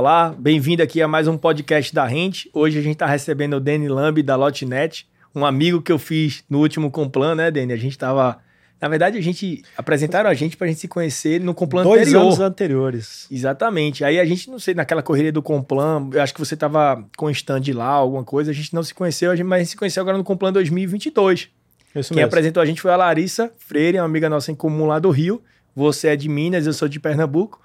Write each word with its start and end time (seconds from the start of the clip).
Olá, 0.00 0.34
bem-vindo 0.38 0.82
aqui 0.82 1.02
a 1.02 1.06
mais 1.06 1.28
um 1.28 1.36
podcast 1.36 1.94
da 1.94 2.06
Rente. 2.06 2.48
Hoje 2.54 2.78
a 2.78 2.80
gente 2.80 2.94
está 2.94 3.04
recebendo 3.04 3.58
o 3.58 3.60
Dani 3.60 3.86
Lambi 3.86 4.22
da 4.22 4.34
Lotnet, 4.34 5.06
um 5.34 5.44
amigo 5.44 5.82
que 5.82 5.92
eu 5.92 5.98
fiz 5.98 6.42
no 6.48 6.58
último 6.58 6.90
Complan, 6.90 7.34
né, 7.34 7.50
Dani? 7.50 7.74
A 7.74 7.76
gente 7.76 7.92
estava 7.92 8.38
na 8.80 8.88
verdade, 8.88 9.18
a 9.18 9.20
gente 9.20 9.62
apresentaram 9.76 10.30
a 10.30 10.32
gente 10.32 10.56
para 10.56 10.64
a 10.64 10.68
gente 10.68 10.80
se 10.80 10.88
conhecer 10.88 11.38
no 11.38 11.52
Complan 11.52 11.82
Dois 11.82 12.00
anterior. 12.00 12.22
anos 12.22 12.40
anteriores. 12.40 13.26
Exatamente. 13.30 14.02
Aí 14.02 14.18
a 14.18 14.24
gente, 14.24 14.48
não 14.48 14.58
sei, 14.58 14.72
naquela 14.72 15.02
correria 15.02 15.30
do 15.30 15.42
Complan, 15.42 16.08
eu 16.14 16.22
acho 16.22 16.32
que 16.32 16.40
você 16.40 16.54
estava 16.54 17.04
com 17.14 17.28
stand 17.28 17.64
lá, 17.74 17.88
alguma 17.88 18.24
coisa, 18.24 18.52
a 18.52 18.54
gente 18.54 18.72
não 18.72 18.82
se 18.82 18.94
conheceu, 18.94 19.32
mas 19.44 19.56
a 19.56 19.58
gente 19.58 19.70
se 19.72 19.76
conheceu 19.76 20.00
agora 20.00 20.16
no 20.16 20.24
Complan 20.24 20.50
2022. 20.50 21.50
Isso 21.94 22.08
Quem 22.08 22.16
mesmo. 22.16 22.26
apresentou 22.26 22.62
a 22.62 22.64
gente 22.64 22.80
foi 22.80 22.90
a 22.90 22.96
Larissa 22.96 23.52
Freire, 23.58 23.98
uma 23.98 24.06
amiga 24.06 24.30
nossa 24.30 24.50
em 24.50 24.54
comum 24.54 24.86
lá 24.86 24.98
do 24.98 25.10
Rio. 25.10 25.42
Você 25.76 26.08
é 26.08 26.16
de 26.16 26.26
Minas, 26.26 26.66
eu 26.66 26.72
sou 26.72 26.88
de 26.88 26.98
Pernambuco. 26.98 27.60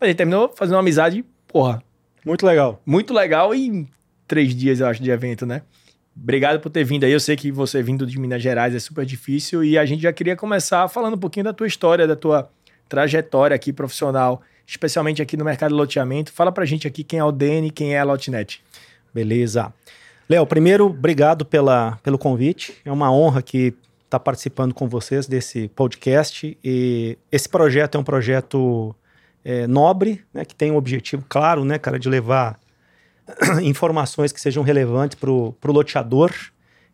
Mas 0.00 0.08
a 0.08 0.10
gente 0.10 0.16
terminou 0.16 0.52
fazendo 0.52 0.74
uma 0.74 0.80
amizade, 0.80 1.24
porra, 1.48 1.82
Muito 2.24 2.44
legal. 2.46 2.80
muito 2.84 3.12
legal 3.14 3.54
em 3.54 3.88
três 4.26 4.54
dias, 4.54 4.80
eu 4.80 4.86
acho, 4.86 5.02
de 5.02 5.10
evento, 5.10 5.46
né? 5.46 5.62
Obrigado 6.16 6.60
por 6.60 6.70
ter 6.70 6.82
vindo 6.82 7.04
aí. 7.04 7.12
Eu 7.12 7.20
sei 7.20 7.36
que 7.36 7.52
você 7.52 7.82
vindo 7.82 8.06
de 8.06 8.18
Minas 8.18 8.42
Gerais 8.42 8.74
é 8.74 8.78
super 8.78 9.04
difícil 9.04 9.62
e 9.62 9.76
a 9.76 9.84
gente 9.84 10.02
já 10.02 10.12
queria 10.12 10.34
começar 10.34 10.88
falando 10.88 11.14
um 11.14 11.18
pouquinho 11.18 11.44
da 11.44 11.52
tua 11.52 11.66
história, 11.66 12.06
da 12.06 12.16
tua 12.16 12.50
trajetória 12.88 13.54
aqui 13.54 13.72
profissional, 13.72 14.40
especialmente 14.66 15.20
aqui 15.20 15.36
no 15.36 15.44
mercado 15.44 15.72
de 15.72 15.76
loteamento. 15.76 16.32
Fala 16.32 16.50
pra 16.50 16.64
gente 16.64 16.86
aqui 16.86 17.04
quem 17.04 17.18
é 17.18 17.24
o 17.24 17.30
Dene, 17.30 17.70
quem 17.70 17.94
é 17.94 17.98
a 18.00 18.04
Lotnet. 18.04 18.62
Beleza. 19.12 19.72
Léo, 20.28 20.46
primeiro, 20.46 20.86
obrigado 20.86 21.44
pela, 21.44 21.98
pelo 22.02 22.16
convite. 22.18 22.74
É 22.84 22.90
uma 22.90 23.12
honra 23.12 23.42
que 23.42 23.74
estar 24.06 24.18
participando 24.18 24.72
com 24.72 24.88
vocês 24.88 25.26
desse 25.26 25.68
podcast. 25.68 26.56
E 26.64 27.18
esse 27.30 27.48
projeto 27.48 27.96
é 27.96 28.00
um 28.00 28.04
projeto 28.04 28.94
é, 29.48 29.64
nobre, 29.68 30.24
né, 30.34 30.44
que 30.44 30.56
tem 30.56 30.72
um 30.72 30.76
objetivo 30.76 31.24
claro, 31.28 31.64
né, 31.64 31.78
cara, 31.78 32.00
de 32.00 32.08
levar 32.08 32.58
informações 33.62 34.32
que 34.32 34.40
sejam 34.40 34.60
relevantes 34.64 35.16
para 35.16 35.30
o 35.30 35.54
loteador 35.66 36.32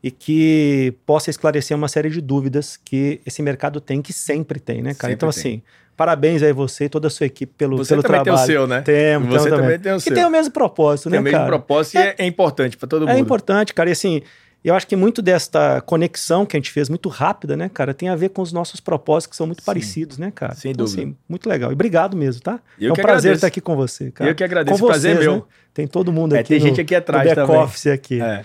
e 0.03 0.11
que 0.11 0.93
possa 1.07 1.31
esclarecer 1.31 1.75
uma 1.75 1.89
série 1.89 2.11
de 2.11 2.21
dúvidas 2.21 2.79
que 2.85 3.23
esse 3.25 3.41
mercado 3.41 3.81
tem, 3.81 4.03
que 4.03 4.13
sempre 4.13 4.61
tem, 4.61 4.83
né, 4.83 4.93
cara? 4.93 5.13
Sempre 5.13 5.15
então, 5.15 5.31
tem. 5.31 5.41
assim, 5.41 5.63
parabéns 5.97 6.43
aí 6.43 6.53
você 6.53 6.85
e 6.85 6.89
toda 6.91 7.07
a 7.07 7.11
sua 7.11 7.25
equipe 7.25 7.55
pelo, 7.57 7.79
Você 7.79 7.95
pelo 7.95 8.03
também 8.03 8.23
trabalho. 8.23 8.47
tem 8.47 8.55
o 8.55 8.59
seu, 8.59 8.67
né? 8.67 8.83
Temos, 8.83 9.29
Você 9.29 9.45
temos 9.49 9.61
também 9.63 9.79
tem 9.79 9.93
o 9.95 10.01
seu. 10.01 10.15
tem 10.15 10.25
o 10.27 10.31
mesmo 10.31 10.53
propósito, 10.53 11.05
Tem 11.09 11.13
né, 11.13 11.21
o 11.21 11.23
mesmo 11.23 11.39
cara? 11.39 11.49
propósito 11.49 11.95
e 11.95 11.99
é, 12.03 12.15
é 12.19 12.27
importante 12.27 12.77
pra 12.77 12.87
todo 12.87 13.07
mundo. 13.07 13.17
É 13.17 13.19
importante, 13.19 13.73
cara. 13.73 13.89
E 13.89 13.93
assim, 13.93 14.21
eu 14.65 14.75
acho 14.75 14.87
que 14.87 14.95
muito 14.97 15.21
desta 15.21 15.81
conexão 15.81 16.47
que 16.47 16.57
a 16.57 16.59
gente 16.59 16.71
fez 16.71 16.89
muito 16.89 17.09
rápida, 17.09 17.57
né, 17.57 17.69
cara, 17.69 17.93
tem 17.93 18.09
a 18.09 18.15
ver 18.17 18.29
com 18.31 18.43
os 18.43 18.53
nossos 18.53 18.79
propósitos 18.81 19.31
que 19.33 19.37
são 19.37 19.47
muito 19.47 19.61
Sim. 19.63 19.67
parecidos, 19.67 20.19
né, 20.19 20.31
cara? 20.35 20.55
Sem 20.55 20.71
Então, 20.73 20.85
dúvida. 20.85 21.03
assim, 21.03 21.17
muito 21.29 21.49
legal. 21.49 21.71
E 21.71 21.75
obrigado 21.75 22.17
mesmo, 22.17 22.43
tá? 22.43 22.61
Eu 22.81 22.91
é 22.91 22.93
um 22.93 22.95
prazer 22.95 23.07
agradeço. 23.07 23.35
estar 23.35 23.47
aqui 23.49 23.61
com 23.61 23.75
você, 23.77 24.11
cara. 24.11 24.31
Eu 24.31 24.35
que 24.35 24.45
agradeço, 24.45 24.79
Com 24.79 24.85
o 24.85 24.89
prazer 24.89 25.13
é 25.13 25.15
vocês, 25.15 25.27
meu. 25.27 25.37
né? 25.37 25.43
Tem 25.75 25.87
todo 25.87 26.13
mundo 26.13 26.37
É, 26.37 26.41
aqui 26.41 26.49
tem 26.51 26.61
no, 26.61 26.67
gente 26.67 26.81
aqui 26.81 26.95
atrás 26.95 27.29
no 27.29 27.35
back 27.35 27.47
também. 27.49 27.63
office 27.63 27.87
aqui. 27.89 28.21
É. 28.21 28.45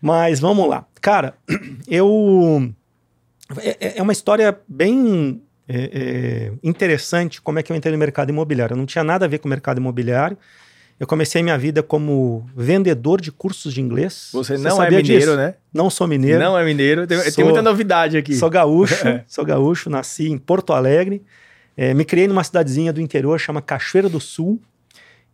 Mas 0.00 0.40
vamos 0.40 0.68
lá. 0.68 0.84
Cara, 1.00 1.34
eu. 1.86 2.72
É, 3.60 3.98
é 3.98 4.02
uma 4.02 4.12
história 4.12 4.58
bem 4.66 5.42
é, 5.68 5.90
é, 5.92 6.52
interessante 6.62 7.40
como 7.42 7.58
é 7.58 7.62
que 7.62 7.70
eu 7.72 7.76
entrei 7.76 7.92
no 7.92 7.98
mercado 7.98 8.30
imobiliário. 8.30 8.74
Eu 8.74 8.78
não 8.78 8.86
tinha 8.86 9.04
nada 9.04 9.24
a 9.26 9.28
ver 9.28 9.38
com 9.38 9.48
o 9.48 9.50
mercado 9.50 9.78
imobiliário. 9.78 10.38
Eu 11.02 11.06
comecei 11.08 11.42
minha 11.42 11.58
vida 11.58 11.82
como 11.82 12.48
vendedor 12.54 13.20
de 13.20 13.32
cursos 13.32 13.74
de 13.74 13.80
inglês. 13.80 14.28
Você 14.32 14.56
não 14.56 14.80
é 14.80 14.88
mineiro, 14.88 15.02
disso? 15.20 15.36
né? 15.36 15.54
Não 15.74 15.90
sou 15.90 16.06
mineiro. 16.06 16.38
Não 16.38 16.56
é 16.56 16.64
mineiro. 16.64 17.08
Tem, 17.08 17.20
tem 17.20 17.32
Sou- 17.32 17.42
muita 17.44 17.60
novidade 17.60 18.16
aqui. 18.16 18.36
Sou 18.36 18.48
gaúcho, 18.48 18.94
É. 19.08 19.24
sou 19.26 19.44
gaúcho, 19.44 19.90
nasci 19.90 20.28
em 20.28 20.38
Porto 20.38 20.72
Alegre. 20.72 21.20
É, 21.76 21.92
me 21.92 22.04
criei 22.04 22.28
numa 22.28 22.44
cidadezinha 22.44 22.92
do 22.92 23.00
interior, 23.00 23.36
chama 23.40 23.60
Cachoeira 23.60 24.08
do 24.08 24.20
Sul. 24.20 24.60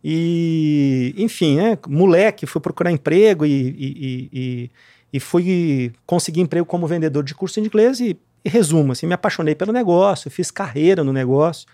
E, 0.03 1.13
enfim, 1.17 1.57
né, 1.57 1.77
moleque, 1.87 2.47
fui 2.47 2.59
procurar 2.59 2.91
emprego 2.91 3.45
e, 3.45 3.51
e, 3.51 3.85
e, 3.85 4.29
e- 4.33 4.71
e 5.13 5.19
fui 5.19 5.91
conseguir 6.05 6.41
emprego 6.41 6.65
como 6.65 6.87
vendedor 6.87 7.23
de 7.23 7.35
curso 7.35 7.61
de 7.61 7.67
inglês. 7.67 7.99
E, 7.99 8.17
e 8.43 8.49
resumo, 8.49 8.93
assim, 8.93 9.05
me 9.05 9.13
apaixonei 9.13 9.53
pelo 9.53 9.71
negócio, 9.71 10.31
fiz 10.31 10.49
carreira 10.49 11.03
no 11.03 11.13
negócio, 11.13 11.67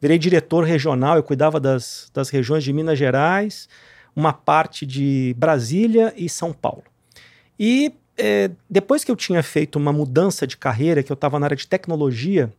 virei 0.00 0.18
diretor 0.18 0.64
regional, 0.64 1.16
eu 1.16 1.22
cuidava 1.22 1.60
das, 1.60 2.10
das 2.14 2.28
regiões 2.30 2.64
de 2.64 2.72
Minas 2.72 2.98
Gerais, 2.98 3.68
uma 4.16 4.32
parte 4.32 4.84
de 4.86 5.34
Brasília 5.38 6.12
e 6.16 6.28
São 6.28 6.52
Paulo. 6.52 6.82
E 7.58 7.92
é, 8.18 8.50
depois 8.68 9.04
que 9.04 9.10
eu 9.10 9.16
tinha 9.16 9.42
feito 9.42 9.76
uma 9.76 9.92
mudança 9.92 10.46
de 10.46 10.56
carreira, 10.56 11.02
que 11.02 11.10
eu 11.10 11.14
estava 11.14 11.38
na 11.38 11.46
área 11.46 11.56
de 11.56 11.66
tecnologia, 11.66 12.52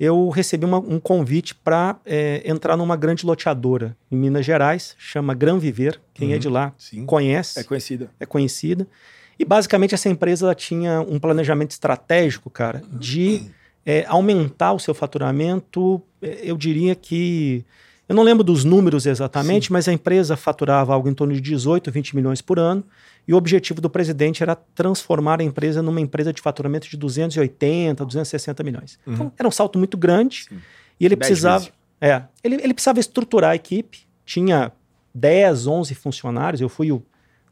eu 0.00 0.28
recebi 0.30 0.64
uma- 0.64 0.78
um 0.78 0.98
convite 0.98 1.54
para 1.54 1.96
entrar 2.44 2.76
numa 2.76 2.96
grande 2.96 3.24
loteadora 3.24 3.96
em 4.10 4.16
Minas 4.16 4.44
Gerais, 4.44 4.94
chama 4.98 5.32
Gran 5.34 5.58
Viver. 5.58 6.00
Quem 6.12 6.30
é 6.32 6.34
Uhum. 6.34 6.40
de 6.40 6.48
lá 6.48 6.72
Sim. 6.76 7.06
conhece, 7.06 7.60
É 7.60 7.62
conhecido. 7.62 8.10
é 8.18 8.26
conhecida. 8.26 8.86
E 9.38 9.44
basicamente 9.44 9.94
essa 9.94 10.08
empresa 10.08 10.54
tinha 10.54 11.00
um 11.00 11.18
planejamento 11.18 11.70
estratégico, 11.70 12.50
cara, 12.50 12.82
de 12.92 13.50
é, 13.84 14.04
aumentar 14.06 14.72
o 14.72 14.78
seu 14.78 14.94
faturamento. 14.94 16.02
é, 16.20 16.40
Eu 16.42 16.56
diria 16.56 16.94
que. 16.94 17.64
Eu 18.08 18.14
não 18.16 18.22
lembro 18.22 18.44
dos 18.44 18.62
números 18.64 19.06
exatamente, 19.06 19.72
mas 19.72 19.88
a 19.88 19.92
empresa 19.92 20.36
faturava 20.36 20.92
algo 20.92 21.08
em 21.08 21.14
torno 21.14 21.32
de 21.32 21.40
18, 21.40 21.90
20 21.90 22.14
milhões 22.16 22.42
por 22.42 22.58
ano. 22.58 22.84
E 23.26 23.32
o 23.32 23.36
objetivo 23.36 23.80
do 23.80 23.88
presidente 23.88 24.42
era 24.42 24.54
transformar 24.56 25.40
a 25.40 25.44
empresa 25.44 25.80
numa 25.80 26.00
empresa 26.00 26.32
de 26.32 26.42
faturamento 26.42 26.88
de 26.90 26.96
280, 26.96 28.04
260 28.04 28.62
milhões. 28.64 28.98
Então 29.06 29.26
Uhum. 29.26 29.32
era 29.38 29.48
um 29.48 29.50
salto 29.52 29.78
muito 29.78 29.96
grande. 29.96 30.44
Sim. 30.48 30.56
E 31.00 31.06
ele 31.06 31.16
Dez 31.16 31.28
precisava. 31.28 31.58
vezes. 31.60 31.72
É, 32.00 32.22
ele, 32.42 32.56
ele 32.56 32.74
precisava 32.74 32.98
estruturar 33.00 33.52
a 33.52 33.56
equipe. 33.56 34.00
Tinha 34.26 34.72
10, 35.14 35.66
11 35.68 35.94
funcionários. 35.94 36.60
Eu 36.60 36.68
fui 36.68 36.90
o 36.92 37.02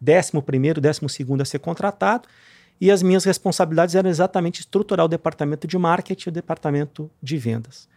décimo 0.01 0.43
primeiro, 0.43 0.81
décimo 0.81 1.09
segundo 1.09 1.41
a 1.41 1.45
ser 1.45 1.61
contratado. 1.61 2.29
E 2.81 2.91
as 2.91 3.03
minhas 3.03 3.25
responsabilidades 3.25 3.95
eram 3.95 4.09
exatamente 4.09 4.61
estruturar 4.61 5.05
o 5.05 5.09
departamento 5.09 5.67
de 5.67 5.77
marketing 5.77 6.29
e 6.29 6.31
o 6.31 6.33
departamento 6.33 7.11
de 7.23 7.37
vendas. 7.37 7.89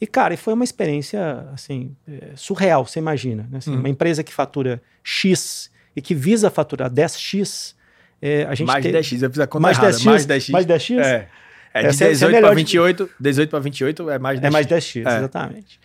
E, 0.00 0.06
cara, 0.06 0.36
foi 0.36 0.54
uma 0.54 0.64
experiência, 0.64 1.46
assim, 1.52 1.94
é, 2.08 2.30
surreal, 2.34 2.86
você 2.86 2.98
imagina. 2.98 3.46
Né? 3.50 3.58
Assim, 3.58 3.70
Uhum. 3.72 3.78
Uma 3.80 3.88
empresa 3.88 4.22
que 4.24 4.32
fatura 4.32 4.82
X 5.02 5.70
e 5.94 6.00
que 6.02 6.14
visa 6.14 6.50
faturar 6.50 6.90
10X, 6.90 7.74
é, 8.20 8.44
a 8.44 8.54
gente 8.54 8.66
Mais 8.66 8.82
de 8.82 8.90
tem- 8.90 9.00
10x, 9.00 9.22
eu 9.22 9.30
fiz 9.30 9.38
a 9.40 9.46
conta 9.46 9.62
mais 9.62 9.76
errada. 9.78 9.92
10x, 9.92 10.04
mais 10.04 10.26
10x. 10.26 10.50
mais 10.52 10.66
10x? 10.66 10.98
É. 11.04 11.28
É 11.76 11.80
de 11.82 11.86
Essa 11.88 11.88
é- 11.88 11.90
essa 11.90 12.04
é 12.04 12.10
18 12.10 12.32
melhor 12.34 12.46
para 12.48 12.54
de- 12.56 12.62
28, 12.62 13.10
18 13.20 13.50
para 13.50 13.58
28 13.58 14.08
é 14.10 14.18
mais 14.18 14.40
10x. 14.40 14.46
É 14.46 14.50
mais 14.50 14.66
10x, 14.66 15.06
É. 15.06 15.18
exatamente. 15.18 15.80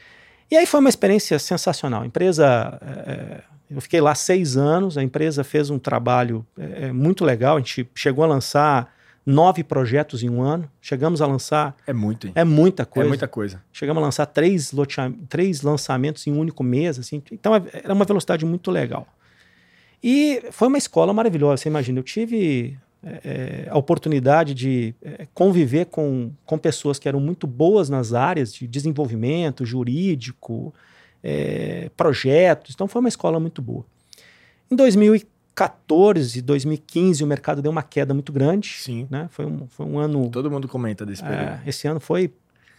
E 0.51 0.55
aí 0.57 0.65
foi 0.65 0.79
uma 0.79 0.89
experiência 0.89 1.37
sensacional. 1.37 2.05
Empresa, 2.05 2.79
é, 2.81 3.41
eu 3.69 3.79
fiquei 3.81 4.01
lá 4.01 4.15
seis 4.15 4.57
anos, 4.57 4.97
a 4.97 5.03
empresa 5.03 5.43
fez 5.43 5.69
um 5.69 5.77
trabalho 5.79 6.45
é, 6.57 6.87
é, 6.87 6.91
muito 6.91 7.23
legal. 7.23 7.55
A 7.55 7.59
gente 7.59 7.87
chegou 7.93 8.23
a 8.23 8.27
lançar 8.27 8.93
nove 9.25 9.63
projetos 9.63 10.23
em 10.23 10.29
um 10.29 10.41
ano. 10.41 10.69
Chegamos 10.81 11.21
a 11.21 11.27
lançar, 11.27 11.75
É 11.85 11.93
muito, 11.93 12.25
hein? 12.27 12.33
é 12.35 12.43
muita 12.43 12.81
É 12.83 12.85
coisa. 12.85 13.07
muita 13.09 13.27
coisa. 13.27 13.61
Chegamos 13.71 14.01
a 14.01 14.05
lançar 14.05 14.25
três, 14.25 14.71
lotea- 14.71 15.13
três 15.27 15.61
lançamentos 15.61 16.25
em 16.25 16.31
um 16.31 16.39
único 16.39 16.63
mês. 16.63 16.97
Assim. 16.97 17.21
Então 17.31 17.55
é- 17.55 17.61
era 17.83 17.93
uma 17.93 18.05
velocidade 18.05 18.43
muito 18.45 18.71
legal. 18.71 19.07
E 20.03 20.43
foi 20.51 20.67
uma 20.67 20.77
escola 20.77 21.13
maravilhosa. 21.13 21.57
Você 21.61 21.69
imagina, 21.69 21.99
eu 21.99 22.03
tive 22.03 22.77
é, 23.03 23.67
a 23.69 23.77
oportunidade 23.77 24.53
de 24.53 24.93
é, 25.01 25.27
conviver 25.33 25.85
com, 25.85 26.31
com 26.45 26.57
pessoas 26.57 26.97
que 26.99 27.07
eram 27.07 27.19
muito 27.19 27.45
boas 27.47 27.89
nas 27.89 28.13
áreas 28.13 28.53
de 28.53 28.67
desenvolvimento 28.67 29.65
jurídico, 29.65 30.73
é, 31.23 31.89
projetos. 31.95 32.73
Então 32.73 32.87
foi 32.87 32.99
uma 32.99 33.09
escola 33.09 33.39
muito 33.39 33.61
boa. 33.61 33.85
Em 34.71 34.75
2014, 34.75 36.41
2015, 36.41 37.23
o 37.23 37.27
mercado 37.27 37.61
deu 37.61 37.71
uma 37.71 37.83
queda 37.83 38.13
muito 38.13 38.31
grande. 38.31 38.69
Sim. 38.69 39.07
Né? 39.09 39.27
Foi, 39.31 39.45
um, 39.45 39.67
foi 39.67 39.85
um 39.85 39.97
ano. 39.99 40.29
Todo 40.29 40.49
mundo 40.49 40.67
comenta 40.67 41.05
desse 41.05 41.23
período. 41.23 41.41
é, 41.41 41.61
esse 41.65 41.87
ano 41.87 41.99
foi, 41.99 42.31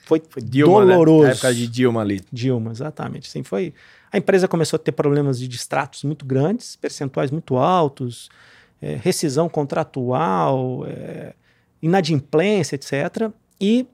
foi, 0.05 0.23
Foi 0.29 0.43
Dilma, 0.43 0.85
doloroso. 0.85 1.25
né? 1.25 1.29
A 1.31 1.32
época 1.32 1.55
de 1.55 1.67
Dilma 1.69 2.00
ali. 2.00 2.20
Dilma, 2.32 2.70
exatamente. 2.70 3.29
Sim, 3.29 3.43
foi. 3.43 3.75
A 4.12 4.19
empresa 4.19 4.49
começou 4.49 4.76
a 4.76 4.81
ter 4.81 4.93
problemas 4.93 5.38
de 5.38 5.47
distratos 5.47 6.03
muito 6.05 6.25
grandes, 6.25 6.75
percentuais 6.76 7.31
muito 7.31 7.56
altos, 7.56 8.29
é, 8.82 8.99
rescisão 9.00 9.49
contratual, 9.49 10.85
é, 10.87 11.35
inadimplência, 11.82 12.75
etc. 12.75 13.31
E 13.61 13.87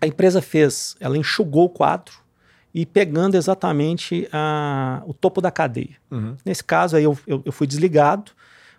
a 0.00 0.06
empresa 0.06 0.42
fez, 0.42 0.96
ela 0.98 1.16
enxugou 1.16 1.66
o 1.66 1.68
quadro 1.68 2.21
e 2.74 2.86
pegando 2.86 3.36
exatamente 3.36 4.28
a- 4.32 5.02
o 5.06 5.12
topo 5.14 5.40
da 5.40 5.50
cadeia. 5.50 5.96
Uhum. 6.10 6.36
Nesse 6.44 6.64
caso 6.64 6.96
aí 6.96 7.04
eu, 7.04 7.18
eu, 7.26 7.42
eu 7.44 7.52
fui 7.52 7.66
desligado, 7.66 8.32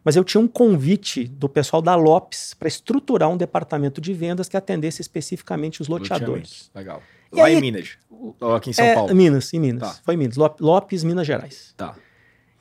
mas 0.04 0.16
eu 0.16 0.24
tinha 0.24 0.42
um 0.42 0.48
convite 0.48 1.26
do 1.28 1.48
pessoal 1.48 1.82
da 1.82 1.96
Lopes 1.96 2.54
para 2.54 2.68
estruturar 2.68 3.30
um 3.30 3.38
departamento 3.38 4.02
de 4.02 4.14
vendas 4.14 4.50
que 4.50 4.58
atendesse 4.58 5.02
especificamente 5.02 5.82
os 5.82 5.88
loteadores. 5.88 6.70
Legal. 6.76 7.02
E 7.32 7.38
Lá 7.38 7.46
aí- 7.46 7.56
em 7.56 7.62
Minas. 7.62 7.98
Ou 8.40 8.56
aqui 8.56 8.70
em 8.72 8.74
São 8.74 8.86
é, 8.86 8.94
Paulo. 8.96 9.16
Minas, 9.16 9.54
em 9.54 9.60
Minas. 9.60 9.82
Tá. 9.98 10.02
Foi 10.04 10.14
em 10.14 10.18
Minas. 10.18 10.36
Lop- 10.38 10.60
Lopes, 10.62 11.04
Minas 11.04 11.26
Gerais. 11.26 11.74
Tá. 11.78 11.96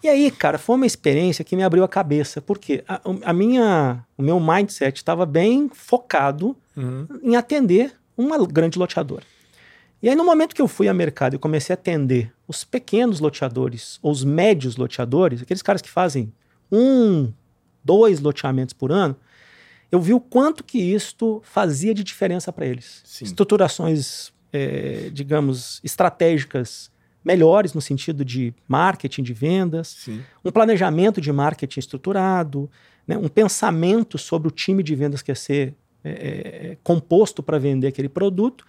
E 0.03 0.09
aí, 0.09 0.31
cara, 0.33 0.59
foi 0.59 0.75
uma 0.77 0.87
experiência 0.87 1.45
que 1.45 1.55
me 1.55 1.63
abriu 1.63 1.85
a 1.85 1.89
cabeça, 1.89 2.41
porque 2.43 2.83
a, 2.89 3.01
a 3.25 3.33
minha, 3.33 4.05
o 4.19 4.23
meu 4.23 4.41
mindset 4.41 4.97
estava 4.97 5.25
bem 5.25 5.71
focado 5.73 6.57
Uhum. 6.77 7.07
em 7.23 7.37
atender 7.37 7.93
uma 8.17 8.39
grande 8.47 8.79
loteadora. 8.79 9.23
E 10.03 10.09
aí, 10.09 10.17
no 10.17 10.25
momento 10.25 10.55
que 10.55 10.61
eu 10.61 10.67
fui 10.67 10.89
ao 10.89 10.95
mercado 10.95 11.37
e 11.37 11.39
comecei 11.39 11.73
a 11.73 11.79
atender 11.79 12.33
os 12.49 12.65
pequenos 12.65 13.21
loteadores, 13.21 14.01
ou 14.03 14.11
os 14.11 14.25
médios 14.25 14.77
loteadores, 14.77 15.43
aqueles 15.43 15.63
caras 15.63 15.81
que 15.81 15.89
fazem 15.89 16.33
um, 16.71 17.33
dois 17.85 18.21
loteamentos 18.21 18.75
por 18.75 18.91
ano, 18.91 19.17
eu 19.93 20.01
vi 20.01 20.13
o 20.13 20.19
quanto 20.19 20.65
que 20.65 20.79
isto 20.79 21.41
fazia 21.45 21.95
de 21.95 22.03
diferença 22.03 22.53
para 22.53 22.67
eles. 22.67 23.03
Sim. 23.05 23.27
Estruturações, 23.27 24.33
é, 24.53 25.11
digamos, 25.13 25.81
estratégicas 25.85 26.91
melhores 27.25 27.73
no 27.73 27.81
sentido 27.81 28.25
de 28.25 28.53
marketing, 28.67 29.23
de 29.23 29.33
vendas, 29.33 29.89
Sim. 29.89 30.23
um 30.45 30.51
planejamento 30.51 31.21
de 31.21 31.31
marketing 31.31 31.79
estruturado, 31.79 32.69
né, 33.07 33.17
um 33.17 33.29
pensamento 33.29 34.19
sobre 34.19 34.49
o 34.49 34.51
time 34.51 34.83
de 34.83 34.95
vendas 34.95 35.23
que 35.23 35.31
ia 35.31 35.37
ser 35.37 35.75
é, 36.03 36.11
é, 36.11 36.79
composto 36.83 37.43
para 37.43 37.59
vender 37.59 37.87
aquele 37.87 38.09
produto. 38.09 38.67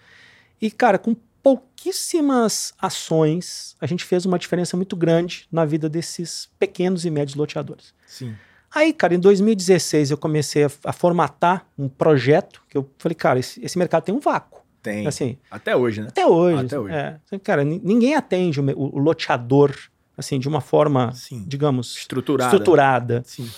E, 0.60 0.70
cara, 0.70 0.98
com 0.98 1.14
pouquíssimas 1.42 2.72
ações, 2.80 3.76
a 3.80 3.86
gente 3.86 4.04
fez 4.04 4.24
uma 4.24 4.38
diferença 4.38 4.76
muito 4.76 4.96
grande 4.96 5.46
na 5.52 5.64
vida 5.64 5.88
desses 5.88 6.48
pequenos 6.58 7.04
e 7.04 7.10
médios 7.10 7.34
loteadores. 7.36 7.92
Sim. 8.06 8.34
Aí, 8.74 8.92
cara, 8.92 9.14
em 9.14 9.20
2016 9.20 10.10
eu 10.10 10.16
comecei 10.18 10.64
a, 10.64 10.70
a 10.84 10.92
formatar 10.92 11.66
um 11.78 11.88
projeto 11.88 12.62
que 12.68 12.76
eu 12.76 12.90
falei, 12.98 13.14
cara, 13.14 13.38
esse, 13.38 13.62
esse 13.64 13.78
mercado 13.78 14.04
tem 14.04 14.14
um 14.14 14.18
vácuo. 14.18 14.62
Tem. 14.82 15.06
Assim, 15.06 15.38
Até 15.50 15.74
hoje, 15.76 16.00
né? 16.02 16.08
até 16.08 16.26
hoje. 16.26 16.66
Até 16.66 16.78
hoje. 16.78 16.94
É, 16.94 17.18
cara, 17.42 17.64
ni- 17.64 17.80
ninguém 17.82 18.14
atende 18.14 18.60
o- 18.60 18.64
o 18.96 18.98
loteador 18.98 19.74
assim 20.16 20.38
de 20.38 20.48
uma 20.48 20.60
forma, 20.60 21.12
Sim. 21.14 21.44
digamos, 21.46 21.96
Estruturada. 21.96 22.50
estruturada. 22.54 23.22
Sim. 23.26 23.50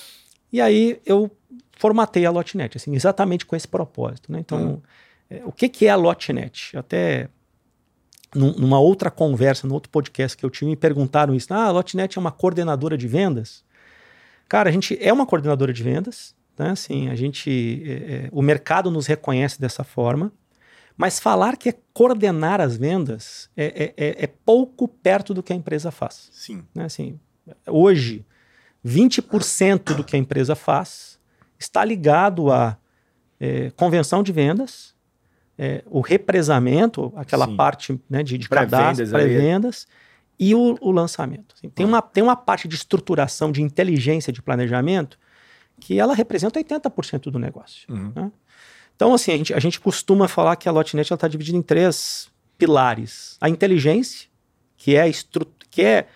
E 0.53 0.61
aí 0.61 1.01
eu 1.05 1.31
formatei 1.79 2.25
a 2.25 2.31
Lotnet, 2.31 2.77
assim, 2.77 2.95
exatamente 2.95 3.45
com 3.45 3.55
esse 3.57 3.67
propósito. 3.69 4.31
Né? 4.33 4.39
Então, 4.41 4.59
Hum. 4.75 4.83
É, 5.31 5.43
o 5.45 5.53
que, 5.53 5.69
que 5.69 5.87
é 5.87 5.91
a 5.91 5.97
Lotnet? 5.97 6.77
Até 6.77 7.29
num- 8.35 8.53
numa 8.55 8.79
outra 8.79 9.11
conversa, 9.11 9.67
num 9.67 9.75
outro 9.75 9.91
podcast 9.91 10.37
que 10.37 10.45
eu 10.45 10.51
tive, 10.51 10.67
me 10.71 10.77
perguntaram 10.77 11.35
isso. 11.35 11.53
Ah, 11.53 11.65
a 11.67 11.71
Lotnet 11.71 12.17
é 12.17 12.21
uma 12.21 12.33
coordenadora 12.33 12.97
de 12.97 13.07
vendas? 13.09 13.65
Cara, 14.49 14.69
a 14.69 14.73
gente 14.73 14.97
é 15.01 15.13
uma 15.13 15.27
coordenadora 15.27 15.73
de 15.73 15.83
vendas, 15.83 16.35
né? 16.59 16.71
Assim, 16.71 17.09
a 17.09 17.15
gente, 17.17 17.83
é, 17.85 17.93
é, 17.93 18.29
o 18.33 18.41
mercado 18.43 18.91
nos 18.91 19.07
reconhece 19.07 19.61
dessa 19.61 19.83
forma, 19.85 20.33
mas 20.97 21.19
falar 21.21 21.57
que 21.57 21.69
é 21.71 21.75
coordenar 21.93 22.61
as 22.61 22.77
vendas 22.77 23.51
é, 23.57 23.67
é- 23.67 23.95
é- 23.97 24.25
é 24.25 24.27
pouco 24.27 24.89
perto 24.89 25.35
do 25.35 25.43
que 25.43 25.53
a 25.53 25.57
empresa 25.57 25.91
faz 25.91 26.29
Sim. 26.33 26.65
né, 26.75 26.85
assim, 26.85 27.21
hoje, 27.67 28.25
20% 28.83 29.95
do 29.95 30.03
que 30.05 30.17
a 30.17 30.19
empresa 30.19 30.55
faz 30.55 31.19
está 31.59 31.85
ligado 31.85 32.51
à 32.51 32.79
é, 33.39 33.71
convenção 33.77 34.23
de 34.23 34.33
vendas, 34.33 34.95
é, 35.59 35.83
o 35.87 36.01
represamento, 36.01 37.13
aquela 37.17 37.47
Sim. 37.47 37.57
parte 37.57 38.01
né, 38.11 38.23
de, 38.23 38.37
de 38.39 38.49
Pré-vendas 38.49 38.79
cadastro, 38.99 39.09
pré-vendas, 39.11 39.87
e 40.39 40.55
o, 40.55 40.77
o 40.81 40.91
lançamento. 40.91 41.55
Assim, 41.57 41.69
tem, 41.71 41.85
Ah. 41.87 41.89
uma, 41.89 42.03
tem 42.03 42.23
uma 42.23 42.37
parte 42.37 42.69
de 42.69 42.75
estruturação, 42.75 43.51
de 43.51 43.63
inteligência, 43.63 44.33
de 44.33 44.43
planejamento, 44.43 45.19
que 45.81 45.99
ela 45.99 46.15
representa 46.15 46.61
80% 46.63 47.31
do 47.31 47.39
negócio. 47.39 47.87
Uhum. 47.93 48.31
Então, 48.95 49.15
assim, 49.15 49.33
a 49.33 49.37
gente, 49.37 49.55
a 49.55 49.59
gente 49.59 49.79
costuma 49.81 50.27
falar 50.29 50.57
que 50.57 50.69
a 50.69 50.73
Lotnet 50.73 51.13
está 51.13 51.29
dividida 51.29 51.57
em 51.57 51.63
três 51.63 52.29
pilares. 52.59 53.37
A 53.41 53.49
inteligência, 53.49 54.29
que 54.77 54.97
é, 54.97 55.11
que 55.71 55.83
é 55.83 56.07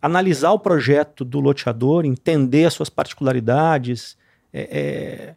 analisar 0.00 0.52
o 0.52 0.58
projeto 0.58 1.24
do 1.24 1.40
loteador, 1.40 2.04
entender 2.04 2.66
as 2.66 2.74
suas 2.74 2.88
particularidades. 2.90 4.16
é- 4.52 4.68
é, 4.70 5.34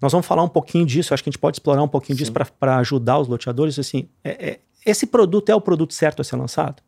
Nós 0.00 0.12
vamos 0.12 0.26
falar 0.26 0.42
um 0.42 0.48
pouquinho 0.48 0.84
disso, 0.84 1.14
acho 1.14 1.22
que 1.22 1.28
a 1.28 1.32
gente 1.32 1.38
pode 1.40 1.56
explorar 1.56 1.82
um 1.82 1.88
pouquinho 1.88 2.16
disso 2.18 2.32
Sim. 2.34 2.46
para 2.58 2.76
ajudar 2.78 3.18
os 3.18 3.28
loteadores. 3.28 3.78
Assim, 3.78 4.08
é- 4.22 4.50
é, 4.50 4.60
esse 4.84 5.06
produto 5.06 5.48
é 5.50 5.54
o 5.54 5.60
produto 5.60 5.94
certo 5.94 6.20
a 6.20 6.24
ser 6.24 6.36
lançado? 6.36 6.82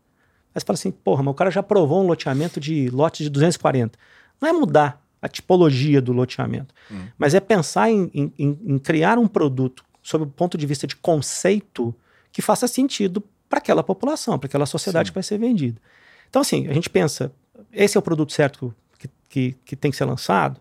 Aí 0.55 0.61
você 0.61 0.67
fala 0.67 0.75
assim, 0.75 0.91
porra, 0.91 1.23
mas 1.23 1.33
o 1.33 1.35
cara 1.35 1.51
já 1.51 1.63
provou 1.63 2.03
um 2.03 2.07
loteamento 2.07 2.59
de 2.61 2.91
lotes 2.91 3.25
de 3.25 3.31
240. 3.31 3.99
Não 4.41 4.49
é 4.49 4.53
mudar 4.53 5.03
a 5.21 5.29
tipologia 5.29 6.01
do 6.01 6.13
loteamento, 6.13 6.75
Hum. 6.91 7.07
mas 7.19 7.35
é 7.35 7.41
pensar 7.41 7.91
em, 7.91 8.11
em- 8.15 8.33
em- 8.39 8.59
em 8.67 8.79
criar 8.79 9.19
um 9.19 9.27
produto 9.27 9.85
sob 10.03 10.25
o 10.25 10.27
ponto 10.27 10.57
de 10.57 10.65
vista 10.67 10.87
de 10.87 10.95
conceito 10.97 11.95
que 12.31 12.41
faça 12.43 12.69
sentido 12.69 13.23
para 13.49 13.59
aquela 13.59 13.83
população, 13.83 14.39
para 14.39 14.47
aquela 14.47 14.67
sociedade 14.67 15.09
Sim. 15.09 15.13
que 15.13 15.15
vai 15.15 15.23
ser 15.23 15.39
vendida. 15.39 15.81
Então, 16.29 16.43
assim, 16.43 16.69
a 16.69 16.73
gente 16.73 16.89
pensa, 16.91 17.33
esse 17.73 17.97
é 17.97 17.99
o 17.99 18.03
produto 18.03 18.33
certo 18.33 18.75
que, 18.99 19.09
que, 19.29 19.57
que 19.65 19.75
tem 19.77 19.91
que 19.91 19.97
ser 19.97 20.05
lançado? 20.05 20.61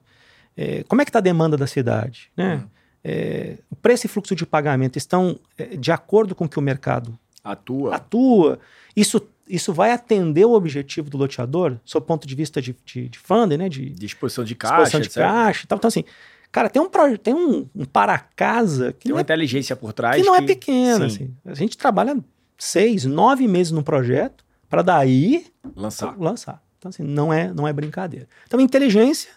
É, 0.57 0.83
como 0.87 1.01
é 1.01 1.05
que 1.05 1.09
está 1.09 1.19
a 1.19 1.21
demanda 1.21 1.55
da 1.55 1.67
cidade? 1.67 2.31
Né? 2.35 2.55
Hum. 2.55 2.67
É, 3.03 3.57
o 3.69 3.75
preço 3.75 4.07
e 4.07 4.09
fluxo 4.09 4.35
de 4.35 4.45
pagamento 4.45 4.97
estão 4.97 5.39
é, 5.57 5.77
de 5.77 5.91
acordo 5.91 6.33
com 6.33 6.45
o 6.45 6.49
que 6.49 6.57
o 6.59 6.61
mercado 6.61 7.17
Atua. 7.43 7.95
atua, 7.95 8.59
isso, 8.95 9.21
isso 9.47 9.71
vai 9.71 9.91
atender 9.91 10.45
o 10.45 10.51
objetivo 10.53 11.09
do 11.09 11.17
loteador, 11.17 11.77
sob 11.85 12.03
o 12.03 12.07
ponto 12.07 12.27
de 12.27 12.35
vista 12.35 12.61
de, 12.61 12.75
de, 12.83 13.07
de 13.07 13.19
funding, 13.19 13.57
né? 13.57 13.69
De 13.69 13.91
Disposição 13.91 14.43
de 14.43 14.55
caixa, 14.55 14.75
disposição 14.83 14.99
de 14.99 15.07
etc. 15.07 15.21
caixa 15.21 15.63
e 15.63 15.67
tal. 15.67 15.77
Então, 15.77 15.87
assim, 15.87 16.03
cara, 16.51 16.69
tem 16.69 16.81
um, 16.81 16.89
tem 17.17 17.33
um, 17.33 17.69
um 17.73 17.85
para-casa 17.85 18.91
que, 18.93 19.03
Tem 19.05 19.11
não 19.11 19.17
uma 19.17 19.21
é, 19.21 19.23
inteligência 19.23 19.75
por 19.75 19.93
trás. 19.93 20.17
que 20.21 20.27
não 20.27 20.35
é 20.35 20.41
pequeno. 20.41 21.09
Sim, 21.09 21.15
Assim. 21.23 21.35
A 21.45 21.53
gente 21.53 21.77
trabalha 21.77 22.17
seis, 22.57 23.05
nove 23.05 23.47
meses 23.47 23.71
num 23.71 23.83
projeto 23.83 24.43
para 24.69 24.81
daí 24.81 25.45
lançar. 25.75 26.15
lançar. 26.19 26.61
Então, 26.77 26.89
assim, 26.89 27.03
não 27.03 27.31
é, 27.31 27.53
não 27.53 27.67
é 27.67 27.71
brincadeira. 27.73 28.27
Então, 28.45 28.59
inteligência, 28.59 29.31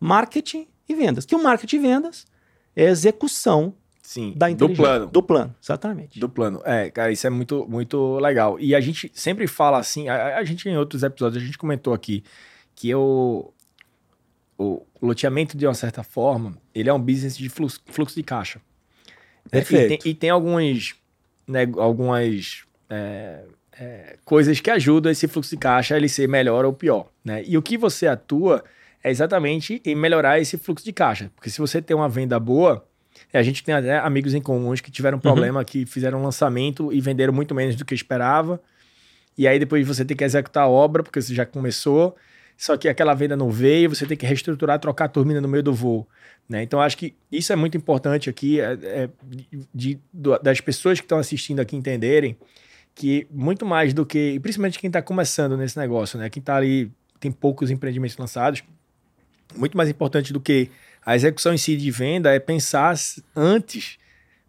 marketing 0.00 0.66
e 0.88 0.94
vendas. 0.94 1.24
Que 1.24 1.34
o 1.34 1.42
marketing 1.42 1.76
e 1.76 1.78
vendas 1.80 2.26
é 2.74 2.86
a 2.86 2.90
execução 2.90 3.74
Sim. 4.02 4.34
da 4.36 4.50
do 4.50 4.68
plano. 4.68 5.06
Do 5.06 5.22
plano, 5.22 5.54
exatamente. 5.62 6.20
Do 6.20 6.28
plano. 6.28 6.60
É, 6.64 6.90
cara, 6.90 7.10
isso 7.10 7.26
é 7.26 7.30
muito, 7.30 7.66
muito 7.68 8.18
legal. 8.18 8.60
E 8.60 8.74
a 8.74 8.80
gente 8.80 9.10
sempre 9.14 9.46
fala 9.46 9.78
assim, 9.78 10.08
a, 10.08 10.38
a 10.38 10.44
gente 10.44 10.68
em 10.68 10.76
outros 10.76 11.02
episódios, 11.02 11.42
a 11.42 11.46
gente 11.46 11.56
comentou 11.56 11.94
aqui 11.94 12.22
que 12.74 12.94
o, 12.94 13.52
o 14.58 14.82
loteamento, 15.00 15.56
de 15.56 15.66
uma 15.66 15.74
certa 15.74 16.02
forma, 16.02 16.58
ele 16.74 16.88
é 16.88 16.92
um 16.92 17.00
business 17.00 17.36
de 17.36 17.48
fluxo, 17.48 17.80
fluxo 17.86 18.14
de 18.14 18.22
caixa. 18.22 18.60
É, 19.50 19.58
E 19.58 19.64
tem, 19.64 19.98
e 20.04 20.14
tem 20.14 20.30
algumas, 20.30 20.94
né, 21.46 21.66
algumas 21.76 22.64
é, 22.90 23.44
é, 23.78 24.18
coisas 24.24 24.60
que 24.60 24.70
ajudam 24.70 25.10
esse 25.10 25.26
fluxo 25.26 25.50
de 25.50 25.56
caixa 25.56 25.94
a 25.94 25.96
ele 25.96 26.08
ser 26.08 26.28
melhor 26.28 26.64
ou 26.64 26.72
pior. 26.72 27.10
Né? 27.24 27.42
E 27.46 27.56
o 27.56 27.62
que 27.62 27.76
você 27.76 28.06
atua 28.06 28.62
é 29.04 29.10
exatamente 29.10 29.80
em 29.84 29.94
melhorar 29.94 30.40
esse 30.40 30.56
fluxo 30.56 30.84
de 30.84 30.92
caixa. 30.92 31.30
Porque 31.36 31.50
se 31.50 31.58
você 31.58 31.80
tem 31.82 31.94
uma 31.94 32.08
venda 32.08 32.40
boa, 32.40 32.84
é, 33.32 33.38
a 33.38 33.42
gente 33.42 33.62
tem 33.62 33.74
até 33.74 33.98
amigos 33.98 34.32
em 34.34 34.40
comuns 34.40 34.80
que 34.80 34.90
tiveram 34.90 35.18
um 35.18 35.20
problema, 35.20 35.64
que 35.64 35.84
fizeram 35.86 36.18
um 36.20 36.22
lançamento 36.24 36.92
e 36.92 37.00
venderam 37.00 37.32
muito 37.32 37.54
menos 37.54 37.76
do 37.76 37.84
que 37.84 37.94
esperava. 37.94 38.60
E 39.36 39.46
aí 39.46 39.58
depois 39.58 39.86
você 39.86 40.04
tem 40.04 40.16
que 40.16 40.24
executar 40.24 40.64
a 40.64 40.68
obra, 40.68 41.02
porque 41.02 41.20
você 41.20 41.34
já 41.34 41.44
começou, 41.44 42.16
só 42.56 42.76
que 42.76 42.88
aquela 42.88 43.12
venda 43.14 43.36
não 43.36 43.50
veio, 43.50 43.90
você 43.94 44.06
tem 44.06 44.16
que 44.16 44.24
reestruturar, 44.24 44.78
trocar 44.78 45.04
a 45.04 45.08
turbina 45.08 45.40
no 45.40 45.48
meio 45.48 45.62
do 45.62 45.74
voo. 45.74 46.08
Né? 46.48 46.62
Então, 46.62 46.80
acho 46.80 46.96
que 46.96 47.14
isso 47.30 47.52
é 47.52 47.56
muito 47.56 47.76
importante 47.76 48.30
aqui, 48.30 48.60
é, 48.60 48.78
é, 48.82 49.08
de- 49.74 49.98
do- 50.12 50.38
das 50.38 50.60
pessoas 50.60 50.98
que 51.00 51.04
estão 51.04 51.18
assistindo 51.18 51.60
aqui 51.60 51.76
entenderem 51.76 52.36
que 52.94 53.26
muito 53.30 53.66
mais 53.66 53.92
do 53.92 54.06
que, 54.06 54.38
principalmente 54.40 54.78
quem 54.78 54.88
está 54.88 55.02
começando 55.02 55.56
nesse 55.56 55.76
negócio, 55.76 56.18
né? 56.18 56.30
quem 56.30 56.40
está 56.40 56.56
ali, 56.56 56.90
tem 57.18 57.30
poucos 57.32 57.70
empreendimentos 57.70 58.16
lançados, 58.16 58.62
muito 59.56 59.76
mais 59.76 59.88
importante 59.88 60.32
do 60.32 60.40
que 60.40 60.70
a 61.04 61.14
execução 61.14 61.52
em 61.52 61.58
si 61.58 61.76
de 61.76 61.90
venda 61.90 62.32
é 62.32 62.38
pensar 62.38 62.94
antes 63.36 63.98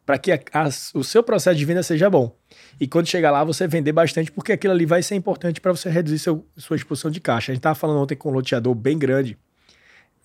para 0.05 0.17
que 0.17 0.31
a- 0.31 0.39
a- 0.53 0.69
o 0.93 1.03
seu 1.03 1.23
processo 1.23 1.57
de 1.57 1.65
venda 1.65 1.81
seja 1.83 2.09
bom. 2.09 2.35
E 2.79 2.87
quando 2.87 3.07
chegar 3.07 3.31
lá, 3.31 3.43
você 3.43 3.67
vender 3.67 3.91
bastante, 3.91 4.31
porque 4.31 4.51
aquilo 4.51 4.73
ali 4.73 4.85
vai 4.85 5.01
ser 5.01 5.15
importante 5.15 5.59
para 5.59 5.71
você 5.71 5.89
reduzir 5.89 6.19
seu, 6.19 6.45
sua 6.55 6.75
exposição 6.75 7.09
de 7.09 7.19
caixa. 7.19 7.51
A 7.51 7.55
gente 7.55 7.59
estava 7.59 7.75
falando 7.75 7.99
ontem 8.01 8.15
com 8.15 8.29
um 8.29 8.33
loteador 8.33 8.75
bem 8.75 8.97
grande, 8.97 9.37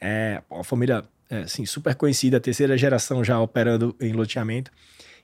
é, 0.01 0.43
uma 0.51 0.65
família 0.65 1.05
é, 1.31 1.43
assim, 1.43 1.65
super 1.65 1.95
conhecida, 1.95 2.41
terceira 2.41 2.77
geração 2.77 3.23
já 3.23 3.41
operando 3.41 3.95
em 4.01 4.13
loteamento. 4.13 4.71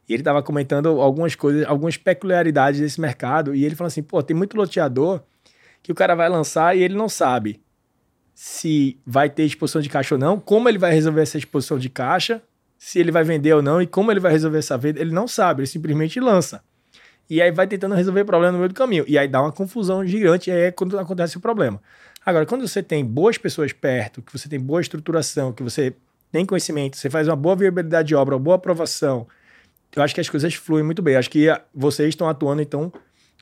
E 0.09 0.12
ele 0.15 0.21
estava 0.21 0.41
comentando 0.43 1.00
algumas 1.00 1.35
coisas, 1.35 1.67
algumas 1.67 1.97
peculiaridades 1.97 2.81
desse 2.81 3.00
mercado. 3.00 3.55
E 3.55 3.65
ele 3.65 3.75
falou 3.75 3.88
assim: 3.88 4.03
pô, 4.05 4.23
tem 4.23 4.37
muito 4.37 4.57
loteador 4.57 5.21
que 5.83 5.91
o 5.91 5.95
cara 5.95 6.15
vai 6.15 6.29
lançar 6.29 6.76
e 6.76 6.83
ele 6.83 6.95
não 6.95 7.09
sabe 7.09 7.61
se 8.38 8.99
vai 9.07 9.31
ter 9.31 9.45
exposição 9.45 9.81
de 9.81 9.88
caixa 9.88 10.14
ou 10.14 10.19
não, 10.19 10.38
como 10.38 10.69
ele 10.69 10.76
vai 10.76 10.93
resolver 10.93 11.23
essa 11.23 11.38
exposição 11.38 11.78
de 11.78 11.88
caixa, 11.88 12.43
se 12.76 12.99
ele 12.99 13.11
vai 13.11 13.25
vender 13.25 13.55
ou 13.55 13.62
não 13.62 13.81
e 13.81 13.87
como 13.87 14.11
ele 14.11 14.21
vai 14.21 14.31
resolver 14.31 14.59
essa 14.59 14.76
venda. 14.76 15.00
Ele 15.00 15.11
não 15.11 15.26
sabe, 15.26 15.62
ele 15.62 15.66
simplesmente 15.66 16.21
lança. 16.21 16.62
E 17.31 17.40
aí 17.40 17.50
vai 17.50 17.66
tentando 17.66 17.95
resolver 17.95 18.21
o 18.21 18.26
problema 18.26 18.52
no 18.52 18.59
meio 18.59 18.69
do 18.69 18.75
caminho. 18.75 19.07
E 19.09 19.16
aí 19.16 19.26
dá 19.26 19.40
uma 19.40 19.50
confusão 19.50 20.07
gigante, 20.07 20.50
e 20.50 20.52
aí 20.52 20.61
é 20.64 20.71
quando 20.71 20.99
acontece 20.99 21.38
o 21.38 21.40
problema. 21.40 21.81
Agora, 22.26 22.45
quando 22.45 22.69
você 22.69 22.83
tem 22.83 23.02
boas 23.02 23.38
pessoas 23.38 23.73
perto, 23.73 24.21
que 24.21 24.31
você 24.31 24.50
tem 24.50 24.61
boa 24.61 24.83
estruturação, 24.83 25.50
que 25.50 25.62
você 25.62 25.95
tem 26.31 26.45
conhecimento, 26.45 26.99
você 26.99 27.09
faz 27.09 27.26
uma 27.26 27.37
boa 27.37 27.57
viabilidade 27.57 28.09
de 28.09 28.14
obra, 28.14 28.35
uma 28.35 28.40
boa 28.40 28.57
aprovação, 28.57 29.26
eu 29.95 30.02
acho 30.02 30.14
que 30.14 30.21
as 30.21 30.28
coisas 30.28 30.52
fluem 30.55 30.85
muito 30.85 31.00
bem. 31.00 31.14
Eu 31.14 31.21
acho 31.21 31.31
que 31.31 31.49
ah, 31.49 31.62
vocês 31.75 32.11
estão 32.11 32.28
atuando, 32.28 32.61
então, 32.61 32.93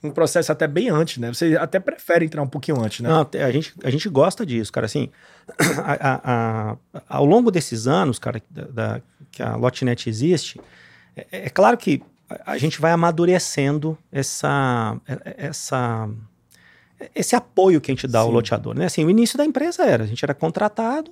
um 0.05 0.11
processo 0.11 0.53
até 0.53 0.67
bem 0.67 0.89
antes, 0.91 1.19
né? 1.19 1.33
Vocês 1.33 1.57
até 1.57 1.81
preferem 1.81 2.27
entrar 2.27 2.43
um 2.43 2.47
pouquinho 2.47 2.81
antes, 2.83 3.01
né? 3.01 3.09
Não, 3.09 3.27
a 3.45 3.51
gente, 3.51 3.75
a 3.83 3.91
gente 3.91 4.09
gosta 4.09 4.45
disso, 4.45 4.71
cara. 4.73 4.85
Assim, 4.87 5.09
a- 5.85 6.11
a- 6.13 6.21
a- 6.95 7.03
ao 7.09 7.25
longo 7.25 7.51
desses 7.51 7.87
anos, 7.87 8.19
cara, 8.19 8.43
da, 8.51 8.63
da- 8.65 9.01
que 9.33 9.43
a 9.43 9.57
Lotnet 9.57 10.09
existe, 10.09 10.61
é, 11.17 11.47
é 11.47 11.49
claro 11.51 11.77
que 11.77 12.03
a, 12.29 12.53
a 12.53 12.59
gente 12.59 12.81
vai 12.81 12.93
amadurecendo 12.93 13.97
essa, 14.13 14.97
essa, 15.37 16.09
esse 17.15 17.35
apoio 17.35 17.81
que 17.81 17.91
a 17.91 17.95
gente 17.95 18.07
dá 18.07 18.21
Sim. 18.21 18.27
ao 18.27 18.31
loteador. 18.31 18.75
Né? 18.79 18.87
Assim, 18.87 19.05
o 19.05 19.11
início 19.11 19.37
da 19.39 19.45
empresa 19.45 19.85
era, 19.85 20.05
a 20.05 20.07
gente 20.07 20.25
era 20.25 20.35
contratado 20.35 21.11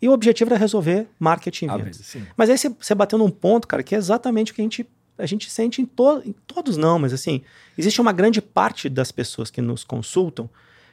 e 0.00 0.08
o 0.08 0.12
objetivo 0.12 0.50
era 0.50 0.58
resolver 0.58 1.06
marketing 1.18 1.66
e 1.66 1.68
vendas. 1.76 2.16
Mas 2.36 2.50
aí 2.50 2.56
você 2.58 2.94
bateu 2.94 3.18
num 3.18 3.30
ponto, 3.30 3.66
cara, 3.68 3.82
que 3.82 3.94
é 3.94 3.98
exatamente 3.98 4.52
o 4.52 4.54
que 4.54 4.60
a 4.60 4.64
gente, 4.64 4.86
a 5.18 5.26
gente 5.26 5.50
sente 5.50 5.80
em, 5.80 5.86
to, 5.86 6.22
em 6.24 6.34
todos 6.46 6.76
não, 6.76 6.98
mas 6.98 7.12
assim, 7.12 7.42
existe 7.76 8.00
uma 8.00 8.12
grande 8.12 8.40
parte 8.40 8.88
das 8.88 9.12
pessoas 9.12 9.50
que 9.50 9.60
nos 9.60 9.84
consultam 9.84 10.48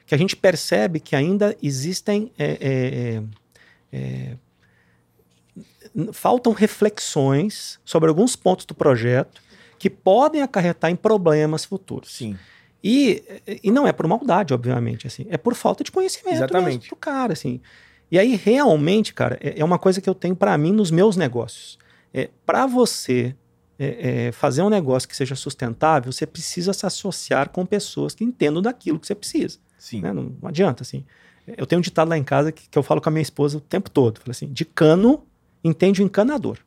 que 0.05 0.15
a 0.15 0.17
gente 0.17 0.35
percebe 0.35 0.99
que 0.99 1.15
ainda 1.15 1.55
existem 1.61 2.31
é, 2.37 3.23
é, 3.91 3.97
é, 3.97 4.37
é 4.37 4.37
faltam 6.11 6.53
reflexões 6.53 7.79
sobre 7.85 8.09
alguns 8.09 8.35
pontos 8.35 8.65
do 8.65 8.73
projeto 8.73 9.41
que 9.77 9.89
podem 9.89 10.41
acarretar 10.41 10.91
em 10.91 10.95
problemas 10.95 11.63
futuros. 11.63 12.11
Sim. 12.11 12.37
E, 12.83 13.23
e 13.63 13.71
não 13.71 13.87
é 13.87 13.91
por 13.91 14.07
maldade, 14.07 14.53
obviamente, 14.53 15.05
assim, 15.05 15.25
é 15.29 15.37
por 15.37 15.53
falta 15.53 15.83
de 15.83 15.91
conhecimento 15.91 16.35
Exatamente. 16.35 16.89
do 16.89 16.95
cara, 16.95 17.33
assim. 17.33 17.61
E 18.11 18.17
aí, 18.17 18.35
realmente, 18.35 19.13
cara, 19.13 19.37
é, 19.41 19.59
é 19.59 19.65
uma 19.65 19.77
coisa 19.77 20.01
que 20.01 20.09
eu 20.09 20.15
tenho 20.15 20.35
para 20.35 20.57
mim 20.57 20.71
nos 20.71 20.89
meus 20.89 21.15
negócios. 21.15 21.77
É, 22.13 22.29
para 22.45 22.65
você 22.65 23.35
é, 23.79 24.27
é, 24.27 24.31
fazer 24.33 24.61
um 24.61 24.69
negócio 24.69 25.07
que 25.07 25.15
seja 25.15 25.35
sustentável, 25.35 26.11
você 26.11 26.27
precisa 26.27 26.73
se 26.73 26.85
associar 26.85 27.49
com 27.49 27.65
pessoas 27.65 28.13
que 28.13 28.25
entendam 28.25 28.61
daquilo 28.61 28.99
que 28.99 29.07
você 29.07 29.15
precisa. 29.15 29.57
Sim. 29.77 30.01
Né? 30.01 30.11
Não, 30.11 30.35
não, 30.41 30.49
adianta, 30.49 30.83
assim. 30.83 31.05
Eu 31.47 31.65
tenho 31.65 31.79
um 31.79 31.81
ditado 31.81 32.09
lá 32.09 32.17
em 32.17 32.23
casa 32.23 32.51
que, 32.51 32.67
que 32.69 32.77
eu 32.77 32.83
falo 32.83 32.99
com 32.99 33.07
a 33.07 33.11
minha 33.11 33.21
esposa 33.21 33.57
o 33.57 33.61
tempo 33.61 33.89
todo. 33.89 34.19
Falo 34.19 34.31
assim, 34.31 34.51
de 34.51 34.65
cano 34.65 35.23
entende 35.63 36.01
o 36.01 36.05
encanador. 36.05 36.59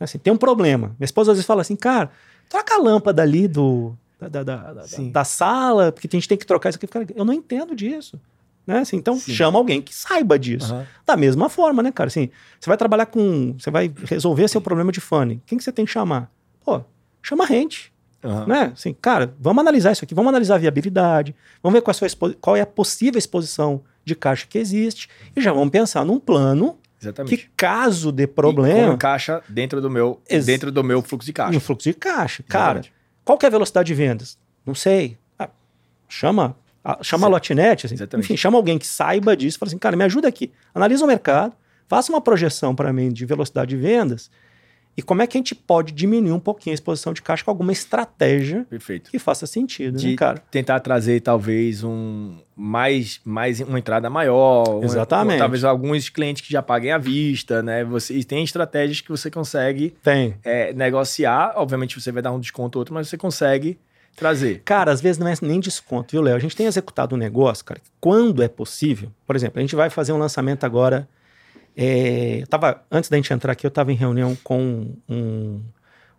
Assim, 0.00 0.18
tem 0.18 0.32
um 0.32 0.36
problema. 0.36 0.88
Minha 0.98 1.04
esposa 1.04 1.32
às 1.32 1.36
vezes 1.36 1.46
fala 1.46 1.60
assim, 1.60 1.76
cara, 1.76 2.10
troca 2.48 2.74
a 2.74 2.78
lâmpada 2.78 3.22
ali 3.22 3.46
do, 3.46 3.94
da, 4.18 4.28
da, 4.28 4.42
da, 4.42 4.72
da 5.12 5.24
sala, 5.24 5.92
porque 5.92 6.08
a 6.08 6.10
gente 6.10 6.28
tem 6.28 6.38
que 6.38 6.46
trocar 6.46 6.70
isso 6.70 6.78
aqui. 6.82 7.14
Eu 7.14 7.24
não 7.24 7.34
entendo 7.34 7.76
disso. 7.76 8.18
Né? 8.66 8.78
Assim, 8.78 8.96
então, 8.96 9.16
Sim. 9.16 9.32
chama 9.32 9.58
alguém 9.58 9.82
que 9.82 9.94
saiba 9.94 10.38
disso. 10.38 10.74
Uhum. 10.74 10.84
Da 11.04 11.16
mesma 11.16 11.48
forma, 11.48 11.82
né, 11.82 11.92
cara? 11.92 12.08
Assim, 12.08 12.30
você 12.58 12.68
vai 12.68 12.76
trabalhar 12.76 13.06
com. 13.06 13.54
Você 13.58 13.70
vai 13.70 13.92
resolver 14.04 14.48
seu 14.48 14.60
problema 14.60 14.90
de 14.90 15.00
funding. 15.00 15.40
Quem 15.44 15.58
que 15.58 15.64
você 15.64 15.72
tem 15.72 15.84
que 15.84 15.90
chamar? 15.90 16.30
Pô, 16.64 16.80
chama 17.22 17.44
a 17.44 17.46
gente. 17.46 17.92
Uhum. 18.22 18.46
Né? 18.46 18.72
Assim, 18.74 18.94
cara, 18.94 19.34
vamos 19.38 19.60
analisar 19.60 19.92
isso 19.92 20.02
aqui, 20.02 20.14
vamos 20.14 20.30
analisar 20.30 20.54
a 20.54 20.58
viabilidade, 20.58 21.34
vamos 21.62 21.78
ver 21.78 21.82
qual 21.82 21.94
é, 21.94 22.06
a 22.06 22.34
qual 22.40 22.56
é 22.56 22.62
a 22.62 22.66
possível 22.66 23.18
exposição 23.18 23.82
de 24.02 24.14
caixa 24.14 24.46
que 24.48 24.56
existe 24.56 25.10
e 25.36 25.42
já 25.42 25.52
vamos 25.52 25.68
pensar 25.68 26.06
num 26.06 26.18
plano 26.18 26.78
Exatamente. 27.02 27.36
que 27.36 27.50
caso 27.54 28.10
de 28.10 28.26
problema... 28.26 28.94
E 28.94 28.96
caixa 28.96 29.42
dentro 29.46 29.78
do 29.78 29.90
meu 29.90 30.22
Ex 30.26 30.46
dentro 30.46 30.72
do 30.72 30.82
meu 30.82 31.02
fluxo 31.02 31.26
de 31.26 31.34
caixa. 31.34 31.52
No 31.52 31.60
fluxo 31.60 31.90
de 31.90 31.94
caixa. 31.94 32.42
Cara, 32.48 32.78
Exatamente. 32.80 32.92
qual 33.26 33.36
que 33.36 33.44
é 33.44 33.48
a 33.48 33.50
velocidade 33.50 33.88
de 33.88 33.94
vendas? 33.94 34.38
Não 34.64 34.74
sei. 34.74 35.18
Ah, 35.38 35.50
chama 36.08 36.56
chama 37.02 37.26
a 37.26 37.30
Lotinete, 37.30 37.86
assim, 37.86 37.96
enfim, 38.18 38.36
chama 38.36 38.56
alguém 38.56 38.78
que 38.78 38.86
saiba 38.86 39.36
disso, 39.36 39.58
fala 39.58 39.68
assim, 39.68 39.78
cara, 39.78 39.96
me 39.96 40.04
ajuda 40.04 40.28
aqui, 40.28 40.52
analisa 40.74 41.04
o 41.04 41.08
mercado, 41.08 41.54
faça 41.88 42.12
uma 42.12 42.20
projeção 42.20 42.74
para 42.74 42.92
mim 42.92 43.12
de 43.12 43.24
velocidade 43.24 43.70
de 43.70 43.76
vendas 43.76 44.30
e 44.96 45.02
como 45.02 45.22
é 45.22 45.26
que 45.26 45.36
a 45.36 45.40
gente 45.40 45.54
pode 45.54 45.92
diminuir 45.92 46.32
um 46.32 46.38
pouquinho 46.38 46.72
a 46.72 46.74
exposição 46.74 47.12
de 47.12 47.20
caixa 47.20 47.44
com 47.44 47.50
alguma 47.50 47.72
estratégia 47.72 48.64
Perfeito. 48.70 49.10
que 49.10 49.18
faça 49.18 49.46
sentido, 49.46 49.98
de 49.98 50.10
né, 50.10 50.16
cara? 50.16 50.38
Tentar 50.50 50.78
trazer 50.80 51.20
talvez 51.20 51.82
um 51.82 52.36
mais, 52.54 53.20
mais 53.24 53.60
uma 53.60 53.78
entrada 53.78 54.08
maior. 54.08 54.82
Exatamente. 54.84 55.38
talvez 55.38 55.64
alguns 55.64 56.08
clientes 56.08 56.42
que 56.42 56.52
já 56.52 56.62
paguem 56.62 56.92
à 56.92 56.98
vista, 56.98 57.60
né? 57.60 57.84
Você 57.84 58.22
tem 58.22 58.44
estratégias 58.44 59.00
que 59.00 59.08
você 59.08 59.30
consegue 59.30 59.94
tem. 60.02 60.36
É, 60.44 60.72
negociar. 60.72 61.54
Obviamente 61.56 62.00
você 62.00 62.12
vai 62.12 62.22
dar 62.22 62.30
um 62.30 62.38
desconto 62.38 62.78
ou 62.78 62.80
outro, 62.82 62.94
mas 62.94 63.08
você 63.08 63.16
consegue 63.16 63.78
trazer. 64.14 64.62
Cara, 64.64 64.90
às 64.92 65.00
vezes 65.00 65.18
não 65.18 65.28
é 65.28 65.34
nem 65.42 65.60
desconto, 65.60 66.12
viu, 66.12 66.22
Léo? 66.22 66.36
A 66.36 66.38
gente 66.38 66.56
tem 66.56 66.66
executado 66.66 67.14
um 67.14 67.18
negócio, 67.18 67.64
cara, 67.64 67.80
quando 68.00 68.42
é 68.42 68.48
possível. 68.48 69.10
Por 69.26 69.36
exemplo, 69.36 69.58
a 69.58 69.62
gente 69.62 69.76
vai 69.76 69.90
fazer 69.90 70.12
um 70.12 70.18
lançamento 70.18 70.64
agora. 70.64 71.08
É, 71.76 72.44
tava, 72.48 72.82
antes 72.90 73.10
da 73.10 73.16
gente 73.16 73.32
entrar 73.32 73.52
aqui, 73.52 73.66
eu 73.66 73.68
estava 73.68 73.92
em 73.92 73.96
reunião 73.96 74.36
com 74.44 74.94
um, 75.08 75.60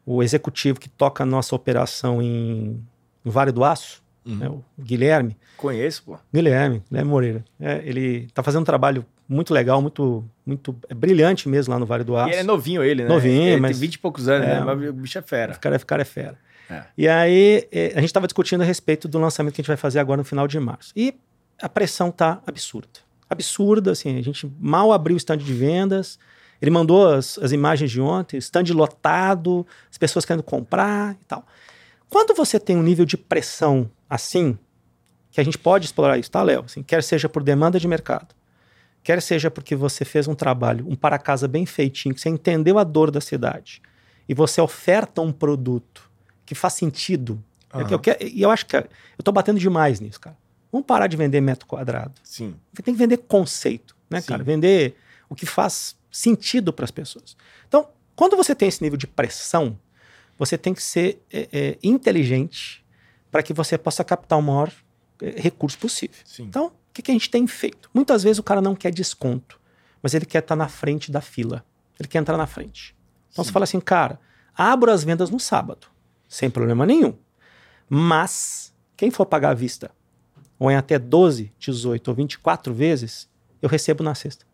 o 0.06 0.22
executivo 0.22 0.80
que 0.80 0.90
toca 0.90 1.24
a 1.24 1.26
nossa 1.26 1.56
operação 1.56 2.22
em, 2.22 2.82
em 3.26 3.30
Vale 3.30 3.52
do 3.52 3.64
Aço, 3.64 4.04
uhum. 4.26 4.36
né, 4.36 4.50
o 4.50 4.64
Guilherme. 4.78 5.38
Conheço, 5.56 6.04
pô. 6.04 6.18
Guilherme, 6.34 6.84
Guilherme 6.90 7.10
Moreira. 7.10 7.46
É, 7.60 7.82
ele 7.86 8.26
está 8.26 8.44
fazendo 8.44 8.62
um 8.62 8.66
trabalho 8.66 9.06
muito 9.28 9.54
legal, 9.54 9.82
muito, 9.82 10.24
muito 10.46 10.76
é 10.90 10.94
brilhante 10.94 11.50
mesmo 11.50 11.74
lá 11.74 11.80
no 11.80 11.86
Vale 11.86 12.04
do 12.04 12.16
Aço. 12.16 12.30
E 12.30 12.34
ele 12.34 12.42
é 12.42 12.44
novinho, 12.44 12.84
ele, 12.84 13.04
né? 13.04 13.10
Novinho, 13.10 13.48
ele 13.50 13.62
mas. 13.62 13.80
Tem 13.80 13.88
20 13.88 13.94
e 13.96 14.00
poucos 14.00 14.28
anos, 14.28 14.48
é, 14.48 14.56
né? 14.56 14.62
Mas 14.62 14.90
o 14.90 14.94
bicho 14.94 15.18
é 15.18 15.22
fera. 15.22 15.54
O 15.54 15.60
cara, 15.60 15.78
o 15.78 15.86
cara 15.86 16.02
é 16.02 16.06
fera. 16.06 16.38
É. 16.70 16.84
E 16.98 17.08
aí 17.08 17.68
é, 17.72 17.88
a 17.96 18.00
gente 18.00 18.06
estava 18.06 18.28
discutindo 18.28 18.62
a 18.62 18.66
respeito 18.66 19.08
do 19.08 19.20
lançamento 19.20 19.54
que 19.54 19.62
a 19.62 19.64
gente 19.64 19.68
vai 19.68 19.78
fazer 19.78 20.00
agora 20.00 20.18
no 20.18 20.24
final 20.24 20.48
de 20.48 20.60
março. 20.60 20.92
E 20.96 21.16
a 21.62 21.70
pressão 21.70 22.12
tá 22.12 22.42
absurda. 22.46 23.00
Absurda, 23.30 23.92
assim, 23.92 24.18
a 24.18 24.22
gente 24.22 24.52
mal 24.60 24.92
abriu 24.92 25.16
o 25.16 25.18
stand 25.18 25.38
de 25.38 25.54
vendas. 25.54 26.20
Ele 26.62 26.72
mandou 26.72 27.08
as, 27.08 27.38
as 27.40 27.52
imagens 27.52 27.92
de 27.92 28.00
ontem, 28.00 28.38
stand 28.38 28.64
lotado, 28.74 29.66
as 29.92 29.98
pessoas 29.98 30.26
querendo 30.26 30.44
comprar 30.44 31.14
e 31.14 31.26
tal. 31.26 31.46
Quando 32.10 32.36
você 32.36 32.60
tem 32.60 32.78
um 32.78 32.84
nível 32.84 33.06
de 33.06 33.18
pressão 33.18 33.90
assim, 34.10 34.58
que 35.32 35.42
a 35.42 35.44
gente 35.44 35.58
pode 35.58 35.86
explorar 35.86 36.18
isso, 36.18 36.32
tá, 36.32 36.42
Léo? 36.42 36.64
Assim, 36.66 36.82
quer 36.82 37.04
seja 37.04 37.28
por 37.28 37.44
demanda 37.44 37.80
de 37.80 37.88
mercado, 37.88 38.34
quer 39.04 39.22
seja 39.22 39.52
porque 39.52 39.76
você 39.76 40.06
fez 40.06 40.28
um 40.28 40.36
trabalho, 40.36 40.86
um 40.88 40.96
para 40.96 41.18
casa 41.18 41.48
bem 41.48 41.66
feitinho, 41.66 42.16
que 42.16 42.22
você 42.22 42.30
entendeu 42.30 42.80
a 42.80 42.84
dor 42.84 43.12
da 43.12 43.20
cidade 43.20 43.82
e 44.30 44.34
você 44.34 44.62
oferta 44.62 45.22
um 45.22 45.32
produto 45.32 46.10
que 46.46 46.56
faz 46.56 46.74
sentido. 46.74 47.44
Uhum. 47.74 47.82
Eu, 47.82 47.88
eu 47.90 48.28
e 48.28 48.42
eu 48.42 48.52
acho 48.52 48.66
que 48.66 48.76
eu 48.76 49.24
tô 49.24 49.32
batendo 49.32 49.60
demais 49.60 50.00
nisso, 50.00 50.20
cara. 50.20 50.38
Vamos 50.72 50.86
parar 50.86 51.08
de 51.08 51.18
vender 51.18 51.42
metro 51.42 51.66
quadrado. 51.66 52.14
Sim. 52.24 52.56
Tem 52.84 52.94
que 52.94 53.00
vender 53.00 53.18
conceito, 53.18 53.96
né, 54.10 54.22
Sim. 54.22 54.28
cara? 54.28 54.44
Vender 54.44 54.96
o 55.30 55.36
que 55.36 55.46
faz 55.46 55.96
sentido 56.12 56.72
para 56.74 56.86
as 56.86 56.92
pessoas. 56.92 57.36
Então, 57.68 57.88
quando 58.16 58.36
você 58.36 58.54
tem 58.54 58.68
esse 58.68 58.84
nível 58.84 58.98
de 58.98 59.08
pressão, 59.08 59.78
você 60.38 60.58
tem 60.58 60.74
que 60.74 60.84
ser 60.84 61.22
é, 61.32 61.48
é, 61.52 61.78
inteligente 61.82 62.86
para 63.32 63.42
que 63.42 63.54
você 63.54 63.78
possa 63.78 64.04
captar 64.04 64.38
o 64.38 64.42
maior 64.42 64.72
é, 65.22 65.42
recurso 65.42 65.78
possível. 65.78 66.18
Sim. 66.26 66.44
Então, 66.44 66.68
o 66.68 66.94
que, 66.94 67.02
que, 67.02 67.12
a 67.12 67.14
gente 67.14 67.30
tem 67.30 67.46
feito? 67.48 67.90
Muitas 67.94 68.24
vezes 68.24 68.40
o 68.40 68.44
cara 68.44 68.62
não 68.62 68.76
quer 68.76 68.92
desconto, 68.92 69.60
mas 70.02 70.14
ele 70.14 70.26
quer 70.26 70.40
estar 70.40 70.56
tá 70.56 70.58
na 70.58 70.68
frente 70.68 71.12
da 71.12 71.22
fila. 71.22 71.66
Ele 72.00 72.08
quer 72.08 72.20
entrar 72.20 72.38
na 72.38 72.48
frente. 72.48 72.96
Então 73.32 73.44
Sim. 73.44 73.50
você 73.50 73.54
fala 73.54 73.64
assim, 73.64 73.80
cara, 73.80 74.20
abro 74.56 74.92
as 74.92 75.04
vendas 75.04 75.30
no 75.30 75.40
sábado 75.40 75.88
sem 76.28 76.50
problema 76.50 76.86
nenhum. 76.86 77.14
Mas, 77.90 78.74
quem 78.98 79.12
for 79.12 79.26
pagar 79.26 79.52
à 79.52 79.54
vista, 79.54 79.92
ou 80.58 80.72
em 80.72 80.76
até 80.76 80.98
12, 80.98 81.52
18 81.60 82.08
ou 82.08 82.14
24 82.16 82.74
vezes, 82.74 83.30
eu 83.62 83.70
recebo 83.70 84.04
na 84.04 84.16
sexta. 84.16 84.46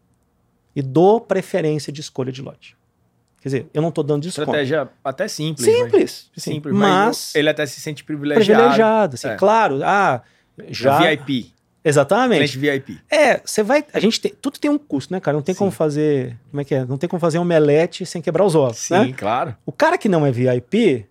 E 0.76 0.82
dou 0.82 1.20
preferência 1.20 1.92
de 1.92 2.02
escolha 2.02 2.32
de 2.32 2.42
lote. 2.42 2.78
Quer 3.42 3.48
dizer, 3.48 3.68
eu 3.74 3.82
não 3.82 3.90
estou 3.90 4.04
dando 4.04 4.22
desconto. 4.22 4.50
Estratégia 4.50 4.90
até 5.04 5.28
simples. 5.28 5.66
Simples. 5.66 6.30
Mas, 6.36 6.44
simples, 6.44 6.74
mas, 6.76 7.08
mas 7.08 7.36
ele 7.36 7.50
até 7.50 7.66
se 7.66 7.82
sente 7.82 8.04
privilegiado. 8.04 8.46
Privilegiado, 8.46 9.16
assim, 9.16 9.28
é. 9.28 9.36
claro. 9.36 9.80
Ah, 9.84 10.22
já... 10.70 11.00
VIP. 11.00 11.54
Exatamente. 11.84 12.38
Cliente 12.38 12.58
VIP. 12.60 13.00
É, 13.10 13.42
você 13.44 13.64
vai. 13.64 13.84
A 13.92 14.00
gente 14.00 14.22
tem. 14.22 14.32
Tudo 14.40 14.60
tem 14.60 14.70
um 14.70 14.78
custo, 14.78 15.12
né, 15.12 15.20
cara? 15.20 15.36
Não 15.36 15.42
tem 15.42 15.56
Sim. 15.56 15.60
como 15.60 15.72
fazer. 15.72 16.38
Como 16.52 16.62
é 16.62 16.64
que 16.64 16.76
é? 16.76 16.86
Não 16.86 16.98
tem 16.98 17.10
como 17.10 17.20
fazer 17.20 17.40
um 17.40 17.42
omelete 17.42 18.06
sem 18.06 18.22
quebrar 18.22 18.46
os 18.46 18.54
ovos. 18.54 18.78
Sim, 18.78 18.94
né? 18.94 19.14
claro. 19.18 19.56
O 19.66 19.72
cara 19.72 19.98
que 19.98 20.08
não 20.08 20.24
é 20.24 20.32
VIP, 20.32 21.08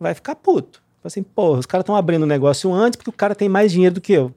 vai 0.00 0.14
ficar 0.14 0.34
puto. 0.34 0.82
Assim, 1.04 1.22
pô, 1.22 1.56
os 1.56 1.66
caras 1.66 1.82
estão 1.82 1.94
abrindo 1.94 2.22
o 2.22 2.26
negócio 2.26 2.72
antes 2.72 2.96
porque 2.96 3.10
o 3.10 3.12
cara 3.12 3.34
tem 3.34 3.48
mais 3.48 3.70
dinheiro 3.70 3.94
do 3.94 4.00
que 4.00 4.12
eu. 4.12 4.34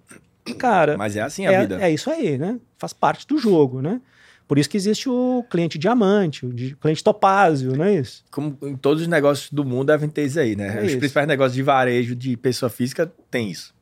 Cara. 0.58 0.98
Mas 0.98 1.15
é 1.15 1.22
assim 1.22 1.46
a 1.48 1.51
é, 1.51 1.62
vida. 1.62 1.82
É 1.82 1.89
isso 1.89 2.10
aí, 2.10 2.38
né? 2.38 2.60
Faz 2.77 2.93
parte 2.93 3.25
do 3.25 3.38
jogo, 3.38 3.82
né? 3.82 4.01
Por 4.48 4.58
isso 4.58 4.70
que 4.70 4.77
existe 4.77 5.10
o 5.10 5.43
cliente 5.50 5.77
diamante, 5.79 6.46
o 6.46 6.77
cliente 6.77 7.03
topázio, 7.03 7.75
não 7.75 7.86
é 7.86 7.96
isso? 7.96 8.24
Como 8.29 8.58
em 8.62 8.75
todos 8.75 9.01
os 9.01 9.08
negócios 9.08 9.50
do 9.50 9.63
mundo 9.63 9.88
devem 9.88 10.10
ter 10.10 10.25
isso 10.25 10.39
aí, 10.39 10.55
né? 10.55 10.79
É 10.79 10.82
os 10.82 10.89
isso. 10.89 11.00
principais 11.00 11.27
negócios 11.27 11.55
de 11.55 11.63
varejo 11.63 12.15
de 12.15 12.36
pessoa 12.36 12.70
física 12.70 13.12
tem 13.32 13.50
isso. 13.50 13.74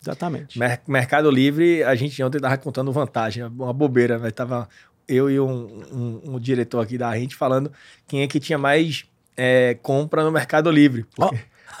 Exatamente. 0.00 0.58
Mer 0.58 0.80
Mercado 0.86 1.30
Livre, 1.30 1.82
a 1.82 1.94
gente 1.94 2.22
ontem 2.22 2.38
estava 2.38 2.56
contando 2.58 2.92
vantagem, 2.92 3.44
uma 3.44 3.72
bobeira, 3.72 4.18
mas 4.18 4.32
tava 4.32 4.68
eu 5.08 5.28
e 5.30 5.40
um, 5.40 5.82
um, 5.92 6.20
um, 6.34 6.38
diretor 6.38 6.80
aqui 6.80 6.96
da 6.96 7.14
gente 7.18 7.34
falando 7.34 7.72
quem 8.06 8.22
é 8.22 8.28
que 8.28 8.38
tinha 8.38 8.56
mais 8.56 9.04
é, 9.42 9.78
compra 9.80 10.22
no 10.22 10.30
Mercado 10.30 10.70
Livre. 10.70 11.06
Porque... 11.16 11.36
Oh. 11.36 11.50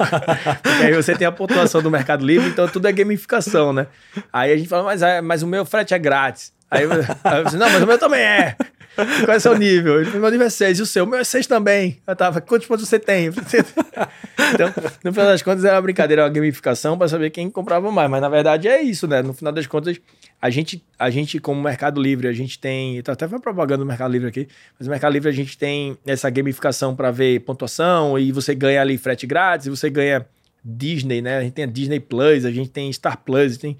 Porque 0.62 0.84
aí 0.84 0.94
você 0.94 1.14
tem 1.14 1.26
a 1.26 1.32
pontuação 1.32 1.82
do 1.82 1.90
Mercado 1.90 2.24
Livre, 2.24 2.48
então 2.48 2.66
tudo 2.66 2.88
é 2.88 2.92
gamificação, 2.92 3.70
né? 3.70 3.86
Aí 4.32 4.50
a 4.50 4.56
gente 4.56 4.66
fala, 4.66 4.82
mas, 4.84 5.02
é, 5.02 5.20
mas 5.20 5.42
o 5.42 5.46
meu 5.46 5.66
frete 5.66 5.92
é 5.92 5.98
grátis. 5.98 6.54
Aí 6.70 6.84
eu, 6.84 6.90
aí 6.90 7.44
disse, 7.44 7.58
não, 7.58 7.68
mas 7.68 7.82
o 7.82 7.86
meu 7.86 7.98
também 7.98 8.22
é. 8.22 8.56
Qual 8.96 9.34
é 9.34 9.36
o 9.36 9.40
seu 9.40 9.58
nível? 9.58 9.96
Ele 9.96 10.06
falou, 10.06 10.22
meu 10.22 10.30
nível 10.30 10.46
é 10.46 10.50
6, 10.50 10.78
e 10.78 10.82
o 10.82 10.86
seu? 10.86 11.04
O 11.04 11.06
meu 11.06 11.18
é 11.18 11.24
6 11.24 11.46
também. 11.46 12.00
Eu 12.06 12.16
tava, 12.16 12.40
quantos 12.40 12.66
pontos 12.66 12.88
você 12.88 12.98
tem? 12.98 13.26
então, 13.26 14.74
no 15.04 15.12
final 15.12 15.26
das 15.26 15.42
contas, 15.42 15.64
era 15.64 15.76
uma 15.76 15.82
brincadeira, 15.82 16.22
uma 16.22 16.30
gamificação 16.30 16.96
para 16.96 17.08
saber 17.08 17.28
quem 17.28 17.50
comprava 17.50 17.90
mais. 17.92 18.10
Mas 18.10 18.22
na 18.22 18.28
verdade 18.28 18.68
é 18.68 18.80
isso, 18.80 19.06
né? 19.06 19.20
No 19.20 19.34
final 19.34 19.52
das 19.52 19.66
contas, 19.66 20.00
a 20.42 20.48
gente, 20.48 20.82
a 20.98 21.10
gente, 21.10 21.38
como 21.38 21.60
Mercado 21.60 22.00
Livre, 22.00 22.26
a 22.26 22.32
gente 22.32 22.58
tem. 22.58 23.02
Tá 23.02 23.12
até 23.12 23.28
foi 23.28 23.38
propaganda 23.38 23.78
do 23.78 23.86
Mercado 23.86 24.10
Livre 24.10 24.28
aqui, 24.28 24.48
mas 24.78 24.86
no 24.86 24.90
Mercado 24.90 25.12
Livre 25.12 25.28
a 25.28 25.32
gente 25.32 25.58
tem 25.58 25.98
essa 26.06 26.30
gamificação 26.30 26.96
para 26.96 27.10
ver 27.10 27.40
pontuação 27.40 28.18
e 28.18 28.32
você 28.32 28.54
ganha 28.54 28.80
ali 28.80 28.96
frete 28.96 29.26
grátis, 29.26 29.66
e 29.66 29.70
você 29.70 29.90
ganha 29.90 30.26
Disney, 30.64 31.20
né? 31.20 31.38
A 31.38 31.42
gente 31.42 31.52
tem 31.52 31.64
a 31.64 31.68
Disney 31.68 32.00
Plus, 32.00 32.46
a 32.46 32.50
gente 32.50 32.70
tem 32.70 32.90
Star 32.90 33.18
Plus, 33.18 33.58
tem. 33.58 33.76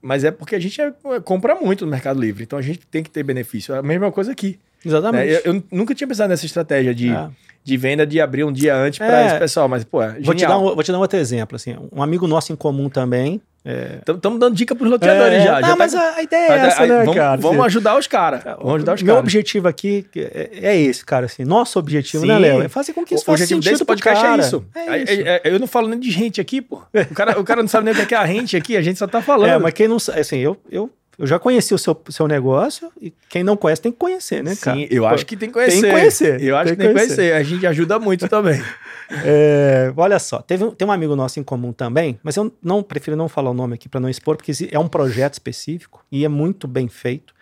Mas 0.00 0.24
é 0.24 0.30
porque 0.30 0.56
a 0.56 0.58
gente 0.58 0.80
é, 0.80 0.92
compra 1.22 1.54
muito 1.54 1.84
no 1.84 1.90
Mercado 1.90 2.18
Livre, 2.18 2.42
então 2.42 2.58
a 2.58 2.62
gente 2.62 2.80
tem 2.86 3.02
que 3.02 3.10
ter 3.10 3.22
benefício. 3.22 3.74
É 3.74 3.78
a 3.78 3.82
mesma 3.82 4.10
coisa 4.10 4.32
aqui. 4.32 4.58
Exatamente. 4.84 5.30
Né? 5.30 5.40
Eu, 5.44 5.54
eu, 5.54 5.64
nunca 5.70 5.94
tinha 5.94 6.08
pensado 6.08 6.30
nessa 6.30 6.46
estratégia 6.46 6.94
de, 6.94 7.10
é. 7.10 7.30
De 7.64 7.76
venda 7.76 8.06
de 8.06 8.20
abrir 8.20 8.44
um 8.44 8.52
dia 8.52 8.76
antes 8.76 8.98
para 8.98 9.22
é. 9.22 9.26
esse 9.26 9.38
pessoal, 9.38 9.68
mas, 9.68 9.84
pô, 9.84 10.02
é 10.02 10.18
vou 10.20 10.34
te, 10.34 10.46
dar 10.46 10.58
um, 10.58 10.74
vou 10.74 10.82
te 10.82 10.90
dar 10.90 10.98
um 10.98 11.02
outro 11.02 11.18
exemplo. 11.18 11.56
Assim, 11.56 11.76
um 11.92 12.02
amigo 12.02 12.26
nosso 12.26 12.52
em 12.52 12.56
comum 12.56 12.88
também, 12.88 13.40
Estamos 13.64 14.36
é... 14.36 14.38
dando 14.40 14.56
dica 14.56 14.74
para 14.74 14.84
os 14.84 14.90
loteadores 14.90 15.38
é... 15.38 15.44
já. 15.44 15.60
Não, 15.60 15.68
já 15.68 15.76
mas 15.76 15.92
tá... 15.92 16.14
a 16.16 16.22
ideia 16.22 16.52
é 16.52 16.66
essa, 16.66 16.86
né, 16.86 16.98
vamos, 16.98 17.14
cara? 17.14 17.40
Vamos 17.40 17.64
ajudar 17.66 17.96
os 17.96 18.06
caras. 18.08 18.42
Vamos 18.42 18.74
ajudar 18.74 18.94
os 18.94 19.02
Meu 19.02 19.14
cara. 19.14 19.24
objetivo 19.24 19.68
aqui 19.68 20.04
é, 20.16 20.50
é, 20.52 20.80
esse, 20.80 21.04
cara. 21.04 21.26
Assim, 21.26 21.44
nosso 21.44 21.78
objetivo, 21.78 22.26
né, 22.26 22.34
Sim. 22.34 22.42
né, 22.42 22.48
Léo? 22.48 22.62
É 22.62 22.68
fazer 22.68 22.92
com 22.92 23.04
que 23.04 23.14
isso 23.14 23.22
o 23.22 23.26
faça 23.26 23.46
sentido 23.46 23.70
desse 23.70 23.84
podcast 23.84 24.20
cara. 24.20 24.42
é 24.42 24.44
isso. 24.44 24.64
É 24.74 24.98
isso. 24.98 25.12
É, 25.24 25.40
eu 25.44 25.60
não 25.60 25.68
falo 25.68 25.88
nem 25.88 26.00
de 26.00 26.10
gente 26.10 26.40
aqui, 26.40 26.60
pô. 26.60 26.82
O 27.10 27.14
cara, 27.14 27.38
o 27.38 27.44
cara 27.44 27.62
não 27.62 27.68
sabe 27.68 27.84
nem 27.84 28.02
o 28.02 28.06
que 28.06 28.14
é 28.14 28.18
a 28.18 28.26
gente 28.26 28.56
aqui, 28.56 28.76
a 28.76 28.82
gente 28.82 28.98
só 28.98 29.06
tá 29.06 29.22
falando. 29.22 29.50
É, 29.50 29.58
mas 29.58 29.72
quem 29.72 29.86
não 29.86 30.00
sabe, 30.00 30.20
assim, 30.20 30.38
eu, 30.38 30.56
eu 30.68 30.90
eu 31.22 31.26
já 31.28 31.38
conheci 31.38 31.72
o 31.72 31.78
seu, 31.78 31.96
seu 32.08 32.26
negócio 32.26 32.90
e 33.00 33.12
quem 33.28 33.44
não 33.44 33.56
conhece 33.56 33.80
tem 33.80 33.92
que 33.92 33.98
conhecer, 33.98 34.42
né, 34.42 34.56
cara? 34.56 34.76
Sim, 34.76 34.88
eu 34.90 35.06
acho 35.06 35.24
que 35.24 35.36
tem 35.36 35.48
que 35.48 35.52
conhecer. 35.52 35.80
Tem 35.80 35.82
que 35.82 35.96
conhecer. 35.96 36.42
Eu 36.42 36.56
acho 36.56 36.64
tem 36.64 36.76
que 36.76 36.82
tem 36.82 36.88
que 36.88 36.94
conhecer. 36.94 37.16
conhecer. 37.16 37.34
A 37.34 37.42
gente 37.44 37.64
ajuda 37.64 37.98
muito 38.00 38.28
também. 38.28 38.60
É, 39.24 39.92
olha 39.94 40.18
só, 40.18 40.40
teve, 40.40 40.70
tem 40.70 40.88
um 40.88 40.90
amigo 40.90 41.14
nosso 41.14 41.38
em 41.38 41.42
comum 41.42 41.70
também, 41.70 42.18
mas 42.22 42.34
eu 42.34 42.50
não 42.62 42.82
prefiro 42.82 43.14
não 43.14 43.28
falar 43.28 43.50
o 43.50 43.54
nome 43.54 43.74
aqui 43.74 43.86
para 43.86 44.00
não 44.00 44.08
expor, 44.08 44.38
porque 44.38 44.52
é 44.70 44.78
um 44.78 44.88
projeto 44.88 45.34
específico 45.34 46.02
e 46.10 46.24
é 46.24 46.28
muito 46.28 46.66
bem 46.66 46.88
feito. 46.88 47.34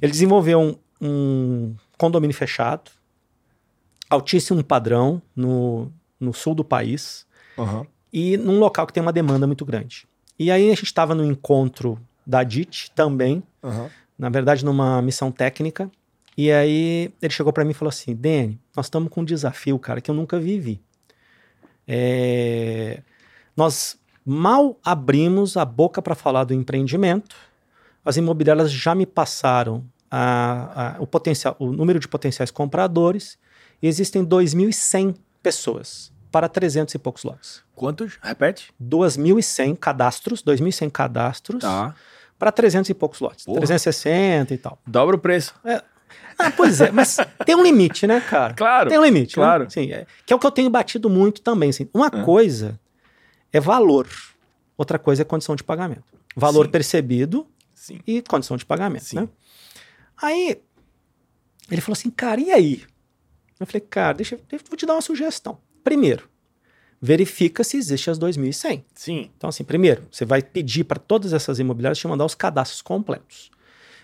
Ele 0.00 0.12
desenvolveu 0.12 0.60
um, 0.60 0.76
um 1.00 1.74
condomínio 1.98 2.36
fechado, 2.36 2.92
altíssimo 4.08 4.62
padrão 4.62 5.20
no, 5.34 5.90
no 6.20 6.32
sul 6.32 6.54
do 6.54 6.62
país 6.62 7.26
uhum. 7.58 7.84
e 8.12 8.36
num 8.36 8.60
local 8.60 8.86
que 8.86 8.92
tem 8.92 9.02
uma 9.02 9.12
demanda 9.12 9.48
muito 9.48 9.64
grande. 9.64 10.06
E 10.38 10.48
aí 10.48 10.66
a 10.66 10.74
gente 10.74 10.84
estava 10.84 11.12
no 11.12 11.24
encontro 11.24 11.98
da 12.26 12.42
DIT 12.42 12.90
também, 12.94 13.42
uhum. 13.62 13.88
na 14.18 14.28
verdade 14.28 14.64
numa 14.64 15.00
missão 15.02 15.30
técnica. 15.30 15.90
E 16.36 16.50
aí 16.50 17.12
ele 17.20 17.32
chegou 17.32 17.52
para 17.52 17.64
mim 17.64 17.72
e 17.72 17.74
falou 17.74 17.90
assim: 17.90 18.14
Dani, 18.14 18.58
nós 18.76 18.86
estamos 18.86 19.10
com 19.10 19.20
um 19.20 19.24
desafio, 19.24 19.78
cara, 19.78 20.00
que 20.00 20.10
eu 20.10 20.14
nunca 20.14 20.38
vivi. 20.38 20.80
É... 21.86 23.02
Nós 23.56 23.98
mal 24.24 24.78
abrimos 24.84 25.56
a 25.56 25.64
boca 25.64 26.00
para 26.00 26.14
falar 26.14 26.44
do 26.44 26.54
empreendimento, 26.54 27.36
as 28.04 28.16
imobiliárias 28.16 28.70
já 28.70 28.94
me 28.94 29.06
passaram 29.06 29.84
a, 30.10 30.96
a, 30.96 31.02
o, 31.02 31.06
potencial, 31.06 31.56
o 31.58 31.72
número 31.72 31.98
de 31.98 32.08
potenciais 32.08 32.50
compradores 32.50 33.38
e 33.82 33.86
existem 33.86 34.24
2.100 34.24 35.14
pessoas 35.42 36.12
para 36.30 36.48
300 36.48 36.94
e 36.94 36.98
poucos 36.98 37.24
lotes. 37.24 37.62
Quantos? 37.74 38.18
Repete. 38.22 38.72
2.100 38.82 39.76
cadastros, 39.76 40.42
2.100 40.42 40.90
cadastros 40.90 41.60
tá. 41.62 41.94
para 42.38 42.52
300 42.52 42.88
e 42.90 42.94
poucos 42.94 43.20
lotes. 43.20 43.44
Porra. 43.44 43.58
360 43.58 44.54
e 44.54 44.58
tal. 44.58 44.78
Dobra 44.86 45.16
o 45.16 45.18
preço. 45.18 45.54
É. 45.64 45.82
Ah, 46.38 46.50
pois 46.50 46.80
é, 46.80 46.90
mas 46.90 47.18
tem 47.44 47.54
um 47.54 47.62
limite, 47.62 48.06
né, 48.06 48.20
cara? 48.20 48.54
Claro. 48.54 48.88
Tem 48.88 48.98
um 48.98 49.04
limite, 49.04 49.38
né? 49.38 49.44
claro. 49.44 49.64
Né? 49.64 49.70
Sim, 49.70 49.92
é, 49.92 50.06
que 50.24 50.32
é 50.32 50.36
o 50.36 50.38
que 50.38 50.46
eu 50.46 50.50
tenho 50.50 50.70
batido 50.70 51.10
muito 51.10 51.42
também. 51.42 51.70
Assim. 51.70 51.88
Uma 51.92 52.06
é. 52.06 52.22
coisa 52.24 52.80
é 53.52 53.60
valor, 53.60 54.08
outra 54.76 54.98
coisa 54.98 55.22
é 55.22 55.24
condição 55.24 55.54
de 55.54 55.64
pagamento. 55.64 56.04
Valor 56.34 56.66
Sim. 56.66 56.70
percebido 56.70 57.46
Sim. 57.74 58.00
e 58.06 58.22
condição 58.22 58.56
de 58.56 58.64
pagamento, 58.64 59.04
Sim. 59.04 59.20
né? 59.20 59.28
Aí, 60.22 60.60
ele 61.70 61.80
falou 61.80 61.94
assim, 61.94 62.10
cara, 62.10 62.40
e 62.40 62.50
aí? 62.50 62.84
Eu 63.58 63.66
falei, 63.66 63.80
cara, 63.80 64.14
deixa, 64.14 64.38
deixa 64.48 64.64
vou 64.68 64.76
te 64.76 64.86
dar 64.86 64.94
uma 64.94 65.02
sugestão. 65.02 65.58
Primeiro, 65.82 66.28
verifica 67.00 67.64
se 67.64 67.76
existe 67.76 68.10
as 68.10 68.18
2.100. 68.18 68.84
Sim. 68.94 69.30
Então, 69.36 69.48
assim, 69.48 69.64
primeiro, 69.64 70.02
você 70.10 70.24
vai 70.24 70.42
pedir 70.42 70.84
para 70.84 70.98
todas 70.98 71.32
essas 71.32 71.58
imobiliárias 71.58 71.98
te 71.98 72.06
mandar 72.06 72.24
os 72.24 72.34
cadastros 72.34 72.82
completos. 72.82 73.50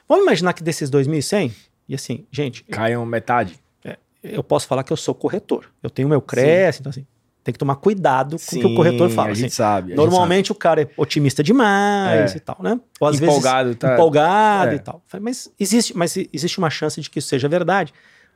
Vamos 0.08 0.24
imaginar 0.24 0.52
que 0.52 0.62
desses 0.62 0.90
2.100, 0.90 1.52
e 1.88 1.94
assim, 1.94 2.26
gente. 2.30 2.64
Caiam 2.64 3.04
metade. 3.04 3.58
É, 3.84 3.98
eu 4.22 4.42
posso 4.42 4.66
falar 4.66 4.82
que 4.82 4.92
eu 4.92 4.96
sou 4.96 5.14
corretor. 5.14 5.70
Eu 5.82 5.90
tenho 5.90 6.08
meu 6.08 6.20
CRES, 6.20 6.80
então, 6.80 6.90
assim, 6.90 7.06
tem 7.46 7.52
que 7.52 7.58
tomar 7.58 7.76
cuidado 7.76 8.36
com 8.38 8.56
o 8.56 8.60
que 8.60 8.66
o 8.66 8.74
corretor 8.74 9.08
fala. 9.08 9.30
A 9.30 9.34
gente 9.34 9.46
assim, 9.46 9.54
sabe. 9.54 9.92
A 9.92 9.96
normalmente 9.96 10.48
gente 10.48 10.48
sabe. 10.48 10.56
o 10.56 10.60
cara 10.60 10.82
é 10.82 10.88
otimista 10.96 11.44
demais 11.44 12.34
é. 12.34 12.36
e 12.36 12.40
tal, 12.40 12.56
né? 12.60 12.80
Ou 12.98 13.06
às 13.06 13.20
empolgado, 13.20 13.68
vezes 13.68 13.78
tá... 13.78 13.94
empolgado 13.94 14.72
é. 14.72 14.74
e 14.74 14.78
tal. 14.80 15.00
Mas 15.20 15.48
existe, 15.58 15.96
mas 15.96 16.16
existe 16.32 16.58
uma 16.58 16.70
chance 16.70 17.00
de 17.00 17.08
que 17.08 17.20
isso 17.20 17.28
seja 17.28 17.48
verdade, 17.48 17.92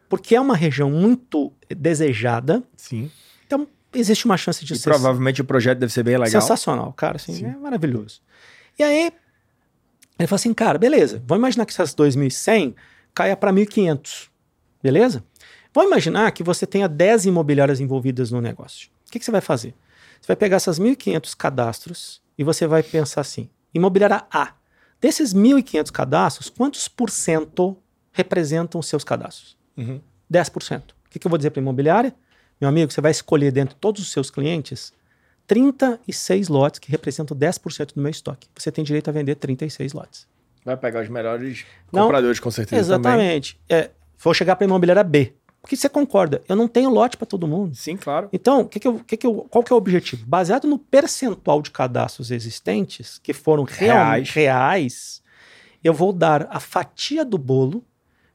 porque 0.09 0.37
é 0.37 0.41
uma 0.41 0.55
região 0.55 0.91
muito 0.91 1.53
desejada. 1.77 2.63
Sim. 2.77 3.11
Então 3.51 3.67
existe 3.93 4.27
uma 4.27 4.37
chance 4.37 4.65
de 4.65 4.73
e 4.75 4.77
ser. 4.77 4.89
Provavelmente 4.89 5.41
o 5.41 5.45
projeto 5.45 5.79
deve 5.79 5.93
ser 5.93 6.05
bem 6.05 6.17
legal. 6.17 6.41
Sensacional, 6.41 6.93
cara, 6.93 7.17
assim, 7.17 7.33
Sim. 7.33 7.47
é 7.47 7.57
maravilhoso. 7.57 8.21
E 8.79 8.83
aí 8.85 9.13
ele 10.17 10.29
falou 10.29 10.37
assim, 10.37 10.55
cara, 10.55 10.79
beleza. 10.79 11.21
Vamos 11.27 11.41
imaginar 11.41 11.67
que 11.67 11.73
essas 11.73 11.93
2.100 11.93 12.77
caia 13.13 13.37
para 13.37 13.53
1.500, 13.53 14.29
beleza? 14.81 15.25
Vamos 15.75 15.91
imaginar 15.91 16.31
que 16.31 16.45
você 16.45 16.65
tenha 16.65 16.89
10 16.89 17.27
imobiliárias 17.27 17.81
envolvidas 17.81 18.31
no 18.31 18.41
negócio. 18.41 18.89
O 19.09 19.11
que, 19.11 19.19
que 19.19 19.25
você 19.25 19.33
vai 19.33 19.41
fazer? 19.41 19.75
Você 20.21 20.29
vai 20.29 20.37
pegar 20.37 20.57
essas 20.57 20.79
1.500 20.79 21.35
cadastros 21.37 22.23
e 22.39 22.45
você 22.45 22.69
vai 22.69 22.85
pensar 22.85 23.23
assim: 23.23 23.51
imobiliária 23.75 24.25
A. 24.33 24.55
Desses 25.01 25.35
1.500 25.35 25.91
cadastros, 25.91 26.49
quantos 26.49 26.87
por 26.87 27.11
cento 27.11 27.77
representam 28.13 28.79
os 28.79 28.87
seus 28.87 29.03
cadastros? 29.03 29.57
Uhum. 29.77 30.01
10%. 30.33 30.83
O 30.83 30.95
que, 31.11 31.19
que 31.19 31.27
eu 31.27 31.31
vou 31.31 31.39
dizer 31.39 31.51
para 31.51 31.61
a 31.61 31.63
imobiliária? 31.63 32.15
Meu 32.61 32.69
amigo, 32.69 32.93
você 32.93 33.01
vai 33.01 33.11
escolher 33.11 33.51
dentro 33.51 33.75
de 33.75 33.81
todos 33.81 34.03
os 34.03 34.13
seus 34.13 34.31
clientes 34.31 34.93
36 35.47 36.49
lotes 36.49 36.79
que 36.79 36.91
representam 36.91 37.37
10% 37.37 37.95
do 37.95 38.01
meu 38.01 38.11
estoque. 38.11 38.47
Você 38.57 38.71
tem 38.71 38.85
direito 38.85 39.09
a 39.09 39.13
vender 39.13 39.35
36 39.37 39.93
lotes. 39.93 40.29
Vai 40.65 40.77
pegar 40.77 41.03
os 41.03 41.09
melhores 41.09 41.65
Não, 41.91 42.03
compradores, 42.03 42.39
com 42.39 42.51
certeza. 42.51 42.81
Exatamente. 42.81 43.59
É, 43.69 43.91
vou 44.19 44.35
chegar 44.35 44.57
para 44.57 44.65
a 44.65 44.69
imobiliária 44.69 45.03
B. 45.03 45.33
Porque 45.63 45.77
você 45.77 45.89
concorda, 45.89 46.43
eu 46.49 46.57
não 46.57 46.69
tenho 46.69 46.89
lote 46.89 47.17
para 47.17 47.27
todo 47.27 47.47
mundo. 47.47 47.75
Sim, 47.75 47.97
claro. 47.97 48.29
Então, 48.33 48.65
que 48.65 48.79
que 48.81 48.89
eu, 48.89 49.01
que 49.01 49.17
que 49.17 49.27
eu, 49.27 49.47
qual 49.51 49.63
que 49.63 49.73
é 49.73 49.75
o 49.75 49.79
objetivo? 49.79 50.25
Baseado 50.27 50.67
no 50.67 50.79
percentual 50.79 51.61
de 51.61 51.71
cadastros 51.71 52.31
existentes, 52.31 53.19
que 53.23 53.33
foram 53.33 53.65
reais. 53.65 54.31
reais, 54.31 55.23
eu 55.83 55.93
vou 55.93 56.13
dar 56.13 56.47
a 56.51 56.61
fatia 56.61 57.25
do 57.25 57.37
bolo 57.37 57.85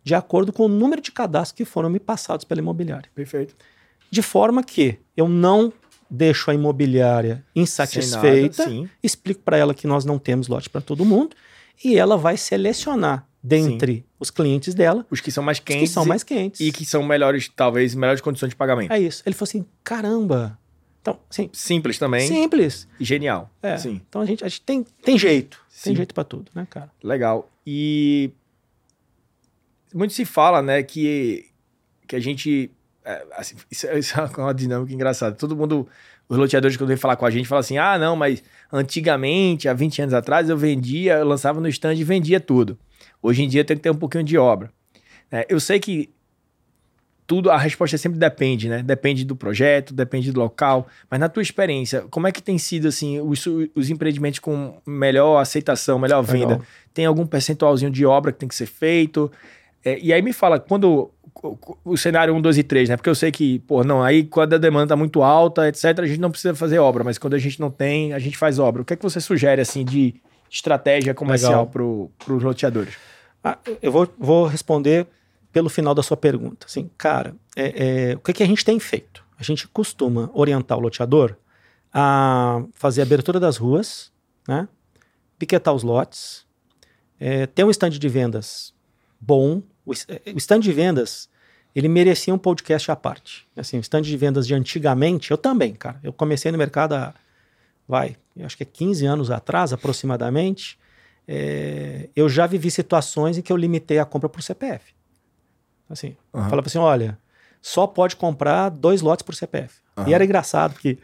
de 0.03 0.13
acordo 0.13 0.53
com 0.53 0.65
o 0.65 0.67
número 0.67 1.01
de 1.01 1.11
cadastros 1.11 1.53
que 1.53 1.65
foram 1.65 1.89
me 1.89 1.99
passados 1.99 2.45
pela 2.45 2.59
imobiliária. 2.59 3.09
Perfeito. 3.15 3.55
De 4.09 4.21
forma 4.21 4.63
que 4.63 4.97
eu 5.15 5.27
não 5.27 5.71
deixo 6.09 6.51
a 6.51 6.53
imobiliária 6.53 7.43
insatisfeita, 7.55 8.67
nada, 8.67 8.89
explico 9.01 9.41
para 9.41 9.57
ela 9.57 9.73
que 9.73 9.87
nós 9.87 10.05
não 10.05 10.19
temos 10.19 10.47
lote 10.47 10.69
para 10.69 10.81
todo 10.81 11.03
mundo 11.03 11.35
e 11.83 11.97
ela 11.97 12.15
vai 12.15 12.37
selecionar 12.37 13.27
dentre 13.43 13.97
Sim. 13.97 14.03
os 14.19 14.31
clientes 14.31 14.73
dela. 14.73 15.05
Os 15.09 15.21
que 15.21 15.31
são 15.31 15.43
mais 15.43 15.59
quentes. 15.59 15.89
que 15.89 15.93
são 15.93 16.05
mais 16.05 16.23
quentes. 16.23 16.59
E 16.61 16.71
que 16.71 16.85
são 16.85 17.03
melhores, 17.03 17.49
talvez, 17.53 17.93
melhores 17.93 18.21
condições 18.21 18.49
de 18.49 18.55
pagamento. 18.55 18.91
É 18.91 18.99
isso. 18.99 19.21
Ele 19.25 19.35
falou 19.35 19.49
assim: 19.49 19.65
caramba. 19.83 20.57
Então, 21.01 21.19
sim. 21.29 21.49
Simples 21.53 21.99
também. 21.99 22.27
Simples. 22.27 22.87
Genial. 22.99 23.51
É. 23.61 23.77
Sim. 23.77 24.01
Então 24.09 24.21
a 24.21 24.25
gente, 24.25 24.43
a 24.43 24.47
gente 24.47 24.61
tem, 24.61 24.83
tem 25.03 25.17
jeito. 25.19 25.59
Sim. 25.69 25.89
Tem 25.89 25.95
jeito 25.97 26.15
para 26.15 26.23
tudo, 26.23 26.51
né, 26.55 26.65
cara? 26.67 26.91
Legal. 27.03 27.51
E 27.65 28.31
muito 29.93 30.13
se 30.13 30.25
fala, 30.25 30.63
né, 30.63 30.81
que, 30.81 31.45
que 32.07 32.15
a 32.15 32.19
gente. 32.19 32.71
É, 33.05 33.23
assim, 33.33 33.55
isso, 33.69 33.87
é, 33.87 33.97
isso, 33.99 34.19
é 34.19 34.23
uma 34.37 34.53
dinâmica 34.53 34.93
engraçada. 34.93 35.35
Todo 35.35 35.55
mundo, 35.55 35.87
os 36.27 36.37
loteadores, 36.37 36.75
quando 36.75 36.87
vem 36.87 36.97
falar 36.97 37.15
com 37.15 37.25
a 37.25 37.29
gente, 37.29 37.47
falam 37.47 37.59
assim: 37.59 37.77
ah, 37.77 37.97
não, 37.97 38.15
mas 38.15 38.43
antigamente, 38.73 39.69
há 39.69 39.73
20 39.73 40.01
anos 40.01 40.13
atrás, 40.13 40.49
eu 40.49 40.57
vendia, 40.57 41.13
eu 41.17 41.25
lançava 41.25 41.61
no 41.61 41.67
stand 41.69 41.93
e 41.93 42.03
vendia 42.03 42.39
tudo. 42.39 42.77
Hoje 43.21 43.43
em 43.43 43.47
dia 43.47 43.63
tem 43.63 43.77
que 43.77 43.83
ter 43.83 43.91
um 43.91 43.95
pouquinho 43.95 44.23
de 44.23 44.37
obra. 44.37 44.71
É, 45.31 45.45
eu 45.49 45.59
sei 45.59 45.79
que 45.79 46.09
tudo, 47.27 47.49
a 47.49 47.57
resposta 47.57 47.97
sempre 47.97 48.19
depende, 48.19 48.69
né? 48.69 48.83
Depende 48.83 49.25
do 49.25 49.35
projeto, 49.35 49.93
depende 49.93 50.31
do 50.31 50.39
local. 50.39 50.87
Mas 51.09 51.19
na 51.19 51.27
tua 51.27 51.41
experiência, 51.41 52.01
como 52.11 52.27
é 52.27 52.31
que 52.31 52.41
tem 52.41 52.57
sido, 52.57 52.87
assim, 52.87 53.19
os, 53.19 53.45
os 53.73 53.89
empreendimentos 53.89 54.39
com 54.39 54.77
melhor 54.85 55.39
aceitação, 55.39 55.97
melhor 55.97 56.21
venda? 56.21 56.53
Legal. 56.53 56.65
Tem 56.93 57.05
algum 57.05 57.25
percentualzinho 57.25 57.89
de 57.89 58.05
obra 58.05 58.31
que 58.31 58.37
tem 58.37 58.47
que 58.47 58.55
ser 58.55 58.67
feito? 58.67 59.31
É, 59.83 59.97
e 59.99 60.13
aí 60.13 60.21
me 60.21 60.33
fala, 60.33 60.59
quando 60.59 61.11
o 61.83 61.97
cenário 61.97 62.33
1, 62.33 62.41
2 62.41 62.57
e 62.57 62.63
3, 62.63 62.89
né? 62.89 62.97
Porque 62.97 63.09
eu 63.09 63.15
sei 63.15 63.31
que, 63.31 63.59
pô, 63.59 63.83
não, 63.83 64.01
aí 64.01 64.23
quando 64.23 64.53
a 64.53 64.57
demanda 64.57 64.87
tá 64.87 64.95
muito 64.95 65.21
alta, 65.21 65.67
etc., 65.67 65.99
a 65.99 66.05
gente 66.05 66.19
não 66.19 66.31
precisa 66.31 66.55
fazer 66.55 66.79
obra, 66.79 67.03
mas 67.03 67.17
quando 67.17 67.33
a 67.33 67.37
gente 67.37 67.59
não 67.59 67.69
tem, 67.69 68.13
a 68.13 68.19
gente 68.19 68.37
faz 68.37 68.57
obra. 68.57 68.81
O 68.81 68.85
que 68.85 68.93
é 68.93 68.95
que 68.95 69.03
você 69.03 69.19
sugere, 69.19 69.61
assim, 69.61 69.83
de 69.83 70.15
estratégia 70.49 71.13
comercial 71.13 71.67
para 71.67 71.83
os 71.83 72.43
loteadores? 72.43 72.95
Ah, 73.43 73.57
eu 73.81 73.91
vou, 73.91 74.07
vou 74.17 74.45
responder 74.47 75.07
pelo 75.51 75.69
final 75.69 75.93
da 75.93 76.01
sua 76.01 76.17
pergunta. 76.17 76.65
Assim, 76.65 76.89
cara, 76.97 77.35
é, 77.55 78.11
é, 78.11 78.15
o 78.15 78.19
que, 78.19 78.33
que 78.33 78.43
a 78.43 78.47
gente 78.47 78.65
tem 78.65 78.79
feito? 78.79 79.23
A 79.37 79.43
gente 79.43 79.67
costuma 79.67 80.29
orientar 80.33 80.77
o 80.77 80.81
loteador 80.81 81.35
a 81.93 82.63
fazer 82.73 83.01
a 83.01 83.05
abertura 83.05 83.39
das 83.39 83.57
ruas, 83.57 84.11
né? 84.47 84.67
piquetar 85.37 85.73
os 85.73 85.83
lotes, 85.83 86.45
é, 87.19 87.45
ter 87.45 87.63
um 87.63 87.69
stand 87.69 87.91
de 87.91 88.09
vendas 88.09 88.73
bom. 89.19 89.61
O, 89.85 89.93
é, 89.93 90.33
o 90.33 90.37
stand 90.37 90.59
de 90.61 90.71
vendas, 90.71 91.29
ele 91.75 91.87
merecia 91.87 92.33
um 92.33 92.37
podcast 92.37 92.89
à 92.91 92.95
parte. 92.95 93.47
Assim, 93.55 93.77
o 93.77 93.81
stand 93.81 94.01
de 94.01 94.17
vendas 94.17 94.47
de 94.47 94.53
antigamente, 94.53 95.31
eu 95.31 95.37
também, 95.37 95.73
cara. 95.73 95.99
Eu 96.03 96.13
comecei 96.13 96.51
no 96.51 96.57
mercado 96.57 96.93
há, 96.93 97.13
vai, 97.87 98.15
acho 98.41 98.57
que 98.57 98.63
é 98.63 98.65
15 98.65 99.05
anos 99.05 99.31
atrás, 99.31 99.73
aproximadamente. 99.73 100.77
É, 101.27 102.09
eu 102.15 102.29
já 102.29 102.45
vivi 102.47 102.69
situações 102.71 103.37
em 103.37 103.41
que 103.41 103.51
eu 103.51 103.57
limitei 103.57 103.99
a 103.99 104.05
compra 104.05 104.29
por 104.29 104.41
CPF. 104.41 104.93
Assim, 105.89 106.15
uhum. 106.33 106.49
falava 106.49 106.67
assim, 106.67 106.77
olha, 106.77 107.17
só 107.61 107.85
pode 107.85 108.15
comprar 108.15 108.69
dois 108.69 109.01
lotes 109.01 109.23
por 109.23 109.35
CPF. 109.35 109.75
Uhum. 109.97 110.07
E 110.07 110.13
era 110.13 110.23
engraçado, 110.23 110.73
porque 110.73 110.97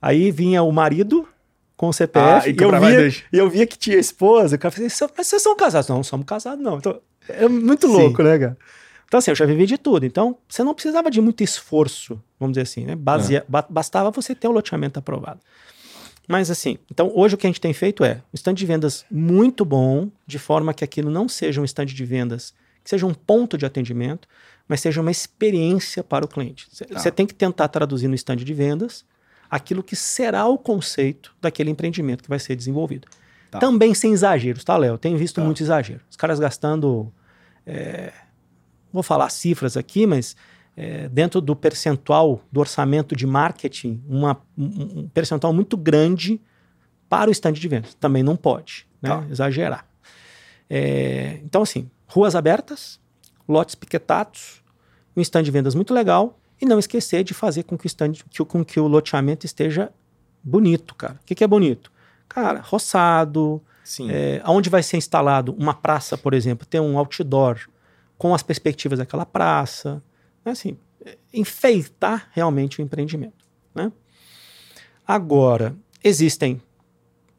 aí 0.00 0.30
vinha 0.30 0.62
o 0.62 0.72
marido 0.72 1.28
com 1.76 1.88
o 1.88 1.92
CPF 1.92 2.46
ah, 2.46 2.48
e, 2.48 2.52
e, 2.52 2.62
eu 2.62 2.80
via, 2.80 3.08
e 3.32 3.38
eu 3.38 3.50
via 3.50 3.66
que 3.66 3.76
tinha 3.76 3.96
esposa. 3.96 4.56
O 4.56 4.58
cara 4.58 4.70
falei, 4.70 4.88
mas 5.16 5.26
vocês 5.26 5.42
são 5.42 5.56
casados? 5.56 5.88
Não, 5.88 5.96
não 5.96 6.04
somos 6.04 6.26
casados, 6.26 6.62
não. 6.62 6.78
Então, 6.78 7.00
é 7.28 7.48
muito 7.48 7.86
louco, 7.86 8.22
Sim. 8.22 8.28
né, 8.28 8.38
cara? 8.38 8.58
Então, 9.06 9.18
assim, 9.18 9.30
eu 9.30 9.34
já 9.34 9.44
vivi 9.44 9.66
de 9.66 9.76
tudo. 9.76 10.06
Então, 10.06 10.38
você 10.48 10.64
não 10.64 10.72
precisava 10.72 11.10
de 11.10 11.20
muito 11.20 11.44
esforço, 11.44 12.18
vamos 12.40 12.54
dizer 12.54 12.62
assim, 12.62 12.86
né? 12.86 12.96
Baseia, 12.96 13.44
é. 13.46 13.62
Bastava 13.68 14.10
você 14.10 14.34
ter 14.34 14.48
o 14.48 14.52
loteamento 14.52 14.98
aprovado. 14.98 15.40
Mas, 16.26 16.50
assim, 16.50 16.78
então 16.90 17.12
hoje 17.14 17.34
o 17.34 17.38
que 17.38 17.46
a 17.46 17.50
gente 17.50 17.60
tem 17.60 17.74
feito 17.74 18.04
é 18.04 18.22
um 18.32 18.34
stand 18.34 18.54
de 18.54 18.64
vendas 18.64 19.04
muito 19.10 19.64
bom, 19.64 20.08
de 20.26 20.38
forma 20.38 20.72
que 20.72 20.82
aquilo 20.84 21.10
não 21.10 21.28
seja 21.28 21.60
um 21.60 21.64
stand 21.64 21.86
de 21.86 22.04
vendas, 22.04 22.54
que 22.82 22.88
seja 22.88 23.04
um 23.04 23.12
ponto 23.12 23.58
de 23.58 23.66
atendimento, 23.66 24.26
mas 24.66 24.80
seja 24.80 25.00
uma 25.00 25.10
experiência 25.10 26.02
para 26.02 26.24
o 26.24 26.28
cliente. 26.28 26.66
Você 26.70 26.84
tá. 26.86 27.10
tem 27.10 27.26
que 27.26 27.34
tentar 27.34 27.68
traduzir 27.68 28.08
no 28.08 28.14
stand 28.14 28.36
de 28.36 28.54
vendas 28.54 29.04
aquilo 29.50 29.82
que 29.82 29.94
será 29.94 30.46
o 30.46 30.56
conceito 30.56 31.34
daquele 31.38 31.70
empreendimento 31.70 32.22
que 32.22 32.30
vai 32.30 32.38
ser 32.38 32.56
desenvolvido. 32.56 33.08
Tá. 33.52 33.58
Também 33.58 33.92
sem 33.92 34.14
exageros, 34.14 34.64
tá, 34.64 34.74
Léo? 34.78 34.96
Tenho 34.96 35.18
visto 35.18 35.34
tá. 35.36 35.44
muito 35.44 35.62
exagero. 35.62 36.00
Os 36.08 36.16
caras 36.16 36.40
gastando. 36.40 37.12
É, 37.66 38.10
vou 38.90 39.02
falar 39.02 39.28
cifras 39.28 39.76
aqui, 39.76 40.06
mas 40.06 40.34
é, 40.74 41.06
dentro 41.10 41.38
do 41.38 41.54
percentual 41.54 42.40
do 42.50 42.60
orçamento 42.60 43.14
de 43.14 43.26
marketing, 43.26 44.02
uma, 44.08 44.40
um 44.56 45.06
percentual 45.08 45.52
muito 45.52 45.76
grande 45.76 46.40
para 47.10 47.28
o 47.28 47.32
stand 47.32 47.52
de 47.52 47.68
vendas. 47.68 47.92
Também 47.92 48.22
não 48.22 48.36
pode 48.36 48.86
né? 49.02 49.10
tá. 49.10 49.26
exagerar. 49.30 49.86
É, 50.70 51.38
então, 51.44 51.60
assim, 51.60 51.90
ruas 52.06 52.34
abertas, 52.34 52.98
lotes 53.46 53.74
piquetados, 53.74 54.62
um 55.14 55.20
stand 55.20 55.42
de 55.42 55.50
vendas 55.50 55.74
muito 55.74 55.92
legal 55.92 56.38
e 56.58 56.64
não 56.64 56.78
esquecer 56.78 57.22
de 57.22 57.34
fazer 57.34 57.64
com 57.64 57.76
que 57.76 57.84
o, 57.84 57.86
stand, 57.88 58.12
que, 58.30 58.42
com 58.42 58.64
que 58.64 58.80
o 58.80 58.88
loteamento 58.88 59.44
esteja 59.44 59.92
bonito, 60.42 60.94
cara. 60.94 61.18
O 61.20 61.26
que, 61.26 61.34
que 61.34 61.44
é 61.44 61.46
bonito? 61.46 61.91
Cara, 62.32 62.60
roçado, 62.60 63.60
é, 64.08 64.40
onde 64.46 64.70
vai 64.70 64.82
ser 64.82 64.96
instalado 64.96 65.54
uma 65.58 65.74
praça, 65.74 66.16
por 66.16 66.32
exemplo, 66.32 66.66
ter 66.66 66.80
um 66.80 66.96
outdoor 66.96 67.58
com 68.16 68.34
as 68.34 68.42
perspectivas 68.42 68.98
daquela 68.98 69.26
praça, 69.26 70.02
né? 70.42 70.52
assim, 70.52 70.78
enfeitar 71.30 72.30
realmente 72.32 72.80
o 72.80 72.82
empreendimento. 72.82 73.44
Né? 73.74 73.92
Agora, 75.06 75.76
existem 76.02 76.58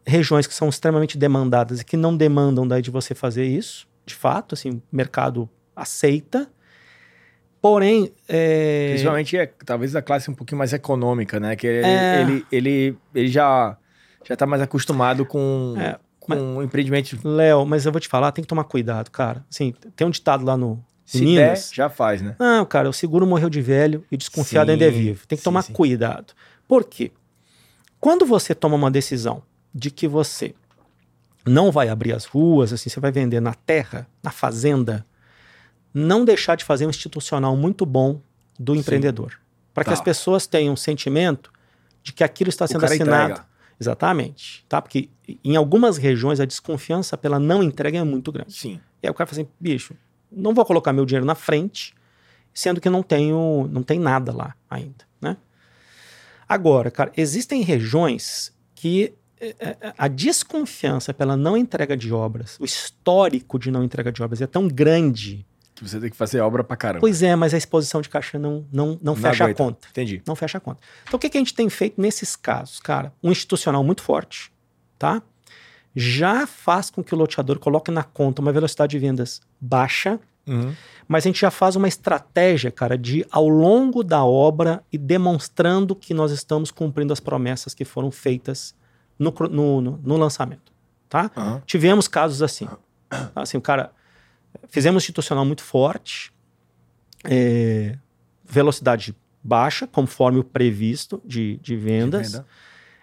regiões 0.05 0.45
que 0.45 0.53
são 0.53 0.69
extremamente 0.69 1.17
demandadas 1.17 1.79
e 1.79 1.85
que 1.85 1.97
não 1.97 2.15
demandam 2.15 2.67
daí 2.67 2.83
de 2.83 2.91
você 2.91 3.15
fazer 3.15 3.45
isso, 3.45 3.87
de 4.05 4.13
fato, 4.13 4.53
assim, 4.53 4.73
o 4.73 4.81
mercado 4.91 5.49
aceita, 5.75 6.47
Porém. 7.63 8.11
É... 8.27 8.89
Principalmente, 8.89 9.37
é, 9.37 9.49
talvez 9.65 9.95
a 9.95 10.01
classe 10.01 10.29
um 10.29 10.33
pouquinho 10.33 10.59
mais 10.59 10.73
econômica, 10.73 11.39
né? 11.39 11.55
Que 11.55 11.65
ele, 11.65 11.87
é... 11.87 12.21
ele, 12.21 12.45
ele, 12.51 12.97
ele, 13.15 13.27
já, 13.29 13.77
já 14.23 14.35
tá 14.35 14.45
mais 14.45 14.61
acostumado 14.61 15.25
com. 15.25 15.75
É, 15.77 15.99
com 16.19 16.55
mas, 16.55 16.65
empreendimento. 16.65 17.19
Léo, 17.23 17.65
mas 17.65 17.85
eu 17.85 17.91
vou 17.91 17.99
te 17.99 18.07
falar, 18.07 18.31
tem 18.31 18.43
que 18.43 18.47
tomar 18.47 18.63
cuidado, 18.63 19.11
cara. 19.11 19.45
Assim, 19.49 19.73
tem 19.95 20.07
um 20.07 20.09
ditado 20.09 20.45
lá 20.45 20.55
no. 20.55 20.83
Se 21.05 21.23
Minas, 21.23 21.69
der, 21.69 21.75
já 21.75 21.89
faz, 21.89 22.21
né? 22.21 22.35
Não, 22.39 22.65
cara, 22.65 22.89
o 22.89 22.93
seguro 22.93 23.27
morreu 23.27 23.49
de 23.49 23.61
velho 23.61 24.05
e 24.09 24.15
desconfiado 24.15 24.67
sim, 24.67 24.71
ainda 24.73 24.85
é 24.85 24.89
vivo. 24.89 25.27
Tem 25.27 25.35
que 25.35 25.41
sim, 25.41 25.45
tomar 25.45 25.63
sim. 25.63 25.73
cuidado. 25.73 26.33
Por 26.67 26.85
quê? 26.85 27.11
Quando 27.99 28.25
você 28.25 28.55
toma 28.55 28.75
uma 28.75 28.89
decisão 28.89 29.43
de 29.75 29.91
que 29.91 30.07
você 30.07 30.55
não 31.45 31.71
vai 31.71 31.89
abrir 31.89 32.13
as 32.13 32.25
ruas, 32.25 32.71
assim, 32.71 32.89
você 32.89 32.99
vai 32.99 33.11
vender 33.11 33.41
na 33.41 33.53
terra, 33.53 34.07
na 34.21 34.31
fazenda, 34.31 35.05
não 35.93 36.23
deixar 36.23 36.55
de 36.55 36.63
fazer 36.63 36.85
um 36.85 36.89
institucional 36.89 37.55
muito 37.55 37.85
bom 37.85 38.21
do 38.57 38.75
empreendedor. 38.75 39.33
Para 39.73 39.83
tá. 39.83 39.89
que 39.89 39.93
as 39.93 40.01
pessoas 40.01 40.47
tenham 40.47 40.73
um 40.73 40.77
sentimento 40.77 41.51
de 42.01 42.13
que 42.13 42.23
aquilo 42.23 42.49
está 42.49 42.65
sendo 42.65 42.85
assinado. 42.85 43.33
Entrega. 43.33 43.52
Exatamente. 43.79 44.65
Tá? 44.67 44.81
Porque 44.81 45.09
em 45.43 45.55
algumas 45.55 45.97
regiões 45.97 46.39
a 46.39 46.45
desconfiança 46.45 47.17
pela 47.17 47.39
não 47.39 47.63
entrega 47.63 47.97
é 47.97 48.03
muito 48.03 48.31
grande. 48.31 48.53
Sim. 48.53 48.79
E 49.01 49.07
aí 49.07 49.11
o 49.11 49.13
cara 49.13 49.29
fala 49.29 49.41
assim, 49.41 49.51
bicho, 49.59 49.95
não 50.31 50.53
vou 50.53 50.65
colocar 50.65 50.93
meu 50.93 51.05
dinheiro 51.05 51.25
na 51.25 51.35
frente, 51.35 51.93
sendo 52.53 52.79
que 52.79 52.89
não 52.89 53.03
tenho, 53.03 53.67
não 53.71 53.83
tem 53.83 53.99
nada 53.99 54.31
lá 54.31 54.55
ainda, 54.69 55.05
né? 55.21 55.37
Agora, 56.47 56.91
cara, 56.91 57.11
existem 57.15 57.61
regiões 57.61 58.53
que 58.75 59.13
é, 59.39 59.55
é, 59.59 59.93
a 59.97 60.07
desconfiança 60.07 61.13
pela 61.13 61.35
não 61.35 61.57
entrega 61.57 61.97
de 61.97 62.13
obras, 62.13 62.57
o 62.59 62.65
histórico 62.65 63.59
de 63.59 63.71
não 63.71 63.83
entrega 63.83 64.11
de 64.11 64.21
obras 64.21 64.41
é 64.41 64.47
tão 64.47 64.67
grande 64.67 65.45
que 65.83 65.89
você 65.89 65.99
tem 65.99 66.09
que 66.09 66.15
fazer 66.15 66.39
obra 66.41 66.63
pra 66.63 66.75
caramba. 66.75 67.01
Pois 67.01 67.21
é, 67.21 67.35
mas 67.35 67.53
a 67.53 67.57
exposição 67.57 68.01
de 68.01 68.09
caixa 68.09 68.39
não, 68.39 68.65
não, 68.71 68.87
não, 68.87 68.99
não 69.01 69.15
fecha 69.15 69.43
aguenta. 69.43 69.63
a 69.63 69.65
conta. 69.65 69.87
Entendi. 69.89 70.21
Não 70.25 70.35
fecha 70.35 70.57
a 70.57 70.61
conta. 70.61 70.79
Então 71.03 71.17
o 71.17 71.19
que, 71.19 71.29
que 71.29 71.37
a 71.37 71.41
gente 71.41 71.53
tem 71.53 71.69
feito 71.69 71.99
nesses 71.99 72.35
casos? 72.35 72.79
Cara, 72.79 73.13
um 73.21 73.31
institucional 73.31 73.83
muito 73.83 74.01
forte, 74.01 74.51
tá? 74.97 75.21
Já 75.95 76.47
faz 76.47 76.89
com 76.89 77.03
que 77.03 77.13
o 77.13 77.17
loteador 77.17 77.59
coloque 77.59 77.91
na 77.91 78.03
conta 78.03 78.41
uma 78.41 78.51
velocidade 78.51 78.91
de 78.91 78.99
vendas 78.99 79.41
baixa, 79.61 80.19
uhum. 80.47 80.73
mas 81.07 81.23
a 81.23 81.27
gente 81.29 81.39
já 81.39 81.51
faz 81.51 81.75
uma 81.75 81.87
estratégia, 81.87 82.71
cara, 82.71 82.97
de 82.97 83.25
ao 83.29 83.47
longo 83.47 84.03
da 84.03 84.23
obra 84.23 84.83
e 84.91 84.97
demonstrando 84.97 85.95
que 85.95 86.13
nós 86.13 86.31
estamos 86.31 86.71
cumprindo 86.71 87.13
as 87.13 87.19
promessas 87.19 87.75
que 87.75 87.85
foram 87.85 88.09
feitas 88.09 88.73
no, 89.19 89.31
no, 89.51 89.81
no, 89.81 89.99
no 90.03 90.17
lançamento, 90.17 90.71
tá? 91.07 91.29
Uhum. 91.37 91.61
Tivemos 91.65 92.07
casos 92.07 92.41
assim. 92.41 92.67
Assim, 93.35 93.57
o 93.57 93.61
cara 93.61 93.91
Fizemos 94.69 95.03
institucional 95.03 95.45
muito 95.45 95.63
forte, 95.63 96.31
é, 97.23 97.97
velocidade 98.43 99.15
baixa, 99.43 99.85
conforme 99.85 100.39
o 100.39 100.43
previsto 100.43 101.21
de, 101.25 101.57
de 101.57 101.75
vendas. 101.75 102.27
De 102.27 102.33
venda. 102.37 102.47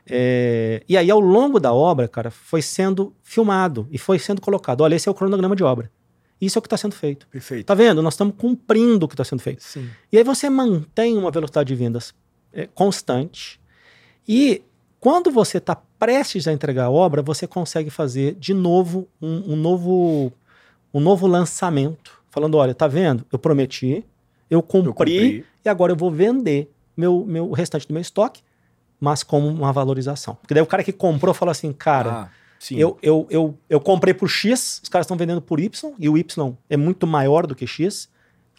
é, 0.06 0.82
e 0.88 0.96
aí, 0.96 1.10
ao 1.10 1.20
longo 1.20 1.60
da 1.60 1.72
obra, 1.72 2.08
cara, 2.08 2.30
foi 2.30 2.62
sendo 2.62 3.14
filmado 3.22 3.86
e 3.90 3.98
foi 3.98 4.18
sendo 4.18 4.40
colocado. 4.40 4.80
Olha, 4.80 4.94
esse 4.94 5.08
é 5.08 5.12
o 5.12 5.14
cronograma 5.14 5.54
de 5.54 5.62
obra. 5.62 5.90
Isso 6.40 6.56
é 6.56 6.58
o 6.58 6.62
que 6.62 6.66
está 6.66 6.76
sendo 6.76 6.94
feito. 6.94 7.26
Perfeito. 7.28 7.66
Tá 7.66 7.74
vendo? 7.74 8.00
Nós 8.00 8.14
estamos 8.14 8.34
cumprindo 8.36 9.04
o 9.04 9.08
que 9.08 9.14
está 9.14 9.24
sendo 9.24 9.42
feito. 9.42 9.62
Sim. 9.62 9.90
E 10.10 10.16
aí 10.16 10.24
você 10.24 10.48
mantém 10.48 11.16
uma 11.18 11.30
velocidade 11.30 11.68
de 11.68 11.74
vendas 11.74 12.14
é, 12.52 12.66
constante. 12.66 13.60
E 14.26 14.62
quando 14.98 15.30
você 15.30 15.58
está 15.58 15.76
prestes 15.98 16.48
a 16.48 16.52
entregar 16.52 16.84
a 16.84 16.90
obra, 16.90 17.20
você 17.20 17.46
consegue 17.46 17.90
fazer 17.90 18.34
de 18.36 18.54
novo 18.54 19.06
um, 19.20 19.52
um 19.52 19.56
novo 19.56 20.32
um 20.92 21.00
novo 21.00 21.26
lançamento, 21.26 22.20
falando: 22.31 22.57
olha, 22.57 22.74
tá 22.74 22.87
vendo? 22.87 23.24
Eu 23.33 23.38
prometi, 23.38 24.05
eu 24.50 24.62
cumpri, 24.62 24.88
eu 24.88 24.94
cumpri. 24.94 25.46
e 25.64 25.68
agora 25.68 25.92
eu 25.92 25.96
vou 25.96 26.11
vender 26.11 26.72
meu, 26.96 27.24
meu, 27.26 27.48
o 27.48 27.53
restante 27.53 27.87
do 27.87 27.94
meu 27.94 28.00
estoque, 28.00 28.42
mas 29.00 29.22
como 29.22 29.48
uma 29.48 29.72
valorização. 29.72 30.35
Porque 30.37 30.55
daí 30.55 30.62
o 30.62 30.66
cara 30.66 30.85
que 30.85 30.92
comprou 30.92 31.35
fala 31.35 31.53
assim, 31.53 31.72
cara. 31.72 32.12
Ah, 32.12 32.29
eu, 32.70 32.98
eu, 33.03 33.26
eu, 33.31 33.59
eu 33.70 33.81
comprei 33.81 34.12
por 34.12 34.29
X, 34.29 34.81
os 34.83 34.88
caras 34.90 35.07
estão 35.07 35.16
vendendo 35.16 35.40
por 35.40 35.59
Y, 35.59 35.94
e 35.98 36.11
o 36.11 36.18
Y 36.18 36.55
é 36.68 36.76
muito 36.76 37.07
maior 37.07 37.46
do 37.46 37.55
que 37.55 37.66
X, 37.66 38.07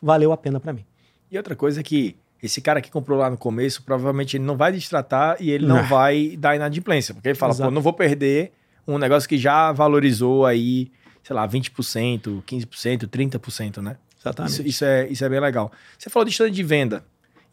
valeu 0.02 0.32
a 0.32 0.38
pena 0.38 0.60
para 0.60 0.74
mim. 0.74 0.84
E 1.30 1.38
outra 1.38 1.56
coisa 1.56 1.82
é 1.82 1.84
que 1.84 2.16
esse 2.42 2.60
cara 2.62 2.82
que 2.82 2.90
comprou 2.90 3.20
lá 3.20 3.30
no 3.30 3.38
começo, 3.38 3.84
provavelmente 3.84 4.38
ele 4.38 4.44
não 4.44 4.58
vai 4.58 4.72
destratar 4.72 5.38
e 5.40 5.52
ele 5.52 5.68
não, 5.68 5.78
não 5.78 5.84
vai 5.84 6.36
dar 6.36 6.56
inadimplência, 6.56 7.14
porque 7.14 7.30
ele 7.30 7.36
fala, 7.36 7.54
Exato. 7.54 7.70
pô, 7.70 7.76
não 7.76 7.82
vou 7.82 7.94
perder 7.94 8.52
um 8.88 8.98
negócio 8.98 9.30
que 9.30 9.38
já 9.38 9.72
valorizou 9.72 10.46
aí 10.48 10.92
sei 11.24 11.36
lá, 11.36 11.48
20%, 11.48 12.44
15%, 12.44 13.08
30%, 13.08 13.82
né? 13.82 13.98
Exatamente. 14.20 14.54
Isso, 14.54 14.62
isso, 14.68 14.86
é, 14.86 15.08
isso 15.08 15.26
é 15.26 15.30
bem 15.30 15.40
legal. 15.40 15.72
Você 15.98 16.10
falou 16.10 16.26
de 16.26 16.32
stand 16.32 16.52
de 16.52 16.64
venda. 16.64 17.04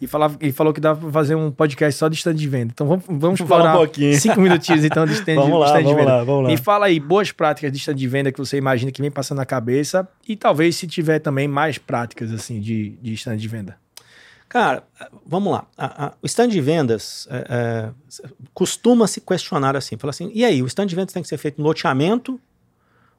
E, 0.00 0.06
falava, 0.06 0.38
e 0.40 0.52
falou 0.52 0.72
que 0.72 0.80
dá 0.80 0.94
para 0.94 1.10
fazer 1.10 1.34
um 1.34 1.50
podcast 1.50 1.98
só 1.98 2.06
de 2.06 2.14
stand 2.14 2.34
de 2.34 2.48
venda. 2.48 2.72
Então 2.72 2.86
vamos, 2.86 3.04
vamos 3.08 3.40
falar 3.40 3.74
um 3.74 3.78
pouquinho. 3.78 4.14
cinco 4.14 4.40
minutinhos 4.40 4.84
então 4.84 5.04
de 5.04 5.12
stand, 5.14 5.34
vamos 5.34 5.50
de, 5.50 5.58
lá, 5.58 5.66
stand 5.66 5.82
vamos 5.82 5.90
de 5.90 5.94
venda. 5.96 6.16
Lá, 6.16 6.24
vamos 6.24 6.42
lá. 6.44 6.48
Me 6.50 6.56
fala 6.56 6.86
aí 6.86 7.00
boas 7.00 7.32
práticas 7.32 7.72
de 7.72 7.78
stand 7.78 7.96
de 7.96 8.06
venda 8.06 8.30
que 8.30 8.38
você 8.38 8.56
imagina 8.56 8.92
que 8.92 9.02
vem 9.02 9.10
passando 9.10 9.38
na 9.38 9.46
cabeça 9.46 10.06
e 10.28 10.36
talvez 10.36 10.76
se 10.76 10.86
tiver 10.86 11.18
também 11.18 11.48
mais 11.48 11.78
práticas 11.78 12.32
assim 12.32 12.60
de, 12.60 12.90
de 13.02 13.14
stand 13.14 13.38
de 13.38 13.48
venda. 13.48 13.76
Cara, 14.48 14.84
vamos 15.26 15.52
lá. 15.52 15.66
A, 15.76 16.06
a, 16.06 16.12
o 16.22 16.26
stand 16.26 16.48
de 16.48 16.60
vendas 16.60 17.26
é, 17.30 17.46
é, 17.50 17.90
costuma 18.54 19.06
se 19.06 19.20
questionar 19.20 19.76
assim. 19.76 19.96
Fala 19.98 20.10
assim, 20.10 20.30
e 20.32 20.44
aí, 20.44 20.62
o 20.62 20.66
stand 20.66 20.86
de 20.86 20.94
vendas 20.94 21.12
tem 21.12 21.22
que 21.22 21.28
ser 21.28 21.36
feito 21.36 21.60
no 21.60 21.66
loteamento 21.66 22.40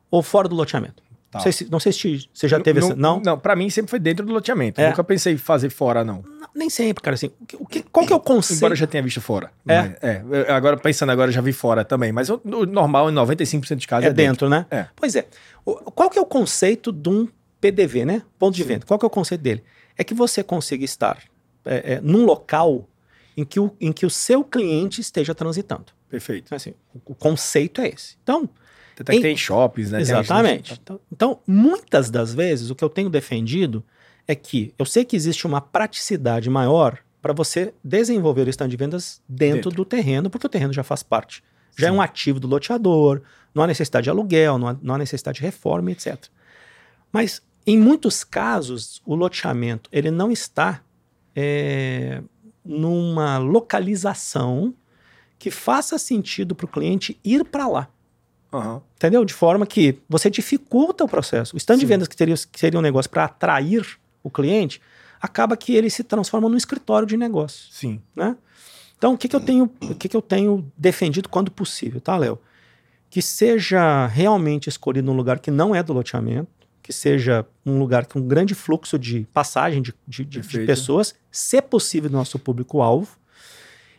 ou 0.09 0.21
fora 0.21 0.47
do 0.47 0.55
loteamento. 0.55 1.03
Tá. 1.31 1.37
Não, 1.37 1.43
sei 1.43 1.51
se, 1.51 1.71
não 1.71 1.79
sei 1.79 1.91
se 1.91 2.29
você 2.33 2.47
já 2.47 2.59
teve 2.59 2.79
não, 2.79 2.87
essa. 2.87 2.95
Não, 2.95 3.21
não 3.23 3.39
para 3.39 3.55
mim 3.55 3.69
sempre 3.69 3.91
foi 3.91 3.99
dentro 3.99 4.25
do 4.25 4.33
loteamento. 4.33 4.81
É. 4.81 4.89
Nunca 4.89 5.03
pensei 5.03 5.33
em 5.33 5.37
fazer 5.37 5.69
fora, 5.69 6.03
não. 6.03 6.23
Nem 6.55 6.71
sempre, 6.71 7.03
cara. 7.03 7.13
Assim, 7.13 7.29
o 7.59 7.67
que, 7.67 7.83
qual 7.83 8.05
que 8.05 8.11
é 8.11 8.15
o 8.15 8.19
conceito? 8.19 8.57
Embora 8.57 8.73
eu 8.73 8.77
já 8.77 8.87
tenha 8.87 9.03
visto 9.03 9.21
fora. 9.21 9.51
É. 9.67 9.95
é. 10.01 10.51
Agora, 10.51 10.75
pensando 10.77 11.11
agora, 11.11 11.31
já 11.31 11.41
vi 11.41 11.53
fora 11.53 11.85
também. 11.85 12.11
Mas 12.11 12.29
o, 12.29 12.41
o 12.43 12.65
normal, 12.65 13.11
em 13.11 13.13
95% 13.13 13.75
de 13.75 13.87
casos, 13.87 14.05
é, 14.05 14.09
é 14.09 14.13
dentro, 14.13 14.49
dentro, 14.49 14.49
né? 14.49 14.65
É. 14.71 14.87
Pois 14.95 15.15
é. 15.15 15.27
O, 15.63 15.75
qual 15.91 16.09
que 16.09 16.17
é 16.17 16.21
o 16.21 16.25
conceito 16.25 16.91
de 16.91 17.09
um 17.09 17.27
PDV, 17.61 18.05
né? 18.05 18.23
Ponto 18.39 18.55
de 18.55 18.63
Sim. 18.63 18.69
venda. 18.69 18.85
Qual 18.87 18.97
que 18.97 19.05
é 19.05 19.07
o 19.07 19.11
conceito 19.11 19.41
dele? 19.41 19.63
É 19.95 20.03
que 20.03 20.15
você 20.15 20.41
consiga 20.41 20.83
estar 20.83 21.19
é, 21.63 21.93
é, 21.93 22.01
num 22.01 22.25
local 22.25 22.89
em 23.37 23.45
que, 23.45 23.59
o, 23.59 23.75
em 23.79 23.91
que 23.91 24.05
o 24.05 24.09
seu 24.09 24.43
cliente 24.43 24.99
esteja 24.99 25.35
transitando. 25.35 25.85
Perfeito. 26.09 26.55
Assim, 26.55 26.73
o, 26.93 27.11
o 27.11 27.15
conceito 27.15 27.81
é 27.81 27.89
esse. 27.89 28.17
Então, 28.23 28.49
até 29.01 29.15
em... 29.15 29.21
tem 29.21 29.37
shoppings, 29.37 29.91
né? 29.91 30.01
Exatamente. 30.01 30.79
Então, 30.81 30.99
então, 31.11 31.39
muitas 31.47 32.09
das 32.09 32.33
vezes, 32.33 32.69
o 32.69 32.75
que 32.75 32.83
eu 32.83 32.89
tenho 32.89 33.09
defendido 33.09 33.83
é 34.27 34.35
que 34.35 34.73
eu 34.77 34.85
sei 34.85 35.03
que 35.03 35.15
existe 35.15 35.47
uma 35.47 35.61
praticidade 35.61 36.49
maior 36.49 36.99
para 37.21 37.33
você 37.33 37.73
desenvolver 37.83 38.47
o 38.47 38.49
stand 38.49 38.69
de 38.69 38.77
vendas 38.77 39.21
dentro, 39.27 39.55
dentro, 39.55 39.71
do 39.71 39.85
terreno, 39.85 40.29
porque 40.29 40.45
o 40.45 40.49
terreno 40.49 40.71
já 40.71 40.83
faz 40.83 41.03
parte. 41.03 41.43
Já 41.77 41.87
Sim. 41.87 41.93
é 41.93 41.97
um 41.97 42.01
ativo 42.01 42.39
do 42.39 42.47
loteador, 42.47 43.21
não 43.53 43.63
há 43.63 43.67
necessidade 43.67 44.05
de 44.05 44.09
aluguel, 44.09 44.57
não 44.57 44.67
há, 44.67 44.77
não 44.81 44.95
há 44.95 44.97
necessidade 44.97 45.39
de 45.39 45.45
reforma, 45.45 45.91
etc. 45.91 46.25
Mas, 47.11 47.41
em 47.65 47.77
muitos 47.77 48.23
casos, 48.23 49.01
o 49.05 49.15
loteamento 49.15 49.89
ele 49.91 50.11
não 50.11 50.31
está 50.31 50.81
é, 51.35 52.21
numa 52.63 53.37
localização 53.37 54.73
que 55.37 55.49
faça 55.49 55.97
sentido 55.97 56.53
para 56.53 56.65
o 56.65 56.69
cliente 56.69 57.19
ir 57.23 57.43
para 57.45 57.67
lá. 57.67 57.89
Uhum. 58.51 58.81
Entendeu? 58.95 59.23
De 59.23 59.33
forma 59.33 59.65
que 59.65 59.99
você 60.07 60.29
dificulta 60.29 61.03
o 61.03 61.07
processo. 61.07 61.55
O 61.55 61.57
stand 61.57 61.75
Sim. 61.75 61.79
de 61.81 61.85
vendas 61.85 62.07
que, 62.07 62.17
teria, 62.17 62.35
que 62.35 62.59
seria 62.59 62.79
um 62.79 62.81
negócio 62.81 63.09
para 63.09 63.25
atrair 63.25 63.85
o 64.23 64.29
cliente, 64.29 64.81
acaba 65.21 65.55
que 65.55 65.75
ele 65.75 65.89
se 65.89 66.03
transforma 66.03 66.49
num 66.49 66.57
escritório 66.57 67.07
de 67.07 67.15
negócio. 67.15 67.71
Sim. 67.71 68.01
Né? 68.15 68.35
Então, 68.97 69.13
o 69.13 69.17
que, 69.17 69.27
que 69.27 69.35
eu 69.35 69.39
tenho, 69.39 69.71
o 69.81 69.95
que, 69.95 70.09
que 70.09 70.17
eu 70.17 70.21
tenho 70.21 70.69
defendido 70.77 71.29
quando 71.29 71.51
possível, 71.51 72.01
tá, 72.01 72.17
Léo? 72.17 72.39
Que 73.09 73.21
seja 73.21 74.07
realmente 74.07 74.67
escolhido 74.67 75.05
num 75.05 75.15
lugar 75.15 75.39
que 75.39 75.49
não 75.49 75.73
é 75.73 75.81
do 75.81 75.93
loteamento, 75.93 76.49
que 76.83 76.91
seja 76.91 77.45
um 77.65 77.79
lugar 77.79 78.07
com 78.07 78.19
um 78.19 78.27
grande 78.27 78.55
fluxo 78.55 78.97
de 78.99 79.27
passagem 79.31 79.81
de, 79.81 79.93
de, 80.07 80.25
de, 80.25 80.41
de 80.41 80.65
pessoas, 80.65 81.15
se 81.31 81.61
possível, 81.61 82.09
nosso 82.09 82.37
público-alvo, 82.37 83.17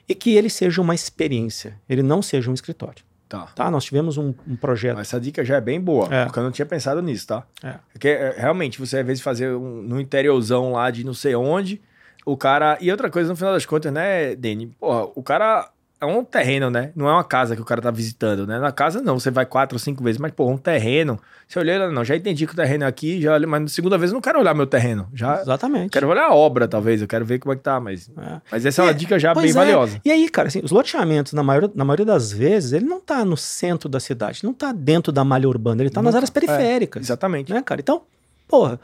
e 0.08 0.14
que 0.14 0.34
ele 0.34 0.50
seja 0.50 0.82
uma 0.82 0.94
experiência, 0.94 1.80
ele 1.88 2.02
não 2.02 2.20
seja 2.20 2.50
um 2.50 2.54
escritório. 2.54 3.04
Tá. 3.31 3.47
tá. 3.55 3.71
Nós 3.71 3.85
tivemos 3.85 4.19
um, 4.19 4.35
um 4.47 4.57
projeto. 4.57 4.99
Essa 4.99 5.21
dica 5.21 5.45
já 5.45 5.55
é 5.57 5.61
bem 5.61 5.81
boa, 5.81 6.09
é. 6.12 6.25
porque 6.25 6.40
eu 6.40 6.43
não 6.43 6.51
tinha 6.51 6.66
pensado 6.66 7.01
nisso, 7.01 7.29
tá? 7.29 7.45
É. 7.62 7.75
Porque 7.93 8.09
é, 8.09 8.35
realmente 8.37 8.81
você 8.81 8.99
às 8.99 9.07
vezes 9.07 9.23
fazer 9.23 9.55
um, 9.55 9.83
no 9.83 10.01
interiorzão 10.01 10.73
lá 10.73 10.90
de 10.90 11.05
não 11.05 11.14
sei 11.14 11.37
onde, 11.37 11.81
o 12.27 12.37
cara. 12.37 12.77
E 12.81 12.90
outra 12.90 13.09
coisa, 13.09 13.29
no 13.29 13.37
final 13.37 13.53
das 13.53 13.64
contas, 13.64 13.93
né, 13.93 14.35
Dani? 14.35 14.75
Porra, 14.81 15.05
o 15.14 15.23
cara 15.23 15.71
é 16.00 16.06
um 16.06 16.24
terreno, 16.24 16.70
né? 16.70 16.92
Não 16.96 17.06
é 17.06 17.12
uma 17.12 17.22
casa 17.22 17.54
que 17.54 17.60
o 17.60 17.64
cara 17.64 17.82
tá 17.82 17.90
visitando, 17.90 18.46
né? 18.46 18.58
Na 18.58 18.72
casa 18.72 19.02
não, 19.02 19.18
você 19.18 19.30
vai 19.30 19.44
quatro 19.44 19.76
ou 19.76 19.78
cinco 19.78 20.02
vezes, 20.02 20.18
mas, 20.18 20.32
pô, 20.32 20.48
um 20.48 20.56
terreno. 20.56 21.20
Você 21.46 21.58
olhou, 21.58 21.92
não, 21.92 22.02
já 22.02 22.16
entendi 22.16 22.46
que 22.46 22.54
o 22.54 22.56
terreno 22.56 22.84
é 22.84 22.86
aqui, 22.86 23.20
já, 23.20 23.38
mas 23.40 23.60
na 23.60 23.68
segunda 23.68 23.98
vez 23.98 24.10
eu 24.10 24.14
não 24.14 24.20
quero 24.20 24.38
olhar 24.38 24.54
meu 24.54 24.66
terreno. 24.66 25.08
Já 25.12 25.42
Exatamente. 25.42 25.90
Quero 25.90 26.08
olhar 26.08 26.26
a 26.26 26.34
obra, 26.34 26.66
talvez, 26.66 27.02
eu 27.02 27.08
quero 27.08 27.24
ver 27.24 27.38
como 27.38 27.52
é 27.52 27.56
que 27.56 27.62
tá, 27.62 27.78
mas. 27.78 28.10
É. 28.16 28.40
Mas 28.50 28.64
essa 28.64 28.80
é 28.80 28.84
uma 28.86 28.94
dica 28.94 29.18
já 29.18 29.34
bem 29.34 29.50
é. 29.50 29.52
valiosa. 29.52 30.00
E 30.02 30.10
aí, 30.10 30.28
cara, 30.30 30.48
assim, 30.48 30.60
os 30.64 30.70
loteamentos, 30.70 31.34
na 31.34 31.42
maioria, 31.42 31.70
na 31.74 31.84
maioria 31.84 32.06
das 32.06 32.32
vezes, 32.32 32.72
ele 32.72 32.86
não 32.86 33.00
tá 33.00 33.22
no 33.22 33.36
centro 33.36 33.88
da 33.88 34.00
cidade, 34.00 34.42
não 34.42 34.54
tá 34.54 34.72
dentro 34.72 35.12
da 35.12 35.22
malha 35.22 35.48
urbana, 35.48 35.82
ele 35.82 35.90
tá 35.90 36.00
não, 36.00 36.06
nas 36.06 36.14
áreas 36.14 36.30
periféricas. 36.30 37.02
É, 37.02 37.04
exatamente. 37.04 37.52
Né, 37.52 37.60
cara? 37.62 37.80
Então, 37.80 38.02
porra. 38.48 38.80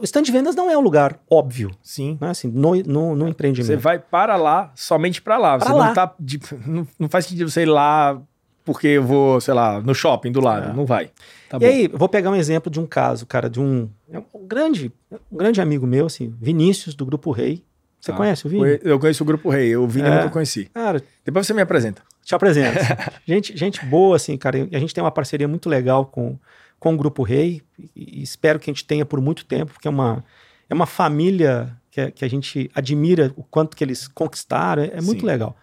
O 0.00 0.04
stand 0.04 0.22
de 0.22 0.32
vendas 0.32 0.54
não 0.54 0.70
é 0.70 0.78
um 0.78 0.80
lugar 0.80 1.18
óbvio. 1.28 1.70
Sim. 1.82 2.16
Né? 2.20 2.30
Assim, 2.30 2.48
no, 2.48 2.74
no, 2.76 3.16
no 3.16 3.28
empreendimento. 3.28 3.66
Você 3.66 3.76
vai 3.76 3.98
para 3.98 4.36
lá, 4.36 4.72
somente 4.74 5.20
para 5.20 5.36
lá. 5.36 5.58
Pra 5.58 5.66
você 5.66 5.72
lá. 5.72 5.86
não 5.86 5.94
tá. 5.94 6.14
De, 6.18 6.40
não, 6.66 6.86
não 6.98 7.08
faz 7.08 7.26
sentido 7.26 7.50
você 7.50 7.62
ir 7.62 7.66
lá 7.66 8.20
porque 8.64 8.86
eu 8.86 9.02
vou, 9.02 9.40
sei 9.40 9.52
lá, 9.52 9.80
no 9.80 9.94
shopping 9.94 10.32
do 10.32 10.40
lado. 10.40 10.70
É. 10.70 10.72
Não 10.72 10.86
vai. 10.86 11.10
Tá 11.48 11.58
e 11.58 11.60
bom. 11.60 11.66
aí, 11.66 11.88
vou 11.88 12.08
pegar 12.08 12.30
um 12.30 12.34
exemplo 12.34 12.70
de 12.70 12.80
um 12.80 12.86
caso, 12.86 13.26
cara, 13.26 13.50
de 13.50 13.60
um, 13.60 13.88
é 14.10 14.18
um 14.18 14.46
grande, 14.46 14.90
um 15.30 15.36
grande 15.36 15.60
amigo 15.60 15.86
meu, 15.86 16.06
assim, 16.06 16.34
Vinícius, 16.40 16.94
do 16.94 17.04
Grupo 17.04 17.30
Rei. 17.30 17.62
Você 18.00 18.10
ah, 18.10 18.14
conhece 18.14 18.46
o 18.46 18.50
Vini? 18.50 18.80
Eu 18.82 18.98
conheço 18.98 19.22
o 19.22 19.26
Grupo 19.26 19.48
Rei, 19.50 19.76
o 19.76 19.86
Vini 19.86 20.08
é, 20.08 20.10
eu 20.10 20.14
nunca 20.16 20.30
conheci. 20.30 20.66
Cara, 20.74 21.02
Depois 21.24 21.46
você 21.46 21.54
me 21.54 21.62
apresenta. 21.62 22.02
Te 22.22 22.34
apresento. 22.34 22.78
gente, 23.26 23.56
gente 23.56 23.84
boa, 23.84 24.16
assim, 24.16 24.36
cara. 24.36 24.68
A 24.72 24.78
gente 24.78 24.94
tem 24.94 25.02
uma 25.02 25.10
parceria 25.10 25.48
muito 25.48 25.68
legal 25.68 26.06
com, 26.06 26.38
com 26.84 26.92
o 26.92 26.96
Grupo 26.98 27.22
Rei 27.22 27.62
e 27.96 28.22
espero 28.22 28.60
que 28.60 28.70
a 28.70 28.72
gente 28.74 28.84
tenha 28.84 29.06
por 29.06 29.18
muito 29.18 29.46
tempo, 29.46 29.72
porque 29.72 29.88
é 29.88 29.90
uma, 29.90 30.22
é 30.68 30.74
uma 30.74 30.84
família 30.84 31.74
que, 31.90 31.98
a, 31.98 32.10
que 32.10 32.22
a 32.22 32.28
gente 32.28 32.70
admira 32.74 33.32
o 33.36 33.42
quanto 33.42 33.74
que 33.74 33.82
eles 33.82 34.06
conquistaram, 34.06 34.82
é, 34.82 34.88
é 34.88 35.00
muito 35.00 35.20
Sim. 35.20 35.26
legal. 35.26 35.56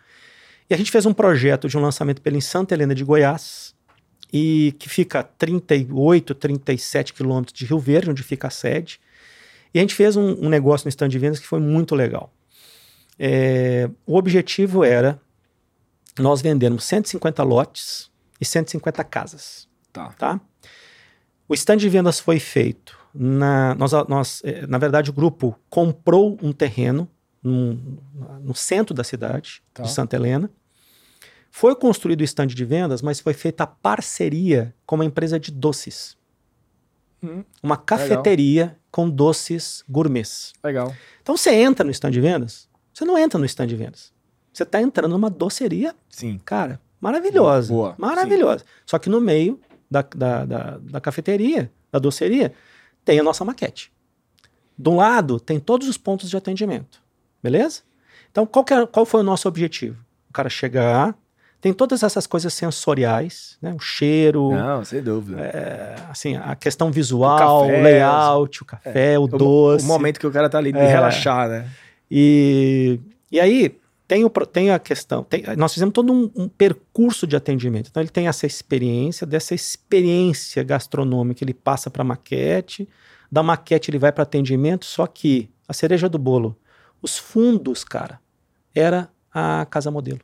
E 0.68 0.74
a 0.74 0.78
gente 0.78 0.90
fez 0.90 1.06
um 1.06 1.14
projeto 1.14 1.70
de 1.70 1.78
um 1.78 1.82
lançamento 1.82 2.24
pela 2.24 2.36
em 2.36 2.42
Santa 2.42 2.74
Helena 2.74 2.96
de 2.96 3.04
Goiás, 3.04 3.76
e 4.34 4.74
que 4.80 4.90
fica 4.90 5.20
a 5.20 5.24
38, 5.24 6.34
37 6.34 7.14
quilômetros 7.14 7.56
de 7.56 7.66
Rio 7.66 7.78
Verde, 7.78 8.10
onde 8.10 8.24
fica 8.24 8.48
a 8.48 8.52
sede. 8.52 9.00
E 9.72 9.78
a 9.78 9.82
gente 9.84 9.94
fez 9.94 10.16
um, 10.16 10.44
um 10.44 10.50
negócio 10.50 10.88
no 10.88 10.90
stand 10.90 11.10
de 11.10 11.20
vendas 11.20 11.40
que 11.40 11.46
foi 11.46 11.60
muito 11.60 11.94
legal. 11.94 12.34
É, 13.20 13.88
o 14.08 14.18
objetivo 14.18 14.84
era 14.84 15.22
nós 16.18 16.42
vendermos 16.42 16.84
150 16.86 17.44
lotes 17.44 18.10
e 18.40 18.46
150 18.46 19.04
casas. 19.04 19.68
Tá. 19.94 20.10
tá? 20.14 20.42
O 21.52 21.54
stand 21.54 21.76
de 21.76 21.90
vendas 21.90 22.18
foi 22.18 22.40
feito 22.40 22.98
na, 23.14 23.76
nós, 23.76 23.92
nós, 24.08 24.42
é, 24.46 24.66
na 24.66 24.78
verdade, 24.78 25.10
o 25.10 25.14
grupo 25.14 25.60
comprou 25.70 26.38
um 26.42 26.54
terreno 26.54 27.10
no, 27.44 27.74
no 28.42 28.56
centro 28.56 28.96
da 28.96 29.04
cidade 29.04 29.62
tá. 29.74 29.84
de 29.84 29.92
Santa 29.92 30.16
Helena. 30.16 30.50
Foi 31.50 31.76
construído 31.76 32.22
o 32.22 32.24
stand 32.24 32.48
de 32.48 32.64
vendas, 32.64 33.02
mas 33.02 33.20
foi 33.20 33.34
feita 33.34 33.66
a 33.66 33.68
parceria 33.68 34.74
com 34.86 34.96
uma 34.96 35.04
empresa 35.04 35.38
de 35.38 35.52
doces. 35.52 36.16
Hum, 37.22 37.44
uma 37.62 37.76
cafeteria 37.76 38.64
legal. 38.64 38.78
com 38.90 39.10
doces 39.10 39.84
gourmets. 39.90 40.54
Legal. 40.64 40.96
Então 41.22 41.36
você 41.36 41.52
entra 41.54 41.84
no 41.84 41.92
stand 41.92 42.12
de 42.12 42.22
vendas, 42.22 42.70
você 42.94 43.04
não 43.04 43.18
entra 43.18 43.38
no 43.38 43.46
stand 43.46 43.68
de 43.68 43.76
vendas. 43.76 44.14
Você 44.54 44.64
está 44.64 44.82
entrando 44.82 45.12
numa 45.12 45.30
doceria, 45.30 45.94
Sim. 46.10 46.40
cara, 46.46 46.80
maravilhosa. 47.02 47.74
Boa. 47.74 47.96
Maravilhosa. 47.98 48.60
Sim. 48.60 48.66
Só 48.86 48.98
que 48.98 49.10
no 49.10 49.20
meio 49.20 49.60
da, 49.91 50.01
da, 50.15 50.45
da, 50.45 50.77
da 50.82 51.01
cafeteria, 51.01 51.69
da 51.91 51.99
doceria, 51.99 52.54
tem 53.04 53.19
a 53.19 53.23
nossa 53.23 53.43
maquete. 53.43 53.91
Do 54.77 54.95
lado 54.95 55.38
tem 55.38 55.60
todos 55.60 55.89
os 55.89 55.97
pontos 55.97 56.30
de 56.30 56.38
atendimento. 56.38 57.01
Beleza? 57.43 57.82
Então, 58.32 58.45
qual, 58.45 58.65
é, 58.71 58.86
qual 58.88 59.06
foi 59.06 59.19
o 59.19 59.23
nosso 59.23 59.49
objetivo? 59.49 59.97
O 60.30 60.34
cara 60.34 60.49
chegar, 60.49 61.13
tem 61.60 61.73
todas 61.73 62.01
essas 62.01 62.25
coisas 62.25 62.54
sensoriais, 62.54 63.58
né? 63.62 63.73
O 63.73 63.80
cheiro. 63.80 64.51
Não, 64.51 64.86
sem 64.86 65.04
dúvida. 65.04 65.41
É, 65.41 65.95
assim, 66.10 66.38
a 66.38 66.56
questão 66.56 66.89
visual, 66.89 67.65
o, 67.65 67.67
café, 67.67 67.80
o 67.80 67.84
layout, 67.84 68.62
o 68.62 68.65
café, 68.65 69.13
é, 69.13 69.19
o 69.19 69.27
doce. 69.27 69.84
O, 69.84 69.88
momento 69.88 70.19
que 70.19 70.25
o 70.25 70.32
cara 70.32 70.49
tá 70.49 70.58
ali 70.58 70.71
de 70.71 70.80
é, 70.80 70.88
relaxar, 70.88 71.49
né? 71.49 71.69
E, 72.10 72.99
e 73.30 73.39
aí, 73.39 73.77
tem, 74.12 74.26
o, 74.26 74.30
tem 74.30 74.71
a 74.71 74.78
questão. 74.78 75.24
Tem, 75.24 75.41
nós 75.56 75.74
fizemos 75.74 75.93
todo 75.93 76.12
um, 76.12 76.30
um, 76.36 76.50
percurso 76.50 77.26
de 77.26 77.34
atendimento. 77.34 77.88
Então, 77.89 78.04
ele 78.04 78.10
tem 78.10 78.28
essa 78.28 78.45
experiência, 78.45 79.26
dessa 79.26 79.56
experiência 79.56 80.62
gastronômica, 80.65 81.41
ele 81.45 81.54
passa 81.54 81.89
para 81.89 82.04
maquete, 82.04 82.89
da 83.32 83.41
maquete 83.41 83.89
ele 83.89 83.97
vai 83.97 84.12
para 84.12 84.24
atendimento, 84.24 84.84
só 84.84 85.08
que 85.08 85.50
a 85.65 85.71
cereja 85.71 86.10
do 86.10 86.17
bolo, 86.17 86.60
os 87.02 87.17
fundos, 87.17 87.86
cara, 87.86 88.19
era 88.76 89.10
a 89.34 89.65
casa 89.69 89.89
modelo. 89.89 90.19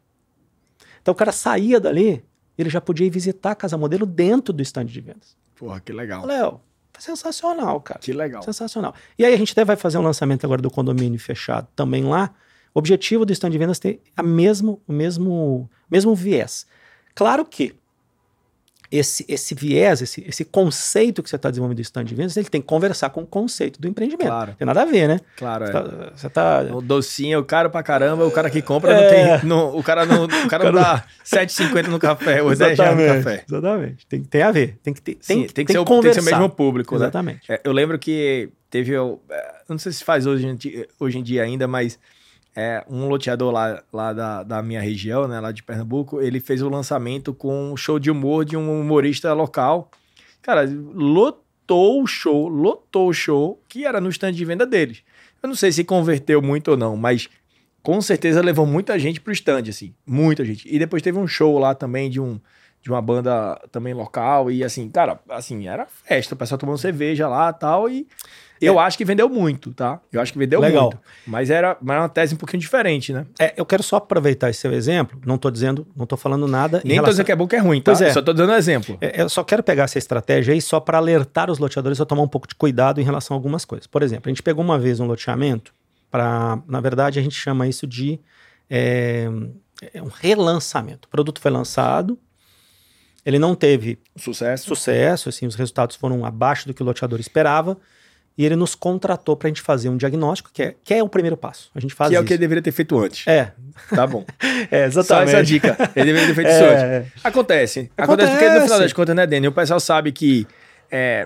Então, 1.01 1.13
o 1.13 1.15
cara 1.15 1.31
saía 1.31 1.79
dali, 1.79 2.25
ele 2.57 2.69
já 2.69 2.81
podia 2.81 3.07
ir 3.07 3.09
visitar 3.09 3.51
a 3.51 3.55
casa 3.55 3.77
modelo 3.77 4.05
dentro 4.05 4.51
do 4.51 4.61
stand 4.63 4.87
de 4.87 4.99
vendas. 4.99 5.37
Porra, 5.55 5.79
que 5.79 5.93
legal. 5.93 6.25
Léo, 6.25 6.59
sensacional, 6.99 7.79
cara. 7.79 8.01
Que 8.01 8.11
legal. 8.11 8.43
Sensacional. 8.43 8.93
E 9.17 9.23
aí 9.23 9.33
a 9.33 9.37
gente 9.37 9.53
até 9.53 9.63
vai 9.63 9.77
fazer 9.77 9.97
um 9.97 10.03
lançamento 10.03 10.43
agora 10.43 10.61
do 10.61 10.69
condomínio 10.69 11.17
fechado 11.17 11.69
também 11.73 12.03
lá, 12.03 12.35
o 12.77 12.79
objetivo 12.79 13.25
do 13.25 13.33
stand 13.33 13.49
de 13.49 13.57
vendas 13.57 13.79
é 13.79 13.81
ter 13.81 14.01
a 14.15 14.21
mesmo, 14.21 14.79
o 14.87 14.93
mesmo, 14.93 15.67
mesmo 15.89 16.13
viés. 16.13 16.67
Claro 17.15 17.43
que 17.43 17.73
esse, 18.91 19.25
esse 19.27 19.55
viés, 19.55 19.99
esse, 20.03 20.23
esse 20.27 20.45
conceito 20.45 21.23
que 21.23 21.29
você 21.29 21.37
está 21.37 21.49
desenvolvendo 21.49 21.77
do 21.77 21.81
stand 21.81 22.03
de 22.03 22.13
vendas, 22.13 22.37
ele 22.37 22.47
tem 22.47 22.61
que 22.61 22.67
conversar 22.67 23.09
com 23.09 23.23
o 23.23 23.25
conceito 23.25 23.81
do 23.81 23.87
empreendimento. 23.87 24.27
Claro. 24.27 24.55
Tem 24.55 24.65
nada 24.67 24.83
a 24.83 24.85
ver, 24.85 25.07
né? 25.07 25.19
Claro, 25.35 25.65
você 25.65 25.71
é. 25.71 25.73
Tá, 25.73 26.11
você 26.15 26.29
tá... 26.29 26.61
O 26.71 26.79
docinho, 26.79 27.39
o 27.39 27.43
caro 27.43 27.71
pra 27.71 27.81
caramba, 27.81 28.27
o 28.27 28.31
cara 28.31 28.47
que 28.47 28.61
compra 28.61 28.91
é... 28.91 29.01
não 29.01 29.39
tem. 29.39 29.49
Não, 29.49 29.75
o 29.75 29.81
cara 29.81 30.05
não, 30.05 30.25
o 30.25 30.47
cara 30.47 30.65
não 30.65 30.79
dá 30.79 31.03
7,50 31.25 31.87
no 31.87 31.97
café, 31.97 32.43
ou 32.43 32.55
10 32.55 32.77
reais 32.77 32.95
no 32.95 33.05
café. 33.07 33.43
Exatamente. 33.49 34.05
Tem, 34.05 34.23
tem 34.23 34.43
a 34.43 34.51
ver. 34.51 34.77
Tem 34.83 34.93
que 34.93 35.01
ter. 35.01 35.15
Tem, 35.15 35.41
Sim, 35.41 35.47
tem, 35.47 35.65
que, 35.65 35.71
ser, 35.71 35.79
o, 35.79 35.83
tem 35.83 36.01
que 36.01 36.13
ser 36.13 36.21
o 36.21 36.25
mesmo 36.25 36.47
público. 36.51 36.93
Né? 36.93 37.05
Exatamente. 37.05 37.49
Né? 37.49 37.55
É, 37.55 37.61
eu 37.63 37.71
lembro 37.71 37.97
que 37.97 38.51
teve. 38.69 38.91
Eu, 38.91 39.19
é, 39.31 39.55
não 39.67 39.79
sei 39.79 39.91
se 39.91 40.03
faz 40.03 40.27
hoje, 40.27 40.47
hoje 40.99 41.17
em 41.17 41.23
dia 41.23 41.41
ainda, 41.41 41.67
mas 41.67 41.97
é, 42.59 42.83
um 42.89 43.07
loteador 43.07 43.51
lá, 43.51 43.83
lá 43.93 44.11
da, 44.11 44.41
da 44.41 44.63
minha 44.63 44.81
região, 44.81 45.27
né, 45.27 45.39
lá 45.39 45.51
de 45.51 45.61
Pernambuco, 45.61 46.19
ele 46.19 46.39
fez 46.39 46.59
o 46.63 46.67
lançamento 46.67 47.31
com 47.31 47.71
um 47.71 47.77
show 47.77 47.99
de 47.99 48.09
humor 48.09 48.43
de 48.43 48.57
um 48.57 48.81
humorista 48.81 49.31
local. 49.31 49.91
Cara, 50.41 50.67
lotou 50.95 52.01
o 52.01 52.07
show, 52.07 52.47
lotou 52.47 53.09
o 53.09 53.13
show, 53.13 53.61
que 53.69 53.85
era 53.85 54.01
no 54.01 54.09
stand 54.09 54.31
de 54.31 54.43
venda 54.43 54.65
deles. 54.65 55.03
Eu 55.43 55.49
não 55.49 55.55
sei 55.55 55.71
se 55.71 55.83
converteu 55.83 56.41
muito 56.41 56.71
ou 56.71 56.77
não, 56.77 56.97
mas 56.97 57.29
com 57.83 58.01
certeza 58.01 58.41
levou 58.41 58.65
muita 58.65 58.97
gente 58.97 59.21
pro 59.21 59.31
stand, 59.31 59.69
assim, 59.69 59.93
muita 60.03 60.43
gente. 60.43 60.67
E 60.67 60.79
depois 60.79 61.03
teve 61.03 61.19
um 61.19 61.27
show 61.27 61.59
lá 61.59 61.75
também 61.75 62.09
de 62.09 62.19
um 62.19 62.39
de 62.81 62.89
uma 62.89 63.01
banda 63.01 63.59
também 63.71 63.93
local 63.93 64.49
e 64.49 64.63
assim, 64.63 64.89
cara, 64.89 65.19
assim, 65.29 65.67
era 65.67 65.85
festa, 65.85 66.35
o 66.35 66.37
pessoal 66.37 66.57
tomando 66.57 66.77
cerveja 66.77 67.27
lá, 67.27 67.51
tal 67.51 67.89
e 67.89 68.07
eu 68.61 68.79
é. 68.79 68.83
acho 68.83 68.97
que 68.97 69.05
vendeu 69.05 69.29
muito, 69.29 69.73
tá? 69.73 69.99
Eu 70.11 70.21
acho 70.21 70.31
que 70.33 70.39
vendeu 70.39 70.59
Legal. 70.59 70.83
muito. 70.83 70.99
Mas 71.25 71.49
era, 71.49 71.77
mas 71.81 71.93
era 71.93 72.01
uma 72.03 72.09
tese 72.09 72.33
um 72.33 72.37
pouquinho 72.37 72.59
diferente, 72.59 73.13
né? 73.13 73.25
É, 73.39 73.53
eu 73.57 73.65
quero 73.65 73.83
só 73.83 73.97
aproveitar 73.97 74.49
esse 74.49 74.59
seu 74.59 74.73
exemplo. 74.73 75.19
Não 75.25 75.37
tô 75.37 75.51
dizendo, 75.51 75.87
não 75.95 76.05
tô 76.05 76.17
falando 76.17 76.47
nada. 76.47 76.81
Nem 76.83 76.93
relação... 76.93 77.05
tô 77.05 77.11
dizendo 77.11 77.25
que 77.25 77.31
é 77.31 77.35
bom 77.35 77.47
que 77.47 77.55
é 77.55 77.59
ruim, 77.59 77.81
tá? 77.81 77.91
Pois 77.91 78.01
é. 78.01 78.11
Só 78.11 78.21
tô 78.21 78.33
dando 78.33 78.51
um 78.51 78.55
exemplo. 78.55 78.97
É, 78.99 79.21
eu 79.21 79.29
só 79.29 79.43
quero 79.43 79.61
pegar 79.61 79.83
essa 79.83 79.97
estratégia 79.97 80.53
aí 80.53 80.61
só 80.61 80.79
para 80.79 80.97
alertar 80.97 81.49
os 81.51 81.59
loteadores 81.59 82.01
a 82.01 82.05
tomar 82.05 82.23
um 82.23 82.27
pouco 82.27 82.47
de 82.47 82.55
cuidado 82.55 82.99
em 82.99 83.03
relação 83.03 83.35
a 83.35 83.37
algumas 83.37 83.65
coisas. 83.65 83.87
Por 83.87 84.01
exemplo, 84.01 84.23
a 84.25 84.29
gente 84.29 84.43
pegou 84.43 84.63
uma 84.63 84.79
vez 84.79 84.99
um 84.99 85.05
loteamento 85.05 85.73
para, 86.09 86.59
na 86.67 86.79
verdade, 86.79 87.19
a 87.19 87.21
gente 87.21 87.35
chama 87.35 87.67
isso 87.67 87.85
de 87.85 88.19
é, 88.69 89.27
é 89.93 90.01
um 90.01 90.09
relançamento. 90.09 91.07
O 91.07 91.09
produto 91.09 91.39
foi 91.39 91.51
lançado, 91.51 92.17
ele 93.25 93.39
não 93.39 93.55
teve 93.55 93.99
sucesso, 94.15 94.65
sucesso 94.65 95.29
assim, 95.29 95.45
os 95.45 95.55
resultados 95.55 95.95
foram 95.95 96.25
abaixo 96.25 96.67
do 96.67 96.73
que 96.73 96.81
o 96.81 96.85
loteador 96.85 97.19
esperava 97.19 97.77
e 98.37 98.45
ele 98.45 98.55
nos 98.55 98.75
contratou 98.75 99.35
para 99.35 99.47
a 99.47 99.49
gente 99.49 99.61
fazer 99.61 99.89
um 99.89 99.97
diagnóstico, 99.97 100.51
que 100.53 100.61
é, 100.61 100.75
que 100.83 100.93
é 100.93 101.01
o 101.01 101.09
primeiro 101.09 101.35
passo. 101.35 101.71
A 101.73 101.79
gente 101.79 101.93
faz 101.93 102.09
Que 102.09 102.15
é 102.15 102.19
o 102.19 102.23
que 102.23 102.33
ele 102.33 102.39
deveria 102.39 102.61
ter 102.61 102.71
feito 102.71 102.97
antes. 102.99 103.25
É. 103.27 103.51
Tá 103.89 104.05
bom. 104.05 104.23
é, 104.69 104.85
exatamente. 104.85 105.31
Só 105.31 105.37
essa 105.37 105.43
dica. 105.43 105.75
Ele 105.95 106.05
deveria 106.05 106.27
ter 106.27 106.35
feito 106.35 106.49
isso 106.49 106.61
é, 106.63 106.69
antes. 106.69 106.83
É. 106.83 107.05
Acontece. 107.23 107.79
Acontece. 107.79 107.91
Acontece 107.97 108.31
porque 108.31 108.49
no 108.49 108.61
final 108.61 108.79
das 108.79 108.93
contas, 108.93 109.15
né, 109.15 109.25
Dani? 109.25 109.47
O 109.47 109.51
pessoal 109.51 109.79
sabe 109.79 110.11
que 110.11 110.45
é, 110.91 111.25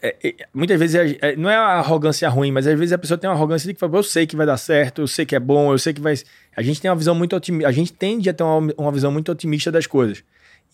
é, 0.00 0.16
é, 0.24 0.34
muitas 0.52 0.78
vezes 0.80 1.16
é, 1.20 1.36
não 1.36 1.48
é 1.48 1.54
a 1.54 1.78
arrogância 1.78 2.28
ruim, 2.28 2.50
mas 2.50 2.66
às 2.66 2.76
vezes 2.76 2.92
a 2.92 2.98
pessoa 2.98 3.16
tem 3.16 3.30
uma 3.30 3.36
arrogância 3.36 3.68
de 3.68 3.74
que 3.74 3.78
fala, 3.78 3.94
eu 3.94 4.02
sei 4.02 4.26
que 4.26 4.34
vai 4.34 4.44
dar 4.44 4.56
certo, 4.56 5.02
eu 5.02 5.06
sei 5.06 5.24
que 5.24 5.36
é 5.36 5.40
bom, 5.40 5.70
eu 5.70 5.78
sei 5.78 5.92
que 5.92 6.00
vai. 6.00 6.14
A 6.56 6.62
gente 6.62 6.80
tem 6.80 6.90
uma 6.90 6.96
visão 6.96 7.14
muito 7.14 7.36
otimista. 7.36 7.68
A 7.68 7.72
gente 7.72 7.92
tende 7.92 8.28
a 8.28 8.34
ter 8.34 8.42
uma, 8.42 8.72
uma 8.76 8.90
visão 8.90 9.12
muito 9.12 9.30
otimista 9.30 9.70
das 9.70 9.86
coisas. 9.86 10.24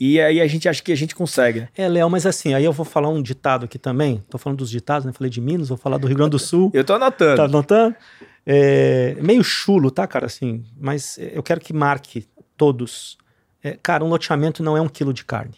E 0.01 0.21
aí 0.21 0.41
a 0.41 0.47
gente 0.47 0.69
acha 0.69 0.83
que 0.83 0.93
a 0.93 0.97
gente 0.97 1.15
consegue, 1.15 1.61
né? 1.61 1.69
É, 1.77 1.89
Léo, 1.89 2.09
mas 2.09 2.25
assim, 2.25 2.55
aí 2.55 2.65
eu 2.65 2.73
vou 2.73 2.87
falar 2.87 3.09
um 3.09 3.21
ditado 3.21 3.65
aqui 3.65 3.79
também. 3.79 4.23
Tô 4.31 4.39
falando 4.39 4.59
dos 4.59 4.71
ditados, 4.71 5.05
né? 5.05 5.13
Falei 5.13 5.31
de 5.31 5.41
Minas, 5.41 5.69
vou 5.69 5.79
falar 5.79 5.99
do 5.99 6.07
Rio 6.07 6.17
Grande 6.17 6.31
do 6.31 6.39
Sul. 6.39 6.71
eu 6.73 6.85
tô 6.85 6.95
anotando. 6.95 7.37
Tá 7.37 7.45
anotando? 7.45 7.97
É, 8.47 9.17
meio 9.21 9.43
chulo, 9.43 9.91
tá, 9.91 10.07
cara? 10.07 10.27
Assim, 10.27 10.65
mas 10.81 11.19
eu 11.19 11.43
quero 11.43 11.61
que 11.61 11.73
marque 11.73 12.27
todos. 12.57 13.19
É, 13.63 13.73
cara, 13.83 14.05
um 14.05 14.09
loteamento 14.09 14.63
não 14.63 14.77
é 14.77 14.81
um 14.81 14.89
quilo 14.89 15.13
de 15.13 15.25
carne. 15.25 15.57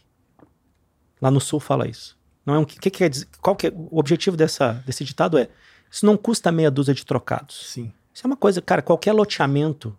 Lá 1.21 1.31
no 1.31 1.41
sul 1.41 1.61
fala 1.61 1.87
isso. 1.87 2.19
Não 2.47 2.55
é 2.55 2.59
um 2.59 2.65
que, 2.65 2.81
que 2.81 2.91
quer 2.91 3.11
dizer? 3.11 3.27
Qual 3.43 3.55
que 3.55 3.67
é, 3.67 3.73
o 3.75 3.99
objetivo 3.99 4.37
dessa, 4.37 4.83
desse 4.87 5.05
ditado 5.05 5.37
é 5.37 5.49
isso 5.91 6.07
não 6.07 6.17
custa 6.17 6.53
meia 6.53 6.71
dúzia 6.71 6.95
de 6.95 7.05
trocados. 7.05 7.73
Sim. 7.73 7.93
Isso 8.15 8.25
é 8.25 8.29
uma 8.29 8.37
coisa, 8.37 8.63
cara, 8.63 8.81
qualquer 8.81 9.13
loteamento 9.13 9.97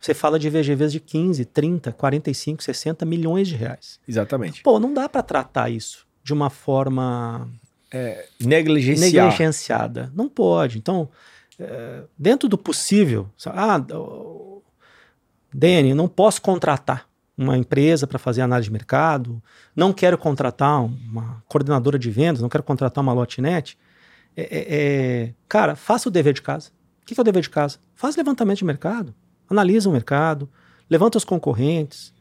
você 0.00 0.14
fala 0.14 0.38
de 0.38 0.48
VGVs 0.48 0.92
de 0.92 0.98
15, 0.98 1.44
30, 1.44 1.92
45, 1.92 2.62
60 2.62 3.04
milhões 3.04 3.48
de 3.48 3.54
reais. 3.54 4.00
Exatamente. 4.08 4.62
Pô, 4.62 4.80
não 4.80 4.94
dá 4.94 5.08
para 5.08 5.22
tratar 5.22 5.68
isso 5.68 6.06
de 6.24 6.32
uma 6.32 6.48
forma 6.48 7.50
é, 7.92 8.26
negligenciada. 8.40 10.10
Não 10.14 10.26
pode. 10.26 10.78
Então, 10.78 11.10
é, 11.58 12.04
dentro 12.18 12.48
do 12.48 12.56
possível, 12.56 13.28
ah, 13.46 13.78
Dani, 15.52 15.92
não 15.92 16.08
posso 16.08 16.40
contratar 16.40 17.06
uma 17.36 17.58
empresa 17.58 18.06
para 18.06 18.18
fazer 18.18 18.40
análise 18.40 18.68
de 18.68 18.72
mercado, 18.72 19.42
não 19.76 19.92
quero 19.92 20.16
contratar 20.16 20.82
uma 20.82 21.42
coordenadora 21.46 21.98
de 21.98 22.10
vendas, 22.10 22.40
não 22.40 22.48
quero 22.48 22.64
contratar 22.64 23.02
uma 23.02 23.12
lotinete. 23.12 23.78
É, 24.34 24.42
é, 24.42 24.66
é, 24.68 25.34
cara, 25.46 25.76
faça 25.76 26.08
o 26.08 26.12
dever 26.12 26.32
de 26.32 26.40
casa. 26.40 26.70
O 27.02 27.06
que 27.06 27.18
é 27.18 27.20
o 27.20 27.24
dever 27.24 27.42
de 27.42 27.50
casa? 27.50 27.78
Faz 27.94 28.16
levantamento 28.16 28.58
de 28.58 28.64
mercado 28.64 29.14
analisa 29.50 29.88
o 29.88 29.92
mercado, 29.92 30.48
levanta 30.88 31.18
os 31.18 31.24
concorrentes, 31.24 32.12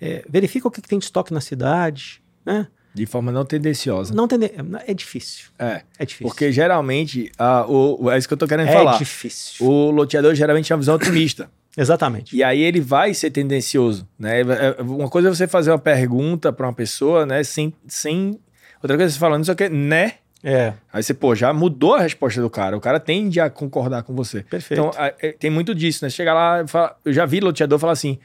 é, 0.00 0.24
verifica 0.28 0.68
o 0.68 0.70
que, 0.70 0.80
que, 0.80 0.88
tem 0.88 0.98
de 0.98 1.04
estoque 1.04 1.32
na 1.32 1.40
cidade, 1.40 2.22
né? 2.44 2.68
De 2.94 3.04
forma 3.04 3.30
não 3.30 3.44
tendenciosa. 3.44 4.14
Não 4.14 4.26
tende... 4.26 4.50
É 4.86 4.94
difícil. 4.94 5.50
É. 5.58 5.82
É 5.98 6.06
difícil. 6.06 6.28
Porque 6.28 6.50
geralmente, 6.50 7.30
a, 7.36 7.66
o, 7.68 8.10
é 8.10 8.16
isso 8.16 8.26
que 8.26 8.32
eu 8.32 8.38
tô 8.38 8.46
querendo 8.46 8.68
é 8.68 8.72
falar. 8.72 8.94
É 8.94 8.98
difícil. 8.98 9.66
O 9.66 9.90
loteador 9.90 10.34
geralmente 10.34 10.68
tem 10.68 10.74
uma 10.74 10.80
visão 10.80 10.94
otimista. 10.94 11.50
Exatamente. 11.76 12.34
E 12.34 12.42
aí 12.42 12.62
ele 12.62 12.80
vai 12.80 13.12
ser 13.12 13.30
tendencioso, 13.30 14.08
né? 14.18 14.40
É, 14.40 14.80
uma 14.80 15.10
coisa 15.10 15.28
é 15.28 15.30
você 15.30 15.46
fazer 15.46 15.70
uma 15.70 15.78
pergunta 15.78 16.50
para 16.50 16.66
uma 16.66 16.72
pessoa, 16.72 17.26
né? 17.26 17.44
Sem, 17.44 17.74
sem... 17.86 18.40
Outra 18.82 18.96
coisa 18.96 19.04
é 19.04 19.08
você 19.12 19.18
falando, 19.18 19.42
isso 19.42 19.52
aqui, 19.52 19.68
né? 19.68 20.14
É. 20.42 20.74
Aí 20.92 21.02
você, 21.02 21.14
pô, 21.14 21.34
já 21.34 21.52
mudou 21.52 21.94
a 21.94 22.00
resposta 22.00 22.40
do 22.40 22.48
cara. 22.48 22.76
O 22.76 22.80
cara 22.80 23.00
tende 23.00 23.40
a 23.40 23.50
concordar 23.50 24.02
com 24.02 24.14
você. 24.14 24.42
Perfeito. 24.42 24.80
Então, 24.80 24.90
é, 25.20 25.32
tem 25.32 25.50
muito 25.50 25.74
disso, 25.74 26.04
né? 26.04 26.10
Chega 26.10 26.32
lá, 26.32 26.66
fala, 26.66 26.96
eu 27.04 27.12
já 27.12 27.26
vi 27.26 27.40
loteador 27.40 27.78
falar 27.78 27.94
assim: 27.94 28.18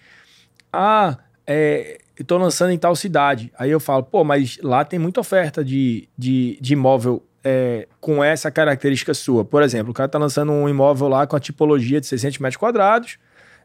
ah, 0.71 1.17
é, 1.47 2.00
eu 2.17 2.26
tô 2.26 2.38
lançando 2.38 2.71
em 2.71 2.78
tal 2.78 2.95
cidade. 2.95 3.52
Aí 3.58 3.71
eu 3.71 3.80
falo, 3.80 4.04
pô, 4.04 4.24
mas 4.24 4.60
lá 4.62 4.86
tem 4.86 5.00
muita 5.00 5.19
oferta 5.19 5.63
de, 5.63 6.08
de, 6.17 6.58
de 6.62 6.74
imóvel 6.74 7.24
é, 7.43 7.88
com 8.00 8.24
essa 8.24 8.52
característica 8.52 9.13
sua. 9.13 9.43
Por 9.43 9.63
exemplo, 9.63 9.91
o 9.91 9.93
cara 9.93 10.08
tá 10.08 10.17
lançando 10.17 10.52
um 10.52 10.69
imóvel 10.69 11.08
lá 11.08 11.26
com 11.26 11.36
a 11.36 11.39
tipologia 11.39 12.00
de 12.00 12.08
600 12.08 12.39
metros 12.39 12.58
quadrados, 12.58 13.17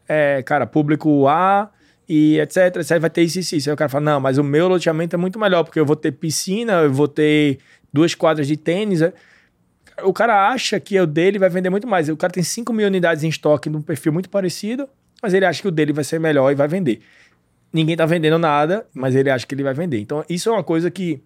é, 0.07 0.41
cara, 0.43 0.65
público 0.65 1.27
A 1.27 1.69
e 2.09 2.39
etc, 2.39 2.77
etc, 2.77 2.99
vai 2.99 3.09
ter 3.09 3.21
isso 3.23 3.37
e 3.37 3.41
isso, 3.41 3.55
isso. 3.55 3.69
Aí 3.69 3.73
o 3.73 3.77
cara 3.77 3.89
fala, 3.89 4.05
não, 4.05 4.19
mas 4.19 4.37
o 4.37 4.43
meu 4.43 4.67
loteamento 4.67 5.15
é 5.15 5.19
muito 5.19 5.37
melhor, 5.37 5.63
porque 5.63 5.79
eu 5.79 5.85
vou 5.85 5.95
ter 5.95 6.11
piscina, 6.11 6.73
eu 6.81 6.91
vou 6.91 7.07
ter 7.07 7.59
duas 7.91 8.15
quadras 8.15 8.47
de 8.47 8.57
tênis. 8.57 9.01
É, 9.01 9.13
o 10.03 10.13
cara 10.13 10.49
acha 10.49 10.79
que 10.79 10.99
o 10.99 11.07
dele 11.07 11.39
vai 11.39 11.49
vender 11.49 11.69
muito 11.69 11.87
mais. 11.87 12.09
O 12.09 12.17
cara 12.17 12.31
tem 12.31 12.43
5 12.43 12.71
mil 12.73 12.87
unidades 12.87 13.23
em 13.23 13.29
estoque 13.29 13.69
num 13.69 13.81
perfil 13.81 14.13
muito 14.13 14.29
parecido, 14.29 14.87
mas 15.21 15.33
ele 15.33 15.45
acha 15.45 15.61
que 15.61 15.67
o 15.67 15.71
dele 15.71 15.93
vai 15.93 16.03
ser 16.03 16.19
melhor 16.19 16.51
e 16.51 16.55
vai 16.55 16.67
vender. 16.67 17.01
Ninguém 17.71 17.95
tá 17.95 18.05
vendendo 18.05 18.37
nada, 18.37 18.85
mas 18.93 19.15
ele 19.15 19.29
acha 19.29 19.45
que 19.45 19.53
ele 19.53 19.63
vai 19.63 19.73
vender. 19.73 19.99
Então, 19.99 20.23
isso 20.29 20.49
é 20.49 20.51
uma 20.51 20.63
coisa 20.63 20.89
que 20.89 21.21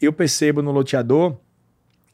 eu 0.00 0.12
percebo 0.12 0.60
no 0.60 0.72
loteador, 0.72 1.36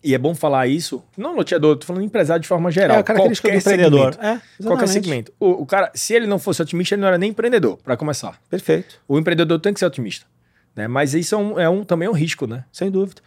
e 0.02 0.14
é 0.14 0.18
bom 0.18 0.34
falar 0.34 0.66
isso. 0.66 1.02
Não 1.16 1.36
loteador, 1.36 1.76
tô 1.76 1.86
falando 1.86 2.04
empresário 2.04 2.40
de 2.40 2.48
forma 2.48 2.70
geral. 2.70 2.96
É 2.96 3.00
a 3.00 3.02
característica 3.02 3.48
qualquer 3.48 3.58
do 3.58 3.60
empreendedor. 3.60 4.14
Segmento, 4.14 4.42
é, 4.60 4.66
qualquer 4.66 4.88
segmento. 4.88 5.32
O, 5.38 5.50
o, 5.62 5.66
cara, 5.66 5.90
se 5.94 6.14
ele 6.14 6.26
não 6.26 6.38
fosse 6.38 6.62
otimista, 6.62 6.94
ele 6.94 7.02
não 7.02 7.08
era 7.08 7.18
nem 7.18 7.30
empreendedor, 7.30 7.76
para 7.78 7.96
começar. 7.96 8.40
Perfeito. 8.48 9.00
O 9.06 9.18
empreendedor 9.18 9.60
tem 9.60 9.74
que 9.74 9.80
ser 9.80 9.86
otimista. 9.86 10.26
Né? 10.74 10.88
Mas 10.88 11.14
isso 11.14 11.34
é, 11.34 11.38
um, 11.38 11.60
é 11.60 11.68
um, 11.68 11.84
também 11.84 12.08
um 12.08 12.12
risco, 12.12 12.46
né? 12.46 12.64
Sem 12.72 12.90
dúvida. 12.90 13.20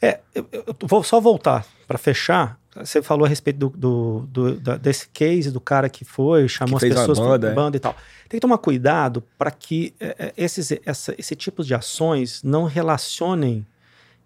É, 0.00 0.20
eu, 0.34 0.48
eu 0.52 0.76
vou 0.82 1.02
só 1.02 1.20
voltar 1.20 1.66
para 1.86 1.98
fechar. 1.98 2.58
Você 2.76 3.02
falou 3.02 3.26
a 3.26 3.28
respeito 3.28 3.56
do, 3.56 3.70
do, 3.70 4.28
do 4.30 4.60
da, 4.60 4.76
desse 4.76 5.08
case 5.08 5.50
do 5.50 5.60
cara 5.60 5.88
que 5.88 6.04
foi, 6.04 6.48
chamou 6.48 6.78
que 6.78 6.86
as 6.86 6.94
pessoas 6.94 7.18
banda, 7.18 7.48
é. 7.48 7.54
banda 7.54 7.76
e 7.76 7.80
tal. 7.80 7.94
Tem 8.28 8.38
que 8.38 8.40
tomar 8.40 8.58
cuidado 8.58 9.24
para 9.36 9.50
que 9.50 9.94
é, 9.98 10.14
é, 10.18 10.32
esses, 10.36 10.70
essa, 10.84 11.14
esse 11.18 11.34
tipo 11.34 11.64
de 11.64 11.74
ações 11.74 12.42
não 12.42 12.64
relacionem 12.64 13.66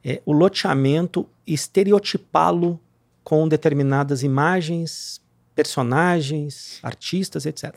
é, 0.05 0.21
o 0.27 0.33
loteamento 0.33 1.27
e 1.47 1.55
estereotipá-lo 1.55 2.79
com 3.25 3.49
determinadas 3.49 4.23
imagens, 4.23 5.21
personagens, 5.55 6.79
artistas, 6.83 7.47
etc. 7.47 7.75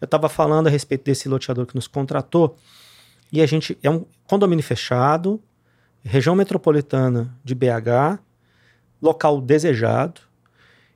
Eu 0.00 0.04
estava 0.04 0.28
falando 0.28 0.66
a 0.66 0.70
respeito 0.70 1.04
desse 1.04 1.28
loteador 1.28 1.66
que 1.66 1.74
nos 1.74 1.88
contratou 1.88 2.56
e 3.32 3.40
a 3.40 3.46
gente 3.46 3.76
é 3.82 3.90
um 3.90 4.04
condomínio 4.26 4.62
fechado, 4.62 5.42
região 6.04 6.36
metropolitana 6.36 7.34
de 7.42 7.54
BH, 7.54 8.18
local 9.00 9.40
desejado, 9.40 10.20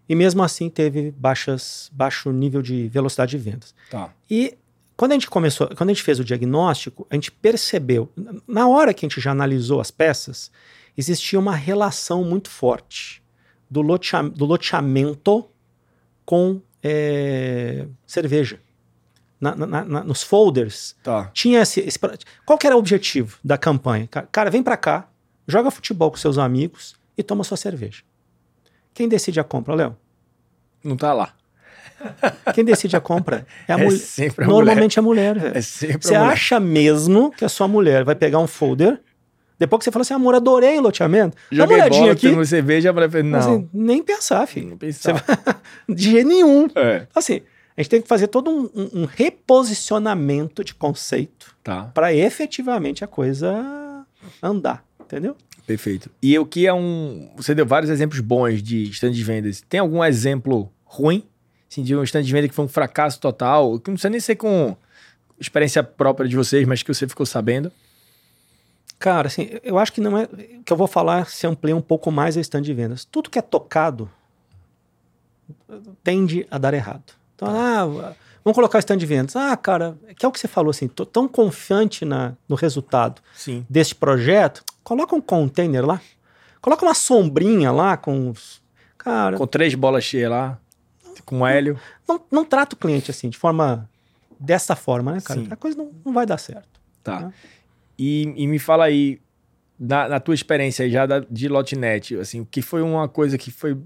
e 0.09 0.15
mesmo 0.15 0.43
assim 0.43 0.71
teve 0.71 1.11
baixas, 1.11 1.91
baixo 1.93 2.31
nível 2.31 2.63
de 2.63 2.89
velocidade 2.89 3.33
de 3.33 3.39
vendas. 3.39 3.75
Tá. 3.91 4.13
E 4.31 4.57
quando 4.97 5.13
a 5.13 5.15
gente 5.15 5.29
começou, 5.29 5.69
quando 5.77 5.91
a 5.91 5.93
gente 5.93 6.03
fez 6.03 6.19
o 6.19 6.25
diagnóstico, 6.25 7.07
a 7.11 7.15
gente 7.15 7.31
percebeu, 7.31 8.11
na 8.47 8.69
hora 8.69 8.93
que 8.95 9.05
a 9.05 9.09
gente 9.09 9.21
já 9.21 9.31
analisou 9.31 9.81
as 9.81 9.91
peças, 9.91 10.51
existia 10.97 11.39
uma 11.39 11.55
relação 11.55 12.25
muito 12.25 12.49
forte 12.49 13.23
do, 13.71 13.81
lotea, 13.81 14.23
do 14.23 14.45
loteamento 14.45 15.49
com 16.25 16.61
é, 16.83 17.87
cerveja 18.07 18.61
na, 19.41 19.55
na, 19.55 19.85
na, 19.85 20.05
nos 20.05 20.23
folders, 20.23 20.97
tá. 21.03 21.31
tinha 21.33 21.61
esse, 21.61 21.81
esse, 21.81 21.99
Qual 22.45 22.59
que 22.59 22.67
era 22.67 22.77
o 22.77 22.79
objetivo 22.79 23.39
da 23.43 23.57
campanha? 23.57 24.09
Cara, 24.33 24.51
vem 24.51 24.63
para 24.63 24.77
cá, 24.77 25.09
joga 25.47 25.71
futebol 25.71 26.11
com 26.11 26.17
seus 26.17 26.39
amigos 26.39 26.97
e 27.17 27.23
toma 27.23 27.45
sua 27.45 27.57
cerveja. 27.57 28.03
Quem 28.93 29.09
decide 29.09 29.39
a 29.39 29.45
compra, 29.45 29.75
Léo? 29.75 29.97
Não 30.83 30.97
tá 30.97 31.13
lá. 31.13 31.35
Quem 32.55 32.65
decide 32.65 32.97
a 32.97 33.01
compra 33.01 33.47
é 33.67 33.73
a 33.73 33.79
é 33.79 33.85
mulher. 33.85 34.35
Normalmente 34.47 35.01
mulher. 35.01 35.31
a 35.31 35.41
mulher. 35.41 35.57
É 35.57 35.61
Você 35.61 36.15
acha 36.15 36.61
mesmo 36.61 37.31
que 37.31 37.45
a 37.45 37.49
sua 37.49 37.67
mulher 37.67 38.05
vai 38.05 38.15
pegar 38.15 38.39
um 38.39 38.47
folder 38.47 39.01
depois 39.59 39.81
que 39.81 39.85
você 39.85 39.91
fala 39.91 40.03
assim, 40.03 40.15
amor, 40.15 40.35
adorei 40.37 40.79
o 40.79 40.83
loteamento. 40.83 41.37
Joguei 41.51 41.59
Dá 41.59 41.65
uma 41.67 41.75
olhadinha 41.75 42.15
bola, 42.15 42.37
aqui. 42.43 42.47
cerveja, 42.47 42.91
a 42.91 42.93
mulher 42.93 43.11
fala, 43.11 43.23
não. 43.25 43.39
Assim, 43.39 43.69
nem 43.75 44.03
pensar, 44.03 44.47
filho. 44.47 44.69
Nem 44.69 44.77
pensar. 44.77 45.15
Vai... 45.15 45.57
De 45.97 46.11
jeito 46.11 46.29
nenhum. 46.29 46.69
É. 46.77 47.07
Assim, 47.13 47.41
a 47.79 47.83
gente 47.83 47.91
teve 47.91 48.03
que 48.03 48.09
fazer 48.09 48.27
todo 48.27 48.51
um, 48.51 48.69
um, 48.75 49.03
um 49.03 49.05
reposicionamento 49.05 50.65
de 50.65 50.75
conceito 50.75 51.55
tá. 51.63 51.85
para 51.95 52.13
efetivamente 52.13 53.05
a 53.05 53.07
coisa 53.07 54.05
andar, 54.43 54.85
entendeu? 55.01 55.37
Perfeito. 55.65 56.11
E 56.21 56.37
o 56.37 56.45
que 56.45 56.67
é 56.67 56.75
um. 56.75 57.31
Você 57.37 57.55
deu 57.55 57.65
vários 57.65 57.89
exemplos 57.89 58.19
bons 58.19 58.61
de 58.61 58.91
stand 58.91 59.13
de 59.13 59.23
vendas. 59.23 59.63
Tem 59.69 59.79
algum 59.79 60.03
exemplo 60.03 60.73
ruim? 60.85 61.23
Assim, 61.71 61.85
de 61.85 61.95
um 61.95 62.03
stand 62.03 62.25
de 62.25 62.33
venda 62.33 62.49
que 62.49 62.55
foi 62.55 62.65
um 62.65 62.69
fracasso 62.69 63.21
total? 63.21 63.79
Que 63.79 63.91
não 63.91 63.95
precisa 63.95 64.11
nem 64.11 64.19
ser 64.19 64.35
com 64.35 64.77
experiência 65.39 65.85
própria 65.85 66.29
de 66.29 66.35
vocês, 66.35 66.67
mas 66.67 66.83
que 66.83 66.93
você 66.93 67.07
ficou 67.07 67.25
sabendo? 67.25 67.71
Cara, 68.99 69.29
assim, 69.29 69.51
eu 69.63 69.79
acho 69.79 69.93
que 69.93 70.01
não 70.01 70.19
é. 70.19 70.25
O 70.25 70.65
que 70.65 70.73
eu 70.73 70.77
vou 70.77 70.89
falar 70.89 71.31
se 71.31 71.47
amplia 71.47 71.77
um 71.77 71.81
pouco 71.81 72.11
mais 72.11 72.37
a 72.37 72.41
stand 72.41 72.63
de 72.63 72.75
vendas. 72.75 73.05
Tudo 73.05 73.31
que 73.31 73.39
é 73.39 73.43
tocado 73.43 74.11
tende 76.03 76.45
a 76.51 76.59
dar 76.59 76.75
errado. 76.75 77.18
Então, 77.39 77.49
ah, 77.49 78.15
vamos 78.45 78.57
colocar 78.57 78.79
o 78.79 78.81
stand 78.81 78.97
de 78.97 79.07
vendas. 79.07 79.37
Ah, 79.37 79.57
cara, 79.57 79.97
que 80.17 80.27
é 80.27 80.29
o 80.29 80.33
que 80.33 80.41
você 80.41 80.49
falou 80.49 80.71
assim, 80.71 80.89
tô 80.89 81.07
tão 81.07 81.29
confiante 81.29 82.05
na, 82.05 82.35
no 82.49 82.57
resultado 82.57 83.23
Sim. 83.33 83.65
deste 83.71 83.95
projeto, 83.95 84.65
coloca 84.83 85.15
um 85.15 85.21
container 85.21 85.87
lá, 85.87 86.01
coloca 86.61 86.85
uma 86.85 86.95
sombrinha 86.95 87.71
lá 87.71 87.97
com 87.97 88.31
os. 88.31 88.61
Cara, 88.99 89.37
Com 89.37 89.47
três 89.47 89.73
bolas 89.77 90.03
cheias 90.03 90.29
lá, 90.29 90.59
com 91.25 91.47
hélio. 91.47 91.79
não, 92.09 92.21
não 92.31 92.45
trata 92.45 92.75
o 92.75 92.79
cliente 92.79 93.11
assim, 93.13 93.29
de 93.29 93.39
forma. 93.39 93.89
dessa 94.41 94.75
forma, 94.75 95.13
né, 95.13 95.21
cara? 95.21 95.41
Sim. 95.41 95.47
A 95.49 95.57
coisa 95.57 95.79
não, 95.79 95.93
não 96.05 96.13
vai 96.13 96.27
dar 96.27 96.39
certo. 96.39 96.81
Tá. 97.05 97.21
Né? 97.21 97.33
E, 97.97 98.35
e 98.37 98.47
me 98.49 98.59
fala 98.59 98.85
aí, 98.87 99.21
na, 99.79 100.09
na 100.09 100.21
tua 100.21 100.35
experiência 100.35 100.91
já 100.91 101.07
da, 101.07 101.21
de 101.21 101.49
Lotnet, 101.49 102.17
assim, 102.17 102.41
o 102.41 102.47
que 102.47 102.61
foi 102.61 102.83
uma 102.83 103.09
coisa 103.09 103.39
que 103.39 103.53
foi 103.53 103.79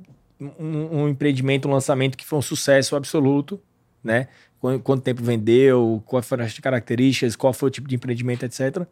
um, 0.59 1.03
um 1.03 1.09
empreendimento, 1.09 1.69
um 1.69 1.73
lançamento 1.73 2.17
que 2.17 2.25
foi 2.27 2.39
um 2.39 2.43
sucesso 2.43 2.97
absoluto, 2.97 3.61
né? 4.03 4.29
Qu- 4.61 4.79
Quanto 4.81 5.03
tempo 5.03 5.23
vendeu, 5.23 6.03
quais 6.07 6.27
foram 6.27 6.45
as 6.45 6.59
características, 6.59 7.37
qual 7.37 7.53
foi 7.53 7.69
o 7.69 7.71
tipo 7.71 7.89
de 7.89 7.95
empreendimento, 7.97 8.45
etc. 8.45 8.85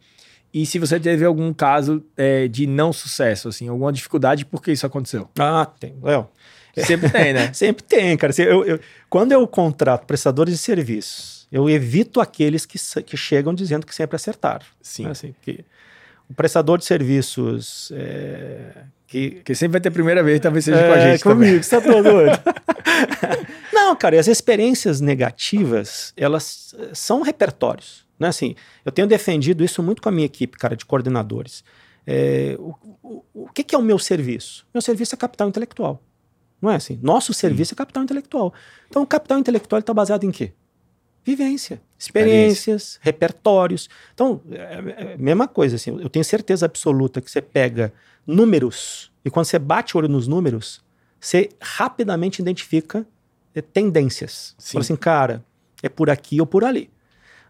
E 0.52 0.66
se 0.66 0.78
você 0.78 0.98
teve 0.98 1.24
algum 1.24 1.52
caso 1.52 2.04
é, 2.16 2.48
de 2.48 2.66
não 2.66 2.92
sucesso, 2.92 3.48
assim, 3.48 3.68
alguma 3.68 3.92
dificuldade, 3.92 4.44
por 4.44 4.62
que 4.62 4.72
isso 4.72 4.84
aconteceu? 4.86 5.28
Ah, 5.38 5.64
tem. 5.78 5.94
Léo. 6.02 6.28
Sempre 6.76 7.08
tem, 7.10 7.32
né? 7.32 7.52
Sempre 7.54 7.82
tem, 7.84 8.16
cara. 8.16 8.32
Eu, 8.38 8.64
eu- 8.64 8.80
quando 9.08 9.32
eu 9.32 9.46
contrato 9.46 10.06
prestadores 10.06 10.54
de 10.54 10.58
serviços, 10.58 11.46
eu 11.52 11.68
evito 11.68 12.20
aqueles 12.20 12.64
que, 12.66 12.78
que 13.02 13.16
chegam 13.16 13.52
dizendo 13.54 13.84
que 13.86 13.94
sempre 13.94 14.14
acertaram. 14.16 14.64
Sim. 14.80 15.06
Assim, 15.06 15.34
que 15.42 15.64
o 16.28 16.34
prestador 16.34 16.78
de 16.78 16.84
serviços 16.84 17.90
é, 17.94 18.84
que. 19.10 19.30
Porque 19.32 19.54
sempre 19.54 19.72
vai 19.72 19.80
ter 19.80 19.90
primeira 19.90 20.22
vez, 20.22 20.40
talvez 20.40 20.64
seja 20.64 20.78
com 20.86 20.92
a 20.92 20.96
É, 20.96 21.12
gente 21.12 21.22
também. 21.22 21.48
comigo, 21.48 21.62
você 21.64 21.80
tá 21.80 21.82
todo 21.86 22.02
doido. 22.02 22.40
Não, 23.72 23.94
cara, 23.96 24.16
e 24.16 24.18
as 24.18 24.28
experiências 24.28 25.00
negativas, 25.00 26.12
elas 26.16 26.74
eh, 26.78 26.90
são 26.94 27.22
repertórios. 27.22 28.06
Né? 28.18 28.28
Assim, 28.28 28.54
eu 28.84 28.92
tenho 28.92 29.08
defendido 29.08 29.64
isso 29.64 29.82
muito 29.82 30.00
com 30.02 30.08
a 30.08 30.12
minha 30.12 30.26
equipe, 30.26 30.56
cara, 30.58 30.76
de 30.76 30.84
coordenadores. 30.84 31.64
É, 32.06 32.56
o, 32.58 32.74
o, 33.02 33.24
o 33.34 33.48
que, 33.52 33.62
que 33.64 33.74
é 33.74 33.78
o 33.78 33.82
meu 33.82 33.98
serviço? 33.98 34.66
Meu 34.72 34.80
serviço 34.82 35.14
é 35.14 35.18
capital 35.18 35.48
intelectual. 35.48 36.02
Não 36.60 36.70
é 36.70 36.76
assim? 36.76 36.98
Nosso 37.02 37.32
serviço 37.32 37.74
é 37.74 37.76
capital 37.76 38.02
intelectual. 38.02 38.52
Então, 38.88 39.02
o 39.02 39.06
capital 39.06 39.38
intelectual 39.38 39.80
está 39.80 39.94
baseado 39.94 40.24
em 40.24 40.30
quê? 40.30 40.52
Vivência, 41.24 41.80
experiências, 41.98 42.98
repertórios. 43.02 43.88
Então, 44.14 44.40
é, 44.50 45.10
é 45.10 45.14
a 45.14 45.18
mesma 45.18 45.46
coisa. 45.46 45.76
Assim, 45.76 46.00
eu 46.00 46.08
tenho 46.08 46.24
certeza 46.24 46.66
absoluta 46.66 47.20
que 47.20 47.30
você 47.30 47.42
pega 47.42 47.92
números 48.26 49.10
e 49.24 49.30
quando 49.30 49.46
você 49.46 49.58
bate 49.58 49.96
o 49.96 49.98
olho 49.98 50.08
nos 50.08 50.26
números, 50.26 50.82
você 51.18 51.50
rapidamente 51.60 52.40
identifica 52.40 53.06
eh, 53.54 53.60
tendências. 53.60 54.54
Sim. 54.58 54.72
Fala 54.72 54.82
assim, 54.82 54.96
cara, 54.96 55.44
é 55.82 55.88
por 55.88 56.08
aqui 56.08 56.40
ou 56.40 56.46
por 56.46 56.64
ali. 56.64 56.90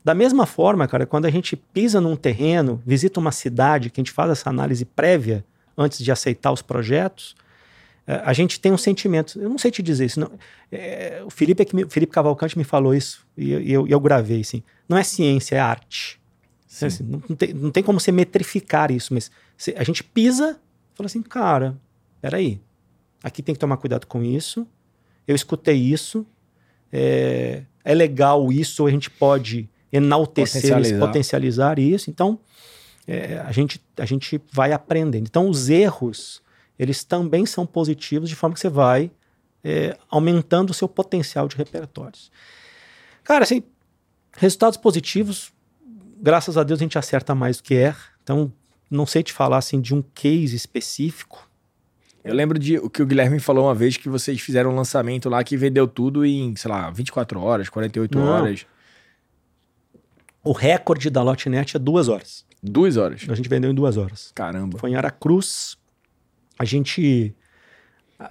Da 0.02 0.14
mesma 0.14 0.46
forma, 0.46 0.88
cara, 0.88 1.06
quando 1.06 1.26
a 1.26 1.30
gente 1.30 1.54
pisa 1.56 2.00
num 2.00 2.16
terreno, 2.16 2.82
visita 2.84 3.20
uma 3.20 3.30
cidade, 3.30 3.90
que 3.90 4.00
a 4.00 4.02
gente 4.02 4.12
faz 4.12 4.30
essa 4.30 4.50
análise 4.50 4.84
prévia 4.84 5.44
antes 5.76 6.02
de 6.02 6.10
aceitar 6.10 6.50
os 6.50 6.62
projetos, 6.62 7.36
a 8.06 8.32
gente 8.32 8.58
tem 8.60 8.72
um 8.72 8.78
sentimento. 8.78 9.40
Eu 9.40 9.48
não 9.48 9.58
sei 9.58 9.70
te 9.70 9.82
dizer 9.82 10.06
isso. 10.06 10.18
Não, 10.20 10.30
eh, 10.72 11.22
o 11.24 11.30
Felipe, 11.30 11.62
é 11.62 11.64
que 11.64 11.76
me- 11.76 11.88
Felipe 11.88 12.12
Cavalcante 12.12 12.56
me 12.58 12.64
falou 12.64 12.94
isso 12.94 13.26
e 13.36 13.52
eu, 13.72 13.86
eu, 13.86 14.00
gravei 14.00 14.40
assim. 14.40 14.62
Não 14.88 14.96
é 14.96 15.02
ciência, 15.04 15.56
é 15.56 15.58
arte. 15.60 16.20
Sim. 16.66 16.86
Assim, 16.86 17.04
não, 17.04 17.22
não 17.28 17.36
tem, 17.36 17.52
não 17.54 17.70
tem 17.70 17.82
como 17.82 18.00
você 18.00 18.10
metrificar 18.12 18.90
isso, 18.90 19.12
mas 19.14 19.30
se- 19.56 19.74
a 19.76 19.82
gente 19.84 20.02
pisa 20.02 20.58
e 20.92 20.96
fala 20.96 21.06
assim, 21.06 21.22
cara, 21.22 21.76
peraí, 22.20 22.60
aqui 23.22 23.42
tem 23.42 23.54
que 23.54 23.58
tomar 23.58 23.76
cuidado 23.76 24.06
com 24.06 24.22
isso. 24.22 24.66
Eu 25.28 25.34
escutei 25.36 25.76
isso. 25.76 26.26
É, 26.92 27.62
é 27.84 27.94
legal 27.94 28.50
isso, 28.52 28.86
a 28.86 28.90
gente 28.90 29.08
pode 29.10 29.68
enaltecer, 29.92 30.58
isso, 30.62 30.68
Potencializar. 30.68 31.06
potencializar 31.06 31.78
isso. 31.78 32.10
Então, 32.10 32.38
é, 33.06 33.38
a, 33.44 33.52
gente, 33.52 33.80
a 33.96 34.04
gente 34.04 34.40
vai 34.52 34.72
aprendendo. 34.72 35.26
Então, 35.26 35.48
os 35.48 35.68
erros, 35.68 36.42
eles 36.80 37.04
também 37.04 37.44
são 37.44 37.66
positivos, 37.66 38.28
de 38.30 38.34
forma 38.34 38.54
que 38.54 38.60
você 38.60 38.70
vai 38.70 39.10
é, 39.62 39.98
aumentando 40.08 40.70
o 40.70 40.74
seu 40.74 40.88
potencial 40.88 41.46
de 41.46 41.54
repertórios. 41.54 42.32
Cara, 43.22 43.44
assim, 43.44 43.62
resultados 44.36 44.78
positivos, 44.78 45.52
graças 46.20 46.56
a 46.56 46.62
Deus 46.62 46.80
a 46.80 46.82
gente 46.82 46.96
acerta 46.98 47.34
mais 47.34 47.58
do 47.58 47.64
que 47.64 47.74
erra. 47.74 48.00
Então, 48.22 48.50
não 48.90 49.04
sei 49.04 49.22
te 49.22 49.30
falar 49.32 49.58
assim 49.58 49.78
de 49.80 49.94
um 49.94 50.02
case 50.14 50.56
específico. 50.56 51.46
Eu 52.24 52.34
lembro 52.34 52.58
de 52.58 52.78
o 52.78 52.88
que 52.88 53.02
o 53.02 53.06
Guilherme 53.06 53.38
falou 53.40 53.66
uma 53.66 53.74
vez 53.74 53.96
que 53.98 54.08
vocês 54.08 54.40
fizeram 54.40 54.70
um 54.72 54.74
lançamento 54.76 55.28
lá 55.28 55.44
que 55.44 55.56
vendeu 55.58 55.86
tudo 55.86 56.24
em, 56.24 56.56
sei 56.56 56.70
lá, 56.70 56.90
24 56.90 57.40
horas, 57.40 57.68
48 57.68 58.18
Não. 58.18 58.26
horas, 58.26 58.66
O 60.42 60.52
recorde 60.52 61.10
da 61.10 61.22
Lotnet 61.22 61.76
é 61.76 61.78
duas 61.78 62.08
horas. 62.08 62.44
duas 62.62 62.96
horas. 62.96 63.26
A 63.28 63.34
gente 63.34 63.48
vendeu 63.48 63.70
em 63.70 63.74
duas 63.74 63.96
horas. 63.98 64.32
Caramba. 64.34 64.78
Foi 64.78 64.90
em 64.90 64.96
Aracruz. 64.96 65.76
A 66.60 66.64
gente. 66.66 67.34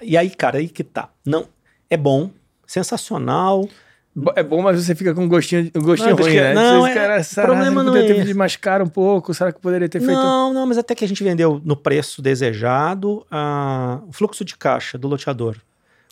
E 0.03 0.15
aí, 0.15 0.29
cara, 0.29 0.59
aí 0.59 0.67
que 0.69 0.83
tá. 0.83 1.09
Não, 1.25 1.47
é 1.89 1.97
bom, 1.97 2.29
sensacional. 2.67 3.67
É 4.35 4.43
bom, 4.43 4.61
mas 4.61 4.83
você 4.83 4.93
fica 4.93 5.13
com 5.15 5.23
um 5.23 5.27
gostinho, 5.27 5.71
um 5.75 5.81
gostinho 5.81 6.11
Não, 6.15 6.17
ruim, 6.23 6.35
né? 6.35 6.53
não, 6.53 6.81
Vocês, 6.81 6.95
é- 6.95 6.99
cara, 6.99 7.19
o 7.19 7.23
será 7.23 7.47
problema 7.47 7.83
não 7.83 7.95
é 7.95 8.01
ter 8.05 8.15
esse. 8.17 8.25
desmascar 8.25 8.81
um 8.83 8.87
pouco? 8.87 9.33
Será 9.33 9.51
que 9.51 9.59
poderia 9.59 9.87
ter 9.89 9.99
feito... 9.99 10.13
Não, 10.13 10.53
não, 10.53 10.65
mas 10.67 10.77
até 10.77 10.93
que 10.93 11.03
a 11.05 11.07
gente 11.07 11.23
vendeu 11.23 11.59
no 11.65 11.75
preço 11.75 12.21
desejado, 12.21 13.25
ah, 13.31 13.99
o 14.07 14.11
fluxo 14.11 14.43
de 14.45 14.55
caixa 14.57 14.97
do 14.97 15.07
loteador. 15.07 15.55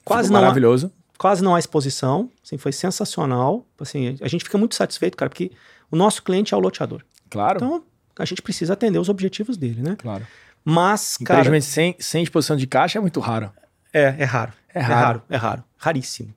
Quase 0.06 0.28
Ficou 0.28 0.34
não, 0.34 0.40
há, 0.40 0.42
maravilhoso. 0.44 0.92
quase 1.18 1.44
não 1.44 1.54
há 1.54 1.60
exposição, 1.60 2.32
assim, 2.44 2.58
foi 2.58 2.72
sensacional. 2.72 3.66
Assim, 3.80 4.16
a 4.22 4.28
gente 4.28 4.44
fica 4.44 4.58
muito 4.58 4.74
satisfeito, 4.76 5.18
cara, 5.18 5.30
porque 5.30 5.52
o 5.92 5.96
nosso 5.96 6.24
cliente 6.24 6.54
é 6.54 6.58
o 6.58 6.60
loteador. 6.62 7.02
Claro, 7.30 7.58
Então, 7.58 7.84
a 8.18 8.26
gente 8.26 8.42
precisa 8.42 8.74
atender 8.74 9.00
os 9.00 9.10
objetivos 9.10 9.58
dele, 9.58 9.82
né? 9.84 9.96
claro. 10.00 10.26
Mas, 10.64 11.18
cara, 11.18 11.40
Empreendimento 11.42 11.66
sem, 11.66 11.96
sem 12.00 12.24
exposição 12.24 12.56
de 12.56 12.68
caixa 12.68 12.98
é 13.00 13.02
muito 13.02 13.20
raro. 13.20 13.52
é, 13.94 14.16
é 14.20 14.24
raro. 14.24 14.54
É 14.74 14.80
É 14.80 14.82
raro. 14.82 14.96
raro, 15.06 15.24
é 15.30 15.36
raro. 15.38 15.64
Raríssimo. 15.78 16.34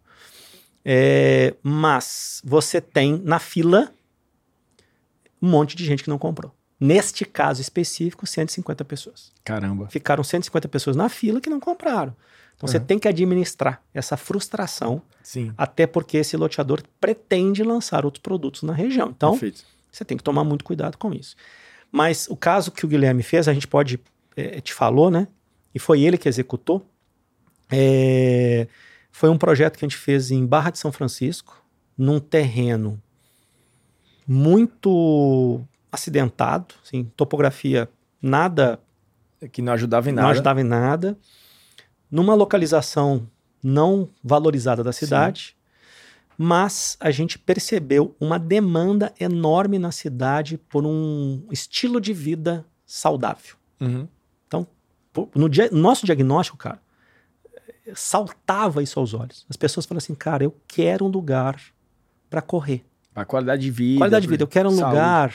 É, 0.84 1.54
mas 1.62 2.40
você 2.44 2.80
tem 2.80 3.20
na 3.24 3.38
fila 3.38 3.92
um 5.42 5.48
monte 5.50 5.76
de 5.76 5.84
gente 5.84 6.02
que 6.02 6.08
não 6.10 6.18
comprou. 6.18 6.54
Neste 6.78 7.24
caso 7.26 7.60
específico, 7.60 8.26
150 8.26 8.84
pessoas. 8.86 9.32
Caramba. 9.44 9.88
Ficaram 9.90 10.24
150 10.24 10.68
pessoas 10.68 10.96
na 10.96 11.08
fila 11.10 11.40
que 11.40 11.50
não 11.50 11.60
compraram. 11.60 12.16
Então 12.56 12.66
você 12.68 12.78
Uhum. 12.78 12.84
tem 12.84 12.98
que 12.98 13.08
administrar 13.08 13.82
essa 13.92 14.16
frustração, 14.16 15.02
Sim. 15.22 15.52
até 15.58 15.86
porque 15.86 16.18
esse 16.18 16.36
loteador 16.36 16.82
pretende 17.00 17.62
lançar 17.62 18.04
outros 18.04 18.22
produtos 18.22 18.62
na 18.62 18.72
região. 18.72 19.10
Então, 19.14 19.32
Perfeito. 19.32 19.64
você 19.90 20.04
tem 20.04 20.16
que 20.16 20.22
tomar 20.24 20.44
muito 20.44 20.64
cuidado 20.64 20.96
com 20.96 21.12
isso. 21.12 21.36
Mas 21.92 22.26
o 22.28 22.36
caso 22.36 22.70
que 22.70 22.84
o 22.84 22.88
Guilherme 22.88 23.22
fez, 23.22 23.48
a 23.48 23.52
gente 23.52 23.66
pode, 23.66 23.98
eh, 24.36 24.60
te 24.60 24.72
falou, 24.72 25.10
né? 25.10 25.26
E 25.74 25.78
foi 25.78 26.00
ele 26.02 26.16
que 26.18 26.28
executou. 26.28 26.84
É, 27.70 28.66
foi 29.12 29.28
um 29.28 29.38
projeto 29.38 29.78
que 29.78 29.84
a 29.84 29.88
gente 29.88 29.96
fez 29.96 30.30
em 30.30 30.44
Barra 30.46 30.70
de 30.70 30.78
São 30.78 30.90
Francisco, 30.92 31.62
num 31.96 32.18
terreno 32.18 33.00
muito 34.26 35.60
acidentado, 35.90 36.74
assim, 36.84 37.04
topografia 37.16 37.88
nada, 38.22 38.78
Que 39.52 39.62
não 39.62 39.72
ajudava 39.72 40.08
em 40.08 40.12
não 40.12 40.22
nada. 40.22 40.32
ajudava 40.32 40.60
em 40.60 40.64
nada, 40.64 41.18
numa 42.10 42.34
localização 42.34 43.26
não 43.62 44.08
valorizada 44.22 44.84
da 44.84 44.92
cidade, 44.92 45.56
mas 46.42 46.96
a 46.98 47.10
gente 47.10 47.38
percebeu 47.38 48.16
uma 48.18 48.38
demanda 48.38 49.12
enorme 49.20 49.78
na 49.78 49.92
cidade 49.92 50.56
por 50.56 50.86
um 50.86 51.46
estilo 51.50 52.00
de 52.00 52.14
vida 52.14 52.64
saudável. 52.86 53.56
Uhum. 53.78 54.08
Pô, 55.12 55.28
No 55.34 55.48
dia- 55.50 55.68
nosso 55.70 56.06
diagnóstico, 56.06 56.56
cara, 56.56 56.80
saltava 57.94 58.82
isso 58.82 58.98
aos 58.98 59.12
olhos. 59.12 59.44
As 59.50 59.56
pessoas 59.56 59.84
falam 59.84 59.98
assim, 59.98 60.14
cara, 60.14 60.44
eu 60.44 60.56
quero 60.68 61.04
um 61.04 61.08
lugar 61.08 61.60
para 62.28 62.40
correr. 62.40 62.84
A 63.14 63.24
qualidade 63.24 63.62
de 63.62 63.70
vida. 63.70 63.98
Qualidade 63.98 64.22
de 64.22 64.28
vida, 64.28 64.42
eu 64.44 64.48
quero 64.48 64.68
um 64.68 64.72
saúde. 64.76 64.94
lugar 64.94 65.34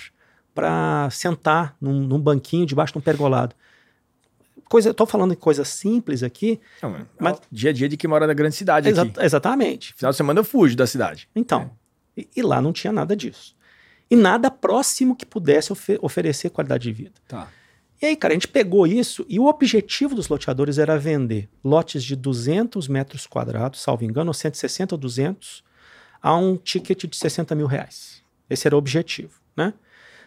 para 0.53 1.09
sentar 1.11 1.75
num, 1.79 2.01
num 2.07 2.19
banquinho 2.19 2.65
debaixo 2.65 2.93
de 2.93 2.99
um 2.99 3.01
pergolado. 3.01 3.53
Coisa, 4.69 4.93
tô 4.93 5.05
falando 5.05 5.31
de 5.31 5.37
coisa 5.37 5.63
simples 5.63 6.23
aqui. 6.23 6.59
Não, 6.81 6.89
mas... 6.89 7.05
Mas- 7.19 7.41
Dia 7.51 7.69
a 7.69 7.73
dia 7.73 7.87
de 7.87 7.95
quem 7.97 8.09
mora 8.09 8.25
na 8.25 8.33
grande 8.33 8.55
cidade 8.55 8.89
Exa- 8.89 9.03
aqui. 9.03 9.13
exatamente. 9.21 9.93
Final 9.93 10.11
de 10.11 10.17
semana 10.17 10.39
eu 10.39 10.43
fujo 10.43 10.75
da 10.75 10.87
cidade. 10.87 11.29
Então, 11.35 11.71
e, 12.17 12.27
e 12.35 12.41
lá 12.41 12.61
não 12.61 12.73
tinha 12.73 12.91
nada 12.91 13.15
disso. 13.15 13.55
E 14.09 14.15
nada 14.15 14.49
próximo 14.51 15.15
que 15.15 15.25
pudesse 15.25 15.71
ofe- 15.71 15.99
oferecer 16.01 16.49
qualidade 16.49 16.83
de 16.83 16.91
vida. 16.91 17.13
Tá. 17.27 17.47
E 18.01 18.05
aí, 18.07 18.15
cara, 18.15 18.33
a 18.33 18.35
gente 18.35 18.47
pegou 18.47 18.85
isso 18.85 19.25
e 19.29 19.39
o 19.39 19.45
objetivo 19.45 20.13
dos 20.15 20.27
loteadores 20.27 20.77
era 20.77 20.97
vender 20.97 21.47
lotes 21.63 22.03
de 22.03 22.15
200 22.15 22.87
metros 22.87 23.25
quadrados, 23.25 23.81
salvo 23.81 24.03
engano, 24.03 24.33
160 24.33 24.93
ou 24.95 24.99
200, 24.99 25.63
a 26.21 26.35
um 26.35 26.57
ticket 26.57 27.05
de 27.05 27.15
60 27.15 27.55
mil 27.55 27.67
reais. 27.67 28.21
Esse 28.49 28.67
era 28.67 28.75
o 28.75 28.79
objetivo, 28.79 29.39
né? 29.55 29.73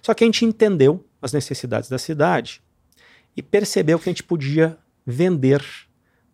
Só 0.00 0.14
que 0.14 0.24
a 0.24 0.26
gente 0.26 0.44
entendeu 0.44 1.04
as 1.20 1.32
necessidades 1.32 1.88
da 1.90 1.98
cidade 1.98 2.62
e 3.36 3.42
percebeu 3.42 3.98
que 3.98 4.08
a 4.08 4.12
gente 4.12 4.22
podia 4.22 4.78
vender 5.06 5.64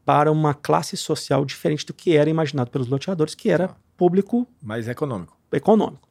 para 0.04 0.30
uma 0.30 0.52
classe 0.54 0.96
social 0.96 1.44
diferente 1.44 1.86
do 1.86 1.94
que 1.94 2.16
era 2.16 2.28
imaginado 2.28 2.70
pelos 2.70 2.88
loteadores, 2.88 3.34
que 3.34 3.50
era 3.50 3.74
público 3.96 4.46
mais 4.62 4.88
econômico. 4.88 5.36
econômico. 5.52 6.08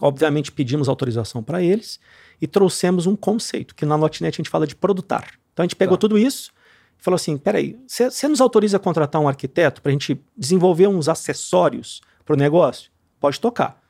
Obviamente 0.00 0.52
pedimos 0.52 0.88
autorização 0.88 1.42
para 1.42 1.62
eles 1.62 1.98
e 2.40 2.46
trouxemos 2.46 3.06
um 3.06 3.16
conceito, 3.16 3.74
que 3.74 3.84
na 3.84 3.96
Lotinet 3.96 4.36
a 4.36 4.38
gente 4.38 4.50
fala 4.50 4.66
de 4.66 4.76
produtar. 4.76 5.28
Então 5.52 5.64
a 5.64 5.66
gente 5.66 5.76
pegou 5.76 5.96
Tá. 5.96 6.02
tudo 6.02 6.16
isso 6.16 6.52
e 6.98 7.02
falou 7.02 7.16
assim: 7.16 7.36
peraí, 7.36 7.76
você 7.86 8.28
nos 8.28 8.40
autoriza 8.40 8.76
a 8.76 8.80
contratar 8.80 9.20
um 9.20 9.28
arquiteto 9.28 9.82
para 9.82 9.90
a 9.90 9.92
gente 9.92 10.20
desenvolver 10.36 10.86
uns 10.86 11.08
acessórios 11.08 12.00
para 12.24 12.34
o 12.34 12.36
negócio? 12.36 12.90
Pode 13.18 13.40
tocar. 13.40 13.82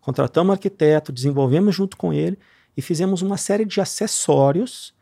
Contratamos 0.00 0.48
um 0.48 0.52
arquiteto, 0.52 1.12
desenvolvemos 1.12 1.74
junto 1.74 1.94
com 1.96 2.10
ele 2.10 2.38
e 2.74 2.80
fizemos 2.80 3.20
uma 3.20 3.36
série 3.36 3.66
de 3.66 3.80
acessórios 3.82 4.94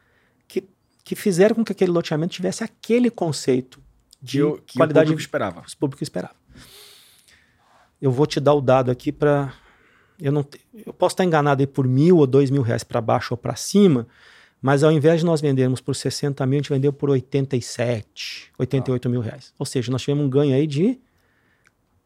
que, 1.09 1.17
fizeram 1.17 1.57
com 1.57 1.65
que 1.65 1.73
aquele 1.73 1.91
loteamento 1.91 2.35
tivesse 2.35 2.63
aquele 2.63 3.11
conceito 3.11 3.81
de 4.21 4.43
o, 4.43 4.59
que 4.59 4.77
qualidade 4.77 5.07
o 5.07 5.13
público 5.13 5.21
esperava. 5.23 5.63
que 5.63 5.73
o 5.73 5.79
público 5.79 6.03
esperava. 6.03 6.35
Eu 8.01 8.13
vou 8.13 8.27
te 8.27 8.39
dar 8.39 8.53
o 8.53 8.61
dado 8.61 8.91
aqui 8.91 9.11
para. 9.11 9.55
Eu, 10.21 10.31
não, 10.31 10.45
eu 10.85 10.93
posso 10.93 11.15
estar 11.15 11.25
enganado 11.25 11.63
aí 11.63 11.67
por 11.67 11.89
mil 11.89 12.19
ou 12.19 12.27
dois 12.27 12.51
mil 12.51 12.61
reais 12.61 12.85
para 12.85 13.01
baixo 13.01 13.33
ou 13.33 13.39
para 13.39 13.57
cima, 13.57 14.07
mas 14.61 14.85
ao 14.85 14.93
invés 14.93 15.21
de 15.21 15.25
nós 15.27 15.41
vendermos 15.41 15.81
por 15.81 15.97
60 15.97 16.45
mil, 16.45 16.59
a 16.59 16.63
gente 16.63 16.71
vendeu 16.71 16.93
por 16.93 17.09
87, 17.09 18.53
88 18.59 19.09
mil 19.09 19.23
reais. 19.23 19.55
Ou 19.59 19.65
seja, 19.65 19.91
nós 19.91 20.03
tivemos 20.03 20.27
um 20.27 20.29
ganho 20.29 20.55
aí 20.55 20.67
de 20.67 21.01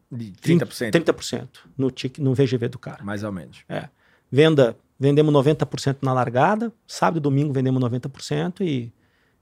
De 0.09 0.31
30%. 0.31 0.91
30% 0.91 1.47
no, 1.77 1.91
tic, 1.91 2.19
no 2.19 2.33
VGV 2.33 2.69
do 2.69 2.79
cara. 2.79 3.03
Mais 3.03 3.21
ou 3.21 3.33
menos. 3.33 3.65
É. 3.67 3.89
Venda, 4.31 4.77
vendemos 4.99 5.33
90% 5.33 5.97
na 6.01 6.13
largada, 6.13 6.71
sábado 6.87 7.17
e 7.17 7.21
domingo 7.21 7.51
vendemos 7.53 7.81
90% 7.83 8.61
e, 8.61 8.91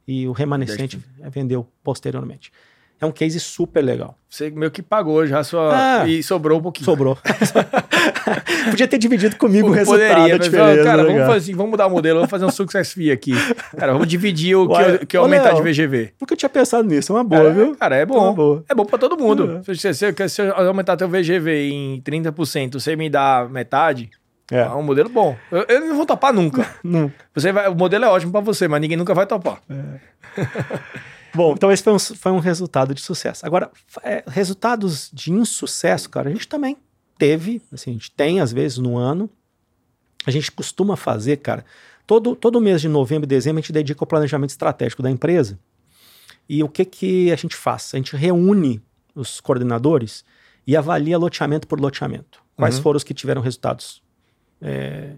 e 0.07 0.27
o 0.27 0.31
remanescente 0.31 0.99
vendeu 1.29 1.67
posteriormente. 1.83 2.51
É 2.99 3.05
um 3.05 3.11
case 3.11 3.39
super 3.39 3.81
legal. 3.83 4.15
Você 4.29 4.51
meio 4.51 4.69
que 4.69 4.83
pagou 4.83 5.25
já 5.25 5.39
a 5.39 5.43
sua. 5.43 6.01
Ah. 6.03 6.07
e 6.07 6.21
sobrou 6.21 6.59
um 6.59 6.61
pouquinho. 6.61 6.85
Sobrou. 6.85 7.17
Podia 8.69 8.87
ter 8.87 8.99
dividido 8.99 9.35
comigo 9.37 9.69
o 9.69 9.71
resultado. 9.71 10.07
Poderia, 10.09 10.37
mas, 10.37 10.45
diferença, 10.45 10.83
cara, 10.83 11.03
né, 11.03 11.09
vamos 11.09 11.21
fazer 11.25 11.37
assim, 11.37 11.55
vamos 11.55 11.71
mudar 11.71 11.87
o 11.87 11.89
modelo, 11.89 12.17
vamos 12.19 12.29
fazer 12.29 12.45
um 12.45 12.51
success 12.51 12.93
fee 12.93 13.11
aqui. 13.11 13.33
Cara, 13.75 13.93
vamos 13.93 14.07
dividir 14.07 14.55
o 14.55 14.67
que, 14.67 14.81
eu- 14.81 15.07
que 15.07 15.17
ô, 15.17 15.21
aumentar 15.21 15.53
Léo, 15.53 15.63
de 15.63 15.71
VGV. 15.71 16.13
Nunca 16.21 16.35
tinha 16.35 16.49
pensado 16.49 16.87
nisso, 16.87 17.11
é 17.11 17.15
uma 17.15 17.23
boa, 17.23 17.51
viu? 17.51 17.75
Cara, 17.75 17.95
é 17.97 18.01
É 18.01 18.05
bom. 18.05 18.33
boa. 18.35 18.63
É 18.69 18.75
bom 18.75 18.85
pra 18.85 18.99
todo 18.99 19.17
mundo. 19.17 19.61
É. 19.67 19.73
Se, 19.75 19.93
se, 19.93 20.13
se, 20.13 20.29
se 20.29 20.41
eu 20.41 20.55
aumentar 20.67 20.95
teu 20.95 21.09
VGV 21.09 21.69
em 21.71 22.01
30%, 22.01 22.73
você 22.73 22.95
me 22.95 23.09
dá 23.09 23.47
metade, 23.49 24.09
é, 24.51 24.59
É. 24.59 24.69
um 24.69 24.83
modelo 24.83 25.09
bom. 25.09 25.35
Eu, 25.51 25.65
eu 25.69 25.79
não 25.87 25.95
vou 25.95 26.05
topar 26.05 26.33
nunca. 26.33 26.69
Não. 26.83 27.11
Você 27.33 27.51
vai, 27.51 27.67
o 27.69 27.75
modelo 27.75 28.05
é 28.05 28.09
ótimo 28.09 28.31
pra 28.31 28.41
você, 28.41 28.67
mas 28.67 28.81
ninguém 28.81 28.97
nunca 28.97 29.13
vai 29.13 29.25
topar. 29.25 29.61
Bom, 31.33 31.53
então 31.53 31.71
esse 31.71 31.81
foi 31.81 31.93
um, 31.93 31.99
foi 31.99 32.31
um 32.33 32.39
resultado 32.39 32.93
de 32.93 32.99
sucesso. 33.01 33.45
Agora, 33.45 33.71
é, 34.03 34.21
resultados 34.27 35.09
de 35.13 35.31
insucesso, 35.31 36.09
cara, 36.09 36.29
a 36.29 36.31
gente 36.33 36.47
também 36.47 36.75
teve, 37.17 37.61
assim, 37.71 37.91
a 37.91 37.93
gente 37.93 38.11
tem 38.11 38.41
às 38.41 38.51
vezes 38.51 38.77
no 38.77 38.97
ano. 38.97 39.29
A 40.25 40.31
gente 40.31 40.51
costuma 40.51 40.97
fazer, 40.97 41.37
cara, 41.37 41.63
todo, 42.05 42.35
todo 42.35 42.59
mês 42.59 42.81
de 42.81 42.89
novembro 42.89 43.23
e 43.25 43.27
dezembro 43.27 43.59
a 43.59 43.61
gente 43.61 43.71
dedica 43.71 44.03
ao 44.03 44.07
planejamento 44.07 44.49
estratégico 44.49 45.01
da 45.01 45.09
empresa. 45.09 45.57
E 46.49 46.61
o 46.63 46.67
que, 46.67 46.83
que 46.83 47.31
a 47.31 47.35
gente 47.37 47.55
faz? 47.55 47.91
A 47.93 47.97
gente 47.97 48.15
reúne 48.15 48.81
os 49.15 49.39
coordenadores 49.39 50.25
e 50.67 50.75
avalia 50.75 51.17
loteamento 51.17 51.65
por 51.65 51.79
loteamento. 51.79 52.43
Quais 52.57 52.75
Uhum. 52.75 52.81
foram 52.83 52.97
os 52.97 53.03
que 53.05 53.13
tiveram 53.13 53.41
resultados 53.41 54.03
é, 54.61 55.13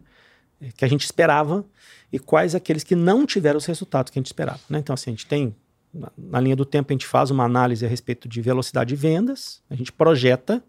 que 0.77 0.85
a 0.85 0.87
gente 0.87 1.03
esperava 1.03 1.65
e 2.11 2.17
quais 2.19 2.55
aqueles 2.55 2.83
que 2.83 2.95
não 2.95 3.25
tiveram 3.25 3.57
os 3.57 3.65
resultados 3.65 4.11
que 4.11 4.17
a 4.17 4.21
gente 4.21 4.27
esperava. 4.27 4.59
né? 4.69 4.79
Então, 4.79 4.93
assim, 4.93 5.09
a 5.09 5.13
gente 5.13 5.25
tem, 5.25 5.55
na, 5.93 6.11
na 6.17 6.39
linha 6.39 6.55
do 6.55 6.65
tempo, 6.65 6.91
a 6.91 6.93
gente 6.93 7.05
faz 7.07 7.29
uma 7.31 7.43
análise 7.43 7.85
a 7.85 7.89
respeito 7.89 8.27
de 8.29 8.41
velocidade 8.41 8.89
de 8.89 8.95
vendas, 8.95 9.61
a 9.69 9.75
gente 9.75 9.91
projeta, 9.91 10.63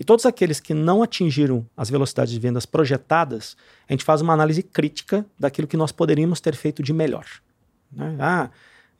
e 0.00 0.04
todos 0.04 0.24
aqueles 0.26 0.60
que 0.60 0.72
não 0.74 1.02
atingiram 1.02 1.66
as 1.76 1.90
velocidades 1.90 2.32
de 2.32 2.38
vendas 2.38 2.64
projetadas, 2.64 3.56
a 3.88 3.92
gente 3.92 4.04
faz 4.04 4.20
uma 4.20 4.32
análise 4.32 4.62
crítica 4.62 5.26
daquilo 5.38 5.66
que 5.66 5.76
nós 5.76 5.90
poderíamos 5.92 6.40
ter 6.40 6.54
feito 6.54 6.82
de 6.82 6.92
melhor. 6.92 7.26
né? 7.90 8.16
Ah, 8.20 8.50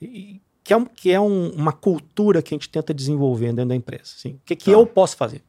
e- 0.00 0.40
que 0.64 0.72
é, 0.72 0.76
um- 0.76 0.84
que 0.84 1.10
é 1.10 1.20
um- 1.20 1.50
uma 1.50 1.72
cultura 1.72 2.42
que 2.42 2.52
a 2.52 2.56
gente 2.56 2.68
tenta 2.68 2.92
desenvolver 2.92 3.52
dentro 3.52 3.68
da 3.70 3.74
empresa. 3.74 4.12
Assim, 4.16 4.30
o 4.32 4.40
que, 4.44 4.54
que 4.56 4.64
Tá. 4.66 4.70
eu 4.72 4.86
posso 4.86 5.16
fazer? 5.16 5.42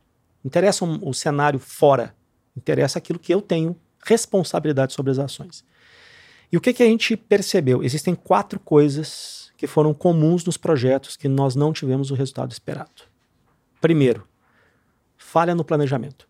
Interessa 0.46 0.86
um- 0.86 1.00
o 1.02 1.14
cenário 1.14 1.60
fora, 1.60 2.16
interessa 2.60 3.00
aquilo 3.00 3.18
que 3.20 3.34
eu 3.34 3.42
tenho 3.42 3.76
responsabilidade 4.06 4.94
sobre 4.94 5.12
as 5.12 5.20
ações. 5.20 5.64
E 6.52 6.58
o 6.58 6.62
que, 6.62 6.74
que 6.74 6.84
a 6.84 6.86
gente 6.86 7.16
percebeu? 7.16 7.84
Existem 7.84 8.16
quatro 8.16 8.60
coisas 8.60 9.52
que 9.58 9.68
foram 9.68 9.94
comuns 9.94 10.44
nos 10.46 10.58
projetos 10.58 11.16
que 11.18 11.28
nós 11.28 11.56
não 11.56 11.72
tivemos 11.74 12.12
o 12.12 12.16
resultado 12.16 12.52
esperado. 12.52 13.04
Primeiro, 13.82 14.26
falha 15.18 15.54
no 15.54 15.64
planejamento. 15.64 16.28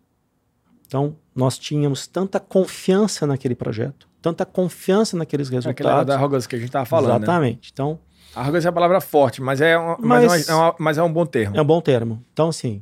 Então, 0.86 1.16
nós 1.34 1.56
tínhamos 1.58 2.06
tanta 2.06 2.40
confiança 2.40 3.26
naquele 3.26 3.54
projeto, 3.54 4.08
tanta 4.20 4.44
confiança 4.44 5.16
naqueles 5.16 5.46
Aquela 5.48 5.70
resultados. 5.72 6.06
da 6.06 6.14
arrogância 6.14 6.48
que 6.48 6.56
a 6.56 6.58
gente 6.58 6.70
tava 6.72 6.84
falando. 6.84 7.20
Né? 7.20 7.26
Exatamente. 7.26 7.70
Então, 7.72 7.98
Arrogância 8.34 8.68
é 8.68 8.70
uma 8.70 8.74
palavra 8.74 9.00
forte, 9.00 9.42
mas 9.42 9.60
é, 9.60 9.76
um, 9.76 9.96
mas... 9.98 10.24
Mas- 10.26 10.48
é, 10.48 10.54
uma- 10.54 10.60
é 10.62 10.66
uma- 10.66 10.74
mas 10.78 10.98
é 10.98 11.02
um 11.02 11.12
bom 11.12 11.26
termo. 11.26 11.56
É 11.56 11.62
um 11.62 11.64
bom 11.64 11.80
termo. 11.80 12.24
Então, 12.32 12.48
assim, 12.50 12.80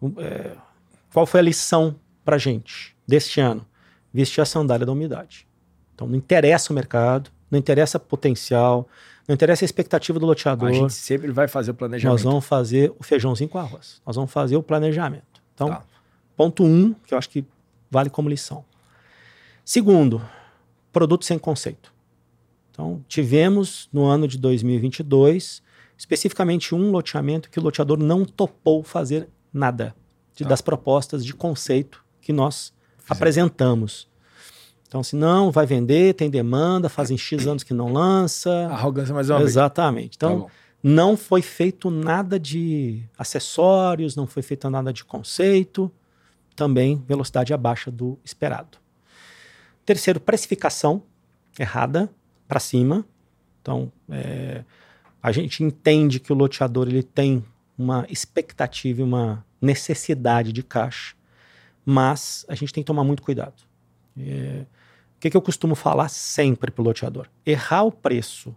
um, 0.00 0.14
é, 0.18 0.52
qual 1.12 1.26
foi 1.26 1.40
a 1.40 1.42
lição 1.42 1.94
pra 2.26 2.36
gente 2.36 2.94
deste 3.06 3.40
ano? 3.40 3.64
Vestir 4.12 4.40
a 4.42 4.44
sandália 4.44 4.84
da 4.84 4.92
umidade. 4.92 5.46
Então, 5.94 6.06
não 6.06 6.16
interessa 6.16 6.72
o 6.72 6.76
mercado, 6.76 7.30
não 7.50 7.58
interessa 7.58 7.98
potencial, 7.98 8.86
não 9.26 9.34
interessa 9.34 9.64
a 9.64 9.66
expectativa 9.66 10.18
do 10.18 10.26
loteador. 10.26 10.68
A 10.68 10.72
gente 10.72 10.92
sempre 10.92 11.30
vai 11.30 11.48
fazer 11.48 11.70
o 11.70 11.74
planejamento. 11.74 12.12
Nós 12.12 12.22
vamos 12.22 12.44
fazer 12.44 12.92
o 12.98 13.02
feijãozinho 13.02 13.48
com 13.48 13.58
arroz. 13.58 14.02
Nós 14.04 14.16
vamos 14.16 14.30
fazer 14.30 14.56
o 14.56 14.62
planejamento. 14.62 15.40
Então, 15.54 15.68
Tá. 15.68 15.82
ponto 16.36 16.64
um, 16.64 16.92
que 17.06 17.14
eu 17.14 17.18
acho 17.18 17.30
que 17.30 17.44
vale 17.90 18.10
como 18.10 18.28
lição. 18.28 18.64
Segundo, 19.64 20.20
produto 20.92 21.24
sem 21.24 21.38
conceito. 21.38 21.92
Então, 22.70 23.02
tivemos 23.08 23.88
no 23.92 24.04
ano 24.04 24.28
de 24.28 24.36
2022, 24.38 25.62
especificamente 25.96 26.74
um 26.74 26.90
loteamento 26.90 27.48
que 27.50 27.58
o 27.58 27.62
loteador 27.62 27.98
não 27.98 28.24
topou 28.24 28.82
fazer 28.82 29.28
nada 29.52 29.94
de- 30.34 30.44
Tá. 30.44 30.50
das 30.50 30.60
propostas 30.60 31.24
de 31.24 31.32
conceito 31.34 32.04
que 32.26 32.32
nós 32.32 32.72
apresentamos. 33.08 34.08
Então, 34.88 35.00
se 35.00 35.14
não, 35.14 35.52
vai 35.52 35.64
vender, 35.64 36.14
tem 36.14 36.28
demanda, 36.28 36.88
fazem 36.88 37.16
X 37.16 37.46
anos 37.46 37.62
que 37.62 37.72
não 37.72 37.92
lança. 37.92 38.68
Arrogância 38.68 39.14
mais 39.14 39.30
uma 39.30 39.38
vez. 39.38 39.50
Exatamente. 39.50 40.18
Tá 40.18 40.26
Então, 40.26 40.40
bom. 40.40 40.50
não 40.82 41.16
foi 41.16 41.40
feito 41.40 41.88
nada 41.88 42.38
de 42.38 43.04
acessórios, 43.16 44.16
não 44.16 44.26
foi 44.26 44.42
feito 44.42 44.68
nada 44.68 44.92
de 44.92 45.04
conceito, 45.04 45.90
também 46.56 47.00
velocidade 47.06 47.54
abaixo 47.54 47.92
do 47.92 48.18
esperado. 48.24 48.78
Terceiro, 49.84 50.18
precificação 50.18 51.02
errada 51.58 52.10
para 52.48 52.58
cima. 52.58 53.04
Então, 53.62 53.92
é, 54.10 54.64
a 55.22 55.30
gente 55.30 55.62
entende 55.62 56.18
que 56.18 56.32
o 56.32 56.36
loteador 56.36 56.88
ele 56.88 57.04
tem 57.04 57.44
uma 57.78 58.04
expectativa 58.08 59.00
e 59.00 59.04
uma 59.04 59.44
necessidade 59.60 60.52
de 60.52 60.62
caixa, 60.62 61.14
mas 61.86 62.44
a 62.48 62.54
gente 62.56 62.72
tem 62.72 62.82
que 62.82 62.86
tomar 62.86 63.04
muito 63.04 63.22
cuidado. 63.22 63.54
É, 64.18 64.64
o 65.16 65.20
que, 65.20 65.30
que 65.30 65.36
eu 65.36 65.40
costumo 65.42 65.74
falar 65.74 66.08
sempre 66.08 66.70
para 66.70 66.82
o 66.82 66.84
loteador? 66.84 67.28
Errar 67.46 67.84
o 67.84 67.92
preço 67.92 68.54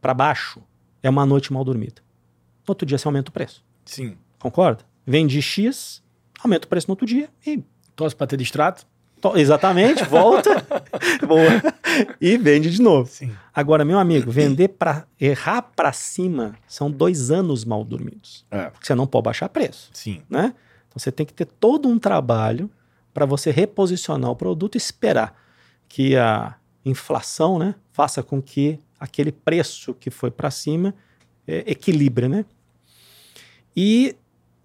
para 0.00 0.12
baixo 0.12 0.60
é 1.02 1.08
uma 1.08 1.24
noite 1.24 1.52
mal 1.52 1.64
dormida. 1.64 2.02
No 2.66 2.72
outro 2.72 2.84
dia 2.84 2.98
você 2.98 3.06
aumenta 3.08 3.30
o 3.30 3.32
preço. 3.32 3.64
Sim. 3.84 4.16
Concorda? 4.38 4.82
Vende 5.06 5.40
X, 5.40 6.02
aumenta 6.42 6.66
o 6.66 6.68
preço 6.68 6.88
no 6.88 6.92
outro 6.92 7.06
dia 7.06 7.30
e. 7.46 7.62
Torce 7.96 8.14
pra 8.14 8.26
ter 8.26 8.36
distrato? 8.36 8.86
to- 9.20 9.36
Exatamente, 9.36 10.04
volta. 10.04 10.64
boa. 11.26 11.50
E 12.20 12.36
vende 12.36 12.70
de 12.70 12.80
novo. 12.80 13.08
Sim. 13.10 13.32
Agora, 13.54 13.84
meu 13.84 13.98
amigo, 13.98 14.30
vender 14.30 14.68
para 14.68 15.06
errar 15.20 15.62
para 15.62 15.92
cima 15.92 16.54
são 16.68 16.88
dois 16.90 17.30
anos 17.30 17.64
mal 17.64 17.82
dormidos. 17.82 18.44
É. 18.50 18.70
Porque 18.70 18.86
você 18.86 18.94
não 18.94 19.06
pode 19.06 19.24
baixar 19.24 19.48
preço, 19.48 19.90
Sim. 19.92 20.22
né? 20.30 20.54
Você 20.98 21.12
tem 21.12 21.24
que 21.24 21.32
ter 21.32 21.46
todo 21.46 21.88
um 21.88 21.98
trabalho 21.98 22.70
para 23.12 23.26
você 23.26 23.50
reposicionar 23.50 24.30
o 24.30 24.36
produto 24.36 24.74
e 24.74 24.78
esperar 24.78 25.34
que 25.88 26.16
a 26.16 26.54
inflação, 26.84 27.58
né, 27.58 27.74
faça 27.92 28.22
com 28.22 28.40
que 28.40 28.78
aquele 28.98 29.32
preço 29.32 29.94
que 29.94 30.10
foi 30.10 30.30
para 30.30 30.50
cima 30.50 30.94
é, 31.46 31.64
equilibre, 31.66 32.28
né? 32.28 32.44
E 33.76 34.16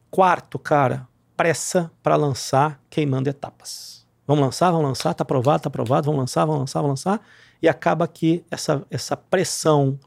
quarto, 0.10 0.58
cara, 0.60 1.08
pressa 1.36 1.92
para 2.02 2.16
lançar 2.16 2.80
queimando 2.90 3.30
etapas. 3.30 4.06
Vamos 4.26 4.44
lançar, 4.44 4.72
vamos 4.72 4.88
lançar, 4.88 5.14
tá 5.14 5.24
aprovado, 5.24 5.64
tá 5.64 5.68
aprovado, 5.68 6.06
vamos 6.06 6.20
lançar, 6.20 6.46
vamos 6.46 6.62
lançar, 6.62 6.82
vamos 6.82 7.04
lançar. 7.04 7.26
e 7.62 7.68
acaba 7.68 8.08
que 8.08 8.44
essa, 8.50 8.86
essa 8.90 9.16
pressão 9.16 10.00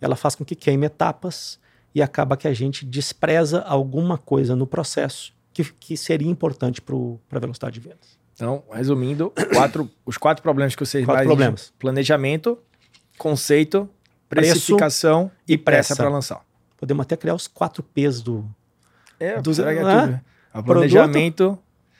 ela 0.00 0.16
faz 0.16 0.34
com 0.34 0.44
que 0.44 0.54
queime 0.54 0.86
etapas 0.86 1.58
e 1.94 2.02
acaba 2.02 2.36
que 2.36 2.48
a 2.48 2.52
gente 2.52 2.84
despreza 2.84 3.62
alguma 3.62 4.18
coisa 4.18 4.54
no 4.54 4.66
processo 4.66 5.32
que, 5.54 5.64
que 5.64 5.96
seria 5.96 6.28
importante 6.28 6.82
para 6.82 6.96
a 6.96 7.38
velocidade 7.38 7.74
de 7.74 7.88
vendas. 7.88 8.18
Então, 8.34 8.64
resumindo, 8.72 9.32
quatro, 9.54 9.88
os 10.04 10.18
quatro 10.18 10.42
problemas 10.42 10.74
que 10.74 10.84
vocês 10.84 11.04
Quatro 11.04 11.24
mais 11.24 11.26
problemas. 11.26 11.72
planejamento, 11.78 12.58
conceito, 13.16 13.88
Preço 14.28 14.52
precificação 14.52 15.30
e 15.46 15.56
pressa 15.56 15.94
para 15.94 16.08
lançar. 16.08 16.40
Podemos 16.76 17.02
até 17.04 17.16
criar 17.16 17.34
os 17.34 17.46
quatro 17.46 17.82
P's 17.82 18.20
do 18.20 18.44
É, 19.20 19.40
que 19.40 19.60
é 19.60 19.84
né? 19.84 20.06
né? 20.06 20.20
O 20.52 20.62
planejamento, 20.62 21.58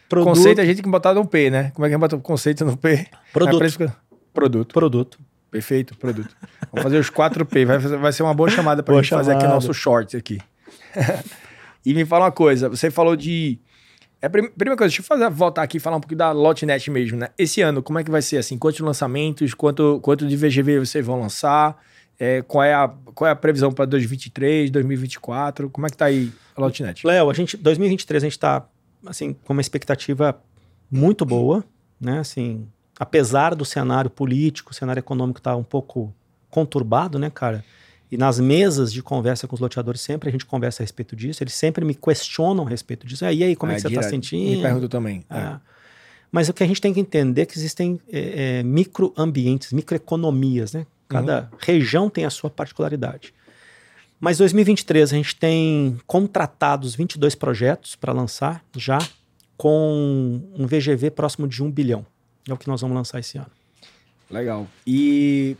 produto. 0.08 0.28
conceito 0.28 0.60
a 0.60 0.64
gente 0.64 0.76
tem 0.76 0.84
que 0.84 0.90
botar 0.90 1.14
no 1.14 1.24
P, 1.24 1.48
né? 1.48 1.70
Como 1.74 1.86
é 1.86 1.88
que 1.88 1.94
a 1.94 1.96
gente 1.96 2.00
bota 2.00 2.16
o 2.16 2.20
conceito 2.20 2.64
no 2.64 2.76
P? 2.76 3.06
Produto. 3.32 3.92
Produto. 4.32 4.74
Produto. 4.74 5.18
Perfeito, 5.50 5.96
produto. 5.96 6.36
Vamos 6.72 6.82
fazer 6.82 6.98
os 6.98 7.08
4P. 7.08 7.64
Vai, 7.64 7.78
vai 7.78 8.12
ser 8.12 8.24
uma 8.24 8.34
boa 8.34 8.50
chamada 8.50 8.82
para 8.82 8.92
Boa 8.92 9.02
gente 9.02 9.10
fazer 9.10 9.32
aqui 9.32 9.46
nosso 9.46 9.72
shorts 9.72 10.16
aqui. 10.16 10.40
e 11.84 11.94
me 11.94 12.04
fala 12.04 12.24
uma 12.26 12.32
coisa. 12.32 12.68
Você 12.68 12.90
falou 12.90 13.16
de... 13.16 13.58
É, 14.20 14.28
prim- 14.28 14.50
primeira 14.50 14.76
coisa, 14.76 14.88
deixa 14.90 15.02
eu 15.02 15.04
fazer, 15.04 15.28
voltar 15.30 15.62
aqui 15.62 15.76
e 15.76 15.80
falar 15.80 15.96
um 15.96 16.00
pouquinho 16.00 16.18
da 16.18 16.32
Lotnet 16.32 16.90
mesmo, 16.90 17.18
né? 17.18 17.28
Esse 17.36 17.60
ano, 17.60 17.82
como 17.82 17.98
é 17.98 18.04
que 18.04 18.10
vai 18.10 18.22
ser, 18.22 18.38
assim? 18.38 18.56
Quantos 18.56 18.80
lançamentos, 18.80 19.52
quanto, 19.52 20.00
quanto 20.00 20.26
de 20.26 20.36
VGV 20.36 20.80
vocês 20.80 21.04
vão 21.04 21.20
lançar? 21.20 21.78
É, 22.18 22.42
qual, 22.42 22.64
é 22.64 22.72
a, 22.72 22.88
qual 23.14 23.28
é 23.28 23.32
a 23.32 23.36
previsão 23.36 23.70
para 23.72 23.84
2023, 23.84 24.70
2024? 24.70 25.68
Como 25.68 25.86
é 25.86 25.90
que 25.90 25.96
tá 25.96 26.06
aí 26.06 26.32
a 26.56 26.60
Lotnet? 26.60 27.06
Léo, 27.06 27.28
a 27.28 27.34
gente 27.34 27.56
2023 27.56 28.22
a 28.22 28.26
gente 28.26 28.32
está 28.32 28.66
assim 29.04 29.34
com 29.44 29.52
uma 29.52 29.60
expectativa 29.60 30.40
muito 30.90 31.26
boa, 31.26 31.64
né? 32.00 32.20
Assim, 32.20 32.66
apesar 32.98 33.54
do 33.54 33.64
cenário 33.64 34.08
político, 34.08 34.70
o 34.70 34.74
cenário 34.74 35.00
econômico 35.00 35.40
tá 35.40 35.54
um 35.56 35.64
pouco 35.64 36.14
conturbado, 36.48 37.18
né, 37.18 37.30
cara? 37.30 37.64
E 38.14 38.16
nas 38.16 38.38
mesas 38.38 38.92
de 38.92 39.02
conversa 39.02 39.48
com 39.48 39.56
os 39.56 39.60
loteadores 39.60 40.00
sempre 40.00 40.28
a 40.28 40.32
gente 40.32 40.46
conversa 40.46 40.80
a 40.80 40.84
respeito 40.84 41.16
disso. 41.16 41.42
Eles 41.42 41.52
sempre 41.52 41.84
me 41.84 41.96
questionam 41.96 42.64
a 42.64 42.70
respeito 42.70 43.04
disso. 43.08 43.24
Ah, 43.24 43.32
e 43.32 43.42
aí, 43.42 43.56
como 43.56 43.72
é, 43.72 43.74
que 43.74 43.80
você 43.80 43.88
está 43.88 44.04
sentindo? 44.04 44.56
Me 44.56 44.62
pergunto 44.62 44.88
também. 44.88 45.24
É. 45.28 45.36
É. 45.36 45.56
Mas 46.30 46.48
o 46.48 46.54
que 46.54 46.62
a 46.62 46.66
gente 46.66 46.80
tem 46.80 46.94
que 46.94 47.00
entender 47.00 47.42
é 47.42 47.46
que 47.46 47.58
existem 47.58 48.00
é, 48.08 48.60
é, 48.60 48.62
microambientes, 48.62 49.72
microeconomias, 49.72 50.74
né? 50.74 50.86
Cada 51.08 51.50
região 51.58 52.08
tem 52.08 52.24
a 52.24 52.30
sua 52.30 52.48
particularidade. 52.48 53.34
Mas 54.20 54.38
2023 54.38 55.12
a 55.12 55.16
gente 55.16 55.34
tem 55.34 55.98
contratados 56.06 56.94
22 56.94 57.34
projetos 57.34 57.96
para 57.96 58.12
lançar 58.12 58.64
já 58.76 58.98
com 59.56 60.40
um 60.56 60.68
VGV 60.68 61.10
próximo 61.10 61.48
de 61.48 61.60
1 61.64 61.68
bilhão. 61.68 62.06
É 62.48 62.52
o 62.52 62.56
que 62.56 62.68
nós 62.68 62.80
vamos 62.80 62.96
lançar 62.96 63.18
esse 63.18 63.38
ano. 63.38 63.50
Legal. 64.30 64.68
E 64.86 65.56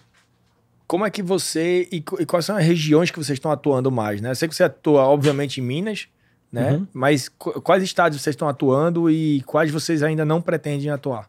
como 0.87 1.05
é 1.07 1.11
que 1.11 1.22
você. 1.22 1.89
E, 1.91 1.97
e 1.97 2.26
quais 2.26 2.45
são 2.45 2.57
as 2.57 2.64
regiões 2.64 3.11
que 3.11 3.18
vocês 3.18 3.37
estão 3.37 3.51
atuando 3.51 3.91
mais, 3.91 4.20
né? 4.20 4.30
Eu 4.30 4.35
sei 4.35 4.49
que 4.49 4.55
você 4.55 4.64
atua, 4.64 5.03
obviamente, 5.03 5.61
em 5.61 5.64
Minas, 5.64 6.09
né? 6.53 6.72
Uhum. 6.72 6.87
Mas 6.93 7.28
qu- 7.28 7.61
quais 7.61 7.82
estados 7.82 8.20
vocês 8.20 8.35
estão 8.35 8.49
atuando 8.49 9.11
e 9.11 9.41
quais 9.43 9.70
vocês 9.70 10.03
ainda 10.03 10.24
não 10.24 10.41
pretendem 10.43 10.91
atuar? 10.91 11.28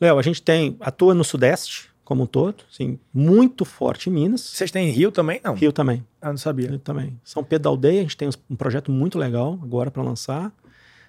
Léo, 0.00 0.18
a 0.18 0.22
gente 0.22 0.40
tem 0.42 0.76
atua 0.80 1.14
no 1.14 1.24
Sudeste 1.24 1.88
como 2.04 2.22
um 2.22 2.26
todo, 2.26 2.64
assim, 2.72 2.98
muito 3.12 3.64
forte 3.66 4.08
em 4.08 4.12
Minas. 4.12 4.40
Vocês 4.40 4.70
têm 4.70 4.88
Rio 4.90 5.12
também? 5.12 5.40
Não. 5.44 5.54
Rio 5.54 5.72
também. 5.72 6.02
Ah, 6.22 6.30
não 6.30 6.38
sabia. 6.38 6.68
Rio 6.70 6.78
também. 6.78 7.20
São 7.22 7.44
Pedro 7.44 7.64
da 7.64 7.68
Aldeia, 7.70 7.98
a 8.00 8.02
gente 8.02 8.16
tem 8.16 8.28
um 8.48 8.56
projeto 8.56 8.90
muito 8.90 9.18
legal 9.18 9.58
agora 9.62 9.90
para 9.90 10.02
lançar. 10.02 10.50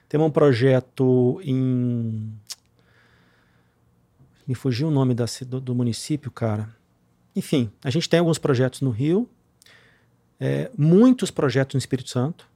Temos 0.10 0.28
um 0.28 0.32
projeto 0.32 1.40
em. 1.44 2.34
Me 4.48 4.56
fugiu 4.56 4.88
o 4.88 4.92
nome 4.92 5.14
da, 5.14 5.26
do, 5.48 5.62
do 5.62 5.76
município, 5.76 6.32
cara. 6.32 6.68
Enfim, 7.36 7.70
a 7.84 7.90
gente 7.90 8.10
tem 8.10 8.20
alguns 8.20 8.38
projetos 8.38 8.82
no 8.82 8.90
Rio, 8.90 9.30
é, 10.40 10.70
muitos 10.78 11.32
projetos 11.32 11.76
no 11.76 11.80
Espírito 11.80 12.10
Santo. 12.10 12.48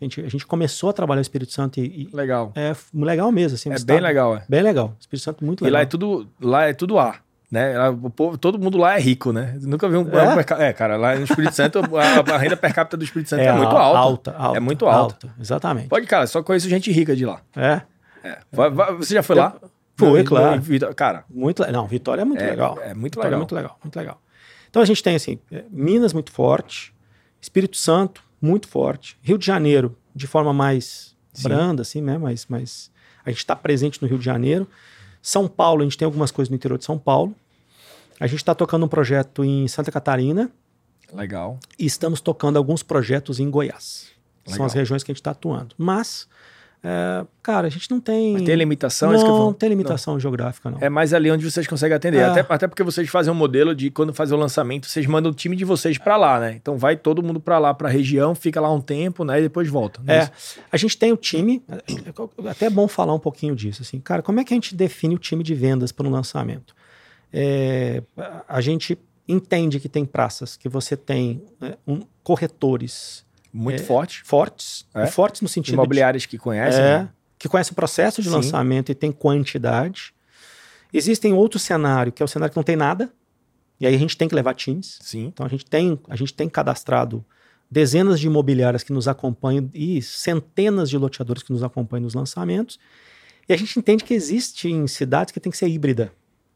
A 0.00 0.04
gente, 0.04 0.20
a 0.20 0.28
gente 0.28 0.44
começou 0.46 0.90
a 0.90 0.92
trabalhar 0.92 1.18
no 1.18 1.22
Espírito 1.22 1.52
Santo 1.52 1.78
e, 1.78 2.08
e 2.12 2.16
Legal. 2.16 2.52
é 2.56 2.74
legal 2.92 3.30
mesmo. 3.30 3.54
Assim, 3.54 3.70
É 3.70 3.74
estado 3.74 3.86
bem 3.86 4.00
legal, 4.00 4.36
é. 4.36 4.44
Bem 4.48 4.62
legal. 4.62 4.96
Espírito 4.98 5.22
Santo 5.24 5.44
muito 5.44 5.62
E 5.62 5.66
legal. 5.66 5.78
lá 5.78 5.82
é 5.82 5.86
tudo, 5.86 6.28
lá 6.40 6.64
é 6.64 6.72
tudo 6.72 6.98
ar. 6.98 7.22
Né? 7.50 7.78
O 7.90 8.08
povo, 8.10 8.38
todo 8.38 8.58
mundo 8.58 8.78
lá 8.78 8.96
é 8.96 9.00
rico, 9.00 9.30
né? 9.30 9.56
Nunca 9.60 9.86
vi 9.88 9.96
um. 9.96 10.06
É? 10.08 10.68
É, 10.68 10.72
cara, 10.72 10.96
lá 10.96 11.14
no 11.14 11.22
Espírito 11.24 11.54
Santo, 11.54 11.80
a, 11.96 12.34
a 12.34 12.38
renda 12.38 12.56
per 12.56 12.74
capita 12.74 12.96
do 12.96 13.04
Espírito 13.04 13.28
Santo 13.28 13.40
é, 13.42 13.52
muito 13.52 13.68
al- 13.76 13.94
alta. 13.94 14.30
alta, 14.30 14.36
alta. 14.42 14.56
É 14.56 14.60
muito 14.60 14.86
alta. 14.86 15.34
Exatamente. 15.38 15.88
Pode, 15.88 16.06
cara, 16.06 16.26
só 16.26 16.42
conheço 16.42 16.68
gente 16.68 16.90
rica 16.90 17.14
de 17.14 17.26
lá. 17.26 17.42
É. 17.54 17.82
É. 18.24 18.38
Vai- 18.50 18.70
vai- 18.70 18.94
você 18.96 19.14
já 19.14 19.22
foi 19.22 19.36
lá? 19.36 19.54
Fui, 19.96 20.18
Não, 20.20 20.24
claro. 20.24 20.62
Cara, 20.96 21.24
Muito, 21.28 21.64
não, 21.70 21.86
Vitória 21.86 22.22
é 22.22 22.24
muito 22.24 22.42
É, 22.42 22.50
legal. 22.50 22.78
é 22.80 22.94
muito 22.94 23.14
Vitória 23.14 23.28
legal. 23.28 23.36
É 23.36 23.38
muito 23.38 23.54
legal, 23.54 23.78
muito 23.82 23.96
legal. 23.96 24.22
Então 24.70 24.80
a 24.82 24.84
gente 24.84 25.02
tem 25.02 25.14
assim, 25.14 25.38
é, 25.50 25.64
Minas 25.70 26.12
muito 26.12 26.32
forte, 26.32 26.94
Espírito 27.40 27.76
Santo 27.76 28.24
muito 28.40 28.66
forte, 28.68 29.16
Rio 29.22 29.36
de 29.38 29.44
Janeiro 29.46 29.96
de 30.14 30.26
forma 30.26 30.52
mais 30.52 31.14
Sim. 31.32 31.42
branda, 31.44 31.82
assim, 31.82 32.00
né? 32.00 32.18
Mas, 32.18 32.46
mas 32.48 32.90
a 33.24 33.30
gente 33.30 33.38
está 33.38 33.54
presente 33.54 34.00
no 34.02 34.08
Rio 34.08 34.18
de 34.18 34.24
Janeiro. 34.24 34.66
São 35.20 35.46
Paulo, 35.46 35.82
a 35.82 35.84
gente 35.84 35.96
tem 35.96 36.06
algumas 36.06 36.30
coisas 36.30 36.50
no 36.50 36.56
interior 36.56 36.78
de 36.78 36.84
São 36.84 36.98
Paulo. 36.98 37.34
A 38.18 38.26
gente 38.26 38.38
está 38.38 38.54
tocando 38.54 38.84
um 38.84 38.88
projeto 38.88 39.44
em 39.44 39.66
Santa 39.68 39.90
Catarina 39.92 40.50
legal. 41.12 41.58
e 41.78 41.86
estamos 41.86 42.20
tocando 42.20 42.56
alguns 42.56 42.82
projetos 42.82 43.38
em 43.40 43.50
Goiás. 43.50 44.10
São 44.44 44.52
Legal. 44.54 44.66
as 44.66 44.72
regiões 44.72 45.02
que 45.04 45.10
a 45.10 45.14
gente 45.14 45.20
está 45.20 45.30
atuando. 45.30 45.74
Mas, 45.78 46.28
é, 46.84 47.24
cara, 47.40 47.68
a 47.68 47.70
gente 47.70 47.88
não 47.90 48.00
tem. 48.00 48.32
Mas 48.32 48.42
tem 48.42 48.56
limitação? 48.56 49.12
não, 49.12 49.18
que 49.18 49.24
eu 49.24 49.36
falo? 49.36 49.54
tem 49.54 49.68
limitação 49.68 50.18
geográfica, 50.18 50.68
não. 50.68 50.78
É 50.80 50.88
mais 50.88 51.14
ali 51.14 51.30
onde 51.30 51.48
vocês 51.48 51.64
conseguem 51.66 51.96
atender. 51.96 52.18
É. 52.18 52.24
Até, 52.24 52.44
até 52.48 52.66
porque 52.68 52.82
vocês 52.82 53.08
fazem 53.08 53.32
um 53.32 53.36
modelo 53.36 53.72
de 53.72 53.88
quando 53.88 54.12
fazer 54.12 54.34
o 54.34 54.36
lançamento, 54.36 54.88
vocês 54.88 55.06
mandam 55.06 55.30
o 55.30 55.34
time 55.34 55.54
de 55.54 55.64
vocês 55.64 55.96
pra 55.96 56.16
lá, 56.16 56.40
né? 56.40 56.54
Então 56.60 56.76
vai 56.76 56.96
todo 56.96 57.22
mundo 57.22 57.38
pra 57.38 57.58
lá, 57.60 57.72
pra 57.72 57.88
região, 57.88 58.34
fica 58.34 58.60
lá 58.60 58.72
um 58.72 58.80
tempo, 58.80 59.24
né? 59.24 59.38
E 59.38 59.42
depois 59.42 59.68
volta. 59.68 60.00
não 60.04 60.12
É, 60.12 60.28
a 60.72 60.76
gente 60.76 60.98
tem 60.98 61.12
o 61.12 61.16
time, 61.16 61.62
é 61.68 62.48
até 62.50 62.66
é 62.66 62.70
bom 62.70 62.88
falar 62.88 63.14
um 63.14 63.20
pouquinho 63.20 63.54
disso, 63.54 63.82
assim, 63.82 64.00
cara, 64.00 64.20
como 64.20 64.40
é 64.40 64.44
que 64.44 64.52
a 64.52 64.56
gente 64.56 64.74
define 64.74 65.14
o 65.14 65.18
time 65.18 65.44
de 65.44 65.54
vendas 65.54 65.92
para 65.92 66.06
um 66.06 66.10
lançamento? 66.10 66.74
É, 67.32 68.02
a 68.48 68.60
gente 68.60 68.98
entende 69.28 69.78
que 69.78 69.88
tem 69.88 70.04
praças 70.04 70.56
que 70.56 70.68
você 70.68 70.96
tem 70.96 71.42
é, 71.60 71.76
um- 71.86 72.00
corretores 72.24 73.24
Muito 73.52 73.82
é, 73.82 73.84
forte. 73.84 74.22
fortes, 74.24 74.86
É. 74.94 75.06
fortes 75.06 75.40
no 75.42 75.48
sentido 75.48 75.74
Imobiliários 75.74 76.24
que 76.26 76.36
de, 76.36 76.42
conhecem. 76.42 76.80
é, 76.80 76.98
né? 77.00 77.08
que 77.38 77.48
conhecem 77.48 77.72
o 77.72 77.74
processo 77.74 78.22
de 78.22 78.28
Sim. 78.28 78.34
lançamento 78.36 78.90
e 78.90 78.94
tem 78.94 79.10
quantidade. 79.12 80.14
Existem 80.92 81.32
outro 81.32 81.58
cenário, 81.58 82.12
que 82.12 82.22
é 82.22 82.24
o 82.24 82.28
cenário 82.28 82.52
que 82.52 82.56
não 82.56 82.62
tem 82.62 82.76
nada, 82.76 83.12
e 83.80 83.86
aí 83.86 83.94
a 83.94 83.98
gente 83.98 84.16
tem 84.16 84.28
que 84.28 84.34
levar 84.34 84.54
times. 84.54 84.98
Sim. 85.00 85.26
Então 85.26 85.44
a 85.44 85.48
gente 85.48 85.64
tem, 85.64 85.98
a 86.08 86.16
gente 86.16 86.32
tem 86.32 86.48
cadastrado 86.48 87.24
dezenas 87.70 88.20
de 88.20 88.26
imobiliárias 88.26 88.82
que 88.82 88.92
nos 88.92 89.08
acompanham 89.08 89.68
e 89.74 90.00
centenas 90.02 90.88
de 90.90 90.96
loteadores 90.98 91.42
que 91.42 91.52
nos 91.52 91.62
acompanham 91.62 92.04
nos 92.04 92.14
lançamentos. 92.14 92.78
E 93.48 93.52
a 93.52 93.56
gente 93.56 93.78
entende 93.78 94.04
que 94.04 94.14
existe 94.14 94.68
em 94.70 94.86
cidades 94.86 95.32
que 95.32 95.40
tem 95.40 95.50
que 95.50 95.56
ser 95.58 95.68
híbrida. 95.68 96.12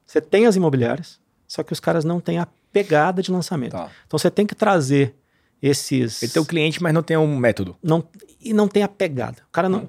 Você 0.07 0.21
tem 0.21 0.47
as 0.47 0.55
imobiliárias, 0.55 1.19
só 1.49 1.63
que 1.63 1.73
os 1.73 1.81
caras 1.81 2.05
não 2.05 2.21
têm 2.21 2.39
a 2.39 2.47
pegada 2.73 3.23
de 3.23 3.33
lançamento. 3.33 3.73
Tá. 3.73 3.91
Então 4.07 4.19
você 4.19 4.31
tem 4.31 4.47
que 4.47 4.55
trazer 4.55 5.17
esses 5.63 6.23
Ele 6.23 6.33
tem 6.33 6.43
o 6.43 6.47
cliente, 6.47 6.83
mas 6.83 6.93
não 6.93 7.03
tem 7.03 7.17
um 7.17 7.37
método. 7.37 7.77
não 7.83 8.07
e 8.41 8.53
não 8.53 8.69
tem 8.69 8.83
a 8.83 8.89
pegada. 8.89 9.43
O 9.49 9.51
cara 9.51 9.69
não, 9.69 9.89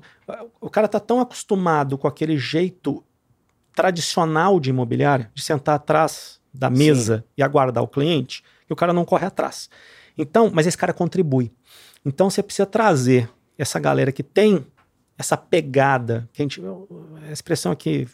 o 0.59 0.70
cara 0.70 0.88
tá 0.88 0.99
tão 0.99 1.20
acostumado 1.20 1.97
com 1.97 2.07
aquele 2.07 2.38
jeito 2.38 3.03
tradicional 3.76 4.59
de 4.59 4.72
imobiliária, 4.72 5.30
de 5.36 5.43
sentar 5.43 5.76
atrás 5.76 6.39
da 6.51 6.70
mesa 6.70 7.24
e 7.38 7.43
aguardar 7.43 7.84
o 7.84 7.88
cliente, 7.88 8.43
que 8.65 8.74
o 8.74 8.76
cara 8.76 8.93
não 8.93 9.05
corre 9.05 9.28
atrás. 9.28 9.70
Então, 10.18 10.49
mas 10.51 10.65
esse 10.65 10.78
cara 10.78 10.91
contribui. 10.91 11.51
Então 12.03 12.30
você 12.30 12.41
precisa 12.41 12.65
trazer 12.65 13.30
essa 13.57 13.80
galera 13.80 14.11
que 14.11 14.24
tem 14.24 14.65
essa 15.18 15.38
pegada, 15.38 16.28
que 16.34 16.41
a 16.41 16.45
gente 16.45 16.61
a 17.28 17.32
expressão 17.32 17.72
aqui 17.72 18.07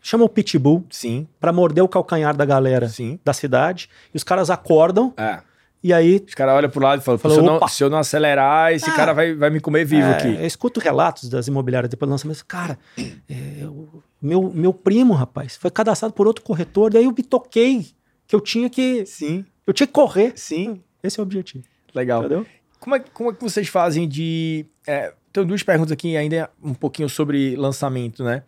chama 0.00 0.24
o 0.24 0.28
pitbull 0.28 0.86
Sim, 0.90 1.26
para 1.40 1.52
morder 1.52 1.82
o 1.82 1.88
calcanhar 1.88 2.36
da 2.36 2.44
galera 2.44 2.88
sim. 2.88 3.18
da 3.24 3.32
cidade, 3.32 3.90
e 4.12 4.16
os 4.16 4.24
caras 4.24 4.48
acordam 4.48 5.12
É. 5.16 5.42
e 5.82 5.92
aí 5.92 6.24
Os 6.26 6.34
caras 6.34 6.54
olham 6.54 6.68
pro 6.70 6.82
lado 6.82 7.00
e 7.00 7.04
falam, 7.04 7.18
"Pô, 7.18 7.28
Falou, 7.28 7.36
se, 7.38 7.42
eu 7.42 7.60
não, 7.60 7.68
se 7.68 7.84
eu 7.84 7.90
não 7.90 7.98
acelerar, 7.98 8.72
esse 8.72 8.88
Ah. 8.90 8.94
cara 8.94 9.12
vai, 9.12 9.34
vai 9.34 9.50
me 9.50 9.60
comer 9.60 9.84
vivo 9.84 10.06
É, 10.06 10.12
aqui. 10.16 10.28
Eu 10.34 10.46
escuto 10.46 10.80
relatos 10.80 11.28
das 11.28 11.46
imobiliárias 11.48 11.88
depois 11.90 12.08
do 12.08 12.12
lançamento. 12.12 12.44
Cara, 12.46 12.78
é, 12.98 13.64
o 13.66 14.02
meu, 14.20 14.50
meu 14.52 14.72
primo, 14.74 15.14
rapaz, 15.14 15.56
foi 15.56 15.70
cadastrado 15.70 16.12
por 16.14 16.26
outro 16.26 16.42
corretor, 16.44 16.90
daí 16.92 17.04
eu 17.04 17.14
me 17.16 17.22
toquei 17.22 17.86
que 18.26 18.34
eu 18.34 18.40
tinha 18.40 18.68
que. 18.68 19.06
Sim, 19.06 19.44
Eu 19.66 19.72
tinha 19.72 19.86
que 19.86 19.92
correr. 19.92 20.32
sim. 20.36 20.82
Esse 21.02 21.20
é 21.20 21.22
o 21.22 21.24
objetivo. 21.26 21.62
Legal. 21.94 22.20
Entendeu? 22.20 22.44
Como 22.80 22.96
é, 22.96 23.00
como 23.00 23.30
é 23.30 23.34
que 23.34 23.42
vocês 23.42 23.68
fazem 23.68 24.08
de. 24.08 24.66
É, 24.86 25.12
tenho 25.32 25.46
duas 25.46 25.62
perguntas 25.62 25.92
aqui 25.92 26.16
ainda 26.16 26.50
um 26.62 26.74
pouquinho 26.74 27.08
sobre 27.08 27.54
lançamento, 27.56 28.24
né? 28.24 28.42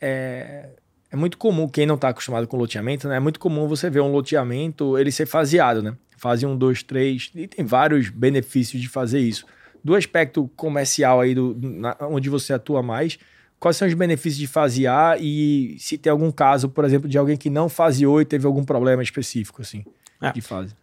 É, 0.00 0.70
é 1.12 1.16
muito 1.16 1.36
comum, 1.38 1.68
quem 1.68 1.86
não 1.86 1.94
está 1.96 2.08
acostumado 2.08 2.46
com 2.46 2.56
loteamento, 2.56 3.08
né? 3.08 3.16
É 3.16 3.20
muito 3.20 3.38
comum 3.40 3.66
você 3.68 3.90
ver 3.90 4.00
um 4.00 4.10
loteamento 4.12 4.96
ele 4.98 5.10
ser 5.12 5.26
faseado, 5.26 5.82
né? 5.82 5.94
Fase 6.20 6.44
1, 6.44 6.54
2, 6.56 6.82
3, 6.82 7.30
e 7.34 7.46
tem 7.48 7.64
vários 7.64 8.10
benefícios 8.10 8.80
de 8.82 8.88
fazer 8.88 9.20
isso. 9.20 9.46
Do 9.82 9.94
aspecto 9.94 10.48
comercial 10.54 11.18
aí, 11.20 11.34
do, 11.34 11.56
na- 11.58 11.96
onde 12.02 12.28
você 12.28 12.52
atua 12.52 12.82
mais, 12.82 13.18
quais 13.58 13.76
são 13.78 13.88
os 13.88 13.94
benefícios 13.94 14.36
de 14.38 14.46
fasear 14.46 15.16
e 15.20 15.76
se 15.78 15.96
tem 15.96 16.10
algum 16.10 16.30
caso, 16.30 16.68
por 16.68 16.84
exemplo, 16.84 17.08
de 17.08 17.16
alguém 17.16 17.38
que 17.38 17.48
não 17.48 17.68
faseou 17.70 18.20
e 18.20 18.26
teve 18.26 18.46
algum 18.46 18.62
problema 18.64 19.02
específico, 19.02 19.62
assim, 19.62 19.82
É. 20.20 20.30
de 20.32 20.42
fase. 20.42 20.74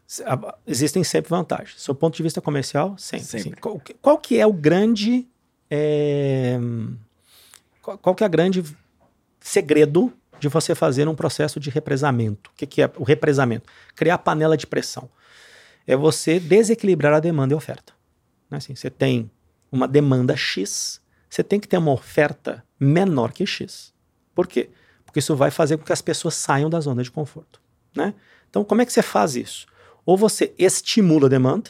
Existem 0.66 1.04
sempre 1.04 1.30
vantagens. 1.30 1.86
Do 1.86 1.94
ponto 1.94 2.16
de 2.18 2.24
vista 2.24 2.42
comercial, 2.42 2.96
sempre. 2.98 3.26
Sempre. 3.28 3.50
Assim, 3.52 3.62
qual, 3.62 3.80
que- 3.80 3.94
qual 4.02 4.18
que 4.18 4.40
é 4.40 4.48
o 4.48 4.54
grande. 4.54 5.28
é, 5.70 6.58
qual, 7.82 7.98
qual 8.00 8.16
que 8.16 8.24
é 8.24 8.28
o 8.28 8.30
grande 8.30 8.64
segredo 9.40 10.12
de 10.40 10.48
você 10.48 10.76
fazer 10.76 11.08
um 11.08 11.16
processo 11.16 11.60
de 11.60 11.70
represamento? 11.70 12.50
O 12.52 12.54
que, 12.56 12.66
que 12.66 12.82
é 12.82 12.92
o 12.98 13.04
represamento? 13.04 13.66
Criar 13.96 14.18
panela 14.18 14.58
de 14.58 14.68
pressão. 14.68 15.10
É 15.86 15.96
você 15.96 16.40
desequilibrar 16.40 17.14
a 17.14 17.20
demanda 17.20 17.54
e 17.54 17.56
a 17.56 17.58
oferta. 17.58 17.94
Né? 18.50 18.58
Assim, 18.58 18.76
você 18.76 18.90
tem 18.90 19.32
uma 19.72 19.88
demanda 19.88 20.36
X, 20.36 21.02
você 21.30 21.44
tem 21.44 21.60
que 21.60 21.68
ter 21.68 21.78
uma 21.78 21.92
oferta 21.92 22.64
menor 22.80 23.32
que 23.32 23.46
X. 23.46 23.94
Por 24.34 24.48
quê? 24.48 24.70
Porque 25.06 25.20
isso 25.20 25.36
vai 25.36 25.52
fazer 25.52 25.78
com 25.78 25.84
que 25.84 25.94
as 25.94 26.02
pessoas 26.02 26.36
saiam 26.36 26.70
da 26.70 26.80
zona 26.80 27.04
de 27.04 27.12
conforto. 27.12 27.62
Né? 27.96 28.14
Então, 28.50 28.64
como 28.64 28.82
é 28.82 28.86
que 28.86 28.94
você 28.94 29.02
faz 29.02 29.36
isso? 29.36 29.66
Ou 30.06 30.18
você 30.18 30.54
estimula 30.58 31.28
a 31.28 31.30
demanda, 31.30 31.70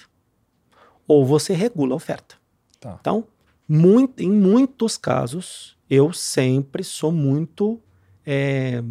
ou 1.08 1.26
você 1.26 1.54
regula 1.54 1.94
a 1.94 1.96
oferta. 1.96 2.36
Tá. 2.80 2.98
Então, 3.00 3.26
muito, 3.68 4.22
em 4.22 4.30
muitos 4.30 4.98
casos, 4.98 5.78
eu 5.90 6.14
sempre 6.14 6.84
sou 6.84 7.12
muito 7.12 7.82
é, 8.30 8.84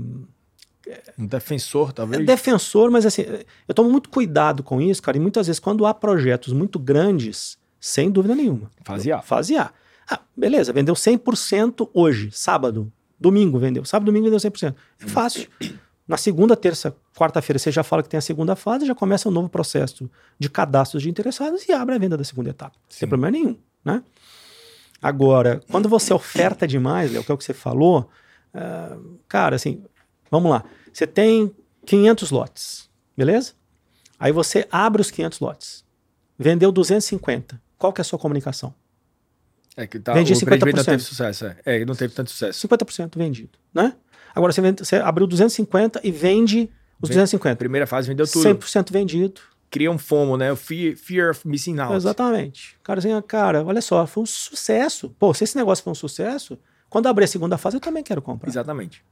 Um 1.19 1.27
defensor, 1.27 1.93
talvez? 1.93 2.25
defensor, 2.25 2.91
mas 2.91 3.05
assim, 3.05 3.23
eu 3.69 3.75
tomo 3.75 3.91
muito 3.91 4.09
cuidado 4.09 4.63
com 4.63 4.81
isso, 4.81 5.03
cara, 5.03 5.19
e 5.19 5.21
muitas 5.21 5.47
vezes 5.47 5.61
quando 5.61 5.85
há 5.85 5.93
projetos 5.93 6.55
muito 6.55 6.79
grandes, 6.79 7.59
sem 7.79 8.11
dúvida 8.11 8.35
nenhuma. 8.35 8.71
Fasear. 8.83 9.23
Fasear. 9.23 9.75
Ah, 10.11 10.21
beleza, 10.35 10.73
vendeu 10.73 10.95
100% 10.95 11.91
hoje, 11.93 12.31
sábado, 12.33 12.91
domingo 13.21 13.59
vendeu. 13.59 13.85
Sábado, 13.85 14.07
domingo 14.07 14.25
vendeu 14.25 14.39
100%. 14.39 14.75
É 15.03 15.07
fácil. 15.07 15.49
Na 16.09 16.17
segunda, 16.17 16.57
terça, 16.57 16.97
quarta-feira, 17.15 17.59
você 17.59 17.73
já 17.73 17.83
fala 17.83 18.03
que 18.03 18.09
tem 18.09 18.17
a 18.17 18.23
segunda 18.23 18.55
fase, 18.55 18.87
já 18.87 18.95
começa 18.95 19.29
um 19.29 19.33
novo 19.33 19.49
processo 19.49 20.09
de 20.39 20.49
cadastros 20.49 21.03
de 21.03 21.11
interessados 21.11 21.69
e 21.69 21.73
abre 21.73 21.97
a 21.97 21.99
venda 21.99 22.17
da 22.17 22.25
segunda 22.25 22.51
etapa. 22.51 22.77
Sim. 22.89 23.01
Sem 23.01 23.09
problema 23.09 23.33
nenhum, 23.33 23.57
né? 23.85 24.03
Agora, 25.03 25.61
quando 25.69 25.89
você 25.89 26.15
oferta 26.15 26.67
demais, 26.67 27.13
Léo, 27.13 27.25
que 27.25 27.31
é 27.31 27.35
o 27.35 27.37
que 27.37 27.45
você 27.45 27.53
falou, 27.53 28.09
ah, 28.57 28.99
cara, 29.29 29.57
assim, 29.57 29.83
vamos 30.31 30.51
lá. 30.51 30.65
Você 30.93 31.07
tem 31.07 31.55
500 31.85 32.31
lotes, 32.31 32.91
beleza? 33.17 33.53
Aí 34.19 34.33
você 34.33 34.67
abre 34.71 35.01
os 35.03 35.11
500 35.11 35.41
lotes. 35.41 35.85
Vendeu 36.39 36.73
250. 36.73 37.61
Qual 37.79 37.93
que 37.93 38.01
é 38.01 38.03
a 38.03 38.05
sua 38.05 38.19
comunicação? 38.19 38.75
É 39.77 39.87
que 39.87 39.99
tá, 39.99 40.15
Vendi 40.15 40.33
o 40.33 40.37
empreendimento 40.37 40.77
não 40.77 40.83
50%. 40.83 40.87
teve 40.87 41.03
sucesso. 41.03 41.47
É, 41.47 41.57
é 41.65 41.85
não 41.85 41.95
teve 41.95 42.15
tanto 42.15 42.31
sucesso. 42.31 42.67
50% 42.67 43.17
vendido, 43.19 43.59
né? 43.75 43.95
Agora 44.35 44.53
você, 44.53 44.61
vende- 44.63 44.85
você 44.85 44.97
abriu 44.97 45.27
250 45.27 46.01
e 46.03 46.11
vende 46.11 46.71
os 47.01 47.09
Vende. 47.11 47.19
250. 47.21 47.57
Primeira 47.57 47.87
fase 47.87 48.09
vendeu 48.09 48.27
tudo. 48.27 48.43
100% 48.43 48.91
vendido. 48.91 49.41
Cria 49.71 49.91
um 49.91 49.99
FOMO, 49.99 50.37
né? 50.39 50.51
O 50.53 50.57
fear, 50.57 50.97
fear 50.97 51.31
of 51.31 51.47
missing 51.47 51.79
out. 51.79 51.95
Exatamente. 51.95 52.79
Cara, 52.83 53.01
assim, 53.01 53.09
cara, 53.23 53.65
olha 53.65 53.83
só, 53.83 54.07
foi 54.07 54.23
um 54.23 54.27
sucesso. 54.27 55.11
Pô, 55.19 55.35
se 55.35 55.45
esse 55.45 55.57
negócio 55.57 55.85
foi 55.85 55.91
um 55.91 55.95
sucesso, 55.95 56.59
quando 56.91 57.07
abrir 57.09 57.25
a 57.25 57.29
segunda 57.29 57.57
fase, 57.59 57.77
eu 57.77 57.81
também 57.81 58.03
quero 58.03 58.21
comprar. 58.23 58.49
Exatamente. 58.49 59.03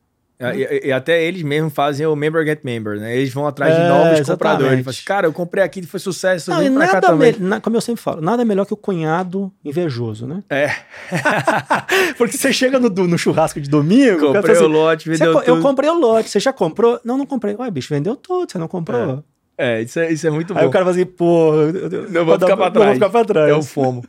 E, 0.40 0.44
e- 0.62 0.88
e 0.88 0.92
até 0.92 1.22
eles 1.22 1.42
mesmos 1.42 1.72
fazem 1.72 2.04
o 2.06 2.16
member 2.16 2.44
get 2.44 2.64
member, 2.64 2.98
né? 2.98 3.16
Eles 3.16 3.32
vão 3.32 3.46
atrás 3.46 3.72
de 3.72 3.80
É, 3.80 3.88
novos 3.88 4.18
exatamente. 4.18 4.26
compradores. 4.26 4.88
Assim, 4.88 5.02
cara, 5.04 5.26
eu 5.28 5.32
comprei 5.32 5.62
aqui, 5.62 5.80
foi 5.86 6.00
sucesso, 6.00 6.50
Não, 6.50 6.58
pra 6.58 6.70
nada 6.86 7.00
também. 7.00 7.32
me- 7.34 7.38
na- 7.48 7.60
como 7.60 7.76
eu 7.76 7.80
sempre 7.80 8.02
falo, 8.02 8.20
nada 8.20 8.44
melhor 8.44 8.66
que 8.66 8.74
o 8.74 8.76
cunhado 8.76 9.52
invejoso, 9.64 10.26
né? 10.26 10.42
É, 10.50 10.70
Porque 12.18 12.36
você 12.36 12.52
chega 12.52 12.78
no, 12.80 12.88
no 12.88 13.16
churrasco 13.18 13.60
de 13.60 13.68
domingo, 13.70 14.20
comprei 14.32 14.42
fala 14.42 14.48
o 14.48 14.52
assim, 14.64 14.66
lote, 14.72 15.04
"Você 15.04 15.10
vendeu 15.18 15.32
co- 15.34 15.40
tudo. 15.40 15.48
Eu 15.56 15.62
comprei 15.62 15.90
o 15.90 15.98
lote, 15.98 16.28
você 16.28 16.40
já 16.40 16.52
comprou? 16.52 17.00
Não, 17.04 17.16
não 17.16 17.26
comprei. 17.26 17.54
Ué, 17.54 17.70
bicho, 17.70 17.94
vendeu 17.94 18.16
tudo, 18.16 18.50
você 18.50 18.58
não 18.58 18.68
comprou. 18.68 19.22
É, 19.56 19.82
isso 19.82 20.00
é, 20.00 20.12
isso 20.12 20.26
é 20.26 20.30
muito 20.30 20.52
Aí 20.52 20.62
bom. 20.64 20.68
o 20.68 20.70
cara 20.72 20.84
fala 20.84 20.96
assim, 20.96 21.06
pô, 21.06 21.54
eu- 21.54 21.88
eu- 21.90 22.10
Não 22.10 22.24
vou 22.24 22.36
dar- 22.36 22.46
ficar 22.46 22.56
pra 22.56 22.64
Não 22.66 22.72
trás. 22.72 22.86
vou 22.86 22.94
ficar 22.94 23.10
pra 23.10 23.24
trás. 23.24 23.50
É 23.50 23.54
o 23.54 23.62
FOMO. 23.62 24.04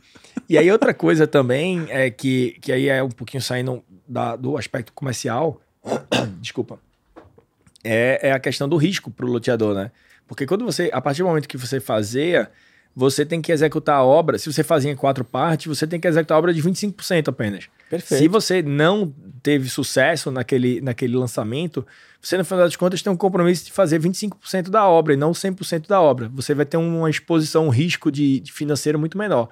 E 0.48 0.56
aí 0.56 0.70
outra 0.70 0.94
coisa 0.94 1.26
também 1.26 1.86
é 1.88 2.10
que, 2.10 2.56
que 2.60 2.72
aí 2.72 2.88
é 2.88 3.02
um 3.02 3.10
pouquinho 3.10 3.42
saindo 3.42 3.82
da- 4.06 4.36
do 4.36 4.56
aspecto 4.56 4.92
comercial, 4.92 5.60
desculpa, 6.40 6.78
é, 7.82 8.28
é 8.28 8.32
a 8.32 8.38
questão 8.38 8.68
do 8.68 8.76
risco 8.76 9.10
pro 9.10 9.26
loteador, 9.26 9.74
né? 9.74 9.90
Porque 10.26 10.46
quando 10.46 10.64
você, 10.64 10.90
a 10.92 11.00
partir 11.00 11.22
do 11.22 11.28
momento 11.28 11.48
que 11.48 11.56
você 11.56 11.78
fazeia, 11.78 12.50
você 12.94 13.24
tem 13.24 13.40
que 13.42 13.52
executar 13.52 13.96
a 13.96 14.02
obra, 14.04 14.38
se 14.38 14.50
você 14.52 14.64
fazia 14.64 14.90
em 14.90 14.96
quatro 14.96 15.24
partes, 15.24 15.66
você 15.66 15.86
tem 15.86 16.00
que 16.00 16.08
executar 16.08 16.34
a 16.36 16.38
obra 16.38 16.52
de 16.54 16.62
25% 16.62 17.28
apenas. 17.28 17.68
Perfeito. 17.90 18.20
Se 18.20 18.26
você 18.26 18.62
não 18.62 19.14
teve 19.42 19.68
sucesso 19.68 20.30
naquele, 20.30 20.80
naquele 20.80 21.16
lançamento, 21.16 21.86
você, 22.20 22.36
no 22.36 22.44
final 22.44 22.64
das 22.64 22.74
contas, 22.74 23.02
tem 23.02 23.12
um 23.12 23.16
compromisso 23.16 23.66
de 23.66 23.72
fazer 23.72 24.00
25% 24.00 24.70
da 24.70 24.88
obra 24.88 25.12
e 25.12 25.16
não 25.16 25.30
100% 25.32 25.86
da 25.86 26.00
obra. 26.00 26.28
Você 26.34 26.54
vai 26.54 26.64
ter 26.66 26.76
uma 26.76 27.08
exposição, 27.08 27.66
um 27.66 27.70
risco 27.70 28.10
de, 28.10 28.40
de 28.40 28.52
financeiro 28.52 28.98
muito 28.98 29.16
menor. 29.16 29.48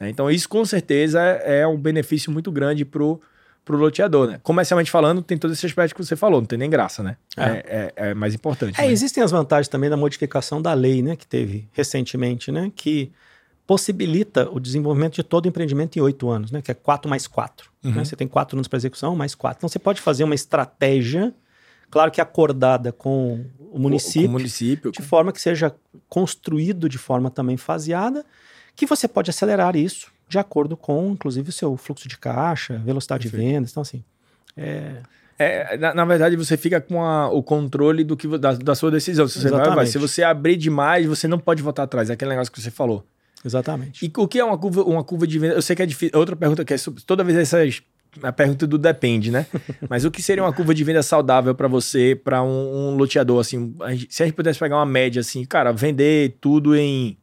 Né? 0.00 0.08
Então, 0.08 0.30
isso 0.30 0.48
com 0.48 0.64
certeza 0.64 1.20
é, 1.22 1.60
é 1.60 1.66
um 1.66 1.76
benefício 1.76 2.30
muito 2.32 2.50
grande 2.52 2.84
pro, 2.84 3.20
pro 3.64 3.76
loteador. 3.76 4.28
Né? 4.28 4.40
Comercialmente 4.42 4.90
falando, 4.90 5.22
tem 5.22 5.36
todo 5.36 5.52
esse 5.52 5.66
aspecto 5.66 5.94
que 5.94 6.04
você 6.04 6.16
falou, 6.16 6.40
não 6.40 6.46
tem 6.46 6.58
nem 6.58 6.70
graça, 6.70 7.02
né? 7.02 7.16
É. 7.36 7.42
É, 7.42 7.92
é- 7.96 8.10
é 8.10 8.14
mais 8.14 8.34
importante. 8.34 8.80
É, 8.80 8.84
né? 8.86 8.92
existem 8.92 9.22
as 9.22 9.30
vantagens 9.30 9.68
também 9.68 9.90
da 9.90 9.96
modificação 9.96 10.60
da 10.62 10.72
lei, 10.74 11.02
né, 11.02 11.16
que 11.16 11.26
teve 11.26 11.68
recentemente, 11.72 12.50
né, 12.52 12.70
que 12.74 13.10
possibilita 13.66 14.48
o 14.50 14.58
desenvolvimento 14.58 15.14
de 15.16 15.22
todo 15.22 15.44
o 15.44 15.48
empreendimento 15.48 15.98
em 15.98 16.00
oito 16.00 16.30
anos, 16.30 16.50
né, 16.50 16.62
que 16.62 16.70
é 16.70 16.74
4 16.74 17.08
mais 17.10 17.26
4. 17.26 17.70
Uhum. 17.84 17.92
Né, 17.92 18.04
você 18.04 18.16
tem 18.16 18.26
quatro 18.26 18.56
anos 18.56 18.66
para 18.66 18.78
execução, 18.78 19.14
mais 19.14 19.34
quatro. 19.34 19.58
Então 19.58 19.68
você 19.68 19.78
pode 19.78 20.00
fazer 20.00 20.24
uma 20.24 20.34
estratégia, 20.34 21.34
claro 21.90 22.10
que 22.10 22.20
acordada 22.20 22.92
com 22.92 23.44
o 23.70 23.78
município, 23.78 24.22
Com 24.22 24.28
o 24.28 24.32
município. 24.38 24.90
de 24.90 25.02
forma 25.02 25.32
que 25.32 25.40
seja 25.40 25.74
construído 26.08 26.88
de 26.88 26.96
forma 26.96 27.30
também 27.30 27.58
faseada, 27.58 28.24
que 28.78 28.86
você 28.86 29.06
pode 29.08 29.28
acelerar 29.30 29.76
isso 29.76 30.10
de 30.28 30.38
acordo 30.38 30.76
com, 30.76 31.10
inclusive, 31.12 31.48
o 31.48 31.52
seu 31.52 31.76
fluxo 31.76 32.06
de 32.08 32.16
caixa, 32.18 32.78
velocidade 32.84 33.22
de 33.24 33.30
Perfeito. 33.30 33.52
vendas. 33.54 33.70
Então, 33.70 33.80
assim, 33.82 34.04
é, 34.56 34.96
É, 35.40 35.76
na, 35.76 35.94
na 35.94 36.04
verdade, 36.04 36.34
você 36.36 36.56
fica 36.56 36.80
com 36.80 37.02
a- 37.02 37.28
o 37.30 37.42
controle 37.42 38.02
do 38.02 38.16
que, 38.16 38.26
da, 38.38 38.52
da 38.54 38.74
sua 38.74 38.90
decisão. 38.90 39.26
Se 39.28 39.40
você, 39.40 39.48
vai, 39.50 39.74
vai. 39.74 39.86
Se 39.86 39.96
você 39.96 40.22
abrir 40.24 40.56
demais, 40.56 41.06
você 41.06 41.28
não 41.28 41.38
pode 41.38 41.62
voltar 41.62 41.84
atrás. 41.84 42.10
É 42.10 42.14
aquele 42.14 42.30
negócio 42.30 42.52
que 42.52 42.60
você 42.60 42.70
falou. 42.72 43.04
exatamente. 43.44 44.04
E 44.04 44.12
o 44.16 44.26
que 44.26 44.38
é 44.40 44.44
uma 44.44 44.58
curva, 44.58 44.82
uma 44.82 45.04
curva 45.04 45.26
de 45.28 45.38
venda? 45.38 45.54
Eu 45.54 45.62
sei 45.62 45.76
que 45.76 45.82
é 45.82 45.86
difícil. 45.86 46.18
Outra 46.18 46.34
pergunta 46.34 46.64
que 46.64 46.74
é 46.74 46.76
toda 47.06 47.22
vez 47.22 47.38
essas 47.38 47.80
a 48.22 48.32
pergunta 48.32 48.66
do 48.66 48.76
depende, 48.78 49.30
né? 49.30 49.46
Mas 49.88 50.04
o 50.04 50.10
que 50.10 50.20
seria 50.22 50.42
uma 50.42 50.52
curva 50.52 50.74
de 50.74 50.82
venda 50.82 51.02
saudável 51.04 51.54
para 51.54 51.68
você, 51.68 52.16
para 52.22 52.42
um, 52.42 52.88
um 52.90 52.96
loteador 52.96 53.38
assim? 53.40 53.74
se 54.10 54.22
a 54.22 54.26
gente 54.26 54.34
pudesse 54.34 54.58
pegar 54.58 54.76
uma 54.76 54.86
média 54.86 55.20
assim, 55.20 55.44
cara, 55.44 55.72
vender 55.72 56.36
tudo 56.40 56.74
em 56.74 57.16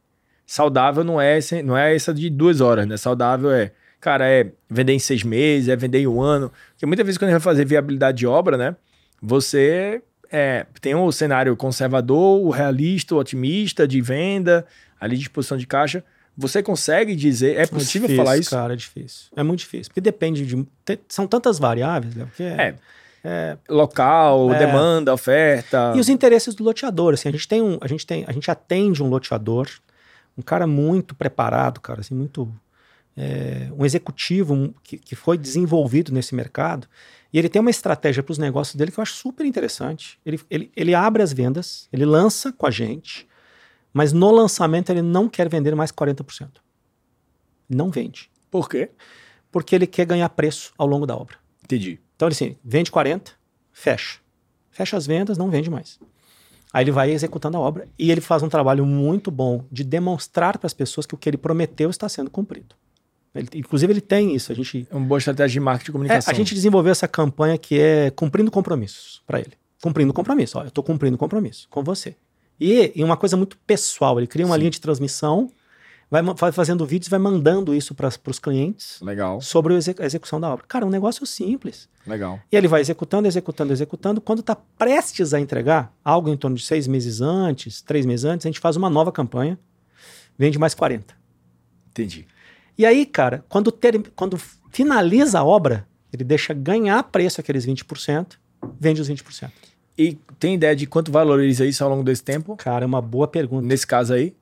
saudável 0.46 1.04
não 1.04 1.20
é 1.20 1.38
esse- 1.38 1.62
não 1.64 1.78
é 1.78 1.96
essa 1.96 2.14
de 2.14 2.30
duas 2.30 2.62
horas, 2.62 2.86
né? 2.88 2.98
Saudável 2.98 3.52
é, 3.52 3.72
cara, 4.00 4.28
é 4.30 4.52
vender 4.70 4.94
em 4.94 5.00
seis 5.00 5.24
meses, 5.24 5.70
é 5.70 5.76
vender 5.76 6.00
em 6.00 6.08
um 6.08 6.22
ano. 6.22 6.52
Porque 6.74 6.86
muitas 6.86 7.06
vezes 7.06 7.18
quando 7.18 7.30
a 7.30 7.34
gente 7.34 7.42
vai 7.44 7.54
fazer 7.54 7.66
viabilidade 7.66 8.18
de 8.20 8.28
obra, 8.28 8.58
né? 8.58 8.76
Você 9.22 10.02
é, 10.32 10.66
tem 10.82 10.94
o 10.96 11.12
cenário 11.12 11.56
conservador, 11.56 12.42
o 12.42 12.50
realista, 12.50 13.16
o 13.16 13.18
otimista 13.20 13.88
de 13.88 14.02
venda, 14.02 14.66
ali 15.00 15.16
de 15.16 15.22
disposição 15.24 15.58
de 15.58 15.66
caixa. 15.66 16.04
Você 16.38 16.62
consegue 16.62 17.16
dizer, 17.16 17.58
é 17.58 17.66
possível 17.66 18.08
difícil, 18.10 18.24
falar 18.26 18.38
isso? 18.38 18.50
Cara, 18.50 18.74
é 18.74 18.76
difícil. 18.76 19.30
É 19.36 19.42
muito 19.44 19.60
difícil. 19.60 19.86
Porque 19.90 20.02
depende 20.02 20.46
de. 20.46 20.68
são 21.08 21.26
tantas 21.26 21.58
variáveis, 21.58 22.14
Léo, 22.16 22.28
que 22.36 22.44
é. 22.44 22.76
É, 23.28 23.58
local, 23.68 24.54
É. 24.54 24.60
demanda, 24.60 25.12
oferta. 25.14 25.94
E 25.96 26.00
os 26.00 26.10
interesses 26.10 26.54
do 26.54 26.64
loteador. 26.64 27.14
Assim, 27.16 27.28
a 27.30 27.32
gente 27.32 27.48
tem 27.48 27.60
um. 27.62 27.78
A 27.82 27.88
gente 27.88 28.06
tem. 28.06 28.24
A 28.28 28.32
gente 28.32 28.52
atende 28.52 29.02
um 29.02 29.08
loteador, 29.08 29.68
um 30.38 30.42
cara 30.42 30.68
muito 30.68 31.16
preparado, 31.16 31.80
cara, 31.80 32.02
assim, 32.02 32.14
muito. 32.14 32.52
é, 33.16 33.70
um 33.78 33.86
executivo 33.86 34.74
que, 34.84 34.98
que 34.98 35.16
foi 35.16 35.38
desenvolvido 35.38 36.12
nesse 36.12 36.36
mercado. 36.36 36.88
E 37.32 37.40
ele 37.40 37.50
tem 37.50 37.60
uma 37.60 37.70
estratégia 37.70 38.24
para 38.24 38.32
os 38.32 38.38
negócios 38.38 38.76
dele 38.76 38.92
que 38.92 39.00
eu 39.00 39.02
acho 39.02 39.14
super 39.14 39.46
interessante. 39.46 40.20
Ele, 40.26 40.40
ele, 40.50 40.72
ele 40.76 40.96
abre 40.96 41.22
as 41.22 41.34
vendas, 41.34 41.88
ele 41.92 42.06
lança 42.06 42.52
com 42.52 42.66
a 42.66 42.72
gente, 42.72 43.28
mas 43.94 44.14
no 44.14 44.32
lançamento 44.32 44.90
ele 44.90 45.02
não 45.02 45.28
quer 45.28 45.50
vender 45.50 45.76
mais 45.76 45.92
40%. 45.92 46.50
Não 47.70 47.90
vende. 47.90 48.30
Por 48.52 48.70
quê? 48.70 48.92
Porque 49.52 49.76
ele 49.76 49.88
quer 49.88 50.06
ganhar 50.06 50.30
preço 50.30 50.74
ao 50.78 50.88
longo 50.88 51.06
da 51.06 51.16
obra. 51.16 51.38
Entendi. 51.64 52.00
Então 52.16 52.28
ele 52.28 52.34
assim, 52.34 52.58
vende 52.64 52.92
40, 52.92 53.32
fecha. 53.72 54.20
Fecha 54.70 54.98
as 54.98 55.08
vendas, 55.08 55.38
não 55.38 55.50
vende 55.50 55.70
mais. 55.70 56.00
Aí 56.76 56.84
ele 56.84 56.92
vai 56.92 57.10
executando 57.10 57.56
a 57.56 57.60
obra 57.62 57.88
e 57.98 58.12
ele 58.12 58.20
faz 58.20 58.44
um 58.44 58.50
trabalho 58.50 58.86
muito 58.86 59.32
bom 59.32 59.64
de 59.72 59.82
demonstrar 59.82 60.58
para 60.58 60.68
as 60.68 60.74
pessoas 60.74 61.06
que 61.06 61.16
o 61.16 61.18
que 61.18 61.30
ele 61.30 61.38
prometeu 61.38 61.90
está 61.90 62.10
sendo 62.10 62.30
cumprido. 62.30 62.76
Ele- 63.34 63.48
inclusive 63.56 63.94
ele 63.94 64.02
tem 64.02 64.36
isso. 64.36 64.52
A 64.52 64.56
gente, 64.56 64.86
É 64.92 64.94
uma 64.94 65.06
boa 65.08 65.18
estratégia 65.18 65.54
de 65.54 65.60
marketing 65.62 65.88
e 65.88 65.92
é, 65.92 65.94
comunicação. 65.94 66.34
a 66.34 66.36
gente 66.36 66.54
desenvolveu 66.54 66.92
essa 66.92 67.08
campanha 67.08 67.58
que 67.58 67.80
é 67.80 68.10
cumprindo 68.12 68.52
compromissos 68.52 69.22
para 69.26 69.40
ele. 69.40 69.54
Cumprindo 69.82 70.12
compromisso. 70.12 70.58
Ó, 70.58 70.64
eu 70.64 70.68
estou 70.68 70.84
cumprindo 70.84 71.18
compromisso 71.18 71.66
com 71.70 71.82
você. 71.82 72.18
E, 72.60 72.92
e 72.94 73.04
uma 73.06 73.16
coisa 73.16 73.38
muito 73.38 73.58
pessoal, 73.66 74.20
ele 74.20 74.28
cria 74.28 74.46
uma 74.46 74.56
Sim. 74.56 74.60
linha 74.60 74.72
de 74.72 74.82
transmissão 74.82 75.50
vai, 76.10 76.52
fazendo 76.52 76.86
vídeos, 76.86 77.10
vai 77.10 77.20
mandando 77.20 77.74
isso 77.74 77.96
para 77.96 78.10
os 78.28 78.40
clientes 78.40 79.00
Legal, 79.02 79.42
sobre 79.42 79.74
a 79.74 79.78
execução 80.06 80.40
da 80.40 80.50
obra. 80.50 80.66
Cara, 80.68 80.86
um 80.86 80.90
negócio 80.90 81.26
simples. 81.26 81.90
legal. 82.06 82.40
E 82.52 82.56
ele 82.56 82.68
vai 82.68 82.82
executando, 82.82 83.28
executando, 83.28 83.74
executando. 83.74 84.22
Quando 84.22 84.40
está 84.40 84.56
prestes 84.56 85.34
a 85.34 85.40
entregar, 85.40 85.94
algo 86.04 86.30
em 86.30 86.38
torno 86.38 86.56
de 86.56 86.64
seis 86.64 86.88
meses 86.88 87.22
antes, 87.22 87.82
três 87.82 88.06
meses 88.06 88.26
antes, 88.26 88.46
a 88.46 88.50
gente 88.50 88.60
faz 88.60 88.76
uma 88.76 88.90
nova 88.90 89.12
campanha, 89.12 89.60
vende 90.38 90.60
mais 90.60 90.74
40. 90.74 91.14
Entendi. 91.90 92.28
E 92.78 92.86
aí, 92.86 93.06
cara, 93.06 93.44
quando, 93.48 93.72
ter, 93.72 94.12
quando 94.16 94.38
finaliza 94.70 95.40
a 95.40 95.46
obra, 95.46 95.88
ele 96.12 96.24
deixa 96.24 96.54
ganhar 96.54 97.02
preço 97.04 97.40
aqueles 97.40 97.66
20%, 97.66 98.34
vende 98.80 99.02
os 99.02 99.10
20%. 99.10 99.50
E 99.98 100.18
tem 100.38 100.56
ideia 100.56 100.76
de 100.76 100.86
quanto 100.86 101.12
valoriza 101.12 101.66
isso 101.66 101.84
ao 101.84 101.90
longo 101.90 102.04
desse 102.04 102.24
tempo? 102.24 102.58
Cara, 102.58 102.84
é 102.84 102.88
uma 102.88 103.02
boa 103.02 103.28
pergunta. 103.28 103.66
Nesse 103.66 103.88
caso 103.88 104.14
aí? 104.14 104.36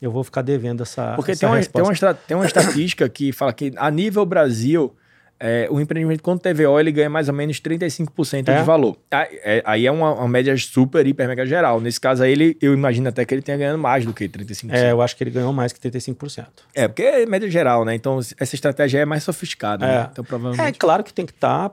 Eu 0.00 0.10
vou 0.12 0.22
ficar 0.22 0.42
devendo 0.42 0.82
essa. 0.82 1.14
Porque 1.16 1.32
essa 1.32 1.40
tem 1.40 1.48
uma, 1.48 1.60
tem, 1.60 1.82
uma, 1.82 2.14
tem 2.14 2.36
uma 2.36 2.46
estatística 2.46 3.08
que 3.08 3.32
fala 3.32 3.52
que 3.52 3.72
a 3.76 3.90
nível 3.90 4.24
Brasil, 4.24 4.94
é, 5.40 5.66
o 5.70 5.80
empreendimento 5.80 6.22
com 6.22 6.36
TVO 6.36 6.78
ele 6.78 6.92
ganha 6.92 7.10
mais 7.10 7.28
ou 7.28 7.34
menos 7.34 7.60
35% 7.60 8.48
É? 8.48 8.58
de 8.58 8.64
valor. 8.64 8.96
Aí 9.10 9.28
é, 9.42 9.62
aí 9.64 9.86
é 9.86 9.90
uma, 9.90 10.12
uma 10.12 10.28
média 10.28 10.56
super, 10.56 11.06
hiper, 11.06 11.26
mega 11.28 11.44
geral. 11.46 11.80
Nesse 11.80 12.00
caso 12.00 12.22
aí, 12.22 12.32
ele, 12.32 12.56
eu 12.62 12.72
imagino 12.74 13.08
até 13.08 13.24
que 13.24 13.34
ele 13.34 13.42
tenha 13.42 13.58
ganhando 13.58 13.78
mais 13.78 14.04
do 14.06 14.12
que 14.14 14.28
35%. 14.28 14.70
É, 14.72 14.92
eu 14.92 15.02
acho 15.02 15.16
que 15.16 15.24
ele 15.24 15.30
ganhou 15.30 15.52
mais 15.52 15.72
que 15.72 15.80
35%. 15.80 16.46
É, 16.74 16.86
porque 16.88 17.02
é 17.02 17.26
média 17.26 17.50
geral, 17.50 17.84
né? 17.84 17.94
Então 17.94 18.18
essa 18.18 18.54
estratégia 18.54 19.00
é 19.00 19.04
mais 19.04 19.22
sofisticada. 19.24 19.84
É. 19.84 19.88
Né? 19.88 20.08
Então 20.12 20.24
É 20.24 20.26
provavelmente. 20.26 20.78
claro 20.78 21.02
que 21.02 21.12
tem 21.12 21.26
que 21.26 21.32
estar. 21.32 21.72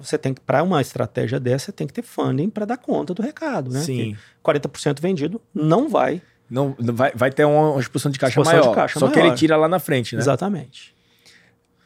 você 0.00 0.16
tem 0.16 0.32
que, 0.32 0.40
para 0.40 0.62
uma 0.62 0.80
estratégia 0.80 1.38
dessa, 1.38 1.66
você 1.66 1.72
tem 1.72 1.86
que 1.86 1.92
ter 1.92 2.02
funding 2.02 2.48
para 2.48 2.64
dar 2.64 2.76
conta 2.76 3.12
do 3.12 3.22
recado, 3.22 3.70
né? 3.72 3.80
Sim. 3.80 4.16
Porque 4.42 4.58
40% 4.68 5.00
vendido 5.00 5.40
não 5.54 5.88
vai. 5.88 6.22
Não, 6.48 6.76
vai, 6.78 7.12
vai 7.14 7.30
ter 7.30 7.44
uma, 7.44 7.78
expulsão 7.80 8.10
de 8.10 8.18
caixa 8.18 8.30
Expulsão 8.40 8.54
de 8.54 8.60
maior. 8.60 8.74
caixa 8.74 8.98
só 9.00 9.08
que 9.08 9.16
maior. 9.18 9.28
ele 9.28 9.36
tira 9.36 9.56
lá 9.56 9.68
na 9.68 9.78
frente, 9.78 10.14
né? 10.14 10.20
Exatamente. 10.22 10.94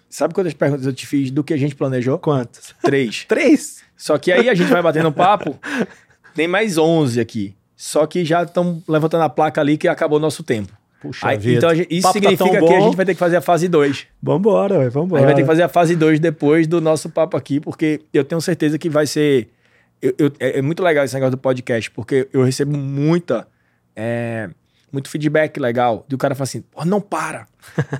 Sabe 0.08 0.34
quantas 0.34 0.52
perguntas 0.54 0.86
eu 0.86 0.92
te 0.92 1.06
fiz 1.06 1.30
do 1.30 1.44
que 1.44 1.54
a 1.54 1.56
gente 1.56 1.74
planejou? 1.74 2.18
Quantas? 2.18 2.74
Três. 2.82 3.24
Três? 3.26 3.82
Só 3.96 4.18
que 4.18 4.32
aí 4.32 4.48
a 4.48 4.54
gente 4.54 4.68
vai 4.70 4.82
batendo 4.82 5.12
papo, 5.12 5.58
tem 6.34 6.48
mais 6.48 6.76
11 6.78 7.20
aqui. 7.20 7.54
Só 7.76 8.06
que 8.06 8.24
já 8.24 8.42
estão 8.42 8.82
levantando 8.88 9.22
a 9.24 9.28
placa 9.28 9.60
ali 9.60 9.78
que 9.78 9.88
acabou 9.88 10.18
o 10.18 10.20
nosso 10.20 10.42
tempo. 10.42 10.72
Puxa 11.00 11.28
Aí, 11.28 11.38
vida. 11.38 11.56
então 11.58 11.70
a 11.70 11.74
gente- 11.74 11.88
isso 11.94 12.02
Papo 12.02 12.20
tá 12.20 12.28
significa 12.28 12.58
tão 12.58 12.68
que 12.68 12.74
a 12.74 12.80
gente 12.80 12.96
vai 12.96 13.06
ter 13.06 13.14
que 13.14 13.18
fazer 13.18 13.36
a 13.36 13.40
fase 13.40 13.68
2. 13.68 14.06
Vambora, 14.22 14.78
ué, 14.80 14.86
A 14.86 14.88
vambora. 14.90 15.20
gente 15.20 15.26
vai 15.26 15.34
ter 15.34 15.40
que 15.42 15.46
fazer 15.46 15.62
a 15.62 15.68
fase 15.68 15.96
2 15.96 16.20
depois 16.20 16.66
do 16.66 16.78
nosso 16.78 17.08
papo 17.08 17.38
aqui, 17.38 17.58
porque 17.58 18.02
eu 18.12 18.22
tenho 18.22 18.40
certeza 18.40 18.78
que 18.78 18.90
vai 18.90 19.06
ser. 19.06 19.48
eu- 20.02 20.14
eu- 20.18 20.32
é, 20.38 20.58
é 20.58 20.62
muito 20.62 20.82
legal 20.82 21.04
esse 21.04 21.14
negócio 21.14 21.32
do 21.32 21.38
podcast, 21.38 21.90
porque 21.90 22.28
eu 22.32 22.42
recebo 22.44 22.76
muita. 22.76 23.46
É, 23.96 24.48
muito 24.92 25.08
feedback 25.08 25.58
legal. 25.58 26.04
E 26.08 26.14
o 26.14 26.18
cara 26.18 26.34
fala 26.34 26.44
assim: 26.44 26.62
"Pô, 26.62 26.84
não 26.84 27.00
para, 27.00 27.46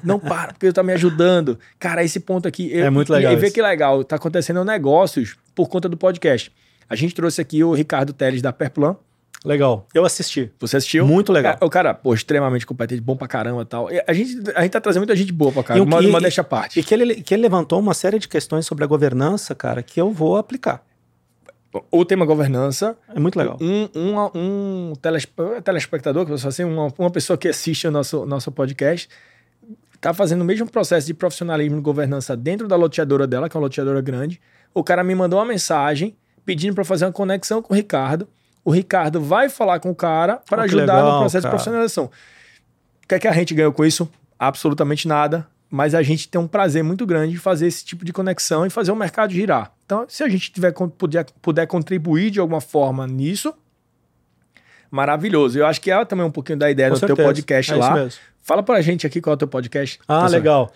não 0.03 0.19
para, 0.21 0.53
porque 0.53 0.73
tá 0.73 0.83
me 0.83 0.93
ajudando. 0.93 1.59
Cara, 1.79 2.03
esse 2.05 2.21
ponto 2.21 2.47
aqui. 2.49 2.71
eu- 2.73 2.85
É 2.87 2.91
muito 2.91 3.13
legal 3.13 3.33
E 3.33 3.37
vê 3.37 3.51
que 3.51 3.61
legal, 3.63 4.03
tá 4.05 4.17
acontecendo 4.17 4.65
negócios 4.65 5.37
por 5.55 5.69
conta 5.69 5.89
do 5.89 5.97
podcast. 5.97 6.53
A 6.89 6.97
gente 6.97 7.15
trouxe 7.15 7.41
aqui 7.41 7.63
o 7.63 7.73
Ricardo 7.73 8.13
Teles 8.13 8.43
da 8.43 8.53
Perplan. 8.53 8.97
Legal. 9.43 9.87
Eu 9.95 10.05
assisti. 10.05 10.51
Você 10.61 10.77
assistiu? 10.77 11.07
Muito 11.07 11.33
legal. 11.33 11.57
O 11.63 11.71
cara, 11.71 11.95
pô, 11.95 12.13
extremamente 12.13 12.67
competente, 12.67 13.01
bom 13.01 13.17
pra 13.17 13.27
caramba 13.27 13.63
e 13.63 13.65
tal. 13.65 13.89
A 14.07 14.13
gente, 14.13 14.37
a 14.55 14.61
gente 14.61 14.73
tá 14.73 14.81
trazendo 14.83 15.01
muita 15.01 15.17
gente 15.17 15.33
boa 15.33 15.51
pra 15.51 15.63
cá, 15.63 15.77
E 15.79 15.81
o 15.81 15.85
uma, 15.85 15.99
uma 16.01 16.21
deixa 16.21 16.45
parte. 16.45 16.79
E 16.79 16.83
que 16.83 16.93
ele, 16.93 17.23
que 17.23 17.33
ele 17.33 17.43
levantou 17.43 17.79
uma 17.81 17.95
série 17.95 18.19
de 18.19 18.29
questões 18.29 18.67
sobre 18.67 18.85
a 18.85 18.87
governança, 18.87 19.55
cara, 19.55 19.83
que 19.83 19.99
eu 19.99 20.13
vou 20.13 20.37
aplicar. 20.37 20.83
O 21.91 22.05
tema 22.05 22.27
governança, 22.27 22.97
É 23.15 23.21
muito 23.21 23.39
legal. 23.39 23.57
um, 23.61 23.89
um, 23.95 24.31
um 24.35 24.93
telespe- 25.01 25.61
telespectador, 25.63 26.25
que 26.25 26.31
você 26.33 26.49
assim, 26.49 26.65
uma, 26.65 26.93
uma 26.99 27.11
pessoa 27.11 27.37
que 27.39 27.47
assiste 27.47 27.87
o 27.87 27.91
nosso, 27.93 28.27
nosso 28.27 28.51
podcast, 28.51 29.09
tá 30.01 30.13
fazendo 30.13 30.41
o 30.43 30.45
mesmo 30.45 30.69
processo 30.69 31.07
de 31.07 31.15
profissionalismo 31.15 31.77
de 31.77 31.83
governança 31.83 32.37
dentro 32.37 32.67
da 32.67 32.75
loteadora 32.75 33.25
dela, 33.27 33.49
que 33.49 33.57
é 33.57 33.59
uma 33.59 33.65
loteadora 33.67 34.01
grande. 34.01 34.41
O 34.75 34.83
cara 34.83 35.05
me 35.05 35.15
mandou 35.15 35.39
uma 35.39 35.45
mensagem 35.45 36.17
pedindo 36.45 36.75
para 36.75 36.85
fazer 36.85 37.05
uma 37.05 37.13
conexão 37.13 37.63
com 37.63 37.73
o 37.73 37.77
Ricardo. 37.77 38.27
O 38.65 38.71
Ricardo 38.73 39.21
vai 39.21 39.49
falar 39.49 39.79
com 39.79 39.91
o 39.91 39.95
cara 39.95 40.39
para 40.49 40.63
Oh, 40.63 40.65
ajudar 40.65 40.97
legal, 40.97 41.13
no 41.13 41.19
processo 41.21 41.43
cara. 41.43 41.51
de 41.51 41.57
profissionalização. 41.57 42.05
O 43.05 43.07
que 43.09 43.15
é 43.15 43.19
que 43.21 43.29
a 43.29 43.33
gente 43.33 43.55
ganhou 43.55 43.73
com 43.73 43.85
isso? 43.85 44.11
Absolutamente 44.39 45.07
nada. 45.07 45.47
Mas 45.71 45.95
a 45.95 46.03
gente 46.03 46.29
tem 46.29 46.41
um 46.41 46.49
prazer 46.49 46.83
muito 46.83 47.07
grande 47.07 47.33
de 47.33 47.39
fazer 47.39 47.67
esse 47.69 47.85
tipo 47.85 48.05
de 48.05 48.13
conexão 48.13 48.67
e 48.67 48.71
fazer 48.71 48.91
o 48.91 48.97
mercado 48.97 49.33
girar. 49.33 49.73
Então, 49.87 50.05
se 50.09 50.25
a 50.25 50.29
gente 50.29 50.51
tiver, 50.51 50.73
puder, 50.73 51.25
puder 51.41 51.67
contribuir 51.67 52.31
de 52.33 52.41
alguma 52.41 52.61
forma 52.61 53.07
nisso, 53.07 53.55
maravilhoso. 54.91 55.59
Eu 55.59 55.67
acho 55.67 55.81
que 55.81 55.91
é 55.91 56.05
também 56.05 56.25
um 56.27 56.31
pouquinho 56.31 56.59
da 56.59 56.71
ideia 56.71 56.89
Com 56.91 56.95
do 56.97 57.01
teu 57.01 57.09
certeza. 57.09 57.29
podcast 57.29 57.73
É 57.73 57.79
isso 57.79 57.89
lá. 57.89 57.95
mesmo. 57.95 58.21
Fala 58.43 58.63
pra 58.63 58.81
gente 58.81 59.07
aqui 59.07 59.21
qual 59.21 59.33
é 59.33 59.35
o 59.35 59.39
teu 59.39 59.49
podcast. 59.49 59.99
Ah, 60.09 60.23
pessoal. 60.23 60.31
legal. 60.31 60.73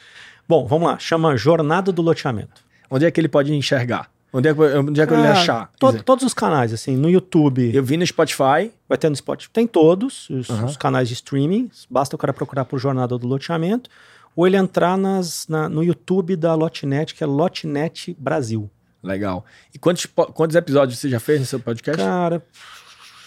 Bom, 0.48 0.66
vamos 0.66 0.86
lá. 0.88 0.98
Chama 0.98 1.36
Jornada 1.36 1.90
do 1.90 2.02
Loteamento. 2.02 2.62
Onde 2.90 3.04
é 3.06 3.10
que 3.10 3.20
ele 3.20 3.28
pode 3.28 3.52
enxergar? 3.52 4.08
Onde 4.32 4.48
é 4.48 4.54
que, 4.54 4.60
onde 4.60 5.00
é 5.00 5.06
que 5.06 5.14
ele 5.14 5.26
Ah, 5.26 5.32
achar? 5.32 5.70
Quer 5.80 5.92
to- 5.92 6.02
todos 6.02 6.24
os 6.24 6.34
canais, 6.34 6.72
assim, 6.72 6.96
no 6.96 7.08
YouTube, 7.08 7.74
eu 7.74 7.82
vi 7.84 7.96
no 7.96 8.06
Spotify. 8.06 8.70
vai 8.88 8.98
ter 8.98 9.08
no 9.08 9.16
Spotify. 9.16 9.50
Tem 9.52 9.66
todos 9.66 10.28
os, 10.28 10.48
os 10.50 10.76
canais 10.76 11.08
de 11.08 11.14
streaming. 11.14 11.70
Basta 11.88 12.14
o 12.14 12.18
cara 12.18 12.32
procurar 12.32 12.64
por 12.64 12.78
Jornada 12.78 13.16
do 13.16 13.26
Loteamento. 13.26 13.88
Ou 14.36 14.46
ele 14.46 14.56
entrar 14.56 14.96
nas, 14.96 15.46
na- 15.48 15.68
no 15.68 15.82
YouTube 15.82 16.36
da 16.36 16.54
Lotnet, 16.54 17.14
que 17.14 17.22
é 17.22 17.26
Lotnet 17.26 18.14
Brasil. 18.18 18.70
Legal. 19.02 19.44
E 19.72 19.78
quantos, 19.78 20.06
quantos 20.06 20.56
episódios 20.56 20.98
você 20.98 21.08
já 21.10 21.20
fez 21.20 21.38
no 21.38 21.46
seu 21.46 21.60
podcast? 21.60 22.02
Cara, 22.02 22.42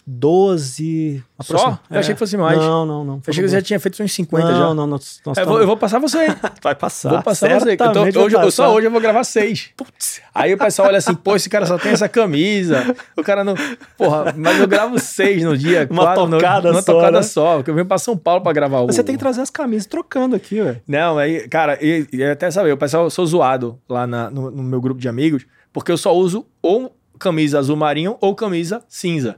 12. 0.08 1.24
Só? 1.42 1.54
aproxima- 1.54 1.80
Eu 1.92 2.00
achei 2.00 2.14
que 2.16 2.20
fosse 2.20 2.38
mais. 2.38 2.58
Não, 2.58 2.86
não, 2.86 3.04
não. 3.04 3.14
eu 3.16 3.22
achei 3.28 3.44
que 3.44 3.50
você 3.50 3.58
já 3.58 3.62
tinha 3.62 3.80
feito 3.80 4.02
uns 4.02 4.12
50 4.12 4.44
não, 4.52 4.58
já. 4.70 4.74
não, 4.74 4.88
nós, 4.88 5.22
nós 5.26 5.38
eu, 5.38 5.46
vou, 5.46 5.60
eu 5.60 5.68
vou 5.68 5.76
passar 5.78 6.00
você. 6.00 6.28
Vai 6.64 6.74
passar. 6.76 7.10
vou 7.10 7.22
passar 7.22 7.50
você. 7.60 7.76
vai 7.78 8.10
hoje, 8.10 8.36
eu- 8.36 8.52
só 8.52 8.64
passar. 8.64 8.70
hoje 8.70 8.88
eu 8.88 8.92
vou 8.92 9.02
gravar 9.02 9.24
seis. 9.24 9.70
Putz. 9.76 10.22
Aí 10.34 10.54
o 10.54 10.58
pessoal 10.58 10.88
olha 10.88 10.98
assim, 10.98 11.14
pô, 11.14 11.36
esse 11.36 11.50
cara 11.50 11.66
só 11.66 11.78
tem 11.78 11.92
essa 11.92 12.08
camisa. 12.10 12.96
O 13.18 13.24
cara 13.24 13.44
não. 13.44 13.54
Porra, 13.98 14.34
mas 14.36 14.60
eu 14.60 14.68
gravo 14.68 14.98
seis 15.00 15.44
no 15.44 15.58
dia. 15.58 15.88
Uma 15.92 16.04
quatro 16.04 16.28
no- 16.28 16.38
tocada 16.38 16.72
uma 16.72 16.82
só, 16.82 16.94
tocada 16.94 17.18
né? 17.18 17.24
só. 17.24 17.56
Porque 17.58 17.70
eu 17.72 17.76
venho 17.76 17.86
pra 17.86 17.98
São 17.98 18.18
Paulo 18.18 18.42
pra 18.42 18.54
gravar 18.54 18.80
o. 18.82 18.88
Você 18.88 19.04
tem 19.04 19.16
que 19.16 19.20
trazer 19.20 19.42
as 19.42 19.50
camisas 19.50 19.86
trocando 19.86 20.36
aqui, 20.36 20.62
velho. 20.62 20.82
Não, 20.88 21.18
aí, 21.18 21.48
cara, 21.50 21.78
e, 21.82 22.08
e 22.14 22.24
até 22.24 22.50
saber, 22.50 22.72
o 22.72 22.78
pessoal, 22.78 23.04
eu 23.06 23.10
sou 23.10 23.26
zoado 23.26 23.78
lá 23.90 24.08
na- 24.08 24.30
no, 24.30 24.50
no 24.52 24.64
meu 24.64 24.80
grupo 24.82 25.00
de 25.02 25.08
amigos, 25.10 25.46
porque 25.74 25.92
eu 25.92 25.98
só 25.98 26.16
uso 26.16 26.46
ou 26.62 26.96
camisa 27.20 27.60
azul 27.60 27.76
marinho 27.76 28.16
ou 28.22 28.34
camisa 28.36 28.82
cinza. 28.88 29.36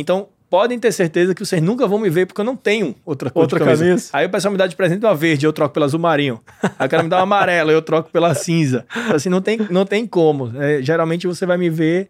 Então, 0.00 0.28
podem 0.50 0.78
ter 0.78 0.92
certeza 0.92 1.34
que 1.34 1.44
vocês 1.44 1.60
nunca 1.62 1.86
vão 1.86 1.98
me 1.98 2.08
ver, 2.08 2.26
porque 2.26 2.40
eu 2.40 2.44
não 2.44 2.56
tenho 2.56 2.94
outra 3.04 3.30
Outra 3.34 3.58
camisa. 3.58 4.10
Aí 4.12 4.26
o 4.26 4.30
pessoal 4.30 4.52
me 4.52 4.58
dá 4.58 4.66
de 4.66 4.74
presente 4.76 5.04
uma 5.04 5.14
verde, 5.14 5.44
eu 5.46 5.52
troco 5.52 5.74
pela 5.74 5.86
azul 5.86 6.00
marinho. 6.00 6.40
Aí 6.78 6.86
o 6.86 6.90
cara 6.90 7.02
me 7.02 7.08
dá 7.08 7.16
uma 7.18 7.22
amarela, 7.24 7.70
eu 7.72 7.82
troco 7.82 8.10
pela 8.10 8.34
cinza. 8.34 8.86
Então, 8.96 9.16
assim, 9.16 9.28
não 9.28 9.40
tem, 9.42 9.58
não 9.70 9.84
tem 9.84 10.06
como. 10.06 10.50
É, 10.60 10.80
geralmente 10.82 11.26
você 11.26 11.44
vai 11.44 11.58
me 11.58 11.68
ver, 11.68 12.08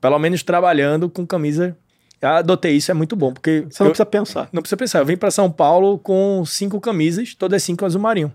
pelo 0.00 0.18
menos 0.18 0.42
trabalhando 0.42 1.08
com 1.08 1.26
camisa. 1.26 1.76
Eu 2.20 2.30
adotei 2.30 2.72
isso, 2.76 2.90
é 2.90 2.94
muito 2.94 3.14
bom, 3.14 3.32
porque 3.32 3.66
Você 3.70 3.82
não 3.82 3.88
eu- 3.88 3.92
precisa 3.92 4.06
pensar. 4.06 4.48
não 4.52 4.62
precisa 4.62 4.76
pensar. 4.76 4.98
Eu 5.00 5.06
vim 5.06 5.16
pra 5.16 5.30
São 5.30 5.50
Paulo 5.50 5.98
com 5.98 6.42
cinco 6.46 6.80
camisas, 6.80 7.34
todas 7.34 7.62
cinco 7.62 7.84
azul 7.84 8.00
marinho. 8.00 8.32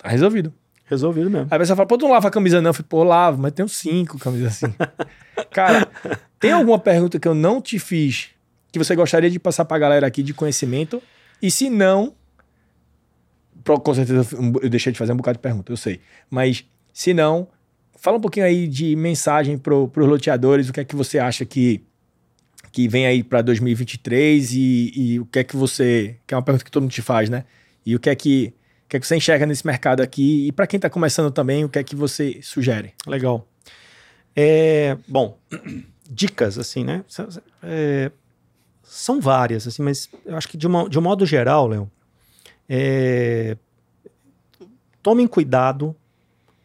Tá 0.00 0.08
resolvido. 0.08 0.52
Resolvido 0.84 1.30
mesmo. 1.30 1.48
Aí 1.50 1.56
a 1.56 1.58
pessoa 1.58 1.76
fala, 1.76 1.86
pô, 1.86 1.96
tu 1.96 2.02
não 2.02 2.12
lava 2.12 2.28
a 2.28 2.30
camisa 2.30 2.60
não? 2.60 2.70
Eu 2.70 2.74
falei, 2.74 2.86
pô, 2.88 3.02
lavo, 3.04 3.40
mas 3.40 3.52
tenho 3.52 3.68
cinco 3.68 4.18
camisas 4.18 4.62
assim. 4.62 4.74
Cara, 5.50 5.88
tem 6.38 6.52
alguma 6.52 6.78
pergunta 6.78 7.18
que 7.18 7.26
eu 7.26 7.34
não 7.34 7.60
te 7.60 7.78
fiz 7.78 8.30
que 8.70 8.78
você 8.78 8.94
gostaria 8.96 9.30
de 9.30 9.38
passar 9.38 9.64
pra 9.64 9.78
galera 9.78 10.06
aqui 10.06 10.22
de 10.22 10.34
conhecimento? 10.34 11.00
E 11.40 11.50
se 11.50 11.70
não, 11.70 12.14
com 13.64 13.94
certeza 13.94 14.26
eu 14.36 14.68
deixei 14.68 14.92
de 14.92 14.98
fazer 14.98 15.12
um 15.12 15.16
bocado 15.16 15.38
de 15.38 15.42
pergunta, 15.42 15.72
eu 15.72 15.76
sei. 15.76 16.00
Mas 16.28 16.64
se 16.92 17.14
não, 17.14 17.48
fala 17.96 18.18
um 18.18 18.20
pouquinho 18.20 18.44
aí 18.44 18.66
de 18.66 18.94
mensagem 18.96 19.56
pro, 19.56 19.88
pros 19.88 20.08
loteadores, 20.08 20.68
o 20.68 20.72
que 20.72 20.80
é 20.80 20.84
que 20.84 20.96
você 20.96 21.18
acha 21.18 21.44
que 21.44 21.82
que 22.74 22.88
vem 22.88 23.06
aí 23.06 23.22
para 23.22 23.40
2023 23.40 24.52
e, 24.52 24.92
e 24.96 25.20
o 25.20 25.26
que 25.26 25.38
é 25.38 25.44
que 25.44 25.54
você, 25.54 26.16
que 26.26 26.34
é 26.34 26.36
uma 26.36 26.42
pergunta 26.42 26.64
que 26.64 26.70
todo 26.72 26.82
mundo 26.82 26.90
te 26.90 27.02
faz, 27.02 27.30
né? 27.30 27.44
E 27.86 27.94
o 27.94 28.00
que 28.00 28.10
é 28.10 28.14
que, 28.16 28.52
que 28.94 28.98
é 28.98 29.00
que 29.00 29.06
você 29.08 29.16
enxerga 29.16 29.44
nesse 29.44 29.66
mercado 29.66 30.00
aqui 30.00 30.46
e 30.46 30.52
para 30.52 30.68
quem 30.68 30.78
tá 30.78 30.88
começando 30.88 31.32
também, 31.32 31.64
o 31.64 31.68
que 31.68 31.80
é 31.80 31.84
que 31.84 31.96
você 31.96 32.38
sugere? 32.42 32.94
Legal. 33.06 33.44
É, 34.36 34.96
bom, 35.08 35.36
dicas, 36.08 36.58
assim, 36.58 36.84
né? 36.84 37.04
É, 37.60 38.12
são 38.84 39.20
várias, 39.20 39.66
assim, 39.66 39.82
mas 39.82 40.08
eu 40.24 40.36
acho 40.36 40.48
que 40.48 40.56
de, 40.56 40.68
uma, 40.68 40.88
de 40.88 40.96
um 40.96 41.02
modo 41.02 41.26
geral, 41.26 41.66
Léo, 41.66 41.90
é, 42.68 43.56
tomem 45.02 45.26
cuidado 45.26 45.96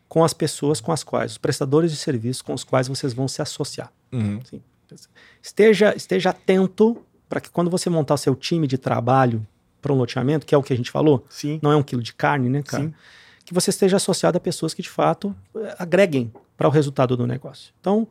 com 0.08 0.24
as 0.24 0.34
pessoas 0.34 0.80
com 0.80 0.92
as 0.92 1.04
quais, 1.04 1.32
os 1.32 1.38
prestadores 1.40 1.92
de 1.92 1.98
serviços 1.98 2.44
com 2.44 2.54
os 2.54 2.64
quais 2.64 2.88
vocês 2.88 3.12
vão 3.12 3.28
se 3.28 3.42
associar. 3.42 3.92
Esteja, 5.42 5.96
esteja 5.96 6.30
atento 6.30 7.04
para 7.28 7.42
que 7.42 7.50
quando 7.50 7.72
você 7.72 7.90
montar 7.90 8.18
seu 8.18 8.36
time 8.36 8.68
de 8.68 8.78
trabalho 8.78 9.46
para 9.82 9.94
um 9.94 9.96
loteamento, 9.96 10.46
que 10.46 10.54
é 10.54 10.58
o 10.58 10.64
que 10.64 10.74
a 10.74 10.78
gente 10.78 10.92
falou, 10.92 11.26
Sim. 11.30 11.60
não 11.62 11.72
é 11.72 11.76
um 11.76 11.84
quilo 11.84 12.02
de 12.02 12.14
carne, 12.14 12.50
né, 12.50 12.62
cara? 12.62 12.84
Sim. 12.84 12.94
Que 13.46 13.54
você 13.54 13.70
esteja 13.70 13.98
associado 13.98 14.38
a 14.38 14.40
pessoas 14.42 14.74
que 14.74 14.82
de 14.82 14.90
fato 14.90 15.36
eh, 15.56 15.76
agreguem 15.80 16.32
para 16.56 16.68
o 16.68 16.72
resultado 16.72 17.18
do 17.18 17.26
negócio. 17.26 17.74
Então, 17.80 18.08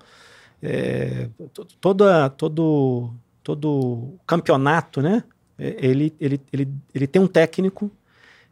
é, 0.62 1.28
to- 1.52 1.66
toda, 1.80 2.28
todo, 2.30 3.10
todo 3.44 4.14
campeonato, 4.26 5.00
né? 5.00 5.22
É, 5.58 5.76
ele, 5.78 6.14
ele, 6.20 6.40
ele, 6.52 6.68
ele 6.94 7.06
tem 7.06 7.20
um 7.22 7.26
técnico 7.26 7.90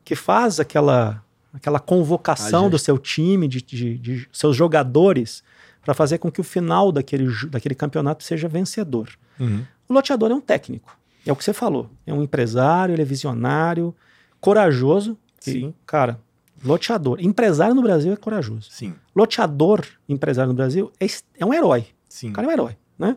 que 0.05 0.15
faz 0.15 0.61
aquela, 0.61 1.23
aquela 1.53 1.81
convocação 1.81 2.71
do 2.71 2.79
seu 2.79 2.99
time, 2.99 3.49
de, 3.49 3.61
de, 3.63 3.99
de 3.99 4.29
seus 4.33 4.55
jogadores, 4.55 5.43
para 5.83 5.95
fazer 5.95 6.19
com 6.19 6.31
que 6.31 6.41
o 6.41 6.45
final 6.45 6.93
daquele, 6.93 7.27
daquele 7.49 7.75
campeonato 7.75 8.23
seja 8.23 8.47
vencedor. 8.49 9.09
Uhum. 9.41 9.65
O 9.89 9.93
loteador 9.93 10.31
é 10.31 10.35
um 10.35 10.41
técnico. 10.41 10.97
É 11.27 11.33
o 11.33 11.37
que 11.37 11.45
você 11.45 11.53
falou. 11.53 11.91
É 12.07 12.15
um 12.15 12.23
empresário, 12.23 12.95
ele 12.95 13.03
é 13.03 13.05
visionário, 13.05 13.95
corajoso. 14.41 15.19
Sim. 15.41 15.69
E, 15.69 15.75
cara, 15.85 16.21
loteador. 16.65 17.19
Empresário 17.21 17.75
no 17.75 17.83
Brasil 17.83 18.13
é 18.13 18.17
corajoso. 18.17 18.71
Sim. 18.71 18.95
Loteador, 19.15 19.85
empresário 20.09 20.49
no 20.49 20.55
Brasil, 20.57 20.93
é, 21.01 21.07
é 21.39 21.45
um 21.45 21.53
herói. 21.53 21.87
Sim. 22.09 22.31
O 22.31 22.33
cara 22.33 22.47
é 22.47 22.51
um 22.51 22.53
herói, 22.53 22.77
né? 22.99 23.17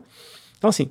Então, 0.58 0.68
assim, 0.68 0.90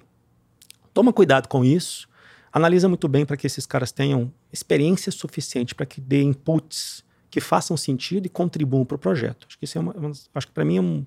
toma 0.94 1.12
cuidado 1.14 1.48
com 1.48 1.64
isso. 1.64 2.08
Analisa 2.52 2.88
muito 2.88 3.08
bem 3.08 3.26
para 3.26 3.38
que 3.38 3.46
esses 3.46 3.66
caras 3.66 3.92
tenham 3.92 4.32
experiência 4.52 5.12
suficiente 5.12 5.76
para 5.76 5.86
que 5.86 6.02
dê 6.02 6.24
inputs 6.24 7.04
que 7.30 7.40
façam 7.40 7.78
sentido 7.78 8.26
e 8.26 8.30
contribuam 8.30 8.84
para 8.84 8.96
o 8.96 9.00
projeto. 9.00 9.46
Acho 9.48 9.60
que 9.60 9.66
isso 9.66 9.78
é 9.78 9.82
uma, 9.82 9.94
uma- 9.94 10.12
acho 10.34 10.48
que 10.48 10.54
para 10.54 10.66
mim 10.66 10.78
é 10.78 10.82
um, 10.82 11.06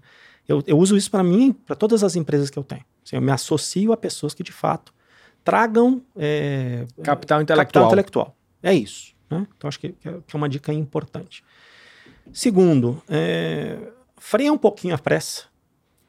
eu, 0.48 0.62
eu 0.68 0.78
uso 0.78 0.96
isso 0.96 1.10
para 1.10 1.24
mim, 1.24 1.52
para 1.52 1.74
todas 1.74 2.04
as 2.04 2.14
empresas 2.14 2.48
que 2.48 2.56
eu 2.58 2.62
tenho. 2.62 2.84
Assim, 3.04 3.16
eu 3.16 3.22
me 3.22 3.32
associo 3.32 3.92
a 3.92 3.96
pessoas 3.96 4.32
que 4.34 4.44
de 4.44 4.52
fato 4.52 4.94
tragam 5.44 6.02
é, 6.16 6.86
Capital 7.02 7.04
capital 7.04 7.42
intelectual. 7.42 7.86
intelectual. 7.86 8.36
É 8.62 8.74
isso. 8.74 9.14
Né? 9.30 9.46
Então 9.56 9.68
acho 9.68 9.78
que, 9.78 9.90
que 9.90 10.08
é 10.08 10.18
que 10.26 10.36
é 10.36 10.36
uma 10.36 10.48
dica 10.48 10.72
importante. 10.72 11.44
Segundo, 12.32 13.02
é, 13.08 13.78
freia 14.16 14.52
um 14.52 14.58
pouquinho 14.58 14.94
a 14.94 14.98
pressa 14.98 15.44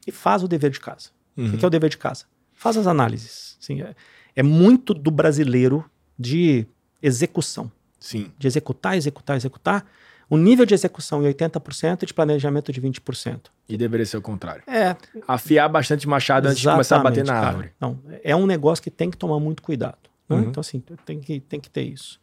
e 0.06 0.12
faz 0.12 0.44
o 0.44 0.48
dever 0.48 0.70
de 0.70 0.80
casa. 0.80 1.10
Uhum. 1.36 1.54
O 1.54 1.58
que 1.58 1.66
é 1.66 1.68
o 1.68 1.72
dever 1.72 1.90
de 1.90 1.98
casa? 1.98 2.26
Faz 2.54 2.78
as 2.78 2.86
análises. 2.86 3.58
Assim, 3.62 3.82
é, 3.82 3.96
é 4.36 4.44
muito 4.44 4.94
do 4.94 5.10
brasileiro 5.10 5.84
de 6.18 6.66
execução, 7.02 7.72
Sim. 8.00 8.32
de 8.38 8.48
executar, 8.48 8.96
executar, 8.96 9.36
executar. 9.36 9.86
O 10.30 10.38
nível 10.38 10.66
de 10.66 10.74
execução 10.74 11.22
em 11.24 11.32
80% 11.34 12.04
e 12.04 12.06
de 12.06 12.14
planejamento 12.14 12.72
de 12.72 12.82
20%. 12.82 13.42
E 13.68 13.78
deveria 13.78 14.06
ser 14.06 14.18
o 14.18 14.22
contrário. 14.22 14.64
É, 14.68 14.96
Afiar 15.28 15.70
bastante 15.70 16.08
machado 16.08 16.48
antes 16.48 16.60
de 16.60 16.68
começar 16.70 16.98
a 16.98 17.04
bater 17.04 17.26
na 17.26 17.34
cara. 17.34 17.48
árvore. 17.48 17.72
Não, 17.80 18.00
é 18.24 18.36
um 18.36 18.46
negócio 18.46 18.84
que 18.84 18.90
tem 18.92 19.12
que 19.12 19.18
tomar 19.18 19.40
muito 19.40 19.62
cuidado. 19.62 19.98
né? 20.30 20.38
Uhum. 20.38 20.44
Então, 20.44 20.62
assim, 20.62 20.84
tem 21.06 21.20
que, 21.20 21.40
tem 21.40 21.60
que 21.60 21.70
ter 21.70 21.84
isso. 21.84 22.20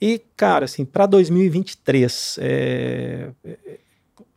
E, 0.00 0.22
cara, 0.36 0.66
assim, 0.66 0.84
para 0.84 1.06
2023, 1.06 2.38
é, 2.40 3.30
é, 3.44 3.78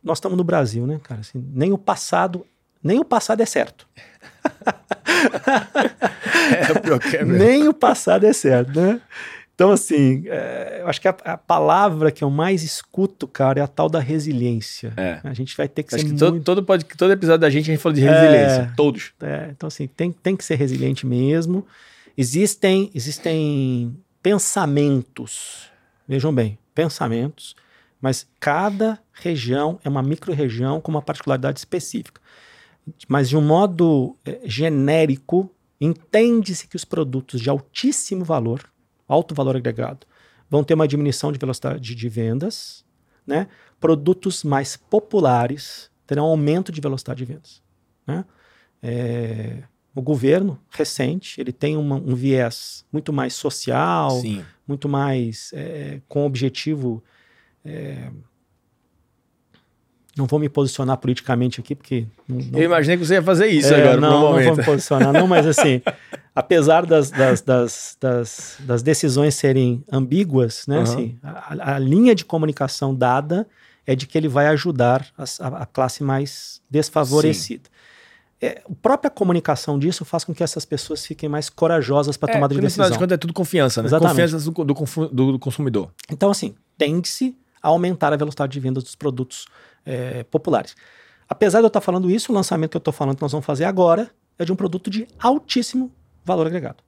nós 0.02 0.18
estamos 0.18 0.36
no 0.36 0.44
Brasil, 0.44 0.86
né, 0.86 0.98
cara? 1.02 1.20
Assim, 1.20 1.44
nem 1.52 1.72
o 1.72 1.78
passado, 1.78 2.46
nem 2.82 2.98
o 2.98 3.04
passado 3.04 3.40
é 3.42 3.46
certo. 3.46 3.86
É, 6.50 7.16
é 7.16 7.24
nem 7.24 7.68
o 7.68 7.74
passado 7.74 8.24
é 8.24 8.32
certo, 8.32 8.80
né? 8.80 9.00
Então, 9.60 9.72
assim, 9.72 10.22
é, 10.24 10.78
eu 10.80 10.88
acho 10.88 10.98
que 10.98 11.06
a, 11.06 11.14
a 11.22 11.36
palavra 11.36 12.10
que 12.10 12.24
eu 12.24 12.30
mais 12.30 12.62
escuto, 12.62 13.28
cara, 13.28 13.60
é 13.60 13.62
a 13.62 13.66
tal 13.66 13.90
da 13.90 14.00
resiliência. 14.00 14.94
É. 14.96 15.20
A 15.22 15.34
gente 15.34 15.54
vai 15.54 15.68
ter 15.68 15.82
que 15.82 15.94
Acho 15.94 16.02
ser 16.02 16.12
que 16.14 16.18
todo, 16.18 16.30
muito... 16.32 16.44
todo, 16.44 16.62
pod- 16.64 16.82
todo 16.96 17.12
episódio 17.12 17.40
da 17.40 17.50
gente 17.50 17.70
a 17.70 17.74
gente 17.74 17.82
falou 17.82 17.94
de 17.94 18.00
resiliência. 18.00 18.62
É. 18.62 18.72
Todos. 18.74 19.12
É, 19.20 19.48
então, 19.50 19.66
assim, 19.66 19.86
tem, 19.86 20.12
tem 20.12 20.34
que 20.34 20.46
ser 20.46 20.54
resiliente 20.54 21.06
mesmo. 21.06 21.66
Existem, 22.16 22.90
existem 22.94 23.94
pensamentos, 24.22 25.70
vejam 26.08 26.34
bem, 26.34 26.58
pensamentos, 26.74 27.54
mas 28.00 28.26
cada 28.40 28.98
região 29.12 29.78
é 29.84 29.90
uma 29.90 30.02
micro-região 30.02 30.80
com 30.80 30.90
uma 30.90 31.02
particularidade 31.02 31.58
específica. 31.58 32.18
Mas, 33.06 33.28
de 33.28 33.36
um 33.36 33.42
modo 33.42 34.16
eh, 34.24 34.40
genérico, 34.46 35.52
entende-se 35.78 36.66
que 36.66 36.76
os 36.76 36.84
produtos 36.86 37.42
de 37.42 37.50
altíssimo 37.50 38.24
valor, 38.24 38.64
alto 39.12 39.34
valor 39.34 39.56
agregado, 39.56 40.06
vão 40.48 40.62
ter 40.64 40.74
uma 40.74 40.86
diminuição 40.88 41.30
de 41.32 41.38
velocidade 41.38 41.94
de 41.94 42.08
vendas, 42.08 42.84
né? 43.26 43.48
Produtos 43.78 44.42
mais 44.44 44.76
populares 44.76 45.90
terão 46.06 46.24
aumento 46.24 46.72
de 46.72 46.80
velocidade 46.80 47.18
de 47.24 47.32
vendas, 47.32 47.62
né? 48.06 48.24
É, 48.82 49.62
o 49.94 50.00
governo 50.02 50.58
recente 50.70 51.40
ele 51.40 51.52
tem 51.52 51.76
uma- 51.76 51.96
um 51.96 52.14
viés 52.14 52.84
muito 52.92 53.12
mais 53.12 53.34
social, 53.34 54.10
Sim. 54.12 54.44
muito 54.66 54.88
mais 54.88 55.50
é, 55.52 56.00
com 56.08 56.24
objetivo. 56.24 57.02
é, 57.64 58.10
não 60.20 60.26
vou 60.26 60.38
me 60.38 60.48
posicionar 60.48 60.96
politicamente 60.98 61.60
aqui 61.60 61.74
porque 61.74 62.06
não, 62.28 62.36
não- 62.38 62.58
Eu 62.58 62.64
imaginei 62.66 62.96
que 62.96 63.04
você 63.04 63.14
ia 63.14 63.22
fazer 63.22 63.46
isso 63.48 63.72
é, 63.74 63.80
agora, 63.80 64.00
não, 64.00 64.10
não 64.32 64.42
vou 64.42 64.56
me 64.56 64.62
posicionar, 64.64 65.12
não, 65.12 65.26
mas 65.26 65.46
assim, 65.46 65.82
apesar 66.34 66.86
das, 66.86 67.10
das, 67.10 67.40
das, 67.40 67.96
das, 68.00 68.56
das 68.60 68.82
decisões 68.82 69.34
serem 69.34 69.82
ambíguas, 69.90 70.64
né? 70.68 70.76
Aham. 70.76 70.82
Assim, 70.84 71.18
a, 71.22 71.74
a 71.74 71.78
linha 71.78 72.14
de 72.14 72.24
comunicação 72.24 72.94
dada 72.94 73.46
é 73.86 73.96
de 73.96 74.06
que 74.06 74.16
ele 74.16 74.28
vai 74.28 74.46
ajudar 74.48 75.06
a, 75.18 75.62
a 75.62 75.66
classe 75.66 76.04
mais 76.04 76.60
desfavorecida. 76.70 77.68
É, 78.42 78.62
a 78.64 78.74
própria 78.80 79.10
comunicação 79.10 79.78
disso 79.78 80.04
faz 80.04 80.24
com 80.24 80.32
que 80.34 80.42
essas 80.42 80.64
pessoas 80.64 81.04
fiquem 81.04 81.28
mais 81.28 81.50
corajosas 81.50 82.16
para 82.16 82.30
É, 82.30 82.34
tomada 82.34 82.54
de 82.54 82.58
porque 82.58 82.66
no 82.66 82.70
final 82.70 82.84
decisão. 82.86 82.96
de 82.98 83.04
contas 83.04 83.14
é 83.14 83.18
tudo 83.18 83.32
confiança, 83.34 83.82
né? 83.82 83.88
Exatamente. 83.88 84.30
Confiança 84.32 84.50
do, 84.50 84.64
do 84.64 85.08
do- 85.14 85.32
do 85.32 85.38
consumidor. 85.38 85.90
Então, 86.10 86.30
assim, 86.30 86.54
tende-se 86.78 87.36
a 87.62 87.68
aumentar 87.68 88.12
a 88.14 88.16
velocidade 88.16 88.50
de 88.52 88.58
vendas 88.60 88.82
dos 88.82 88.94
produtos 88.94 89.44
é, 89.84 90.22
populares. 90.24 90.74
Apesar 91.28 91.58
de 91.60 91.64
eu 91.64 91.68
estar 91.68 91.80
falando 91.80 92.10
isso, 92.10 92.32
o 92.32 92.34
lançamento 92.34 92.70
que 92.72 92.76
eu 92.76 92.80
estou 92.80 92.92
falando 92.92 93.16
que 93.16 93.22
nós 93.22 93.32
vamos 93.32 93.46
fazer 93.46 93.64
agora 93.64 94.10
é 94.38 94.44
de 94.44 94.52
um 94.52 94.56
produto 94.56 94.90
de 94.90 95.06
altíssimo 95.18 95.92
valor 96.24 96.46
agregado. 96.46 96.82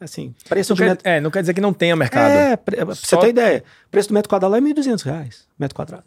Assim, 0.00 0.32
preço 0.48 0.70
Não 0.72 0.76
de 0.76 0.82
quer, 0.82 0.88
metro... 0.90 1.08
é, 1.08 1.20
não 1.20 1.30
quer 1.30 1.40
dizer 1.40 1.54
que 1.54 1.60
não 1.60 1.72
tenha 1.72 1.96
mercado. 1.96 2.30
É, 2.30 2.56
pra 2.56 2.84
você 2.84 3.04
Só- 3.04 3.16
ter 3.18 3.30
ideia, 3.30 3.64
preço 3.90 4.08
do 4.10 4.14
metro 4.14 4.28
quadrado 4.28 4.52
lá 4.52 4.58
é 4.58 4.60
1.200 4.60 5.02
reais, 5.02 5.48
metro 5.58 5.74
quadrado. 5.74 6.04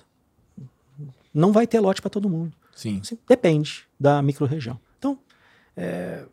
Não 1.33 1.51
vai 1.51 1.67
ter 1.67 1.79
lote 1.79 2.01
para 2.01 2.09
todo 2.09 2.29
mundo. 2.29 2.53
Sim. 2.73 2.99
Assim, 3.03 3.17
depende 3.27 3.83
da 3.99 4.21
microrregião. 4.21 4.79
Então, 4.97 5.17
é, 5.75 6.23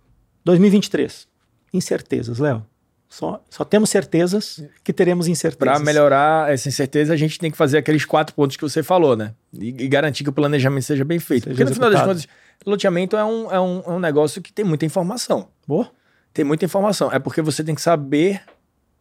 2023, 0.45 1.27
incertezas, 1.73 2.39
Léo. 2.39 2.65
Só, 3.09 3.43
só 3.49 3.65
temos 3.65 3.89
certezas 3.89 4.63
que 4.85 4.93
teremos 4.93 5.27
incertezas. 5.29 5.77
Para 5.77 5.79
melhorar 5.79 6.53
essa 6.53 6.69
incerteza, 6.69 7.15
a 7.15 7.17
gente 7.17 7.39
tem 7.39 7.51
que 7.51 7.57
fazer 7.57 7.79
aqueles 7.79 8.05
quatro 8.05 8.35
pontos 8.35 8.57
que 8.57 8.63
você 8.63 8.83
falou, 8.83 9.17
né? 9.17 9.35
E, 9.53 9.69
e 9.69 9.89
garantir 9.89 10.25
que 10.25 10.31
o 10.31 10.33
planejamento 10.33 10.85
seja 10.85 11.05
bem 11.05 11.19
feito. 11.19 11.45
Seja 11.45 11.55
Porque 11.55 11.65
no 11.65 11.75
final 11.75 11.91
das 11.91 12.01
executado. 12.01 12.21
contas, 12.21 12.39
loteamento 12.67 13.17
é 13.17 13.25
um, 13.25 13.51
é, 13.51 13.59
um, 13.59 13.83
é 13.87 13.91
um 13.91 13.99
negócio 13.99 14.43
que 14.43 14.53
tem 14.53 14.65
muita 14.65 14.85
informação. 14.85 15.49
Boa. 15.67 15.91
Tem 16.35 16.45
muita 16.45 16.67
informação. 16.67 17.11
É 17.11 17.19
porque 17.19 17.41
você 17.41 17.65
tem 17.65 17.75
que 17.75 17.81
saber 17.81 18.43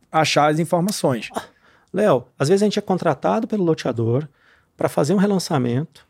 achar 0.09 0.51
as 0.51 0.57
informações. 0.57 1.29
Léo, 1.93 2.25
às 2.39 2.47
vezes 2.47 2.63
a 2.63 2.65
gente 2.65 2.79
é 2.79 2.81
contratado 2.81 3.45
pelo 3.45 3.63
loteador 3.63 4.27
para 4.75 4.87
fazer 4.87 5.13
um 5.13 5.17
relançamento. 5.17 6.07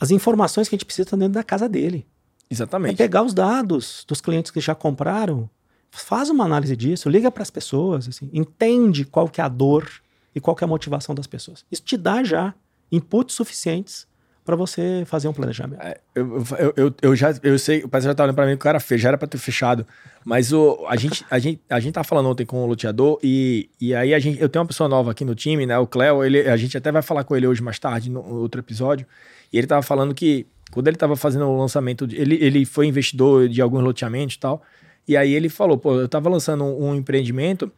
As 0.00 0.10
informações 0.10 0.68
que 0.68 0.74
a 0.74 0.76
gente 0.76 0.84
precisa 0.84 1.06
estão 1.06 1.18
dentro 1.18 1.34
da 1.34 1.42
casa 1.42 1.68
dele. 1.68 2.06
É 2.48 2.54
Exatamente. 2.54 2.96
pegar 2.96 3.22
os 3.22 3.34
dados 3.34 4.04
dos 4.06 4.20
clientes 4.20 4.50
que 4.50 4.60
já 4.60 4.74
compraram, 4.74 5.50
faz 5.90 6.30
uma 6.30 6.44
análise 6.44 6.76
disso, 6.76 7.08
liga 7.08 7.30
para 7.30 7.42
as 7.42 7.50
pessoas, 7.50 8.08
assim, 8.08 8.30
entende 8.32 9.04
qual 9.04 9.28
que 9.28 9.40
é 9.40 9.44
a 9.44 9.48
dor 9.48 9.88
e 10.34 10.40
qual 10.40 10.54
que 10.54 10.64
é 10.64 10.66
a 10.66 10.68
motivação 10.68 11.14
das 11.14 11.26
pessoas. 11.26 11.64
Isso 11.70 11.82
te 11.82 11.96
dá 11.96 12.22
já 12.22 12.54
inputs 12.90 13.34
suficientes 13.34 14.06
para 14.44 14.56
você 14.56 15.02
fazer 15.04 15.28
um 15.28 15.32
planejamento. 15.34 15.78
Eu, 16.14 16.42
eu, 16.58 16.74
eu, 16.74 16.94
eu 17.02 17.14
já 17.14 17.34
eu 17.42 17.58
sei, 17.58 17.84
o 17.84 17.88
parceiro 17.88 18.12
já 18.12 18.14
tá 18.14 18.22
olhando 18.22 18.34
pra 18.34 18.46
mim 18.46 18.52
que 18.52 18.56
o 18.56 18.58
cara 18.58 18.80
fez, 18.80 18.98
já 18.98 19.08
era 19.08 19.18
pra 19.18 19.28
ter 19.28 19.36
fechado. 19.36 19.86
Mas 20.24 20.54
o, 20.54 20.86
a, 20.88 20.96
gente, 20.96 21.22
a, 21.30 21.38
gente, 21.38 21.60
a 21.68 21.78
gente 21.78 21.92
tá 21.92 22.02
falando 22.02 22.30
ontem 22.30 22.46
com 22.46 22.64
o 22.64 22.66
loteador 22.66 23.18
e, 23.22 23.68
e 23.78 23.94
aí 23.94 24.14
a 24.14 24.18
gente, 24.18 24.40
eu 24.40 24.48
tenho 24.48 24.62
uma 24.62 24.68
pessoa 24.68 24.88
nova 24.88 25.10
aqui 25.10 25.22
no 25.22 25.34
time, 25.34 25.66
né? 25.66 25.78
O 25.78 25.86
Cléo, 25.86 26.24
ele, 26.24 26.48
a 26.48 26.56
gente 26.56 26.78
até 26.78 26.90
vai 26.90 27.02
falar 27.02 27.24
com 27.24 27.36
ele 27.36 27.46
hoje 27.46 27.62
mais 27.62 27.78
tarde, 27.78 28.10
no 28.10 28.24
outro 28.24 28.60
episódio. 28.60 29.06
E 29.52 29.58
ele 29.58 29.66
tava 29.66 29.82
falando 29.82 30.14
que 30.14 30.46
quando 30.70 30.88
ele 30.88 30.96
tava 30.96 31.14
fazendo 31.14 31.44
o 31.44 31.58
lançamento, 31.58 32.08
ele, 32.10 32.36
ele 32.36 32.64
foi 32.64 32.86
investidor 32.86 33.50
de 33.50 33.60
alguns 33.60 33.82
loteamentos 33.82 34.36
e 34.36 34.38
tal. 34.38 34.62
E 35.08 35.16
aí 35.16 35.32
ele 35.32 35.48
falou, 35.48 35.78
pô, 35.78 35.98
eu 35.98 36.08
tava 36.08 36.28
lançando 36.28 36.62
um, 36.62 36.90
um 36.90 36.94
empreendimento 36.94 37.72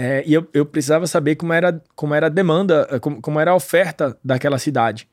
é, 0.00 0.22
e 0.24 0.32
eu, 0.32 0.46
eu 0.54 0.64
precisava 0.64 1.08
saber 1.08 1.34
como 1.34 1.52
era, 1.52 1.82
como 1.96 2.14
era 2.14 2.26
a 2.26 2.30
demanda, 2.30 2.86
eh, 2.88 3.00
como, 3.00 3.20
como 3.20 3.40
era 3.40 3.50
a 3.50 3.54
oferta 3.56 4.16
daquela 4.24 4.56
cidade. 4.56 5.08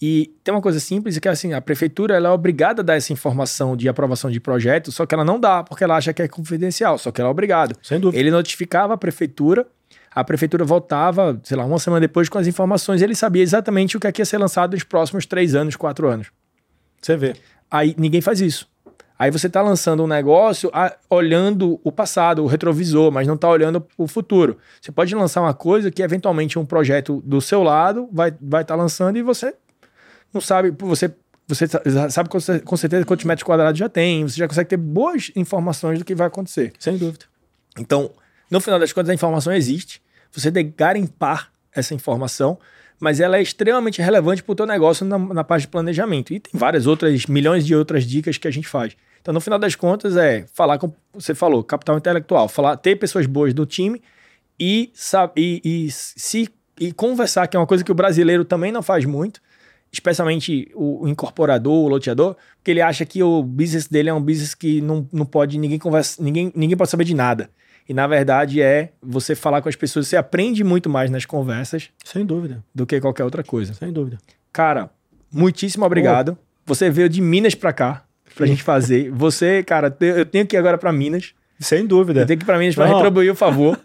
E 0.00 0.34
tem 0.42 0.54
uma 0.54 0.62
coisa 0.62 0.80
simples 0.80 1.18
que 1.18 1.28
é 1.28 1.30
assim, 1.30 1.52
a 1.52 1.60
prefeitura 1.60 2.16
ela 2.16 2.30
é 2.30 2.32
obrigada 2.32 2.80
a 2.80 2.84
dar 2.84 2.96
essa 2.96 3.12
informação 3.12 3.76
de 3.76 3.90
aprovação 3.90 4.30
de 4.30 4.40
projeto, 4.40 4.90
só 4.90 5.04
que 5.04 5.14
ela 5.14 5.22
não 5.22 5.38
dá 5.38 5.62
porque 5.62 5.84
ela 5.84 5.96
acha 5.96 6.14
que 6.14 6.22
é 6.22 6.26
confidencial, 6.26 6.96
só 6.96 7.12
que 7.12 7.20
ela 7.20 7.28
é 7.28 7.30
obrigada. 7.30 7.76
Sem 7.82 8.00
dúvida. 8.00 8.18
Ele 8.18 8.30
notificava 8.30 8.94
a 8.94 8.96
prefeitura, 8.96 9.66
a 10.10 10.24
prefeitura 10.24 10.64
voltava, 10.64 11.38
sei 11.44 11.56
lá, 11.56 11.66
uma 11.66 11.78
semana 11.78 12.00
depois 12.00 12.30
com 12.30 12.38
as 12.38 12.46
informações, 12.46 13.02
e 13.02 13.04
ele 13.04 13.14
sabia 13.14 13.42
exatamente 13.42 13.98
o 13.98 14.00
que 14.00 14.06
é 14.06 14.12
que 14.12 14.22
ia 14.22 14.26
ser 14.26 14.38
lançado 14.38 14.72
nos 14.72 14.82
próximos 14.82 15.26
três 15.26 15.54
anos, 15.54 15.76
quatro 15.76 16.08
anos. 16.08 16.28
Você 17.02 17.18
vê. 17.18 17.34
Aí 17.70 17.94
ninguém 17.98 18.22
faz 18.22 18.40
isso. 18.40 18.71
Aí 19.22 19.30
você 19.30 19.46
está 19.46 19.62
lançando 19.62 20.02
um 20.02 20.08
negócio 20.08 20.68
ah, 20.74 20.96
olhando 21.08 21.80
o 21.84 21.92
passado, 21.92 22.42
o 22.42 22.46
retrovisor, 22.48 23.12
mas 23.12 23.24
não 23.24 23.36
está 23.36 23.48
olhando 23.48 23.86
o 23.96 24.08
futuro. 24.08 24.58
Você 24.80 24.90
pode 24.90 25.14
lançar 25.14 25.40
uma 25.42 25.54
coisa 25.54 25.92
que 25.92 26.02
eventualmente 26.02 26.58
um 26.58 26.66
projeto 26.66 27.22
do 27.24 27.40
seu 27.40 27.62
lado 27.62 28.08
vai 28.12 28.30
estar 28.30 28.40
vai 28.42 28.64
tá 28.64 28.74
lançando 28.74 29.16
e 29.16 29.22
você 29.22 29.54
não 30.34 30.40
sabe, 30.40 30.74
você, 30.76 31.14
você 31.46 31.68
sabe 32.10 32.28
com 32.64 32.76
certeza 32.76 33.04
quantos 33.04 33.24
metros 33.24 33.44
quadrados 33.44 33.78
já 33.78 33.88
tem, 33.88 34.26
você 34.26 34.38
já 34.38 34.48
consegue 34.48 34.70
ter 34.70 34.76
boas 34.76 35.30
informações 35.36 36.00
do 36.00 36.04
que 36.04 36.16
vai 36.16 36.26
acontecer. 36.26 36.72
Sem 36.80 36.96
dúvida. 36.96 37.26
Então, 37.78 38.10
No 38.50 38.60
final 38.60 38.80
das 38.80 38.92
contas, 38.92 39.10
a 39.10 39.14
informação 39.14 39.52
existe. 39.52 40.02
Você 40.32 40.50
tem 40.50 40.64
que 40.66 40.74
garimpar 40.76 41.52
essa 41.72 41.94
informação, 41.94 42.58
mas 42.98 43.20
ela 43.20 43.36
é 43.36 43.42
extremamente 43.42 44.02
relevante 44.02 44.42
para 44.42 44.52
o 44.52 44.56
teu 44.56 44.66
negócio 44.66 45.06
na, 45.06 45.16
na 45.16 45.44
parte 45.44 45.62
de 45.62 45.68
planejamento. 45.68 46.34
E 46.34 46.40
tem 46.40 46.58
várias 46.58 46.88
outras, 46.88 47.26
milhões 47.26 47.64
de 47.64 47.72
outras 47.72 48.04
dicas 48.04 48.36
que 48.36 48.48
a 48.48 48.50
gente 48.50 48.66
faz. 48.66 48.96
Então, 49.22 49.32
no 49.32 49.40
final 49.40 49.58
das 49.58 49.74
contas, 49.74 50.16
é 50.16 50.44
falar 50.52 50.78
com. 50.78 50.92
Você 51.14 51.34
falou, 51.34 51.62
capital 51.62 51.96
intelectual, 51.96 52.48
falar, 52.48 52.76
ter 52.76 52.96
pessoas 52.96 53.24
boas 53.24 53.54
do 53.54 53.64
time 53.64 54.02
e, 54.58 54.90
sabe, 54.94 55.32
e, 55.36 55.86
e 55.86 55.90
se 55.90 56.48
e 56.78 56.92
conversar, 56.92 57.46
que 57.46 57.56
é 57.56 57.60
uma 57.60 57.66
coisa 57.66 57.84
que 57.84 57.92
o 57.92 57.94
brasileiro 57.94 58.44
também 58.44 58.72
não 58.72 58.82
faz 58.82 59.04
muito, 59.04 59.40
especialmente 59.92 60.70
o, 60.74 61.04
o, 61.04 61.08
incorporador, 61.08 61.84
o 61.84 61.88
loteador, 61.88 62.34
porque 62.56 62.70
ele 62.72 62.80
acha 62.80 63.04
que 63.04 63.22
o 63.22 63.42
business 63.42 63.86
dele 63.86 64.08
é 64.08 64.14
um 64.14 64.20
business 64.20 64.54
que 64.54 64.80
não, 64.80 65.06
não 65.12 65.24
pode, 65.24 65.58
ninguém 65.58 65.78
conversa, 65.78 66.20
ninguém, 66.20 66.50
ninguém 66.56 66.76
pode 66.76 66.90
saber 66.90 67.04
de 67.04 67.14
nada. 67.14 67.50
E 67.88 67.94
na 67.94 68.06
verdade 68.06 68.60
é 68.60 68.92
você 69.02 69.34
falar 69.34 69.62
com 69.62 69.68
as 69.68 69.76
pessoas, 69.76 70.08
você 70.08 70.16
aprende 70.16 70.64
muito 70.64 70.88
mais 70.88 71.10
nas 71.10 71.24
conversas. 71.24 71.90
Sem 72.04 72.24
dúvida. 72.24 72.64
Do 72.74 72.86
que 72.86 73.00
qualquer 73.00 73.24
outra 73.24 73.44
coisa. 73.44 73.74
Sem 73.74 73.92
dúvida. 73.92 74.18
Cara, 74.52 74.90
muitíssimo 75.30 75.84
obrigado. 75.84 76.38
Você 76.64 76.88
veio 76.90 77.08
de 77.08 77.20
Minas 77.20 77.54
para 77.54 77.72
cá 77.72 78.04
pra 78.34 78.46
gente 78.46 78.62
fazer. 78.62 79.10
Você, 79.10 79.62
cara, 79.62 79.94
eu 80.00 80.26
tenho 80.26 80.46
que 80.46 80.56
ir 80.56 80.58
agora 80.58 80.78
para 80.78 80.92
Minas. 80.92 81.34
Sem 81.58 81.86
dúvida. 81.86 82.20
Eu 82.20 82.26
tenho 82.26 82.38
que 82.38 82.44
ir 82.44 82.46
pra 82.46 82.58
Minas 82.58 82.74
pra 82.74 82.86
retribuir 82.86 83.30
o 83.30 83.34
favor. 83.34 83.78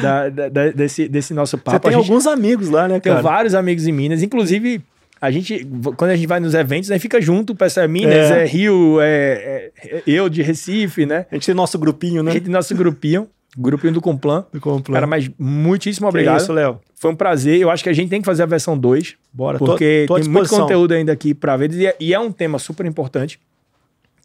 Da, 0.00 0.30
da, 0.30 0.70
desse, 0.70 1.06
desse 1.06 1.34
nosso 1.34 1.58
papo. 1.58 1.72
Você 1.72 1.80
tem 1.80 1.92
gente, 1.92 2.08
alguns 2.08 2.26
amigos 2.26 2.70
lá, 2.70 2.88
né, 2.88 2.98
cara? 2.98 3.16
Tenho 3.16 3.22
vários 3.22 3.54
amigos 3.54 3.86
em 3.86 3.92
Minas. 3.92 4.22
Inclusive, 4.22 4.82
a 5.20 5.30
gente, 5.30 5.66
quando 5.96 6.10
a 6.10 6.16
gente 6.16 6.26
vai 6.26 6.40
nos 6.40 6.54
eventos, 6.54 6.90
a 6.90 6.94
gente 6.94 7.02
fica 7.02 7.20
junto, 7.20 7.54
peça 7.54 7.86
Minas, 7.86 8.30
é, 8.30 8.42
é 8.42 8.46
Rio, 8.46 9.00
é, 9.00 9.70
é, 9.84 10.02
eu 10.06 10.28
de 10.28 10.42
Recife, 10.42 11.04
né? 11.04 11.26
A 11.30 11.34
gente 11.34 11.46
tem 11.46 11.54
nosso 11.54 11.78
grupinho, 11.78 12.22
né? 12.22 12.30
A 12.30 12.34
gente 12.34 12.44
tem 12.44 12.52
nosso 12.52 12.74
grupinho, 12.74 13.28
grupinho 13.56 13.92
do 13.92 14.00
Complan. 14.00 14.46
Do 14.50 14.60
Complan. 14.60 14.94
Cara, 14.94 15.06
mas 15.06 15.30
muitíssimo 15.38 16.08
obrigado. 16.08 16.38
Que 16.38 16.42
isso, 16.42 16.52
Léo. 16.52 16.80
Foi 16.96 17.10
um 17.10 17.14
prazer. 17.14 17.60
Eu 17.60 17.70
acho 17.70 17.84
que 17.84 17.90
a 17.90 17.92
gente 17.92 18.08
tem 18.08 18.20
que 18.20 18.26
fazer 18.26 18.42
a 18.42 18.46
versão 18.46 18.78
2. 18.78 19.14
Bora, 19.32 19.58
Porque 19.58 20.06
tô, 20.08 20.14
tô 20.14 20.20
tem 20.20 20.28
muito 20.30 20.48
conteúdo 20.48 20.92
ainda 20.92 21.12
aqui 21.12 21.34
para 21.34 21.56
ver. 21.56 21.72
E 21.72 21.86
é, 21.86 21.96
e 22.00 22.14
é 22.14 22.18
um 22.18 22.32
tema 22.32 22.58
super 22.58 22.86
importante 22.86 23.38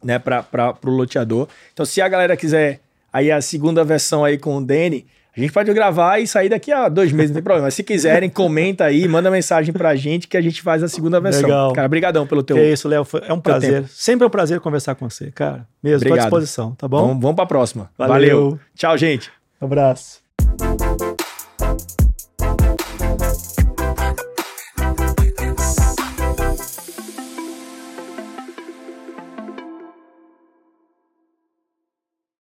né, 0.02 0.18
para 0.18 0.76
o 0.84 0.90
loteador. 0.90 1.48
Então, 1.72 1.84
se 1.84 2.00
a 2.00 2.08
galera 2.08 2.36
quiser 2.36 2.80
aí 3.12 3.30
a 3.30 3.40
segunda 3.40 3.84
versão 3.84 4.24
aí 4.24 4.38
com 4.38 4.56
o 4.56 4.64
Dani, 4.64 5.06
a 5.36 5.40
gente 5.40 5.52
pode 5.52 5.72
gravar 5.72 6.18
e 6.18 6.26
sair 6.26 6.48
daqui 6.48 6.72
a 6.72 6.88
dois 6.88 7.12
meses, 7.12 7.30
não 7.30 7.34
tem 7.34 7.42
problema. 7.44 7.66
Mas 7.66 7.74
se 7.74 7.84
quiserem, 7.84 8.28
comenta 8.28 8.84
aí, 8.84 9.06
manda 9.06 9.30
mensagem 9.30 9.72
pra 9.72 9.94
gente 9.94 10.26
que 10.26 10.36
a 10.36 10.40
gente 10.40 10.60
faz 10.60 10.82
a 10.82 10.88
segunda 10.88 11.20
versão. 11.20 11.42
Legal. 11.42 11.72
Cara, 11.72 11.86
brigadão 11.86 12.26
pelo 12.26 12.42
teu 12.42 12.56
Que 12.56 12.62
é 12.62 12.72
isso, 12.72 12.88
Léo. 12.88 13.06
É 13.22 13.32
um 13.32 13.40
prazer. 13.40 13.84
Sempre 13.88 14.24
é 14.24 14.26
um 14.26 14.30
prazer 14.30 14.58
conversar 14.58 14.96
com 14.96 15.08
você, 15.08 15.30
cara. 15.30 15.64
Mesmo, 15.80 15.98
Obrigado. 15.98 16.18
à 16.18 16.22
disposição, 16.22 16.74
tá 16.74 16.88
bom? 16.88 17.06
Vamos, 17.08 17.22
vamos 17.22 17.36
pra 17.36 17.46
próxima. 17.46 17.88
Valeu. 17.96 18.14
Valeu. 18.14 18.60
Tchau, 18.74 18.98
gente. 18.98 19.30
Um 19.60 19.66
abraço. 19.66 20.20